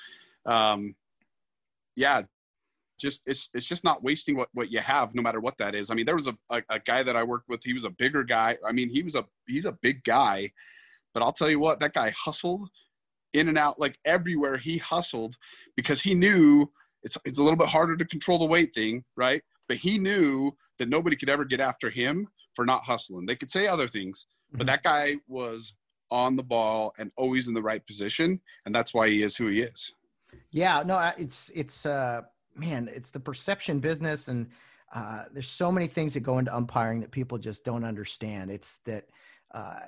um, 0.45 0.93
yeah, 1.95 2.23
just 2.99 3.21
it's 3.25 3.49
it's 3.53 3.65
just 3.65 3.83
not 3.83 4.03
wasting 4.03 4.35
what 4.35 4.49
what 4.53 4.71
you 4.71 4.79
have, 4.79 5.15
no 5.15 5.21
matter 5.21 5.39
what 5.39 5.57
that 5.57 5.75
is. 5.75 5.89
I 5.89 5.95
mean, 5.95 6.05
there 6.05 6.15
was 6.15 6.27
a, 6.27 6.37
a, 6.49 6.61
a 6.69 6.79
guy 6.79 7.03
that 7.03 7.15
I 7.15 7.23
worked 7.23 7.49
with. 7.49 7.63
He 7.63 7.73
was 7.73 7.85
a 7.85 7.89
bigger 7.89 8.23
guy. 8.23 8.57
I 8.67 8.71
mean, 8.71 8.89
he 8.89 9.01
was 9.01 9.15
a 9.15 9.25
he's 9.47 9.65
a 9.65 9.77
big 9.81 10.03
guy, 10.03 10.51
but 11.13 11.23
I'll 11.23 11.33
tell 11.33 11.49
you 11.49 11.59
what, 11.59 11.79
that 11.79 11.93
guy 11.93 12.11
hustled 12.11 12.69
in 13.33 13.47
and 13.47 13.57
out 13.57 13.79
like 13.79 13.97
everywhere. 14.05 14.57
He 14.57 14.77
hustled 14.77 15.37
because 15.75 16.01
he 16.01 16.13
knew 16.13 16.69
it's 17.03 17.17
it's 17.25 17.39
a 17.39 17.43
little 17.43 17.57
bit 17.57 17.67
harder 17.67 17.95
to 17.97 18.05
control 18.05 18.39
the 18.39 18.45
weight 18.45 18.73
thing, 18.73 19.03
right? 19.15 19.41
But 19.67 19.77
he 19.77 19.99
knew 19.99 20.51
that 20.79 20.89
nobody 20.89 21.15
could 21.15 21.29
ever 21.29 21.45
get 21.45 21.59
after 21.59 21.89
him 21.89 22.27
for 22.55 22.65
not 22.65 22.83
hustling. 22.83 23.25
They 23.25 23.35
could 23.35 23.51
say 23.51 23.67
other 23.67 23.87
things, 23.87 24.25
but 24.51 24.61
mm-hmm. 24.61 24.67
that 24.67 24.83
guy 24.83 25.15
was 25.27 25.73
on 26.11 26.35
the 26.35 26.43
ball 26.43 26.93
and 26.97 27.11
always 27.17 27.47
in 27.47 27.53
the 27.53 27.61
right 27.61 27.85
position, 27.85 28.39
and 28.65 28.73
that's 28.73 28.93
why 28.93 29.07
he 29.09 29.21
is 29.21 29.35
who 29.37 29.47
he 29.47 29.61
is. 29.61 29.93
Yeah, 30.51 30.83
no, 30.85 31.11
it's 31.17 31.51
it's 31.53 31.85
uh 31.85 32.21
man, 32.59 32.89
it's 32.93 33.11
the 33.11 33.19
perception 33.19 33.79
business 33.79 34.27
and 34.27 34.47
uh, 34.93 35.23
there's 35.31 35.49
so 35.49 35.71
many 35.71 35.87
things 35.87 36.13
that 36.13 36.21
go 36.21 36.39
into 36.39 36.55
umpiring 36.55 37.01
that 37.01 37.11
people 37.11 37.37
just 37.37 37.63
don't 37.63 37.83
understand. 37.83 38.49
It's 38.49 38.79
that 38.85 39.05
uh, 39.53 39.81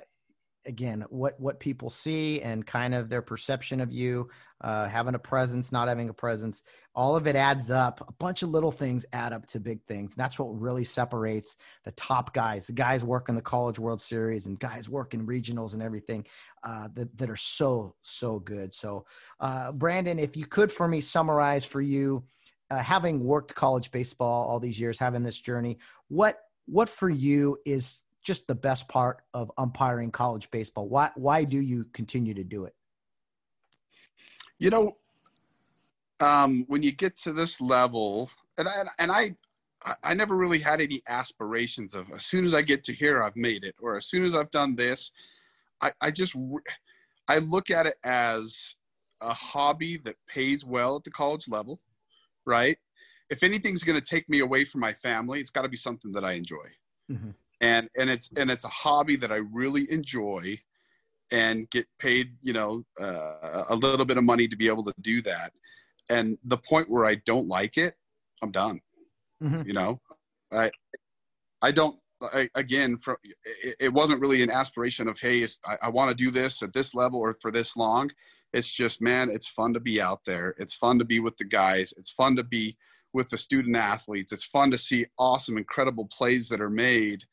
again 0.66 1.04
what 1.10 1.40
what 1.40 1.60
people 1.60 1.90
see 1.90 2.42
and 2.42 2.66
kind 2.66 2.94
of 2.94 3.10
their 3.10 3.22
perception 3.22 3.82
of 3.82 3.92
you 3.92 4.30
uh, 4.62 4.88
having 4.88 5.16
a 5.16 5.20
presence 5.20 5.72
not 5.72 5.88
having 5.88 6.10
a 6.10 6.14
presence 6.14 6.64
all 6.94 7.16
of 7.16 7.26
it 7.26 7.36
adds 7.36 7.72
up 7.72 8.06
a 8.08 8.14
bunch 8.14 8.44
of 8.44 8.50
little 8.50 8.72
things 8.72 9.06
add 9.12 9.34
up 9.34 9.46
to 9.48 9.60
big 9.60 9.82
things 9.88 10.12
and 10.12 10.18
that's 10.18 10.38
what 10.38 10.48
really 10.60 10.84
separates 10.84 11.58
the 11.84 11.92
top 11.94 12.34
guys 12.34 12.68
the 12.68 12.74
guys 12.74 13.04
working 13.04 13.34
the 13.34 13.42
college 13.42 13.80
world 13.80 14.00
series 14.00 14.46
and 14.46 14.60
guys 14.60 14.88
working 14.88 15.26
regionals 15.26 15.74
and 15.74 15.82
everything 15.82 16.26
uh, 16.64 16.88
that, 16.94 17.18
that 17.18 17.30
are 17.30 17.36
so 17.36 17.96
so 18.04 18.38
good 18.40 18.72
so 18.74 19.04
uh, 19.40 19.72
brandon 19.72 20.20
if 20.20 20.38
you 20.38 20.46
could 20.46 20.72
for 20.72 20.88
me 20.88 21.02
summarize 21.02 21.66
for 21.66 21.82
you 21.82 22.24
uh, 22.72 22.80
having 22.80 23.24
worked 23.24 23.54
college 23.54 23.92
baseball 23.92 24.48
all 24.48 24.60
these 24.60 24.80
years 24.80 24.98
having 24.98 25.22
this 25.22 25.40
journey 25.40 25.78
what 26.08 26.40
what 26.66 26.90
for 26.90 27.10
you 27.10 27.58
is 27.66 28.00
just 28.24 28.48
the 28.48 28.56
best 28.56 28.88
part 28.88 29.24
of 29.34 29.52
umpiring 29.58 30.12
college 30.12 30.50
baseball? 30.52 30.88
Why 30.88 31.12
why 31.16 31.44
do 31.44 31.60
you 31.60 31.86
continue 31.94 32.34
to 32.34 32.44
do 32.44 32.66
it? 32.66 32.76
You 34.60 34.70
know, 34.70 34.98
um, 36.20 36.66
when 36.68 36.84
you 36.84 36.92
get 36.92 37.18
to 37.18 37.34
this 37.34 37.60
level, 37.60 38.30
and 38.58 38.68
I, 38.68 38.84
and 39.00 39.12
I 39.12 39.36
I 40.04 40.14
never 40.14 40.36
really 40.36 40.60
had 40.60 40.80
any 40.82 41.02
aspirations 41.08 41.96
of 41.96 42.06
as 42.16 42.26
soon 42.26 42.46
as 42.46 42.54
I 42.54 42.62
get 42.62 42.84
to 42.86 42.94
here 42.94 43.24
I've 43.24 43.36
made 43.36 43.64
it, 43.64 43.76
or 43.82 43.98
as 43.98 44.06
soon 44.06 44.24
as 44.24 44.36
I've 44.36 44.52
done 44.52 44.76
this, 44.76 45.12
I, 45.82 45.92
I 46.00 46.12
just 46.12 46.36
I 47.28 47.40
look 47.40 47.72
at 47.72 47.88
it 47.88 47.98
as 48.04 48.76
a 49.22 49.34
hobby 49.34 49.98
that 50.04 50.16
pays 50.28 50.64
well 50.64 50.96
at 50.96 51.04
the 51.04 51.12
college 51.12 51.48
level, 51.48 51.80
right? 52.46 52.78
If 53.30 53.44
anything's 53.44 53.84
going 53.84 54.00
to 54.00 54.06
take 54.06 54.28
me 54.30 54.40
away 54.40 54.66
from 54.66 54.82
my 54.82 54.94
family, 54.94 55.40
it's 55.40 55.50
got 55.50 55.62
to 55.62 55.70
be 55.70 55.78
something 55.78 56.12
that 56.12 56.24
I 56.26 56.34
enjoy. 56.34 56.68
Mm-hmm 57.12 57.32
and 57.62 57.90
and 57.96 58.10
it's 58.10 58.30
and 58.36 58.52
it's 58.52 58.66
a 58.66 58.70
hobby 58.70 59.16
that 59.16 59.32
I 59.32 59.38
really 59.38 59.90
enjoy 59.90 60.60
and 61.32 61.70
get 61.70 61.86
paid 62.00 62.34
you 62.42 62.54
know 62.54 62.84
uh, 63.00 63.64
a 63.70 63.76
little 63.76 64.06
bit 64.06 64.18
of 64.18 64.24
money 64.24 64.48
to 64.48 64.58
be 64.58 64.68
able 64.68 64.84
to 64.84 64.94
do 65.02 65.22
that 65.22 65.54
and 66.10 66.38
the 66.44 66.58
point 66.58 66.90
where 66.90 67.06
I 67.06 67.16
don't 67.26 67.48
like 67.48 67.78
it 67.78 67.96
I'm 68.44 68.52
done 68.52 68.82
mm-hmm. 69.42 69.62
you 69.66 69.74
know 69.74 70.02
I 70.52 70.72
I 71.62 71.72
don't 71.72 71.98
I, 72.22 72.50
again 72.56 72.98
for 72.98 73.18
it, 73.24 73.76
it, 73.80 73.94
wasn't 73.94 74.22
really 74.22 74.44
an 74.44 74.52
aspiration 74.52 75.08
of 75.08 75.20
hey 75.20 75.48
I, 75.66 75.78
I 75.84 75.90
want 75.90 76.10
to 76.10 76.16
do 76.16 76.30
this 76.30 76.62
at 76.62 76.74
this 76.74 76.94
level 76.94 77.20
or 77.20 77.36
for 77.42 77.52
this 77.52 77.78
long 77.78 78.12
it's 78.54 78.72
just 78.72 79.02
man 79.02 79.30
it's 79.30 79.50
fun 79.50 79.74
to 79.74 79.80
be 79.80 80.02
out 80.02 80.22
there 80.26 80.56
it's 80.58 80.74
fun 80.74 81.00
to 81.00 81.06
be 81.06 81.20
with 81.20 81.38
the 81.38 81.46
guys 81.46 81.94
it's 81.98 82.12
fun 82.12 82.36
to 82.36 82.44
be 82.44 82.78
with 83.14 83.30
the 83.30 83.38
student 83.38 83.76
athletes 83.76 84.32
it's 84.32 84.46
fun 84.46 84.72
to 84.72 84.78
see 84.78 85.06
awesome 85.18 85.58
incredible 85.58 86.08
plays 86.12 86.48
that 86.50 86.62
are 86.62 86.70
made 86.70 87.24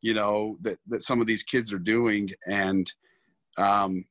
you 0.00 0.14
know 0.14 0.56
that 0.60 0.78
that 0.86 1.02
some 1.02 1.20
of 1.20 1.26
these 1.26 1.42
kids 1.42 1.72
are 1.72 1.78
doing 1.78 2.28
and 2.46 2.92
um, 3.58 4.04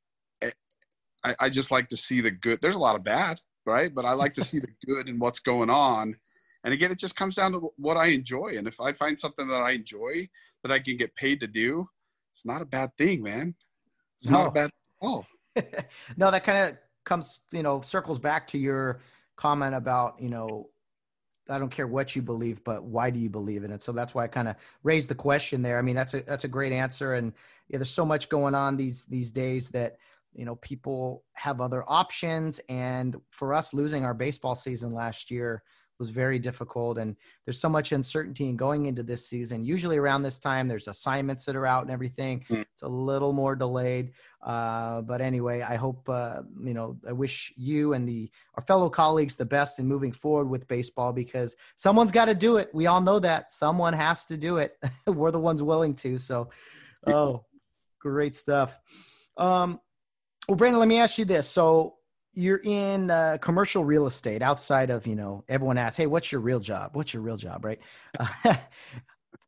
I, 1.26 1.36
I 1.40 1.50
just 1.50 1.72
like 1.72 1.90
to 1.90 1.98
see 1.98 2.22
the 2.22 2.30
good. 2.30 2.60
There's 2.62 2.76
a 2.76 2.80
lot 2.80 2.96
of 2.96 3.04
bad, 3.04 3.40
right? 3.66 3.94
But 3.94 4.06
I 4.06 4.14
like 4.14 4.36
to 4.36 4.44
see 4.44 4.60
the 4.60 4.68
good 4.86 5.10
in 5.10 5.18
what's 5.18 5.40
going 5.40 5.72
on. 5.72 6.16
And 6.64 6.74
again, 6.74 6.92
it 6.92 7.00
just 7.00 7.16
comes 7.16 7.36
down 7.36 7.52
to 7.54 7.72
what 7.78 7.98
I 7.98 8.08
enjoy. 8.08 8.56
And 8.58 8.68
if 8.68 8.80
I 8.80 8.94
find 8.94 9.18
something 9.18 9.48
that 9.48 9.62
I 9.62 9.72
enjoy 9.72 10.30
that 10.64 10.72
I 10.72 10.80
can 10.80 10.98
get 10.98 11.16
paid 11.16 11.40
to 11.40 11.48
do, 11.48 11.88
it's 12.34 12.46
not 12.46 12.62
a 12.62 12.66
bad 12.66 12.92
thing, 12.98 13.24
man. 13.24 13.56
It's 14.20 14.30
no. 14.30 14.40
not 14.40 14.48
a 14.48 14.52
bad 14.52 14.70
oh. 15.02 15.26
no, 16.18 16.32
that 16.32 16.44
kind 16.44 16.70
of 16.70 16.78
comes, 17.04 17.40
you 17.52 17.64
know, 17.64 17.82
circles 17.82 18.20
back 18.20 18.48
to 18.48 18.58
your 18.58 19.02
comment 19.38 19.76
about, 19.76 20.22
you 20.22 20.30
know, 20.30 20.70
I 21.50 21.60
don't 21.60 21.70
care 21.70 21.88
what 21.88 22.16
you 22.16 22.22
believe, 22.22 22.64
but 22.64 22.84
why 22.84 23.10
do 23.10 23.20
you 23.20 23.30
believe 23.30 23.64
in 23.64 23.72
it? 23.72 23.84
So 23.84 23.92
that's 23.92 24.16
why 24.16 24.24
I 24.24 24.28
kind 24.28 24.48
of 24.48 24.56
raised 24.84 25.10
the 25.10 25.16
question 25.16 25.62
there. 25.62 25.78
I 25.78 25.82
mean, 25.82 25.96
that's 25.96 26.14
a 26.14 26.22
that's 26.22 26.44
a 26.44 26.48
great 26.48 26.74
answer, 26.74 27.14
and 27.14 27.34
yeah, 27.68 27.78
there's 27.78 27.90
so 27.90 28.06
much 28.06 28.30
going 28.30 28.56
on 28.56 28.78
these 28.78 29.06
these 29.06 29.32
days 29.32 29.70
that 29.70 29.98
you 30.34 30.46
know 30.46 30.56
people 30.56 31.24
have 31.34 31.62
other 31.62 31.84
options, 31.88 32.60
and 32.68 33.16
for 33.30 33.54
us 33.54 33.74
losing 33.74 34.06
our 34.06 34.16
baseball 34.16 34.56
season 34.56 34.92
last 34.92 35.30
year 35.30 35.62
was 36.00 36.10
very 36.10 36.40
difficult 36.40 36.98
and 36.98 37.16
there's 37.46 37.60
so 37.60 37.70
much 37.70 37.92
uncertainty 37.92 38.50
in 38.50 38.58
going 38.58 38.86
into 38.86 39.04
this 39.04 39.28
season 39.28 39.64
usually 39.64 39.98
around 39.98 40.24
this 40.24 40.40
time 40.40 40.68
there's 40.68 40.88
assignments 40.88 41.46
that 41.46 41.56
are 41.56 41.66
out 41.66 41.84
and 41.84 41.92
everything 41.92 42.44
mm. 42.50 42.62
it's 42.62 42.82
a 42.82 42.88
little 42.88 43.32
more 43.32 43.56
delayed 43.56 44.12
uh, 44.46 45.02
but 45.02 45.22
anyway 45.22 45.62
i 45.62 45.76
hope 45.76 46.08
uh, 46.08 46.42
you 46.64 46.74
know 46.74 46.98
i 47.08 47.12
wish 47.12 47.52
you 47.58 47.94
and 47.94 48.08
the 48.08 48.32
our 48.56 48.64
fellow 48.64 48.90
colleagues 48.90 49.36
the 49.36 49.46
best 49.46 49.80
in 49.80 49.88
moving 49.88 50.12
forward 50.12 50.50
with 50.50 50.68
baseball 50.68 51.12
because 51.12 51.56
someone's 51.78 52.12
got 52.12 52.26
to 52.26 52.36
do 52.36 52.58
it. 52.58 52.70
We 52.74 52.88
all 52.88 53.02
know 53.02 53.20
that. 53.20 53.52
Someone 53.52 53.94
has 53.94 54.26
to 54.26 54.38
do 54.38 54.58
it. 54.58 54.78
We're 55.08 55.32
the 55.32 55.40
ones 55.40 55.62
willing 55.62 55.96
to. 55.96 56.18
So 56.18 56.50
oh 57.08 57.46
great 58.00 58.36
stuff. 58.36 58.78
Um, 59.38 59.80
well 60.48 60.56
brandon 60.56 60.80
let 60.80 60.88
me 60.88 61.00
ask 61.00 61.18
you 61.18 61.26
this. 61.26 61.50
So 61.50 61.96
you're 62.34 62.62
in 62.64 63.10
uh, 63.10 63.38
commercial 63.42 63.86
real 63.86 64.06
estate 64.06 64.42
outside 64.42 64.90
of 64.90 65.08
you 65.08 65.16
know 65.16 65.44
everyone 65.48 65.78
asks 65.78 65.98
hey 65.98 66.08
what's 66.08 66.32
your 66.32 66.42
real 66.42 66.60
job? 66.60 66.92
What's 66.96 67.14
your 67.14 67.24
real 67.24 67.38
job 67.38 67.66
right? 67.66 67.80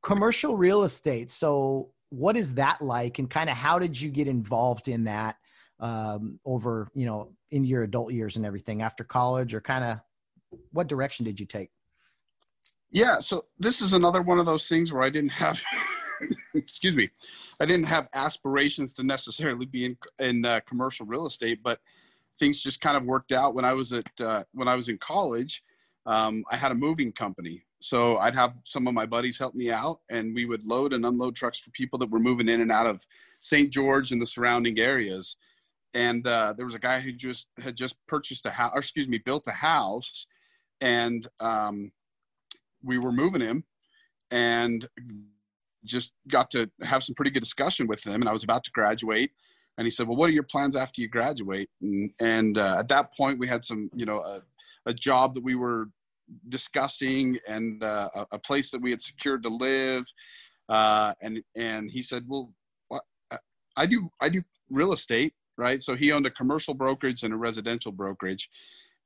Commercial 0.03 0.55
real 0.55 0.83
estate. 0.83 1.29
So 1.29 1.91
what 2.09 2.37
is 2.37 2.53
that 2.55 2.81
like 2.81 3.19
and 3.19 3.29
kind 3.29 3.49
of 3.49 3.55
how 3.55 3.77
did 3.79 3.99
you 3.99 4.09
get 4.09 4.27
involved 4.27 4.87
in 4.87 5.03
that 5.05 5.35
um, 5.79 6.39
over 6.45 6.89
you 6.93 7.05
know 7.05 7.31
in 7.51 7.63
your 7.63 7.83
adult 7.83 8.11
years 8.11 8.37
and 8.37 8.45
everything 8.45 8.81
after 8.81 9.03
college 9.03 9.53
or 9.53 9.61
kind 9.61 9.83
of 9.83 9.99
what 10.71 10.87
direction 10.87 11.25
did 11.25 11.39
you 11.39 11.45
take 11.45 11.69
yeah 12.91 13.19
so 13.19 13.45
this 13.59 13.81
is 13.81 13.93
another 13.93 14.21
one 14.21 14.39
of 14.39 14.45
those 14.45 14.67
things 14.67 14.91
where 14.91 15.03
i 15.03 15.09
didn't 15.09 15.31
have 15.31 15.61
excuse 16.55 16.95
me 16.95 17.09
i 17.59 17.65
didn't 17.65 17.85
have 17.85 18.07
aspirations 18.13 18.93
to 18.93 19.03
necessarily 19.03 19.65
be 19.65 19.85
in 19.85 19.97
in 20.19 20.45
uh, 20.45 20.59
commercial 20.67 21.05
real 21.05 21.27
estate 21.27 21.59
but 21.63 21.79
things 22.39 22.61
just 22.61 22.81
kind 22.81 22.97
of 22.97 23.03
worked 23.03 23.31
out 23.31 23.53
when 23.55 23.65
I 23.65 23.73
was 23.73 23.93
at 23.93 24.07
uh, 24.21 24.43
when 24.53 24.67
I 24.67 24.75
was 24.75 24.89
in 24.89 24.97
college. 24.99 25.63
Um, 26.05 26.43
I 26.49 26.55
had 26.55 26.71
a 26.71 26.75
moving 26.75 27.11
company, 27.11 27.63
so 27.79 28.17
I'd 28.17 28.35
have 28.35 28.53
some 28.63 28.87
of 28.87 28.93
my 28.93 29.05
buddies 29.05 29.37
help 29.37 29.53
me 29.53 29.71
out, 29.71 29.99
and 30.09 30.33
we 30.33 30.45
would 30.45 30.65
load 30.65 30.93
and 30.93 31.05
unload 31.05 31.35
trucks 31.35 31.59
for 31.59 31.69
people 31.71 31.99
that 31.99 32.09
were 32.09 32.19
moving 32.19 32.49
in 32.49 32.61
and 32.61 32.71
out 32.71 32.87
of 32.87 33.05
St. 33.39 33.69
George 33.69 34.11
and 34.11 34.21
the 34.21 34.25
surrounding 34.25 34.79
areas. 34.79 35.37
And 35.93 36.25
uh, 36.25 36.53
there 36.57 36.65
was 36.65 36.75
a 36.75 36.79
guy 36.79 36.99
who 36.99 37.11
just 37.11 37.47
had 37.59 37.75
just 37.75 37.95
purchased 38.07 38.45
a 38.45 38.49
house, 38.49 38.71
or 38.73 38.79
excuse 38.79 39.07
me, 39.07 39.19
built 39.23 39.47
a 39.47 39.51
house, 39.51 40.25
and 40.81 41.27
um, 41.39 41.91
we 42.83 42.97
were 42.97 43.11
moving 43.11 43.41
him, 43.41 43.63
and 44.31 44.87
just 45.85 46.13
got 46.27 46.51
to 46.51 46.69
have 46.81 47.03
some 47.03 47.15
pretty 47.15 47.31
good 47.31 47.43
discussion 47.43 47.87
with 47.87 48.03
him. 48.03 48.21
And 48.21 48.29
I 48.29 48.33
was 48.33 48.43
about 48.43 48.63
to 48.65 48.71
graduate, 48.71 49.31
and 49.77 49.85
he 49.85 49.91
said, 49.91 50.07
"Well, 50.07 50.17
what 50.17 50.29
are 50.29 50.33
your 50.33 50.43
plans 50.43 50.75
after 50.75 51.01
you 51.01 51.09
graduate?" 51.09 51.69
And, 51.81 52.11
and 52.19 52.57
uh, 52.57 52.77
at 52.79 52.89
that 52.89 53.13
point, 53.15 53.39
we 53.39 53.47
had 53.47 53.63
some, 53.63 53.89
you 53.95 54.05
know, 54.05 54.17
a, 54.17 54.41
a 54.87 54.93
job 54.93 55.35
that 55.35 55.43
we 55.43 55.55
were 55.55 55.89
discussing 56.49 57.37
and 57.47 57.83
uh, 57.83 58.09
a, 58.31 58.39
place 58.39 58.71
that 58.71 58.81
we 58.81 58.91
had 58.91 59.01
secured 59.01 59.43
to 59.43 59.49
live. 59.49 60.03
Uh, 60.69 61.13
and 61.21 61.41
and 61.55 61.89
he 61.89 62.01
said, 62.01 62.25
"Well, 62.27 62.53
I 63.75 63.85
do 63.85 64.09
I 64.19 64.29
do 64.29 64.41
real 64.69 64.93
estate, 64.93 65.33
right?" 65.57 65.81
So 65.81 65.95
he 65.95 66.11
owned 66.11 66.25
a 66.25 66.31
commercial 66.31 66.73
brokerage 66.73 67.23
and 67.23 67.33
a 67.33 67.37
residential 67.37 67.91
brokerage, 67.91 68.49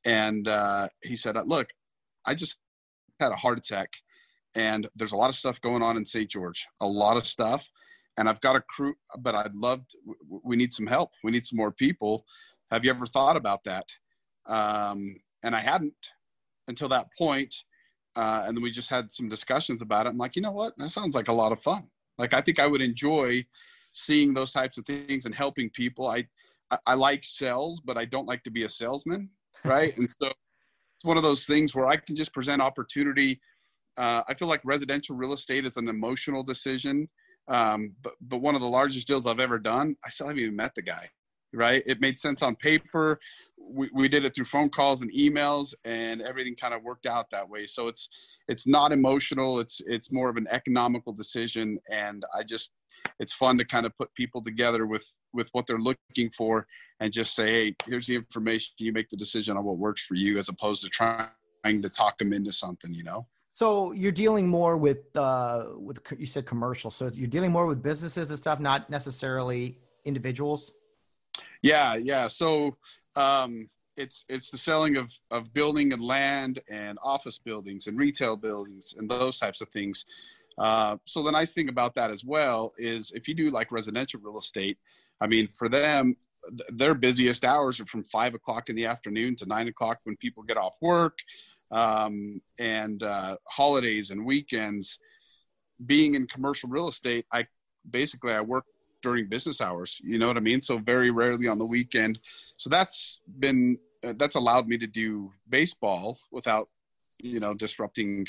and 0.05 0.47
uh, 0.47 0.87
he 1.03 1.15
said, 1.15 1.35
"Look, 1.45 1.69
I 2.25 2.33
just 2.35 2.57
had 3.19 3.31
a 3.31 3.35
heart 3.35 3.57
attack." 3.57 3.89
And 4.53 4.89
there's 4.97 5.13
a 5.13 5.15
lot 5.15 5.29
of 5.29 5.37
stuff 5.37 5.61
going 5.61 5.81
on 5.81 5.95
in 5.95 6.05
St. 6.05 6.29
George, 6.29 6.65
a 6.81 6.85
lot 6.85 7.15
of 7.15 7.25
stuff 7.25 7.65
and 8.17 8.27
I've 8.27 8.41
got 8.41 8.55
a 8.55 8.61
crew, 8.61 8.93
but 9.19 9.35
I'd 9.35 9.55
love, 9.55 9.87
to, 9.89 9.97
we 10.43 10.55
need 10.55 10.73
some 10.73 10.87
help. 10.87 11.11
We 11.23 11.31
need 11.31 11.45
some 11.45 11.57
more 11.57 11.71
people. 11.71 12.25
Have 12.69 12.83
you 12.83 12.91
ever 12.91 13.05
thought 13.05 13.37
about 13.37 13.63
that? 13.65 13.85
Um, 14.47 15.15
and 15.43 15.55
I 15.55 15.59
hadn't 15.59 15.93
until 16.71 16.89
that 16.89 17.07
point. 17.17 17.53
Uh, 18.15 18.43
and 18.45 18.57
then 18.57 18.63
we 18.63 18.71
just 18.71 18.89
had 18.89 19.11
some 19.11 19.29
discussions 19.29 19.81
about 19.81 20.05
it. 20.05 20.09
I'm 20.09 20.17
like, 20.17 20.35
you 20.35 20.41
know 20.41 20.51
what? 20.51 20.73
That 20.77 20.89
sounds 20.89 21.15
like 21.15 21.27
a 21.27 21.33
lot 21.33 21.51
of 21.51 21.61
fun. 21.61 21.87
Like, 22.17 22.33
I 22.33 22.41
think 22.41 22.59
I 22.59 22.67
would 22.67 22.81
enjoy 22.81 23.45
seeing 23.93 24.33
those 24.33 24.51
types 24.51 24.77
of 24.77 24.85
things 24.85 25.25
and 25.25 25.33
helping 25.33 25.69
people. 25.69 26.07
I, 26.07 26.25
I, 26.71 26.77
I 26.87 26.93
like 26.95 27.23
sales, 27.23 27.79
but 27.85 27.97
I 27.97 28.05
don't 28.05 28.27
like 28.27 28.43
to 28.43 28.51
be 28.51 28.63
a 28.63 28.69
salesman. 28.69 29.29
Right. 29.63 29.95
and 29.95 30.09
so 30.09 30.25
it's 30.25 31.03
one 31.03 31.17
of 31.17 31.23
those 31.23 31.45
things 31.45 31.75
where 31.75 31.85
I 31.85 31.95
can 31.95 32.15
just 32.15 32.33
present 32.33 32.63
opportunity. 32.63 33.39
Uh, 33.95 34.23
I 34.27 34.33
feel 34.33 34.47
like 34.47 34.61
residential 34.63 35.15
real 35.15 35.33
estate 35.33 35.67
is 35.67 35.77
an 35.77 35.87
emotional 35.87 36.41
decision 36.41 37.07
um, 37.47 37.93
but 38.01 38.13
but 38.21 38.37
one 38.37 38.55
of 38.55 38.61
the 38.61 38.69
largest 38.69 39.07
deals 39.07 39.27
I've 39.27 39.39
ever 39.39 39.59
done, 39.59 39.95
I 40.05 40.09
still 40.09 40.27
haven't 40.27 40.41
even 40.41 40.55
met 40.55 40.75
the 40.75 40.81
guy. 40.81 41.09
Right? 41.53 41.83
It 41.85 41.99
made 41.99 42.17
sense 42.17 42.41
on 42.41 42.55
paper. 42.55 43.19
We, 43.59 43.89
we 43.93 44.07
did 44.07 44.25
it 44.25 44.33
through 44.33 44.45
phone 44.45 44.69
calls 44.69 45.01
and 45.01 45.11
emails, 45.11 45.73
and 45.85 46.21
everything 46.21 46.55
kind 46.55 46.73
of 46.73 46.83
worked 46.83 47.05
out 47.05 47.27
that 47.31 47.47
way. 47.47 47.67
So 47.67 47.87
it's 47.87 48.09
it's 48.47 48.65
not 48.65 48.91
emotional. 48.91 49.59
It's 49.59 49.81
it's 49.85 50.11
more 50.11 50.29
of 50.29 50.37
an 50.37 50.47
economical 50.49 51.13
decision, 51.13 51.77
and 51.89 52.23
I 52.35 52.43
just 52.43 52.71
it's 53.19 53.33
fun 53.33 53.57
to 53.57 53.65
kind 53.65 53.85
of 53.85 53.95
put 53.97 54.13
people 54.15 54.43
together 54.43 54.85
with 54.85 55.05
with 55.33 55.49
what 55.51 55.67
they're 55.67 55.79
looking 55.79 56.29
for 56.35 56.67
and 56.99 57.11
just 57.11 57.33
say 57.33 57.51
hey 57.51 57.75
here's 57.87 58.05
the 58.05 58.15
information 58.15 58.73
you 58.77 58.93
make 58.93 59.09
the 59.09 59.17
decision 59.17 59.57
on 59.57 59.63
what 59.63 59.77
works 59.77 60.03
for 60.03 60.13
you 60.13 60.37
as 60.37 60.49
opposed 60.49 60.83
to 60.83 60.89
trying 60.89 61.81
to 61.81 61.89
talk 61.89 62.17
them 62.19 62.31
into 62.31 62.51
something 62.51 62.93
you 62.93 63.03
know 63.03 63.25
so 63.53 63.91
you're 63.91 64.11
dealing 64.11 64.47
more 64.47 64.77
with 64.77 65.15
uh, 65.15 65.65
with 65.77 65.99
you 66.17 66.25
said 66.25 66.45
commercial. 66.45 66.89
So 66.89 67.09
you're 67.13 67.27
dealing 67.27 67.51
more 67.51 67.65
with 67.65 67.83
businesses 67.83 68.29
and 68.29 68.39
stuff, 68.39 68.59
not 68.59 68.89
necessarily 68.89 69.77
individuals. 70.05 70.71
Yeah, 71.61 71.95
yeah. 71.95 72.27
So 72.27 72.77
um, 73.15 73.69
it's 73.97 74.25
it's 74.29 74.49
the 74.49 74.57
selling 74.57 74.97
of 74.97 75.11
of 75.29 75.53
building 75.53 75.93
and 75.93 76.01
land 76.01 76.59
and 76.69 76.97
office 77.03 77.37
buildings 77.37 77.87
and 77.87 77.97
retail 77.97 78.35
buildings 78.35 78.93
and 78.97 79.09
those 79.09 79.37
types 79.37 79.61
of 79.61 79.69
things. 79.69 80.05
Uh, 80.57 80.97
so 81.05 81.23
the 81.23 81.31
nice 81.31 81.53
thing 81.53 81.69
about 81.69 81.95
that 81.95 82.11
as 82.11 82.23
well 82.25 82.73
is 82.77 83.11
if 83.11 83.27
you 83.27 83.33
do 83.33 83.49
like 83.49 83.71
residential 83.71 84.19
real 84.21 84.37
estate, 84.37 84.77
I 85.19 85.27
mean, 85.27 85.47
for 85.47 85.69
them, 85.69 86.15
their 86.69 86.93
busiest 86.93 87.45
hours 87.45 87.79
are 87.79 87.85
from 87.85 88.03
five 88.03 88.33
o'clock 88.33 88.69
in 88.69 88.75
the 88.75 88.85
afternoon 88.85 89.35
to 89.37 89.45
nine 89.45 89.67
o'clock 89.67 89.99
when 90.03 90.17
people 90.17 90.43
get 90.43 90.57
off 90.57 90.75
work 90.81 91.17
um, 91.71 92.41
and 92.59 93.01
uh, 93.03 93.37
holidays 93.47 94.09
and 94.09 94.25
weekends. 94.25 94.99
Being 95.85 96.15
in 96.15 96.27
commercial 96.27 96.69
real 96.69 96.89
estate, 96.89 97.25
I 97.31 97.47
basically 97.89 98.33
I 98.33 98.41
work 98.41 98.65
during 99.01 99.27
business 99.27 99.61
hours. 99.61 99.99
You 100.03 100.19
know 100.19 100.27
what 100.27 100.37
I 100.37 100.41
mean? 100.41 100.61
So 100.61 100.77
very 100.77 101.11
rarely 101.11 101.47
on 101.47 101.57
the 101.57 101.65
weekend. 101.65 102.19
So 102.57 102.69
that's 102.69 103.19
been 103.39 103.77
uh, 104.03 104.13
that's 104.17 104.35
allowed 104.35 104.67
me 104.67 104.77
to 104.77 104.87
do 104.87 105.31
baseball 105.49 106.17
without 106.31 106.69
you 107.19 107.39
know 107.39 107.53
disrupting 107.53 108.27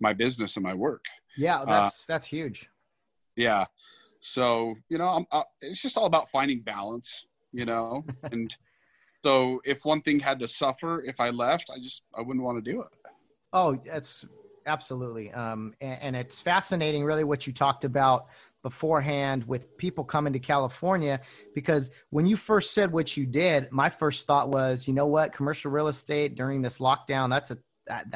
my 0.00 0.12
business 0.12 0.56
and 0.56 0.64
my 0.64 0.74
work. 0.74 1.04
Yeah, 1.36 1.60
uh, 1.60 1.64
that's 1.64 2.00
uh, 2.00 2.04
that's 2.12 2.26
huge. 2.26 2.68
Yeah. 3.36 3.66
So 4.20 4.74
you 4.88 4.98
know, 4.98 5.08
I'm, 5.08 5.26
uh, 5.32 5.44
it's 5.60 5.80
just 5.80 5.96
all 5.96 6.06
about 6.06 6.30
finding 6.30 6.60
balance. 6.60 7.26
You 7.52 7.64
know, 7.64 8.04
and 8.32 8.54
so 9.24 9.60
if 9.64 9.84
one 9.84 10.02
thing 10.02 10.20
had 10.20 10.38
to 10.40 10.48
suffer 10.48 11.02
if 11.02 11.20
I 11.20 11.30
left, 11.30 11.70
I 11.74 11.78
just 11.78 12.02
I 12.16 12.22
wouldn't 12.22 12.44
want 12.44 12.62
to 12.62 12.70
do 12.70 12.82
it. 12.82 12.88
Oh, 13.52 13.80
that's 13.84 14.24
absolutely. 14.66 15.32
Um, 15.32 15.74
and, 15.80 15.98
and 16.02 16.16
it's 16.16 16.40
fascinating, 16.40 17.04
really, 17.04 17.24
what 17.24 17.46
you 17.46 17.52
talked 17.52 17.84
about 17.84 18.26
beforehand 18.62 19.44
with 19.46 19.76
people 19.78 20.04
coming 20.04 20.32
to 20.32 20.38
California 20.38 21.20
because 21.54 21.90
when 22.10 22.26
you 22.26 22.36
first 22.36 22.74
said 22.74 22.92
what 22.92 23.16
you 23.16 23.26
did, 23.26 23.70
my 23.72 23.88
first 23.88 24.26
thought 24.26 24.50
was, 24.50 24.86
you 24.86 24.94
know 24.94 25.06
what, 25.06 25.32
commercial 25.32 25.70
real 25.70 25.88
estate 25.88 26.34
during 26.34 26.62
this 26.62 26.78
lockdown, 26.78 27.30
that's 27.30 27.50
a 27.50 27.58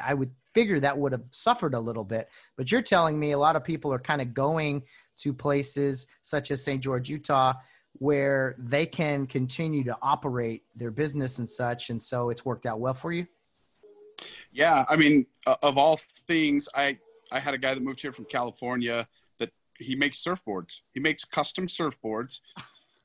I 0.02 0.14
would 0.14 0.30
figure 0.54 0.80
that 0.80 0.96
would 0.96 1.12
have 1.12 1.24
suffered 1.30 1.74
a 1.74 1.80
little 1.80 2.04
bit. 2.04 2.28
But 2.56 2.70
you're 2.70 2.82
telling 2.82 3.18
me 3.18 3.32
a 3.32 3.38
lot 3.38 3.56
of 3.56 3.64
people 3.64 3.92
are 3.92 3.98
kind 3.98 4.22
of 4.22 4.32
going 4.32 4.82
to 5.18 5.32
places 5.32 6.06
such 6.22 6.50
as 6.50 6.62
St. 6.62 6.82
George, 6.82 7.08
Utah, 7.08 7.54
where 7.94 8.54
they 8.58 8.86
can 8.86 9.26
continue 9.26 9.84
to 9.84 9.96
operate 10.02 10.62
their 10.76 10.90
business 10.90 11.38
and 11.38 11.48
such. 11.48 11.90
And 11.90 12.02
so 12.02 12.30
it's 12.30 12.44
worked 12.44 12.66
out 12.66 12.80
well 12.80 12.94
for 12.94 13.12
you. 13.12 13.26
Yeah, 14.52 14.84
I 14.88 14.96
mean, 14.96 15.26
of 15.46 15.76
all 15.76 16.00
things, 16.26 16.68
I 16.74 16.98
I 17.32 17.40
had 17.40 17.54
a 17.54 17.58
guy 17.58 17.74
that 17.74 17.82
moved 17.82 18.00
here 18.00 18.12
from 18.12 18.26
California 18.26 19.08
he 19.84 19.94
makes 19.94 20.22
surfboards. 20.22 20.80
He 20.92 21.00
makes 21.00 21.24
custom 21.24 21.66
surfboards, 21.66 22.40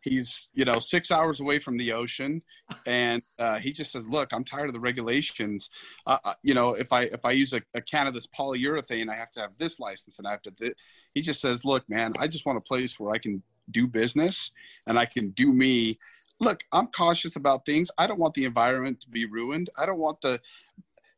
he's 0.02 0.48
you 0.54 0.66
know 0.66 0.80
six 0.80 1.12
hours 1.12 1.40
away 1.40 1.60
from 1.60 1.78
the 1.78 1.92
ocean. 1.92 2.42
And 2.86 3.22
uh, 3.38 3.60
he 3.60 3.72
just 3.72 3.92
says 3.92 4.04
look 4.08 4.30
i'm 4.32 4.44
tired 4.44 4.68
of 4.68 4.74
the 4.74 4.80
regulations. 4.80 5.70
Uh, 6.06 6.18
uh, 6.24 6.34
you 6.44 6.54
know 6.54 6.74
if 6.74 6.92
i 6.92 7.04
if 7.04 7.26
i 7.26 7.32
use 7.32 7.54
a, 7.54 7.62
a, 7.74 7.82
can 7.82 8.08
of 8.08 8.14
this 8.14 8.28
polyurethane 8.28 9.10
i 9.10 9.16
have 9.16 9.32
to 9.32 9.40
have 9.40 9.52
this 9.58 9.80
license 9.80 10.20
and 10.20 10.28
i 10.28 10.32
have 10.32 10.42
to 10.42 10.52
th-. 10.52 10.74
he 11.14 11.22
just 11.22 11.42
says 11.42 11.66
look 11.66 11.88
man 11.90 12.14
i 12.20 12.28
just 12.28 12.46
want 12.46 12.58
a 12.58 12.62
place 12.62 13.00
where 13.00 13.14
i 13.14 13.18
can 13.18 13.42
do 13.72 13.88
business 13.88 14.52
and 14.88 14.98
i 14.98 15.06
can 15.06 15.30
do 15.32 15.54
me. 15.54 16.00
Look 16.42 16.64
i'm 16.72 16.88
cautious 16.88 17.36
about 17.36 17.66
things. 17.66 17.92
I 17.98 18.08
don't 18.08 18.20
want 18.20 18.34
the 18.34 18.46
environment 18.46 19.02
to 19.02 19.10
be 19.10 19.26
ruined. 19.26 19.70
I 19.78 19.86
don't 19.86 20.00
want 20.00 20.22
the 20.22 20.40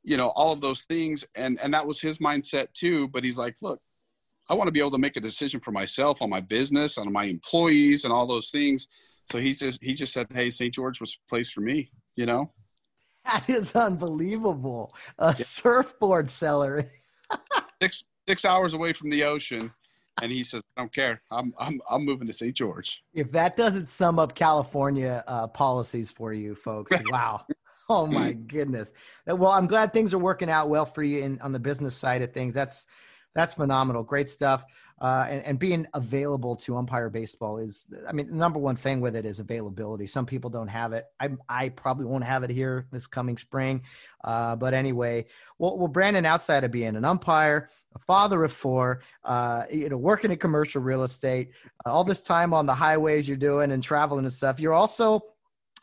you 0.03 0.17
know 0.17 0.29
all 0.29 0.51
of 0.51 0.61
those 0.61 0.81
things. 0.83 1.23
And 1.35 1.59
and 1.61 1.71
that 1.75 1.85
was 1.85 2.01
his 2.01 2.17
mindset 2.17 2.73
too. 2.73 3.07
But 3.09 3.23
he's 3.23 3.37
like 3.37 3.55
look 3.61 3.79
I 4.51 4.53
want 4.53 4.67
to 4.67 4.71
be 4.73 4.81
able 4.81 4.91
to 4.91 4.97
make 4.97 5.15
a 5.15 5.21
decision 5.21 5.61
for 5.61 5.71
myself 5.71 6.21
on 6.21 6.29
my 6.29 6.41
business, 6.41 6.97
on 6.97 7.09
my 7.09 7.23
employees, 7.23 8.03
and 8.03 8.11
all 8.11 8.27
those 8.27 8.51
things. 8.51 8.89
So 9.31 9.39
he 9.39 9.53
says 9.53 9.79
he 9.81 9.93
just 9.93 10.11
said, 10.11 10.27
"Hey, 10.33 10.49
St. 10.49 10.73
George 10.73 10.99
was 10.99 11.17
a 11.25 11.29
place 11.29 11.49
for 11.49 11.61
me." 11.61 11.89
You 12.17 12.25
know, 12.25 12.51
that 13.23 13.49
is 13.49 13.73
unbelievable. 13.73 14.93
A 15.17 15.27
yeah. 15.27 15.33
surfboard 15.35 16.29
seller, 16.29 16.91
six 17.81 18.03
six 18.27 18.43
hours 18.43 18.73
away 18.73 18.91
from 18.91 19.09
the 19.09 19.23
ocean, 19.23 19.71
and 20.21 20.29
he 20.33 20.43
says, 20.43 20.61
"I 20.75 20.81
don't 20.81 20.93
care. 20.93 21.21
I'm 21.31 21.53
I'm 21.57 21.81
I'm 21.89 22.03
moving 22.03 22.27
to 22.27 22.33
St. 22.33 22.53
George." 22.53 23.01
If 23.13 23.31
that 23.31 23.55
doesn't 23.55 23.87
sum 23.87 24.19
up 24.19 24.35
California 24.35 25.23
uh, 25.27 25.47
policies 25.47 26.11
for 26.11 26.33
you 26.33 26.55
folks, 26.55 26.91
wow. 27.09 27.45
Oh 27.87 28.05
my 28.05 28.33
goodness. 28.33 28.91
Well, 29.25 29.51
I'm 29.51 29.67
glad 29.67 29.93
things 29.93 30.13
are 30.13 30.19
working 30.19 30.49
out 30.49 30.67
well 30.67 30.85
for 30.85 31.03
you 31.03 31.23
in 31.23 31.39
on 31.39 31.53
the 31.53 31.59
business 31.59 31.95
side 31.95 32.21
of 32.21 32.33
things. 32.33 32.53
That's 32.53 32.85
that's 33.33 33.53
phenomenal. 33.53 34.03
Great 34.03 34.29
stuff. 34.29 34.65
Uh, 34.99 35.25
and, 35.29 35.43
and, 35.45 35.57
being 35.57 35.87
available 35.95 36.55
to 36.55 36.77
umpire 36.77 37.09
baseball 37.09 37.57
is, 37.57 37.87
I 38.07 38.11
mean, 38.11 38.27
the 38.27 38.35
number 38.35 38.59
one 38.59 38.75
thing 38.75 39.01
with 39.01 39.15
it 39.15 39.25
is 39.25 39.39
availability. 39.39 40.05
Some 40.05 40.27
people 40.27 40.51
don't 40.51 40.67
have 40.67 40.93
it. 40.93 41.07
I, 41.19 41.29
I 41.49 41.69
probably 41.69 42.05
won't 42.05 42.23
have 42.23 42.43
it 42.43 42.51
here 42.51 42.85
this 42.91 43.07
coming 43.07 43.35
spring. 43.39 43.81
Uh, 44.23 44.55
but 44.55 44.75
anyway, 44.75 45.25
well, 45.57 45.75
well, 45.75 45.87
Brandon, 45.87 46.23
outside 46.23 46.63
of 46.63 46.69
being 46.69 46.95
an 46.95 47.03
umpire, 47.03 47.67
a 47.95 47.99
father 47.99 48.43
of 48.43 48.53
four, 48.53 49.01
uh, 49.23 49.63
you 49.71 49.89
know, 49.89 49.97
working 49.97 50.29
in 50.29 50.37
commercial 50.37 50.83
real 50.83 51.03
estate, 51.03 51.49
uh, 51.83 51.91
all 51.91 52.03
this 52.03 52.21
time 52.21 52.53
on 52.53 52.67
the 52.67 52.75
highways 52.75 53.27
you're 53.27 53.37
doing 53.37 53.71
and 53.71 53.81
traveling 53.81 54.25
and 54.25 54.33
stuff, 54.33 54.59
you're 54.59 54.71
also 54.71 55.21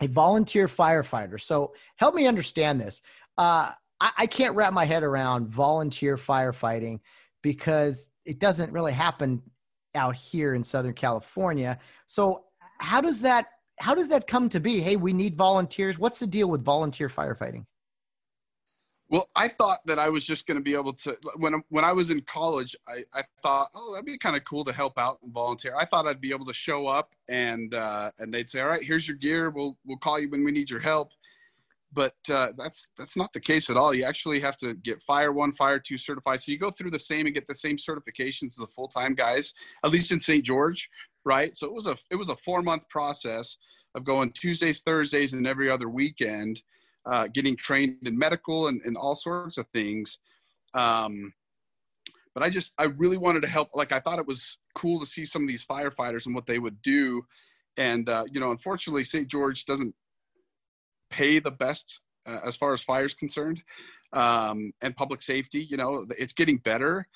a 0.00 0.06
volunteer 0.06 0.68
firefighter. 0.68 1.40
So 1.40 1.74
help 1.96 2.14
me 2.14 2.28
understand 2.28 2.80
this. 2.80 3.02
Uh, 3.36 3.72
I, 4.00 4.12
I 4.16 4.26
can't 4.26 4.54
wrap 4.54 4.72
my 4.72 4.84
head 4.84 5.02
around 5.02 5.48
volunteer 5.48 6.16
firefighting 6.16 7.00
because 7.42 8.10
it 8.24 8.38
doesn't 8.38 8.72
really 8.72 8.92
happen 8.92 9.42
out 9.94 10.16
here 10.16 10.54
in 10.54 10.62
Southern 10.62 10.94
California. 10.94 11.78
So 12.06 12.44
how 12.78 13.00
does 13.00 13.20
that 13.22 13.46
how 13.80 13.94
does 13.94 14.08
that 14.08 14.26
come 14.26 14.48
to 14.48 14.60
be? 14.60 14.80
Hey, 14.80 14.96
we 14.96 15.12
need 15.12 15.36
volunteers. 15.36 15.98
What's 15.98 16.18
the 16.18 16.26
deal 16.26 16.48
with 16.48 16.64
volunteer 16.64 17.08
firefighting? 17.08 17.64
Well, 19.10 19.30
I 19.34 19.48
thought 19.48 19.80
that 19.86 19.98
I 19.98 20.10
was 20.10 20.26
just 20.26 20.46
going 20.46 20.56
to 20.56 20.62
be 20.62 20.74
able 20.74 20.92
to 20.94 21.16
when 21.36 21.62
when 21.70 21.84
I 21.84 21.92
was 21.92 22.10
in 22.10 22.20
college. 22.22 22.76
I, 22.86 22.98
I 23.14 23.22
thought, 23.42 23.68
oh, 23.74 23.92
that'd 23.92 24.04
be 24.04 24.18
kind 24.18 24.36
of 24.36 24.44
cool 24.44 24.64
to 24.64 24.72
help 24.72 24.98
out 24.98 25.18
and 25.22 25.32
volunteer. 25.32 25.74
I 25.76 25.86
thought 25.86 26.06
I'd 26.06 26.20
be 26.20 26.30
able 26.30 26.44
to 26.46 26.52
show 26.52 26.86
up 26.86 27.14
and 27.28 27.72
uh, 27.72 28.10
and 28.18 28.32
they'd 28.34 28.50
say, 28.50 28.60
all 28.60 28.68
right, 28.68 28.82
here's 28.82 29.08
your 29.08 29.16
gear. 29.16 29.48
We'll 29.50 29.78
we'll 29.86 29.96
call 29.98 30.18
you 30.18 30.28
when 30.28 30.44
we 30.44 30.52
need 30.52 30.68
your 30.68 30.80
help 30.80 31.12
but 31.92 32.14
uh, 32.30 32.48
that's 32.56 32.88
that's 32.98 33.16
not 33.16 33.32
the 33.32 33.40
case 33.40 33.70
at 33.70 33.76
all. 33.76 33.94
You 33.94 34.04
actually 34.04 34.40
have 34.40 34.56
to 34.58 34.74
get 34.74 35.02
Fire 35.02 35.32
One, 35.32 35.52
Fire 35.52 35.78
Two 35.78 35.96
certified. 35.96 36.42
So 36.42 36.52
you 36.52 36.58
go 36.58 36.70
through 36.70 36.90
the 36.90 36.98
same 36.98 37.26
and 37.26 37.34
get 37.34 37.46
the 37.48 37.54
same 37.54 37.76
certifications 37.76 38.46
as 38.46 38.56
the 38.56 38.66
full 38.66 38.88
time 38.88 39.14
guys, 39.14 39.54
at 39.84 39.90
least 39.90 40.12
in 40.12 40.20
St. 40.20 40.44
George, 40.44 40.88
right? 41.24 41.56
So 41.56 41.66
it 41.66 41.72
was 41.72 41.86
a 41.86 41.96
it 42.10 42.16
was 42.16 42.28
a 42.28 42.36
four 42.36 42.62
month 42.62 42.88
process 42.88 43.56
of 43.94 44.04
going 44.04 44.32
Tuesdays, 44.32 44.80
Thursdays, 44.80 45.32
and 45.32 45.46
every 45.46 45.70
other 45.70 45.88
weekend, 45.88 46.60
uh, 47.06 47.28
getting 47.32 47.56
trained 47.56 48.06
in 48.06 48.18
medical 48.18 48.68
and, 48.68 48.82
and 48.84 48.96
all 48.96 49.14
sorts 49.14 49.56
of 49.56 49.66
things. 49.68 50.18
Um, 50.74 51.32
but 52.34 52.42
I 52.42 52.50
just 52.50 52.74
I 52.78 52.84
really 52.84 53.16
wanted 53.16 53.40
to 53.42 53.48
help. 53.48 53.70
Like 53.74 53.92
I 53.92 54.00
thought 54.00 54.18
it 54.18 54.26
was 54.26 54.58
cool 54.74 55.00
to 55.00 55.06
see 55.06 55.24
some 55.24 55.42
of 55.42 55.48
these 55.48 55.64
firefighters 55.64 56.26
and 56.26 56.34
what 56.34 56.46
they 56.46 56.58
would 56.58 56.80
do. 56.82 57.22
And 57.78 58.08
uh, 58.08 58.24
you 58.30 58.40
know, 58.40 58.50
unfortunately, 58.50 59.04
St. 59.04 59.26
George 59.26 59.64
doesn't 59.64 59.94
pay 61.10 61.38
the 61.38 61.50
best 61.50 62.00
uh, 62.26 62.40
as 62.44 62.56
far 62.56 62.72
as 62.72 62.82
fire 62.82 63.04
is 63.04 63.14
concerned 63.14 63.62
um, 64.12 64.72
and 64.82 64.96
public 64.96 65.22
safety 65.22 65.66
you 65.70 65.76
know 65.76 66.06
it's 66.18 66.32
getting 66.32 66.58
better. 66.58 67.06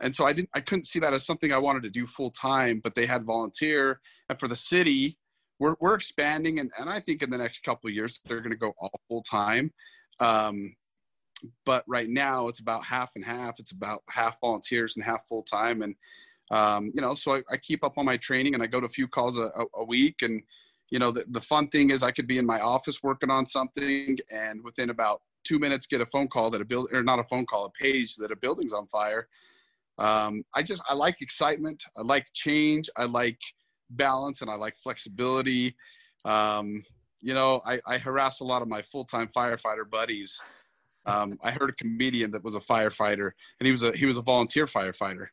And 0.00 0.14
so 0.14 0.26
i 0.26 0.32
didn't 0.32 0.50
i 0.54 0.60
couldn't 0.60 0.86
see 0.86 0.98
that 0.98 1.14
as 1.14 1.24
something 1.24 1.52
i 1.52 1.58
wanted 1.58 1.82
to 1.84 1.90
do 1.90 2.06
full 2.06 2.30
time 2.30 2.80
but 2.82 2.94
they 2.94 3.06
had 3.06 3.24
volunteer. 3.24 4.00
And 4.28 4.38
for 4.38 4.48
the 4.48 4.56
city 4.56 5.16
we're, 5.60 5.76
we're 5.80 5.94
expanding 5.94 6.58
and, 6.58 6.70
and 6.78 6.90
i 6.90 6.98
think 6.98 7.22
in 7.22 7.30
the 7.30 7.38
next 7.38 7.62
couple 7.62 7.88
of 7.88 7.94
years 7.94 8.20
they're 8.26 8.40
going 8.40 8.50
to 8.50 8.56
go 8.56 8.72
all 8.80 9.00
full 9.08 9.22
time 9.22 9.72
um, 10.20 10.74
but 11.64 11.84
right 11.86 12.08
now 12.08 12.48
it's 12.48 12.60
about 12.60 12.84
half 12.84 13.10
and 13.14 13.24
half. 13.24 13.58
It's 13.58 13.72
about 13.72 14.02
half 14.08 14.36
volunteers 14.40 14.96
and 14.96 15.04
half 15.04 15.26
full 15.28 15.42
time 15.42 15.82
and 15.82 15.94
um, 16.50 16.90
you 16.94 17.00
know 17.00 17.14
so 17.14 17.36
I, 17.36 17.42
I, 17.50 17.56
keep 17.56 17.82
up 17.82 17.96
on 17.96 18.04
my 18.04 18.18
training 18.18 18.52
and 18.52 18.62
i 18.62 18.66
go 18.66 18.78
to 18.78 18.86
a 18.86 18.90
few 18.90 19.08
calls 19.08 19.38
a, 19.38 19.44
a, 19.56 19.64
a 19.76 19.84
week 19.84 20.16
and 20.20 20.42
you 20.92 20.98
know, 20.98 21.10
the, 21.10 21.24
the 21.30 21.40
fun 21.40 21.68
thing 21.68 21.88
is 21.88 22.02
I 22.02 22.10
could 22.10 22.26
be 22.26 22.36
in 22.36 22.44
my 22.44 22.60
office 22.60 23.02
working 23.02 23.30
on 23.30 23.46
something 23.46 24.18
and 24.30 24.62
within 24.62 24.90
about 24.90 25.22
two 25.42 25.58
minutes 25.58 25.86
get 25.86 26.02
a 26.02 26.06
phone 26.06 26.28
call 26.28 26.50
that 26.50 26.60
a 26.60 26.66
build 26.66 26.92
or 26.92 27.02
not 27.02 27.18
a 27.18 27.24
phone 27.24 27.46
call, 27.46 27.64
a 27.64 27.70
page 27.70 28.16
that 28.16 28.30
a 28.30 28.36
building's 28.36 28.74
on 28.74 28.86
fire. 28.88 29.26
Um, 29.96 30.44
I 30.54 30.62
just, 30.62 30.82
I 30.86 30.92
like 30.92 31.22
excitement. 31.22 31.82
I 31.96 32.02
like 32.02 32.26
change. 32.34 32.90
I 32.94 33.04
like 33.04 33.38
balance 33.88 34.42
and 34.42 34.50
I 34.50 34.54
like 34.54 34.76
flexibility. 34.78 35.74
Um, 36.26 36.84
you 37.22 37.32
know, 37.32 37.62
I, 37.64 37.80
I 37.86 37.96
harass 37.96 38.40
a 38.40 38.44
lot 38.44 38.60
of 38.60 38.68
my 38.68 38.82
full-time 38.82 39.30
firefighter 39.34 39.88
buddies. 39.90 40.38
Um, 41.06 41.38
I 41.42 41.52
heard 41.52 41.70
a 41.70 41.74
comedian 41.74 42.30
that 42.32 42.44
was 42.44 42.54
a 42.54 42.60
firefighter 42.60 43.30
and 43.60 43.64
he 43.64 43.70
was 43.70 43.82
a, 43.82 43.92
he 43.92 44.04
was 44.04 44.18
a 44.18 44.22
volunteer 44.22 44.66
firefighter 44.66 45.28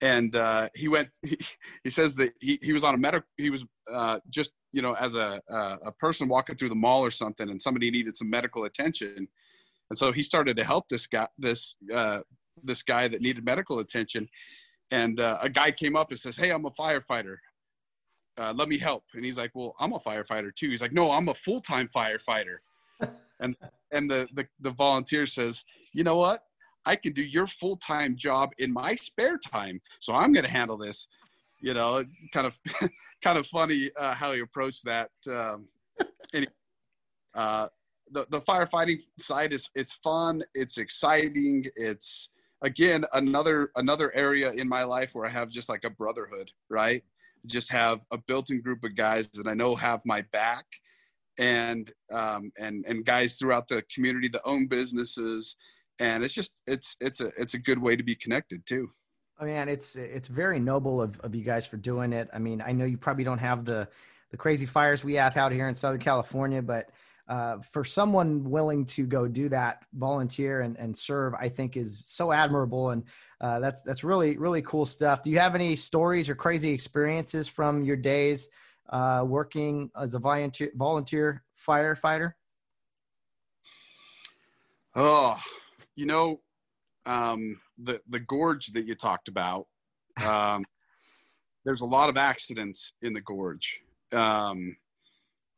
and 0.00 0.34
uh, 0.36 0.68
he 0.74 0.88
went. 0.88 1.08
He, 1.22 1.38
he, 1.84 1.90
says 1.90 2.14
that 2.16 2.32
he, 2.40 2.58
he 2.62 2.72
was 2.72 2.84
on 2.84 2.94
a 2.94 2.98
medical. 2.98 3.28
He 3.36 3.50
was 3.50 3.64
uh, 3.92 4.20
just 4.30 4.52
you 4.72 4.82
know 4.82 4.94
as 4.94 5.14
a 5.14 5.40
a 5.48 5.92
person 5.92 6.28
walking 6.28 6.56
through 6.56 6.68
the 6.68 6.74
mall 6.74 7.04
or 7.04 7.10
something, 7.10 7.50
and 7.50 7.60
somebody 7.60 7.90
needed 7.90 8.16
some 8.16 8.30
medical 8.30 8.64
attention, 8.64 9.28
and 9.90 9.98
so 9.98 10.12
he 10.12 10.22
started 10.22 10.56
to 10.56 10.64
help 10.64 10.88
this 10.88 11.06
guy 11.06 11.26
this 11.38 11.76
uh, 11.94 12.20
this 12.64 12.82
guy 12.82 13.08
that 13.08 13.20
needed 13.20 13.44
medical 13.44 13.78
attention, 13.78 14.28
and 14.90 15.20
uh, 15.20 15.38
a 15.40 15.48
guy 15.48 15.70
came 15.70 15.96
up 15.96 16.10
and 16.10 16.18
says, 16.18 16.36
"Hey, 16.36 16.50
I'm 16.50 16.66
a 16.66 16.70
firefighter. 16.70 17.36
Uh, 18.36 18.52
let 18.54 18.68
me 18.68 18.78
help." 18.78 19.04
And 19.14 19.24
he's 19.24 19.38
like, 19.38 19.50
"Well, 19.54 19.74
I'm 19.80 19.92
a 19.92 20.00
firefighter 20.00 20.54
too." 20.54 20.70
He's 20.70 20.82
like, 20.82 20.92
"No, 20.92 21.10
I'm 21.10 21.28
a 21.28 21.34
full 21.34 21.60
time 21.60 21.88
firefighter," 21.94 22.58
and 23.40 23.56
and 23.92 24.10
the, 24.10 24.28
the 24.34 24.46
the 24.60 24.72
volunteer 24.72 25.26
says, 25.26 25.64
"You 25.92 26.04
know 26.04 26.16
what? 26.16 26.44
I 26.88 26.96
can 26.96 27.12
do 27.12 27.22
your 27.22 27.46
full 27.46 27.76
time 27.76 28.16
job 28.16 28.50
in 28.58 28.72
my 28.72 28.94
spare 28.94 29.38
time. 29.38 29.80
So 30.00 30.14
I'm 30.14 30.32
going 30.32 30.46
to 30.46 30.50
handle 30.50 30.78
this. 30.78 31.06
You 31.60 31.74
know, 31.74 32.04
kind 32.32 32.46
of, 32.46 32.54
kind 33.22 33.38
of 33.38 33.46
funny 33.46 33.90
uh, 33.98 34.14
how 34.14 34.32
he 34.32 34.40
approached 34.40 34.84
that. 34.84 35.10
Um, 35.28 35.68
anyway, 36.34 36.52
uh, 37.34 37.68
the 38.10 38.26
the 38.30 38.40
firefighting 38.42 39.00
side 39.18 39.52
is 39.52 39.68
it's 39.74 39.92
fun, 40.04 40.42
it's 40.54 40.78
exciting, 40.78 41.64
it's 41.76 42.30
again 42.62 43.04
another 43.12 43.70
another 43.76 44.14
area 44.14 44.52
in 44.52 44.68
my 44.68 44.82
life 44.82 45.10
where 45.12 45.26
I 45.26 45.30
have 45.30 45.48
just 45.48 45.68
like 45.68 45.84
a 45.84 45.90
brotherhood, 45.90 46.50
right? 46.68 47.02
Just 47.46 47.70
have 47.70 48.00
a 48.10 48.18
built-in 48.18 48.62
group 48.62 48.82
of 48.84 48.96
guys 48.96 49.28
that 49.34 49.46
I 49.46 49.54
know 49.54 49.74
have 49.74 50.00
my 50.04 50.22
back, 50.32 50.64
and 51.38 51.92
um, 52.12 52.50
and 52.58 52.84
and 52.86 53.04
guys 53.04 53.36
throughout 53.36 53.68
the 53.68 53.82
community 53.92 54.28
that 54.28 54.42
own 54.44 54.66
businesses 54.68 55.56
and 56.00 56.22
it's 56.22 56.34
just 56.34 56.52
it's 56.66 56.96
it's 57.00 57.20
a 57.20 57.30
it's 57.36 57.54
a 57.54 57.58
good 57.58 57.80
way 57.80 57.96
to 57.96 58.02
be 58.02 58.14
connected 58.14 58.64
too 58.66 58.90
oh 59.38 59.44
mean, 59.44 59.68
it's 59.68 59.96
it's 59.96 60.28
very 60.28 60.58
noble 60.58 61.00
of, 61.00 61.18
of 61.20 61.34
you 61.34 61.42
guys 61.42 61.66
for 61.66 61.76
doing 61.76 62.12
it. 62.12 62.28
I 62.32 62.38
mean 62.38 62.62
i 62.64 62.72
know 62.72 62.84
you 62.84 62.98
probably 62.98 63.24
don't 63.24 63.38
have 63.38 63.64
the 63.64 63.88
the 64.30 64.36
crazy 64.36 64.66
fires 64.66 65.02
we 65.02 65.14
have 65.14 65.36
out 65.36 65.52
here 65.52 65.68
in 65.68 65.74
southern 65.74 66.00
california 66.00 66.60
but 66.60 66.90
uh, 67.28 67.58
for 67.72 67.84
someone 67.84 68.42
willing 68.48 68.86
to 68.86 69.04
go 69.04 69.28
do 69.28 69.50
that 69.50 69.84
volunteer 69.94 70.62
and, 70.62 70.76
and 70.78 70.96
serve 70.96 71.34
i 71.34 71.48
think 71.48 71.76
is 71.76 72.00
so 72.04 72.32
admirable 72.32 72.90
and 72.90 73.04
uh, 73.40 73.60
that's 73.60 73.82
that's 73.82 74.02
really 74.02 74.36
really 74.36 74.62
cool 74.62 74.84
stuff. 74.84 75.22
Do 75.22 75.30
you 75.30 75.38
have 75.38 75.54
any 75.54 75.76
stories 75.76 76.28
or 76.28 76.34
crazy 76.34 76.70
experiences 76.70 77.46
from 77.46 77.84
your 77.84 77.96
days 77.96 78.48
uh, 78.90 79.24
working 79.26 79.90
as 79.96 80.14
a 80.14 80.18
volunteer 80.18 80.70
volunteer 80.74 81.44
firefighter? 81.66 82.32
Oh 84.94 85.38
you 85.94 86.06
know, 86.06 86.40
um, 87.06 87.60
the 87.82 88.00
the 88.08 88.20
gorge 88.20 88.68
that 88.68 88.86
you 88.86 88.94
talked 88.94 89.28
about. 89.28 89.66
Um, 90.18 90.64
there's 91.64 91.82
a 91.82 91.86
lot 91.86 92.08
of 92.08 92.16
accidents 92.16 92.92
in 93.02 93.12
the 93.12 93.20
gorge, 93.20 93.78
um, 94.12 94.76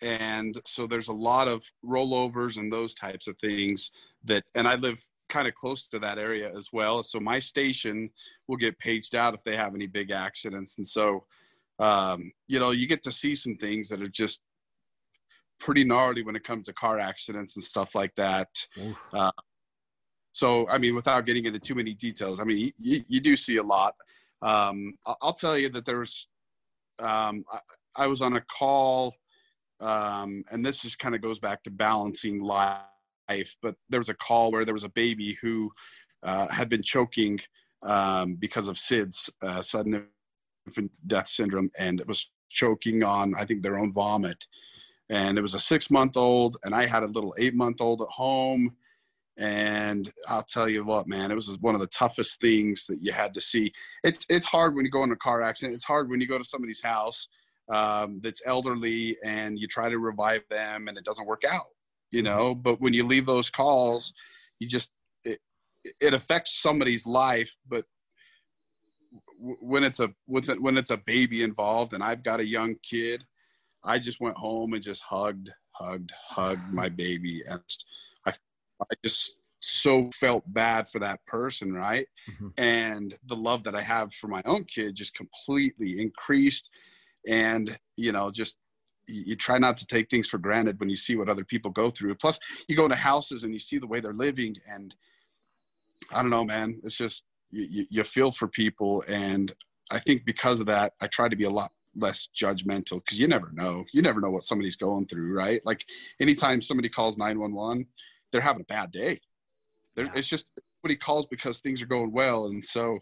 and 0.03 0.61
so 0.67 0.87
there's 0.87 1.09
a 1.09 1.15
lot 1.15 1.49
of 1.49 1.63
rollovers 1.83 2.59
and 2.59 2.71
those 2.71 2.95
types 2.95 3.27
of 3.27 3.39
things. 3.39 3.91
That 4.25 4.45
and 4.55 4.69
I 4.69 4.75
live 4.75 5.03
kind 5.31 5.49
of 5.49 5.55
close 5.55 5.89
to 5.89 5.99
that 6.01 6.19
area 6.19 6.55
as 6.55 6.69
well. 6.75 7.03
So 7.03 7.21
my 7.21 7.39
station 7.39 8.11
will 8.49 8.59
get 8.59 8.79
paged 8.79 9.15
out 9.15 9.33
if 9.33 9.43
they 9.45 9.57
have 9.57 9.75
any 9.75 9.87
big 9.87 10.11
accidents, 10.11 10.77
and 10.77 10.87
so 10.87 11.25
um, 11.81 12.31
you 12.47 12.61
know, 12.61 12.71
you 12.71 12.87
get 12.87 13.03
to 13.05 13.13
see 13.13 13.35
some 13.35 13.57
things 13.57 13.89
that 13.89 14.03
are 14.03 14.09
just 14.09 14.43
pretty 15.59 15.85
gnarly 15.85 16.23
when 16.23 16.37
it 16.37 16.45
comes 16.45 16.67
to 16.67 16.73
car 16.75 16.99
accidents 16.99 17.57
and 17.57 17.65
stuff 17.65 17.95
like 17.95 18.15
that. 18.17 18.49
Uh, 19.13 19.31
so, 20.33 20.69
I 20.69 20.79
mean, 20.79 20.95
without 20.95 21.27
getting 21.27 21.45
into 21.45 21.59
too 21.59 21.75
many 21.75 21.95
details, 21.95 22.41
I 22.41 22.45
mean, 22.45 22.73
you, 22.79 23.03
you 23.09 23.21
do 23.21 23.37
see 23.37 23.57
a 23.57 23.63
lot. 23.63 23.95
Um, 24.43 24.95
I'll 25.21 25.35
tell 25.35 25.59
you 25.59 25.69
that 25.71 25.85
there's, 25.85 26.29
um, 26.99 27.45
I, 27.53 28.05
I, 28.05 28.07
was 28.07 28.23
on 28.23 28.37
a 28.37 28.45
call, 28.59 29.15
um, 29.81 30.45
and 30.51 30.65
this 30.65 30.83
just 30.83 30.99
kind 30.99 31.15
of 31.15 31.21
goes 31.21 31.39
back 31.39 31.63
to 31.65 31.71
balancing 31.71 32.41
life. 32.41 32.81
But 33.63 33.75
there 33.89 34.01
was 34.01 34.09
a 34.09 34.15
call 34.15 34.51
where 34.51 34.65
there 34.65 34.75
was 34.75 34.85
a 34.85 34.91
baby 34.91 35.37
who 35.43 35.71
uh, 36.23 36.49
had 36.49 36.69
been 36.69 36.83
choking 36.83 37.39
um, 37.83 38.37
because 38.37 38.69
of 38.69 38.77
SIDS, 38.77 39.31
uh, 39.43 39.63
sudden 39.63 40.07
infant 40.67 40.91
death 41.07 41.29
syndrome, 41.29 41.71
and 41.79 42.01
it 42.01 42.07
was 42.07 42.31
choking 42.51 43.03
on, 43.03 43.35
I 43.37 43.45
think, 43.45 43.63
their 43.63 43.79
own 43.79 43.93
vomit. 43.93 44.47
And 45.09 45.39
it 45.39 45.43
was 45.43 45.55
a 45.55 45.61
six 45.61 45.91
month 45.91 46.17
old, 46.17 46.57
and 46.65 46.75
I 46.75 46.87
had 46.87 47.03
a 47.03 47.09
little 47.09 47.35
eight 47.39 47.55
month 47.55 47.81
old 47.81 48.01
at 48.01 48.09
home. 48.09 48.77
And 49.39 50.13
I'll 50.29 50.43
tell 50.43 50.69
you 50.69 50.85
what, 50.85 51.07
man, 51.07 51.31
it 51.31 51.35
was 51.35 51.57
one 51.61 51.75
of 51.75 51.81
the 51.81 51.87
toughest 51.89 52.41
things 52.41 52.85
that 52.87 52.99
you 53.01 53.13
had 53.13 53.33
to 53.35 53.41
see. 53.41 53.73
It's 54.05 54.27
it's 54.29 54.47
hard 54.47 54.75
when 54.75 54.85
you 54.85 54.91
go 54.91 55.03
in 55.03 55.13
a 55.13 55.17
car 55.17 55.43
accident. 55.43 55.75
It's 55.75 55.85
hard 55.85 56.11
when 56.11 56.21
you 56.21 56.27
go 56.27 56.39
to 56.39 56.45
somebody's 56.45 56.83
house 56.83 57.29
um, 57.71 58.21
that's 58.23 58.43
elderly 58.45 59.17
and 59.25 59.59
you 59.59 59.69
try 59.69 59.89
to 59.89 59.99
revive 59.99 60.43
them 60.51 60.89
and 60.89 60.99
it 60.99 61.05
doesn't 61.05 61.27
work 61.27 61.43
out, 61.49 61.69
you 62.11 62.23
know. 62.23 62.55
But 62.55 62.81
when 62.81 62.93
you 62.93 63.07
leave 63.07 63.25
those 63.27 63.49
calls, 63.49 64.13
you 64.59 64.69
just 64.69 64.91
it, 65.25 65.39
it 66.01 66.13
affects 66.13 66.61
somebody's 66.61 67.07
life. 67.07 67.55
But 67.69 67.85
when 69.39 69.85
it's 69.85 70.01
a 70.01 70.11
when 70.27 70.77
it's 70.77 70.91
a 70.91 70.97
baby 71.07 71.43
involved, 71.43 71.95
and 71.95 72.03
I've 72.03 72.25
got 72.25 72.41
a 72.41 72.47
young 72.47 72.75
kid, 72.83 73.25
I 73.85 73.99
just 73.99 74.21
went 74.21 74.37
home 74.37 74.75
and 74.75 74.83
just 74.83 75.03
hugged, 75.03 75.51
hugged, 75.73 76.13
hugged 76.29 76.73
my 76.73 76.89
baby, 76.89 77.43
and 77.49 77.63
I, 78.81 78.95
just 79.05 79.37
so 79.61 80.11
felt 80.19 80.43
bad 80.53 80.89
for 80.91 80.99
that 81.01 81.25
person, 81.27 81.73
right? 81.73 82.07
Mm-hmm. 82.31 82.49
And 82.63 83.19
the 83.27 83.37
love 83.37 83.63
that 83.65 83.75
I 83.75 83.83
have 83.83 84.13
for 84.15 84.29
my 84.29 84.43
own 84.45 84.65
kid 84.65 84.95
just 84.95 85.15
completely 85.15 86.01
increased, 86.01 86.69
and 87.29 87.79
you 87.97 88.13
know, 88.13 88.31
just 88.31 88.57
you 89.07 89.35
try 89.37 89.59
not 89.59 89.77
to 89.77 89.87
take 89.87 90.09
things 90.09 90.29
for 90.29 90.39
granted 90.39 90.79
when 90.79 90.89
you 90.89 90.97
see 90.97 91.17
what 91.17 91.29
other 91.29 91.45
people 91.45 91.71
go 91.71 91.91
through. 91.91 92.15
Plus, 92.15 92.39
you 92.69 92.77
go 92.77 92.85
into 92.85 92.97
houses 92.97 93.43
and 93.43 93.53
you 93.53 93.59
see 93.59 93.79
the 93.79 93.87
way 93.87 94.01
they're 94.01 94.13
living, 94.13 94.57
and 94.73 94.95
I 96.13 96.23
don't 96.23 96.31
know, 96.31 96.45
man. 96.45 96.81
It's 96.85 96.97
just 96.97 97.25
you, 97.51 97.87
you 97.91 98.05
feel 98.05 98.31
for 98.31 98.49
people, 98.49 99.05
and 99.09 99.53
I 99.91 99.99
think 99.99 100.25
because 100.25 100.61
of 100.61 100.67
that, 100.67 100.95
I 101.01 101.09
try 101.09 101.29
to 101.29 101.37
be 101.37 101.45
a 101.45 101.51
lot 101.51 101.73
less 101.97 102.29
judgmental 102.41 103.03
because 103.05 103.19
you 103.19 103.27
never 103.27 103.51
know. 103.53 103.85
You 103.93 104.03
never 104.03 104.21
know 104.21 104.31
what 104.31 104.45
somebody's 104.45 104.77
going 104.77 105.07
through, 105.07 105.35
right? 105.35 105.61
Like 105.65 105.85
anytime 106.21 106.63
somebody 106.63 106.89
calls 106.89 107.19
911, 107.19 107.87
they're 108.33 108.41
having 108.41 108.63
a 108.63 108.73
bad 108.73 108.91
day. 108.91 109.21
Yeah. 109.97 110.09
It's 110.15 110.29
just 110.29 110.47
what 110.81 110.91
he 110.91 110.97
calls 110.97 111.27
because 111.27 111.59
things 111.59 111.83
are 111.83 111.87
going 111.87 112.13
well. 112.13 112.47
And 112.47 112.65
so 112.65 112.99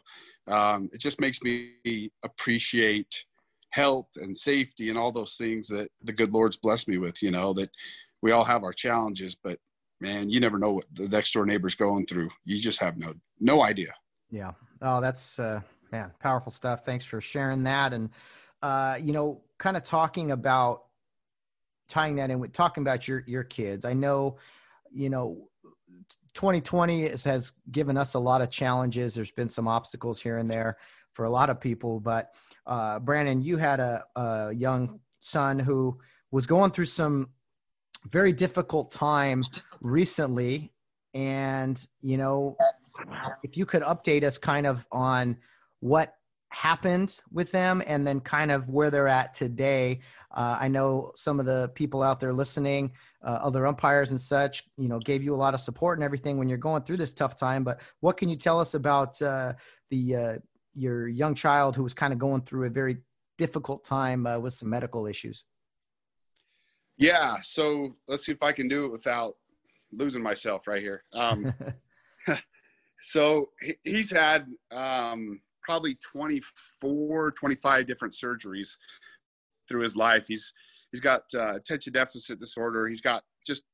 um, 0.47 0.89
it 0.93 1.01
just 1.01 1.21
makes 1.21 1.43
me 1.43 2.11
appreciate 2.25 3.25
health 3.71 4.09
and 4.17 4.37
safety 4.37 4.89
and 4.89 4.99
all 4.99 5.13
those 5.13 5.35
things 5.35 5.69
that 5.69 5.89
the 6.03 6.13
good 6.13 6.33
Lord's 6.33 6.57
blessed 6.57 6.89
me 6.89 6.99
with, 6.99 7.23
you 7.23 7.31
know, 7.31 7.53
that 7.53 7.71
we 8.23 8.33
all 8.33 8.45
have 8.45 8.65
our 8.65 8.73
challenges, 8.73 9.37
but 9.37 9.59
man, 10.01 10.31
you 10.31 10.41
never 10.41 10.59
know 10.59 10.73
what 10.73 10.87
the 10.95 11.09
next 11.09 11.33
door 11.33 11.45
neighbor's 11.45 11.75
going 11.75 12.07
through. 12.07 12.31
You 12.45 12.61
just 12.61 12.81
have 12.81 12.97
no, 12.97 13.15
no 13.41 13.63
idea. 13.63 13.93
Yeah. 14.31 14.53
Oh, 14.81 15.01
that's, 15.01 15.39
uh, 15.39 15.61
man, 15.93 16.13
powerful 16.19 16.51
stuff. 16.51 16.85
Thanks 16.85 17.05
for 17.05 17.21
sharing 17.21 17.63
that. 17.65 17.93
And, 17.93 18.11
uh, 18.63 18.99
you 19.01 19.13
know, 19.13 19.43
kind 19.59 19.77
of 19.77 19.85
talking 19.85 20.31
about 20.31 20.85
tying 21.89 22.17
that 22.17 22.31
in 22.31 22.39
with 22.39 22.53
talking 22.53 22.83
about 22.83 23.07
your, 23.07 23.25
your 23.27 23.45
kids. 23.45 23.85
I 23.85 23.93
know, 23.93 24.39
you 24.93 25.11
know, 25.11 25.49
2020 26.35 27.09
has 27.09 27.53
given 27.71 27.97
us 27.97 28.15
a 28.15 28.19
lot 28.19 28.41
of 28.41 28.51
challenges. 28.51 29.15
There's 29.15 29.33
been 29.33 29.49
some 29.49 29.67
obstacles 29.69 30.21
here 30.21 30.39
and 30.39 30.49
there 30.49 30.77
for 31.13 31.25
a 31.25 31.31
lot 31.31 31.51
of 31.51 31.61
people, 31.61 31.99
but, 31.99 32.33
uh, 32.67 33.01
Brandon, 33.01 33.41
you 33.41 33.57
had 33.57 33.81
a, 33.81 34.05
a 34.15 34.53
young 34.53 35.01
son 35.21 35.59
who 35.59 35.99
was 36.31 36.47
going 36.47 36.71
through 36.71 36.85
some 36.85 37.31
very 38.11 38.33
difficult 38.33 38.91
time 38.91 39.43
recently 39.83 40.73
and 41.15 41.87
you 42.01 42.17
know 42.17 42.57
if 43.43 43.57
you 43.57 43.67
could 43.67 43.83
update 43.83 44.23
us 44.23 44.39
kind 44.39 44.67
of 44.67 44.87
on 44.93 45.37
what 45.81 46.15
happened 46.51 47.21
with 47.33 47.53
them 47.53 47.83
and 47.87 48.07
then 48.07 48.21
kind 48.21 48.51
of 48.51 48.69
where 48.69 48.91
they're 48.91 49.09
at 49.09 49.35
today. 49.35 50.01
Uh, 50.31 50.59
I 50.61 50.69
know 50.69 51.13
some 51.15 51.41
of 51.41 51.47
the 51.47 51.71
people 51.75 52.03
out 52.03 52.21
there 52.21 52.33
listening, 52.33 52.93
uh, 53.23 53.39
other 53.43 53.67
umpires 53.67 54.11
and 54.11 54.21
such, 54.21 54.65
you 54.77 54.89
know, 54.89 54.99
gave 54.99 55.23
you 55.23 55.35
a 55.35 55.37
lot 55.37 55.55
of 55.55 55.61
support 55.61 55.99
and 55.99 56.05
everything 56.05 56.39
when 56.39 56.49
you're 56.49 56.59
going 56.59 56.83
through 56.83 56.99
this 56.99 57.13
tough 57.13 57.37
time. 57.37 57.65
But 57.65 57.81
what 58.01 58.17
can 58.17 58.29
you 58.29 58.37
tell 58.37 58.61
us 58.61 58.75
about 58.75 59.21
uh, 59.21 59.55
the 59.91 60.17
uh, 60.17 60.35
your 60.75 61.09
young 61.09 61.35
child 61.35 61.77
who 61.77 61.83
was 61.83 61.95
kind 61.95 62.13
of 62.13 62.19
going 62.19 62.43
through 62.43 62.67
a 62.67 62.71
very 62.71 62.99
difficult 63.37 63.85
time 63.85 64.27
uh, 64.27 64.39
with 64.39 64.53
some 64.53 64.71
medical 64.71 65.07
issues? 65.07 65.45
Yeah, 66.97 67.37
so 67.43 67.97
let's 68.09 68.27
see 68.27 68.33
if 68.33 68.43
I 68.43 68.53
can 68.53 68.69
do 68.69 68.85
it 68.85 68.91
without 68.91 69.37
losing 69.93 70.23
myself 70.23 70.67
right 70.67 70.83
here. 70.83 71.05
Um, 71.13 71.55
so 73.03 73.51
he's 73.83 74.11
had 74.11 74.47
um, 74.71 75.41
probably 75.69 75.97
24 75.97 77.33
25 77.33 77.87
different 77.87 78.15
surgeries 78.15 78.79
through 79.69 79.83
his 79.83 79.97
life. 79.97 80.27
He's 80.27 80.55
he's 80.91 81.01
got 81.01 81.25
uh, 81.35 81.57
attention 81.57 81.93
deficit 81.93 82.41
disorder. 82.41 82.89
He's 82.89 83.03
got 83.03 83.23
just 83.47 83.65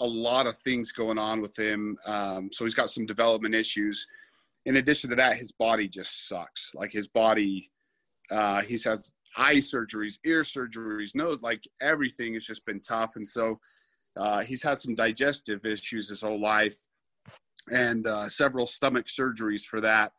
a 0.00 0.06
lot 0.06 0.48
of 0.48 0.58
things 0.58 0.90
going 0.90 1.18
on 1.18 1.40
with 1.40 1.56
him 1.56 1.96
um, 2.04 2.50
so 2.52 2.64
he's 2.64 2.74
got 2.74 2.90
some 2.90 3.06
development 3.06 3.54
issues. 3.54 4.04
In 4.66 4.76
addition 4.76 5.08
to 5.10 5.16
that 5.16 5.36
his 5.36 5.52
body 5.52 5.86
just 5.86 6.28
sucks. 6.28 6.72
Like 6.74 6.90
his 6.90 7.06
body 7.06 7.70
uh, 8.28 8.62
he's 8.62 8.82
had 8.82 8.98
eye 9.36 9.56
surgeries 9.56 10.18
ear 10.24 10.42
surgeries 10.42 11.14
nose 11.14 11.38
like 11.42 11.62
everything 11.80 12.34
has 12.34 12.44
just 12.44 12.66
been 12.66 12.80
tough. 12.80 13.14
And 13.14 13.28
so 13.28 13.60
uh, 14.16 14.40
he's 14.40 14.64
had 14.64 14.78
some 14.78 14.96
digestive 14.96 15.64
issues 15.64 16.08
his 16.08 16.22
whole 16.22 16.40
life 16.40 16.76
and 17.70 18.04
uh, 18.08 18.28
several 18.28 18.66
stomach 18.66 19.06
surgeries 19.06 19.62
for 19.62 19.80
that. 19.80 20.10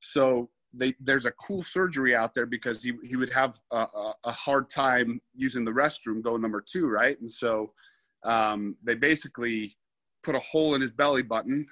So 0.00 0.50
they, 0.76 0.94
there's 1.00 1.26
a 1.26 1.32
cool 1.32 1.62
surgery 1.62 2.14
out 2.14 2.34
there 2.34 2.46
because 2.46 2.82
he, 2.82 2.92
he 3.02 3.16
would 3.16 3.32
have 3.32 3.58
a, 3.72 3.86
a, 4.24 4.32
hard 4.32 4.68
time 4.68 5.20
using 5.34 5.64
the 5.64 5.70
restroom 5.70 6.22
go 6.22 6.36
number 6.36 6.60
two, 6.60 6.86
right? 6.86 7.18
And 7.18 7.28
so 7.28 7.72
um, 8.24 8.76
they 8.84 8.94
basically 8.94 9.72
put 10.22 10.34
a 10.34 10.40
hole 10.40 10.74
in 10.74 10.80
his 10.80 10.90
belly 10.90 11.22
button, 11.22 11.66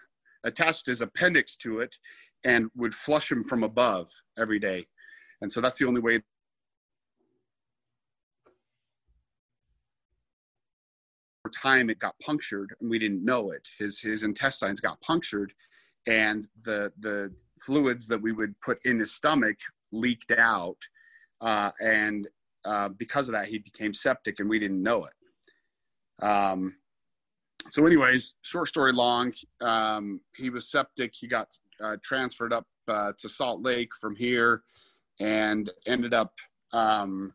attached 0.45 0.87
his 0.87 1.03
appendix 1.03 1.57
to 1.57 1.81
it, 1.81 1.97
and 2.45 2.71
would 2.77 2.95
flush 2.95 3.31
him 3.31 3.45
from 3.45 3.63
above 3.63 4.11
every 4.39 4.59
day. 4.59 4.87
And 5.41 5.51
so 5.51 5.61
that's 5.61 5.79
the 5.79 5.87
only 5.87 6.01
way 6.01 6.21
time 11.55 11.91
it 11.91 11.99
got 11.99 12.19
punctured 12.21 12.75
and 12.81 12.91
we 12.91 12.99
didn't 12.99 13.25
know 13.25 13.51
it. 13.51 13.69
His 13.79 14.01
his 14.01 14.23
intestines 14.23 14.81
got 14.81 15.01
punctured, 15.01 15.53
and 16.07 16.47
the 16.65 16.93
the 17.01 17.35
fluids 17.61 18.07
that 18.09 18.21
we 18.21 18.33
would 18.33 18.55
put 18.61 18.79
in 18.85 18.99
his 18.99 19.15
stomach 19.15 19.57
leaked 19.93 20.33
out, 20.33 20.79
uh, 21.41 21.71
and 21.81 22.29
uh, 22.65 22.89
because 22.89 23.29
of 23.29 23.35
that, 23.35 23.47
he 23.47 23.59
became 23.59 23.95
septic, 23.95 24.41
and 24.41 24.49
we 24.49 24.59
didn't 24.59 24.83
know 24.83 25.05
it. 25.05 26.25
Um, 26.25 26.77
so, 27.71 27.87
anyways, 27.87 28.35
short 28.43 28.69
story 28.69 28.93
long, 28.93 29.33
um, 29.61 30.21
he 30.37 30.51
was 30.51 30.71
septic. 30.71 31.15
He 31.15 31.27
got 31.27 31.49
uh, 31.83 31.97
transferred 32.03 32.53
up 32.53 32.67
uh, 32.89 33.13
to 33.19 33.29
Salt 33.29 33.63
Lake 33.63 33.95
from 34.01 34.15
here, 34.17 34.63
and 35.21 35.71
ended 35.87 36.13
up 36.13 36.33
um, 36.73 37.33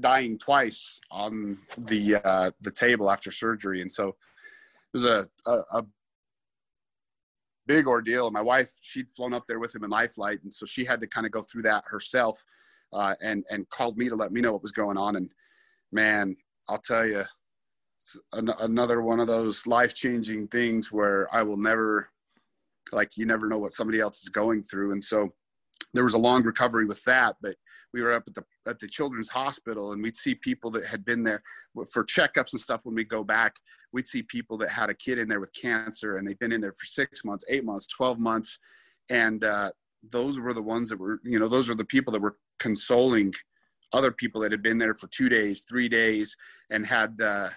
dying 0.00 0.38
twice 0.38 1.00
on 1.10 1.58
the 1.78 2.16
uh, 2.24 2.50
the 2.60 2.70
table 2.70 3.10
after 3.10 3.30
surgery, 3.30 3.80
and 3.80 3.90
so 3.90 4.08
it 4.08 4.14
was 4.92 5.04
a, 5.04 5.26
a, 5.46 5.52
a 5.78 5.86
big 7.66 7.86
ordeal. 7.86 8.30
My 8.30 8.40
wife, 8.40 8.70
she'd 8.82 9.10
flown 9.10 9.34
up 9.34 9.44
there 9.46 9.58
with 9.58 9.74
him 9.74 9.84
in 9.84 9.90
life 9.90 10.14
flight, 10.14 10.38
and 10.42 10.52
so 10.52 10.66
she 10.66 10.84
had 10.84 11.00
to 11.00 11.06
kind 11.06 11.26
of 11.26 11.32
go 11.32 11.42
through 11.42 11.62
that 11.62 11.84
herself, 11.86 12.42
uh, 12.92 13.14
and 13.20 13.44
and 13.50 13.68
called 13.70 13.96
me 13.96 14.08
to 14.08 14.16
let 14.16 14.32
me 14.32 14.40
know 14.40 14.52
what 14.52 14.62
was 14.62 14.72
going 14.72 14.96
on. 14.96 15.16
And 15.16 15.30
man, 15.92 16.36
I'll 16.68 16.78
tell 16.78 17.06
you, 17.06 17.24
an, 18.32 18.50
another 18.60 19.02
one 19.02 19.20
of 19.20 19.26
those 19.26 19.66
life 19.66 19.94
changing 19.94 20.48
things 20.48 20.92
where 20.92 21.28
I 21.34 21.42
will 21.42 21.56
never, 21.56 22.08
like, 22.92 23.16
you 23.16 23.26
never 23.26 23.48
know 23.48 23.58
what 23.58 23.72
somebody 23.72 24.00
else 24.00 24.22
is 24.22 24.28
going 24.28 24.62
through, 24.62 24.92
and 24.92 25.02
so 25.02 25.32
there 25.94 26.04
was 26.04 26.14
a 26.14 26.18
long 26.18 26.42
recovery 26.42 26.84
with 26.84 27.02
that, 27.04 27.36
but 27.42 27.54
we 27.92 28.02
were 28.02 28.12
up 28.12 28.24
at 28.26 28.34
the 28.34 28.44
at 28.66 28.78
the 28.78 28.88
children's 28.88 29.30
hospital 29.30 29.92
and 29.92 30.02
we'd 30.02 30.16
see 30.16 30.34
people 30.34 30.70
that 30.70 30.84
had 30.84 31.04
been 31.04 31.22
there 31.22 31.42
for 31.92 32.04
checkups 32.04 32.52
and 32.52 32.60
stuff 32.60 32.84
when 32.84 32.94
we 32.94 33.04
go 33.04 33.24
back. 33.24 33.56
We'd 33.92 34.06
see 34.06 34.22
people 34.22 34.58
that 34.58 34.70
had 34.70 34.90
a 34.90 34.94
kid 34.94 35.18
in 35.18 35.28
there 35.28 35.40
with 35.40 35.52
cancer 35.60 36.18
and 36.18 36.26
they've 36.26 36.38
been 36.38 36.52
in 36.52 36.60
there 36.60 36.72
for 36.72 36.84
six 36.84 37.24
months 37.24 37.44
eight 37.48 37.64
months 37.64 37.86
12 37.86 38.18
months. 38.18 38.58
And 39.08 39.44
uh, 39.44 39.70
those 40.10 40.38
were 40.38 40.52
the 40.52 40.62
ones 40.62 40.90
that 40.90 40.98
were 40.98 41.20
you 41.24 41.38
know 41.38 41.48
those 41.48 41.68
were 41.68 41.74
the 41.74 41.84
people 41.84 42.12
that 42.12 42.20
were 42.20 42.36
consoling 42.58 43.32
other 43.92 44.12
people 44.12 44.40
that 44.40 44.52
had 44.52 44.62
been 44.62 44.78
there 44.78 44.94
for 44.94 45.08
two 45.08 45.28
days, 45.28 45.64
three 45.68 45.88
days, 45.88 46.36
and 46.70 46.84
had, 46.84 47.20
uh, 47.20 47.48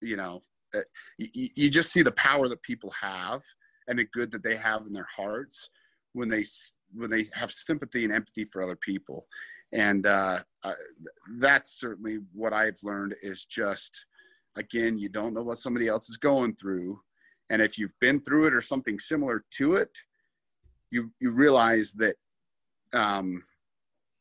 you 0.00 0.16
know, 0.16 0.40
uh, 0.74 0.80
you, 1.18 1.48
you 1.54 1.70
just 1.70 1.92
see 1.92 2.02
the 2.02 2.12
power 2.12 2.48
that 2.48 2.62
people 2.62 2.92
have 3.00 3.42
and 3.88 3.98
the 3.98 4.04
good 4.06 4.30
that 4.30 4.42
they 4.42 4.56
have 4.56 4.86
in 4.86 4.92
their 4.92 5.06
hearts 5.14 5.70
when 6.14 6.28
they 6.28 6.44
when 6.94 7.10
they 7.10 7.24
have 7.34 7.50
sympathy 7.50 8.04
and 8.04 8.12
empathy 8.12 8.44
for 8.44 8.62
other 8.62 8.76
people. 8.76 9.26
And 9.72 10.06
uh, 10.06 10.38
uh, 10.62 10.72
that's 11.38 11.80
certainly 11.80 12.18
what 12.32 12.52
i've 12.52 12.78
learned 12.84 13.14
is 13.22 13.44
just 13.44 14.04
again 14.56 14.96
you 14.98 15.08
don't 15.08 15.34
know 15.34 15.42
what 15.42 15.58
somebody 15.58 15.88
else 15.88 16.08
is 16.08 16.16
going 16.16 16.54
through. 16.54 17.00
And 17.50 17.60
if 17.60 17.76
you've 17.76 17.98
been 18.00 18.20
through 18.20 18.46
it 18.46 18.54
or 18.54 18.60
something 18.60 18.98
similar 18.98 19.44
to 19.58 19.74
it 19.74 19.90
you 20.94 21.10
you 21.20 21.32
realize 21.32 21.92
that 21.94 22.14
um, 22.94 23.42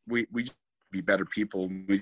we 0.08 0.26
we 0.32 0.46
be 0.92 1.02
better 1.02 1.26
people. 1.26 1.70
We 1.88 2.02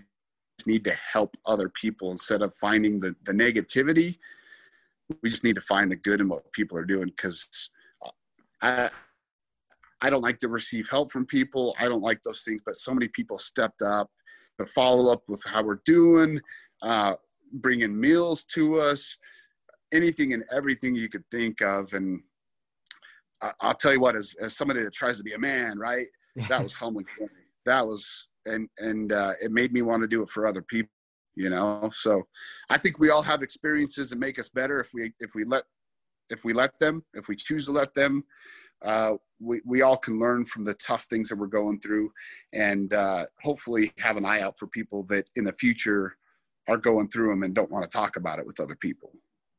need 0.65 0.83
to 0.85 0.93
help 0.93 1.35
other 1.45 1.69
people 1.69 2.11
instead 2.11 2.41
of 2.41 2.55
finding 2.55 2.99
the 2.99 3.15
the 3.25 3.33
negativity. 3.33 4.17
We 5.21 5.29
just 5.29 5.43
need 5.43 5.55
to 5.55 5.61
find 5.61 5.91
the 5.91 5.97
good 5.97 6.21
in 6.21 6.29
what 6.29 6.51
people 6.53 6.77
are 6.77 6.85
doing 6.85 7.07
because 7.07 7.69
I 8.61 8.89
I 10.01 10.09
don't 10.09 10.21
like 10.21 10.39
to 10.39 10.47
receive 10.47 10.89
help 10.89 11.11
from 11.11 11.25
people. 11.25 11.75
I 11.79 11.87
don't 11.87 12.01
like 12.01 12.21
those 12.23 12.43
things, 12.43 12.61
but 12.65 12.75
so 12.75 12.93
many 12.93 13.07
people 13.09 13.37
stepped 13.37 13.81
up 13.81 14.09
to 14.59 14.65
follow 14.65 15.11
up 15.11 15.21
with 15.27 15.43
how 15.45 15.63
we're 15.63 15.81
doing, 15.85 16.39
uh, 16.81 17.15
bringing 17.53 17.99
meals 17.99 18.43
to 18.43 18.79
us, 18.79 19.17
anything 19.93 20.33
and 20.33 20.43
everything 20.51 20.95
you 20.95 21.09
could 21.09 21.23
think 21.31 21.61
of. 21.61 21.93
And 21.93 22.21
I, 23.41 23.51
will 23.61 23.73
tell 23.75 23.93
you 23.93 23.99
what, 23.99 24.15
as, 24.15 24.35
as 24.41 24.57
somebody 24.57 24.81
that 24.83 24.93
tries 24.93 25.17
to 25.17 25.23
be 25.23 25.33
a 25.33 25.39
man, 25.39 25.77
right, 25.77 26.07
that 26.49 26.63
was 26.63 26.73
humbling 26.73 27.05
for 27.05 27.23
me. 27.23 27.41
That 27.65 27.85
was, 27.85 28.27
and 28.45 28.67
and 28.79 29.11
uh, 29.11 29.33
it 29.41 29.51
made 29.51 29.71
me 29.71 29.83
want 29.83 30.01
to 30.01 30.07
do 30.07 30.23
it 30.23 30.29
for 30.29 30.47
other 30.47 30.63
people 30.63 30.89
you 31.35 31.49
know 31.49 31.89
so 31.93 32.21
i 32.69 32.77
think 32.77 32.99
we 32.99 33.09
all 33.09 33.21
have 33.21 33.41
experiences 33.41 34.09
that 34.09 34.19
make 34.19 34.37
us 34.37 34.49
better 34.49 34.79
if 34.79 34.89
we 34.93 35.11
if 35.19 35.31
we 35.33 35.45
let 35.45 35.63
if 36.31 36.43
we 36.43 36.53
let 36.53 36.77
them 36.79 37.03
if 37.13 37.27
we 37.27 37.35
choose 37.35 37.65
to 37.65 37.71
let 37.71 37.93
them 37.93 38.23
uh, 38.83 39.15
we, 39.39 39.61
we 39.65 39.81
all 39.81 39.97
can 39.97 40.19
learn 40.19 40.43
from 40.43 40.63
the 40.63 40.73
tough 40.75 41.03
things 41.03 41.29
that 41.29 41.37
we're 41.37 41.45
going 41.45 41.79
through 41.79 42.11
and 42.53 42.93
uh, 42.93 43.25
hopefully 43.43 43.91
have 43.99 44.17
an 44.17 44.25
eye 44.25 44.41
out 44.41 44.57
for 44.57 44.65
people 44.65 45.03
that 45.03 45.29
in 45.35 45.43
the 45.43 45.53
future 45.53 46.17
are 46.67 46.77
going 46.77 47.07
through 47.07 47.29
them 47.29 47.43
and 47.43 47.53
don't 47.53 47.69
want 47.69 47.83
to 47.83 47.89
talk 47.89 48.15
about 48.15 48.39
it 48.39 48.45
with 48.45 48.59
other 48.59 48.75
people. 48.75 49.11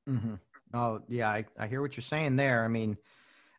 Mm-hmm. 0.08 0.34
oh 0.74 1.00
yeah 1.08 1.30
I, 1.30 1.44
I 1.58 1.68
hear 1.68 1.80
what 1.80 1.96
you're 1.96 2.02
saying 2.02 2.36
there. 2.36 2.64
I 2.64 2.68
mean 2.68 2.96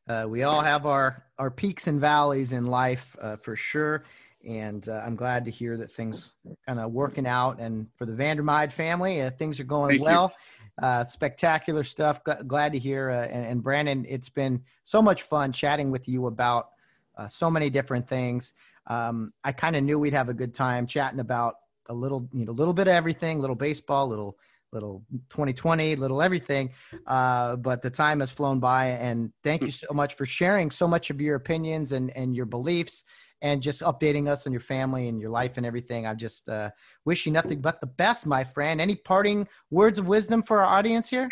uh, 0.10 0.26
we 0.27 0.44
all 0.44 0.61
have 0.61 0.85
our 0.85 1.23
our 1.38 1.49
peaks 1.49 1.88
and 1.88 2.02
valleys 2.02 2.52
in 2.52 2.65
life 2.65 3.15
uh, 3.22 3.38
for 3.38 3.56
sure 3.56 4.03
and 4.44 4.88
uh, 4.90 5.02
I'm 5.06 5.15
glad 5.15 5.45
to 5.45 5.52
hear 5.52 5.78
that 5.78 5.91
things 5.91 6.34
kind 6.68 6.80
of 6.80 6.91
working 6.91 7.26
out. 7.26 7.60
And 7.60 7.88
for 7.98 8.06
the 8.06 8.14
Vandermeide 8.14 8.74
family, 8.74 9.22
uh, 9.22 9.32
things 9.32 9.60
are 9.60 9.65
going 9.65 9.91
Thank 9.91 10.03
well. 10.03 10.34
Uh, 10.82 11.06
spectacular 11.06 11.84
stuff. 11.84 12.22
G- 12.26 12.44
glad 12.48 12.74
to 12.74 12.80
hear. 12.80 13.10
Uh, 13.10 13.28
and, 13.28 13.45
and, 13.45 13.64
Brandon, 13.64 14.06
it's 14.10 14.30
been 14.30 14.61
so 14.84 15.02
much 15.02 15.22
fun 15.24 15.52
chatting 15.52 15.91
with 15.91 16.07
you 16.07 16.28
about 16.28 16.70
uh, 17.18 17.28
so 17.28 17.49
many 17.49 17.70
different 17.70 18.07
things. 18.07 18.53
Um, 18.88 19.34
I 19.44 19.52
kind 19.52 19.76
of 19.76 19.84
knew 19.84 19.99
we'd 19.99 20.14
have 20.14 20.30
a 20.30 20.34
good 20.34 20.53
time 20.53 20.88
chatting 20.88 21.20
about 21.20 21.56
a 21.88 21.94
little, 21.94 22.28
you 22.34 22.45
know, 22.45 22.52
a 22.52 22.53
little 22.53 22.74
bit 22.74 22.88
of 22.88 22.94
everything, 22.94 23.40
little 23.40 23.56
baseball, 23.56 24.07
little 24.07 24.38
little 24.72 25.06
2020, 25.30 25.95
little 25.98 26.20
everything. 26.20 26.72
Uh, 27.06 27.56
but 27.57 27.84
the 27.84 27.91
time 27.91 28.22
has 28.22 28.32
flown 28.32 28.60
by, 28.60 28.88
and 28.88 29.32
thank 29.44 29.61
you 29.61 29.70
so 29.70 29.94
much 29.94 30.15
for 30.15 30.26
sharing 30.26 30.72
so 30.72 30.88
much 30.88 31.11
of 31.11 31.22
your 31.22 31.36
opinions 31.36 31.91
and 31.91 32.10
and 32.18 32.36
your 32.36 32.48
beliefs 32.48 33.03
and 33.44 33.61
just 33.61 33.82
updating 33.82 34.30
us 34.30 34.48
on 34.48 34.53
your 34.53 34.61
family 34.61 35.10
and 35.10 35.20
your 35.20 35.30
life 35.30 35.57
and 35.57 35.65
everything. 35.65 36.07
I 36.07 36.14
just 36.14 36.48
uh, 36.48 36.72
wish 37.03 37.26
you 37.26 37.32
nothing 37.32 37.60
but 37.60 37.82
the 37.82 37.88
best, 37.88 38.26
my 38.26 38.41
friend. 38.41 38.80
Any 38.80 38.95
parting 38.95 39.49
words 39.70 39.99
of 39.99 40.07
wisdom 40.07 40.41
for 40.41 40.61
our 40.61 40.78
audience 40.78 41.10
here? 41.10 41.30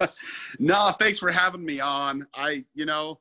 no, 0.60 0.92
thanks 1.00 1.18
for 1.18 1.32
having 1.32 1.64
me 1.64 1.80
on. 1.80 2.28
I, 2.32 2.64
you 2.74 2.86
know, 2.86 3.18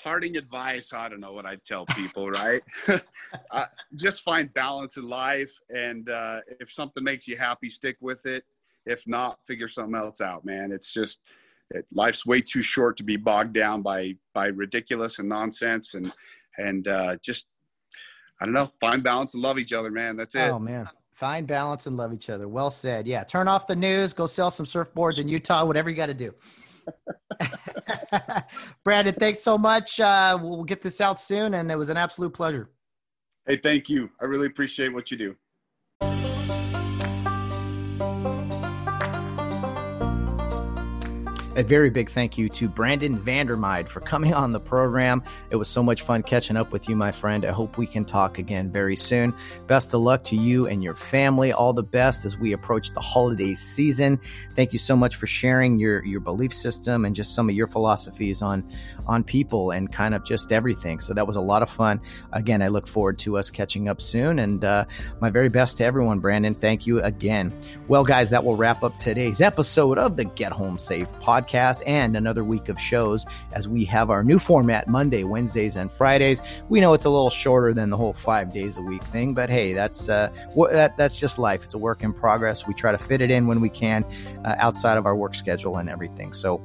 parting 0.00 0.36
advice, 0.36 0.92
I 0.92 1.08
don't 1.08 1.18
know 1.18 1.32
what 1.32 1.44
I'd 1.44 1.64
tell 1.64 1.84
people, 1.86 2.30
right? 2.30 2.62
uh, 3.50 3.66
just 3.96 4.22
find 4.22 4.52
balance 4.52 4.96
in 4.96 5.08
life. 5.08 5.52
And 5.68 6.08
uh, 6.08 6.42
if 6.60 6.70
something 6.70 7.02
makes 7.02 7.26
you 7.26 7.36
happy, 7.36 7.68
stick 7.68 7.96
with 8.00 8.24
it. 8.26 8.44
If 8.86 9.08
not, 9.08 9.40
figure 9.44 9.66
something 9.66 9.96
else 9.96 10.20
out, 10.20 10.44
man. 10.44 10.70
It's 10.70 10.94
just, 10.94 11.18
it, 11.72 11.84
life's 11.92 12.24
way 12.24 12.42
too 12.42 12.62
short 12.62 12.96
to 12.98 13.02
be 13.02 13.16
bogged 13.16 13.54
down 13.54 13.82
by 13.82 14.14
by 14.32 14.46
ridiculous 14.46 15.18
and 15.18 15.28
nonsense 15.28 15.94
and 15.94 16.12
and 16.58 16.86
uh, 16.86 17.16
just 17.24 17.48
I 18.40 18.44
don't 18.44 18.54
know, 18.54 18.66
find 18.66 19.02
balance 19.02 19.34
and 19.34 19.42
love 19.42 19.58
each 19.58 19.72
other, 19.72 19.90
man. 19.90 20.16
That's 20.16 20.34
it. 20.34 20.50
Oh 20.50 20.58
man. 20.58 20.88
Find 21.14 21.46
balance 21.46 21.86
and 21.86 21.96
love 21.96 22.12
each 22.12 22.28
other. 22.28 22.46
Well 22.46 22.70
said. 22.70 23.06
Yeah. 23.06 23.24
Turn 23.24 23.48
off 23.48 23.66
the 23.66 23.76
news, 23.76 24.12
go 24.12 24.26
sell 24.26 24.50
some 24.50 24.66
surfboards 24.66 25.18
in 25.18 25.28
Utah, 25.28 25.64
whatever 25.64 25.88
you 25.88 25.96
got 25.96 26.06
to 26.06 26.14
do. 26.14 26.34
Brandon, 28.84 29.14
thanks 29.14 29.40
so 29.40 29.56
much. 29.56 29.98
Uh, 29.98 30.38
we'll 30.40 30.64
get 30.64 30.82
this 30.82 31.00
out 31.00 31.18
soon, 31.18 31.54
and 31.54 31.70
it 31.70 31.76
was 31.76 31.88
an 31.88 31.96
absolute 31.96 32.34
pleasure. 32.34 32.70
Hey, 33.46 33.56
thank 33.56 33.88
you. 33.88 34.10
I 34.20 34.26
really 34.26 34.46
appreciate 34.46 34.92
what 34.92 35.10
you 35.10 35.16
do. 35.16 35.36
A 41.56 41.62
very 41.62 41.88
big 41.88 42.10
thank 42.10 42.36
you 42.36 42.50
to 42.50 42.68
Brandon 42.68 43.16
Vandermeide 43.16 43.88
for 43.88 44.00
coming 44.00 44.34
on 44.34 44.52
the 44.52 44.60
program. 44.60 45.22
It 45.48 45.56
was 45.56 45.70
so 45.70 45.82
much 45.82 46.02
fun 46.02 46.22
catching 46.22 46.54
up 46.54 46.70
with 46.70 46.86
you, 46.86 46.96
my 46.96 47.12
friend. 47.12 47.46
I 47.46 47.50
hope 47.50 47.78
we 47.78 47.86
can 47.86 48.04
talk 48.04 48.36
again 48.36 48.70
very 48.70 48.94
soon. 48.94 49.32
Best 49.66 49.94
of 49.94 50.02
luck 50.02 50.22
to 50.24 50.36
you 50.36 50.66
and 50.66 50.84
your 50.84 50.94
family. 50.94 51.52
All 51.52 51.72
the 51.72 51.82
best 51.82 52.26
as 52.26 52.36
we 52.36 52.52
approach 52.52 52.92
the 52.92 53.00
holiday 53.00 53.54
season. 53.54 54.20
Thank 54.54 54.74
you 54.74 54.78
so 54.78 54.94
much 54.96 55.16
for 55.16 55.26
sharing 55.26 55.78
your 55.78 56.04
your 56.04 56.20
belief 56.20 56.52
system 56.52 57.06
and 57.06 57.16
just 57.16 57.34
some 57.34 57.48
of 57.48 57.54
your 57.54 57.68
philosophies 57.68 58.42
on 58.42 58.62
on 59.06 59.24
people 59.24 59.70
and 59.70 59.90
kind 59.90 60.14
of 60.14 60.26
just 60.26 60.52
everything. 60.52 61.00
So 61.00 61.14
that 61.14 61.26
was 61.26 61.36
a 61.36 61.40
lot 61.40 61.62
of 61.62 61.70
fun. 61.70 62.02
Again, 62.34 62.60
I 62.60 62.68
look 62.68 62.86
forward 62.86 63.18
to 63.20 63.38
us 63.38 63.50
catching 63.50 63.88
up 63.88 64.02
soon. 64.02 64.40
And 64.40 64.62
uh, 64.62 64.84
my 65.22 65.30
very 65.30 65.48
best 65.48 65.78
to 65.78 65.86
everyone, 65.86 66.20
Brandon. 66.20 66.54
Thank 66.54 66.86
you 66.86 67.00
again. 67.02 67.50
Well, 67.88 68.04
guys, 68.04 68.28
that 68.28 68.44
will 68.44 68.56
wrap 68.56 68.84
up 68.84 68.98
today's 68.98 69.40
episode 69.40 69.96
of 69.96 70.18
the 70.18 70.26
Get 70.26 70.52
Home 70.52 70.78
Safe 70.78 71.08
podcast 71.12 71.45
podcast 71.46 71.82
and 71.86 72.16
another 72.16 72.44
week 72.44 72.68
of 72.68 72.80
shows 72.80 73.26
as 73.52 73.68
we 73.68 73.84
have 73.84 74.10
our 74.10 74.22
new 74.22 74.38
format 74.38 74.88
Monday, 74.88 75.24
Wednesdays, 75.24 75.76
and 75.76 75.90
Fridays. 75.92 76.40
We 76.68 76.80
know 76.80 76.92
it's 76.94 77.04
a 77.04 77.10
little 77.10 77.30
shorter 77.30 77.72
than 77.72 77.90
the 77.90 77.96
whole 77.96 78.12
five 78.12 78.52
days 78.52 78.76
a 78.76 78.82
week 78.82 79.04
thing, 79.04 79.34
but 79.34 79.50
hey, 79.50 79.72
that's 79.72 80.08
uh, 80.08 80.30
that, 80.70 80.96
that's 80.96 81.18
just 81.18 81.38
life. 81.38 81.64
It's 81.64 81.74
a 81.74 81.78
work 81.78 82.02
in 82.02 82.12
progress. 82.12 82.66
We 82.66 82.74
try 82.74 82.92
to 82.92 82.98
fit 82.98 83.20
it 83.20 83.30
in 83.30 83.46
when 83.46 83.60
we 83.60 83.68
can 83.68 84.04
uh, 84.44 84.56
outside 84.58 84.98
of 84.98 85.06
our 85.06 85.16
work 85.16 85.34
schedule 85.34 85.76
and 85.76 85.88
everything. 85.88 86.32
So 86.32 86.60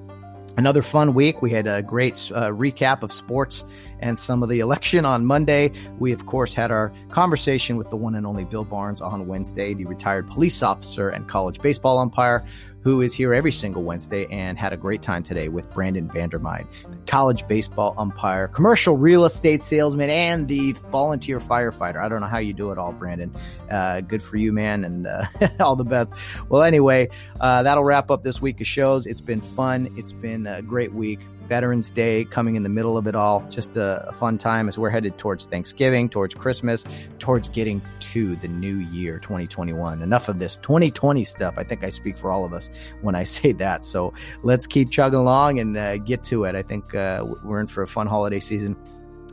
Another 0.57 0.81
fun 0.81 1.13
week. 1.13 1.41
We 1.41 1.49
had 1.49 1.65
a 1.65 1.81
great 1.81 2.29
uh, 2.35 2.49
recap 2.49 3.03
of 3.03 3.13
sports 3.13 3.63
and 3.99 4.19
some 4.19 4.43
of 4.43 4.49
the 4.49 4.59
election 4.65 5.05
on 5.05 5.25
Monday. 5.25 5.71
We, 5.97 6.11
of 6.11 6.25
course, 6.25 6.53
had 6.53 6.71
our 6.71 6.91
conversation 7.09 7.77
with 7.77 7.89
the 7.89 7.95
one 7.95 8.15
and 8.15 8.25
only 8.25 8.43
Bill 8.43 8.65
Barnes 8.65 9.01
on 9.01 9.27
Wednesday, 9.27 9.73
the 9.73 9.85
retired 9.85 10.29
police 10.29 10.61
officer 10.61 11.09
and 11.09 11.27
college 11.27 11.61
baseball 11.61 11.99
umpire 11.99 12.45
who 12.83 13.01
is 13.01 13.13
here 13.13 13.33
every 13.33 13.51
single 13.51 13.83
Wednesday 13.83 14.25
and 14.31 14.57
had 14.57 14.73
a 14.73 14.77
great 14.77 15.01
time 15.01 15.23
today 15.23 15.49
with 15.49 15.69
Brandon 15.71 16.07
Vandermeide, 16.07 16.67
the 16.89 16.97
college 17.07 17.47
baseball 17.47 17.93
umpire, 17.97 18.47
commercial 18.47 18.97
real 18.97 19.25
estate 19.25 19.63
salesman, 19.63 20.09
and 20.09 20.47
the 20.47 20.73
volunteer 20.91 21.39
firefighter. 21.39 21.97
I 21.97 22.09
don't 22.09 22.21
know 22.21 22.27
how 22.27 22.39
you 22.39 22.53
do 22.53 22.71
it 22.71 22.77
all, 22.77 22.91
Brandon. 22.91 23.33
Uh, 23.69 24.01
good 24.01 24.23
for 24.23 24.37
you, 24.37 24.51
man, 24.51 24.83
and 24.83 25.07
uh, 25.07 25.25
all 25.59 25.75
the 25.75 25.85
best. 25.85 26.13
Well, 26.49 26.63
anyway, 26.63 27.09
uh, 27.39 27.63
that'll 27.63 27.83
wrap 27.83 28.09
up 28.09 28.23
this 28.23 28.41
week 28.41 28.61
of 28.61 28.67
shows. 28.67 29.05
It's 29.05 29.21
been 29.21 29.41
fun. 29.41 29.93
It's 29.97 30.11
been 30.11 30.47
a 30.47 30.61
great 30.61 30.93
week. 30.93 31.19
Veterans 31.51 31.91
Day 31.91 32.23
coming 32.23 32.55
in 32.55 32.63
the 32.63 32.69
middle 32.69 32.97
of 32.97 33.07
it 33.07 33.13
all. 33.13 33.45
Just 33.49 33.75
a, 33.75 34.07
a, 34.07 34.13
fun 34.13 34.37
time 34.37 34.69
as 34.69 34.79
we're 34.79 34.89
headed 34.89 35.17
towards 35.17 35.47
Thanksgiving, 35.47 36.07
towards 36.07 36.33
Christmas, 36.33 36.85
towards 37.19 37.49
getting 37.49 37.81
to 37.99 38.37
the 38.37 38.47
new 38.47 38.77
year 38.77 39.19
2021. 39.19 40.01
Enough 40.01 40.29
of 40.29 40.39
this 40.39 40.55
2020 40.55 41.25
stuff. 41.25 41.55
I 41.57 41.65
think 41.65 41.83
I 41.83 41.89
speak 41.89 42.17
for 42.17 42.31
all 42.31 42.45
of 42.45 42.53
us 42.53 42.69
when 43.01 43.15
I 43.15 43.23
say 43.37 43.51
that. 43.51 43.83
So 43.83 44.13
let's 44.43 44.65
keep 44.65 44.91
chugging 44.91 45.19
along 45.19 45.59
and 45.59 45.75
uh, 45.75 45.97
get 45.97 46.23
to 46.25 46.45
it. 46.45 46.55
I 46.55 46.61
think 46.61 46.95
uh, 46.95 47.25
we're 47.43 47.59
in 47.59 47.67
for 47.67 47.81
a 47.81 47.87
fun 47.87 48.07
holiday 48.07 48.39
season. 48.39 48.77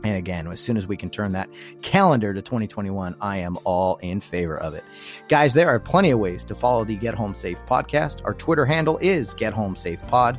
And 0.03 0.15
again, 0.15 0.45
as 0.47 0.59
soon 0.59 0.75
as 0.75 0.87
we 0.87 0.97
can 0.97 1.09
turn 1.09 1.31
that 1.33 1.49
calendar 1.81 2.33
to 2.33 2.41
2021, 2.41 3.15
I 3.21 3.37
am 3.37 3.57
all 3.63 3.95
in 3.97 4.19
favor 4.19 4.57
of 4.57 4.73
it. 4.73 4.83
Guys, 5.29 5.53
there 5.53 5.69
are 5.69 5.79
plenty 5.79 6.11
of 6.11 6.19
ways 6.19 6.43
to 6.45 6.55
follow 6.55 6.83
the 6.83 6.95
Get 6.97 7.15
Home 7.15 7.33
Safe 7.33 7.57
podcast. 7.65 8.21
Our 8.25 8.33
Twitter 8.33 8.65
handle 8.65 8.97
is 8.97 9.33
Get 9.33 9.53
Home 9.53 9.77
Safe 9.77 10.01
Pod. 10.07 10.37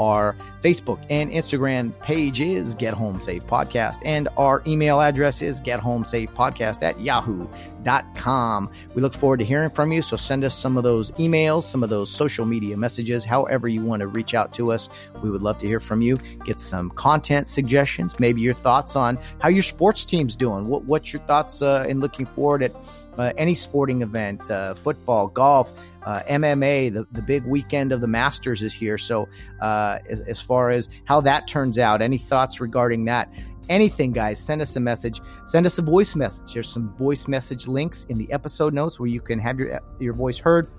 Our 0.00 0.34
Facebook 0.62 1.04
and 1.10 1.30
Instagram 1.30 1.98
page 2.00 2.40
is 2.40 2.74
Get 2.74 2.94
Home 2.94 3.20
Safe 3.20 3.44
Podcast, 3.44 3.98
and 4.02 4.28
our 4.38 4.62
email 4.66 4.98
address 4.98 5.42
is 5.42 5.60
Get 5.60 5.78
Home 5.78 6.06
Safe 6.06 6.30
Podcast 6.30 6.82
at 6.82 6.98
yahoo.com. 6.98 8.70
We 8.94 9.02
look 9.02 9.12
forward 9.12 9.40
to 9.40 9.44
hearing 9.44 9.68
from 9.68 9.92
you, 9.92 10.00
so 10.00 10.16
send 10.16 10.42
us 10.42 10.56
some 10.56 10.78
of 10.78 10.84
those 10.84 11.10
emails, 11.12 11.64
some 11.64 11.82
of 11.82 11.90
those 11.90 12.10
social 12.10 12.46
media 12.46 12.78
messages, 12.78 13.26
however 13.26 13.68
you 13.68 13.82
want 13.82 14.00
to 14.00 14.06
reach 14.06 14.32
out 14.32 14.54
to 14.54 14.72
us. 14.72 14.88
We 15.22 15.30
would 15.30 15.42
love 15.42 15.58
to 15.58 15.66
hear 15.66 15.80
from 15.80 16.00
you. 16.00 16.16
Get 16.46 16.60
some 16.60 16.88
content 16.92 17.46
suggestions, 17.46 18.18
maybe 18.18 18.40
your 18.40 18.54
thoughts 18.54 18.96
on 18.96 19.18
how 19.40 19.50
your 19.50 19.62
sports 19.62 20.06
team's 20.06 20.34
doing. 20.34 20.66
What, 20.66 20.84
what's 20.84 21.12
your 21.12 21.22
thoughts 21.24 21.60
uh, 21.60 21.84
in 21.86 22.00
looking 22.00 22.24
forward 22.24 22.62
at 22.62 22.74
uh, 23.18 23.32
any 23.36 23.54
sporting 23.54 24.00
event, 24.00 24.50
uh, 24.50 24.74
football, 24.76 25.28
golf, 25.28 25.70
uh, 26.04 26.20
MMA, 26.28 26.92
the, 26.92 27.06
the 27.12 27.22
big 27.22 27.44
weekend 27.44 27.92
of 27.92 28.00
the 28.00 28.06
Masters 28.06 28.62
is 28.62 28.72
here. 28.72 28.98
So, 28.98 29.28
uh, 29.60 29.98
as, 30.08 30.20
as 30.22 30.40
far 30.40 30.70
as 30.70 30.88
how 31.04 31.20
that 31.22 31.46
turns 31.46 31.78
out, 31.78 32.02
any 32.02 32.18
thoughts 32.18 32.60
regarding 32.60 33.04
that? 33.06 33.32
Anything, 33.68 34.12
guys, 34.12 34.42
send 34.42 34.60
us 34.62 34.74
a 34.74 34.80
message. 34.80 35.20
Send 35.46 35.64
us 35.64 35.78
a 35.78 35.82
voice 35.82 36.16
message. 36.16 36.52
There's 36.52 36.68
some 36.68 36.94
voice 36.96 37.28
message 37.28 37.68
links 37.68 38.04
in 38.08 38.18
the 38.18 38.30
episode 38.32 38.74
notes 38.74 38.98
where 38.98 39.08
you 39.08 39.20
can 39.20 39.38
have 39.38 39.58
your 39.58 39.80
your 40.00 40.14
voice 40.14 40.38
heard 40.38 40.70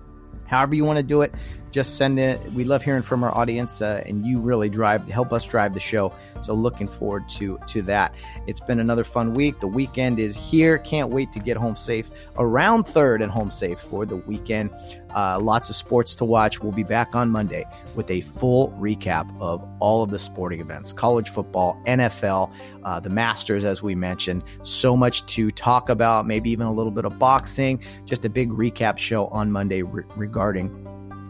however 0.51 0.75
you 0.75 0.83
want 0.83 0.97
to 0.97 1.03
do 1.03 1.21
it 1.21 1.33
just 1.71 1.95
send 1.95 2.19
it. 2.19 2.39
We 2.53 2.63
love 2.63 2.83
hearing 2.83 3.01
from 3.01 3.23
our 3.23 3.35
audience 3.35 3.81
uh, 3.81 4.03
and 4.05 4.25
you 4.25 4.39
really 4.39 4.69
drive 4.69 5.07
help 5.07 5.31
us 5.31 5.45
drive 5.45 5.73
the 5.73 5.79
show. 5.79 6.13
So 6.41 6.53
looking 6.53 6.87
forward 6.87 7.27
to 7.29 7.59
to 7.67 7.81
that. 7.83 8.13
It's 8.47 8.59
been 8.59 8.79
another 8.79 9.03
fun 9.03 9.33
week. 9.33 9.59
The 9.59 9.67
weekend 9.67 10.19
is 10.19 10.35
here. 10.35 10.77
Can't 10.79 11.09
wait 11.09 11.31
to 11.31 11.39
get 11.39 11.57
home 11.57 11.75
safe. 11.75 12.09
Around 12.37 12.83
third 12.83 13.21
and 13.21 13.31
home 13.31 13.51
safe 13.51 13.79
for 13.79 14.05
the 14.05 14.17
weekend. 14.17 14.71
Uh, 15.15 15.39
lots 15.41 15.69
of 15.69 15.75
sports 15.75 16.15
to 16.15 16.25
watch. 16.25 16.61
We'll 16.61 16.71
be 16.71 16.83
back 16.83 17.15
on 17.15 17.29
monday 17.29 17.65
with 17.95 18.09
a 18.09 18.21
full 18.21 18.69
recap 18.79 19.29
of 19.41 19.65
all 19.79 20.03
of 20.03 20.11
the 20.11 20.19
sporting 20.19 20.61
events 20.61 20.93
college 20.93 21.29
football 21.29 21.81
nfl 21.85 22.51
uh, 22.83 22.99
the 22.99 23.09
masters 23.09 23.63
as 23.63 23.81
we 23.81 23.95
mentioned. 23.95 24.43
So 24.63 24.95
much 24.95 25.25
to 25.27 25.51
talk 25.51 25.89
about 25.89 26.25
maybe 26.25 26.49
even 26.49 26.67
a 26.67 26.73
little 26.73 26.91
bit 26.91 27.05
of 27.05 27.17
boxing. 27.19 27.83
Just 28.05 28.25
a 28.25 28.29
big 28.29 28.49
recap 28.49 28.97
show 28.97 29.27
on 29.27 29.51
monday 29.51 29.81
re- 29.81 30.03
regarding 30.15 30.69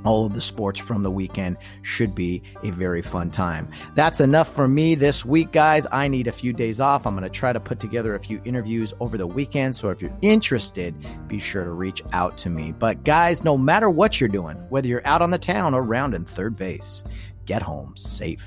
all 0.04 0.26
of 0.26 0.34
the 0.34 0.42
sports 0.42 0.80
from 0.80 1.04
the 1.04 1.12
weekend 1.12 1.58
should 1.82 2.16
be 2.16 2.42
a 2.64 2.72
very 2.72 3.02
fun 3.02 3.32
time. 3.32 3.70
That's 3.96 4.20
enough 4.20 4.54
for 4.54 4.68
me 4.68 4.96
this 4.96 5.26
week, 5.26 5.52
guys. 5.52 5.86
I 5.92 6.08
need 6.08 6.28
a 6.28 6.32
few 6.32 6.54
days 6.54 6.80
off. 6.80 7.06
I'm 7.06 7.16
going 7.16 7.24
to 7.24 7.30
try 7.30 7.54
to 7.54 7.60
put 7.60 7.80
together 7.80 8.16
a 8.16 8.20
few 8.20 8.42
interviews 8.46 8.94
over 9.00 9.18
the 9.18 9.28
weekend. 9.28 9.76
So 9.76 9.90
if 9.90 10.02
you're 10.02 10.18
interested, 10.22 10.96
be 11.28 11.40
sure 11.40 11.64
to 11.64 11.72
reach 11.72 12.02
out 12.14 12.38
to 12.40 12.50
me. 12.50 12.72
But 12.72 13.04
guys, 13.04 13.44
no 13.44 13.58
matter 13.58 13.90
what 13.90 14.20
you're 14.20 14.30
doing, 14.30 14.58
whether 14.70 14.88
you're 14.88 15.06
out 15.06 15.22
on 15.22 15.32
the 15.32 15.38
town 15.38 15.74
or 15.74 15.84
round 15.84 16.14
in 16.14 16.26
third 16.26 16.56
base, 16.56 17.04
get 17.46 17.62
home 17.62 17.96
safe. 17.96 18.44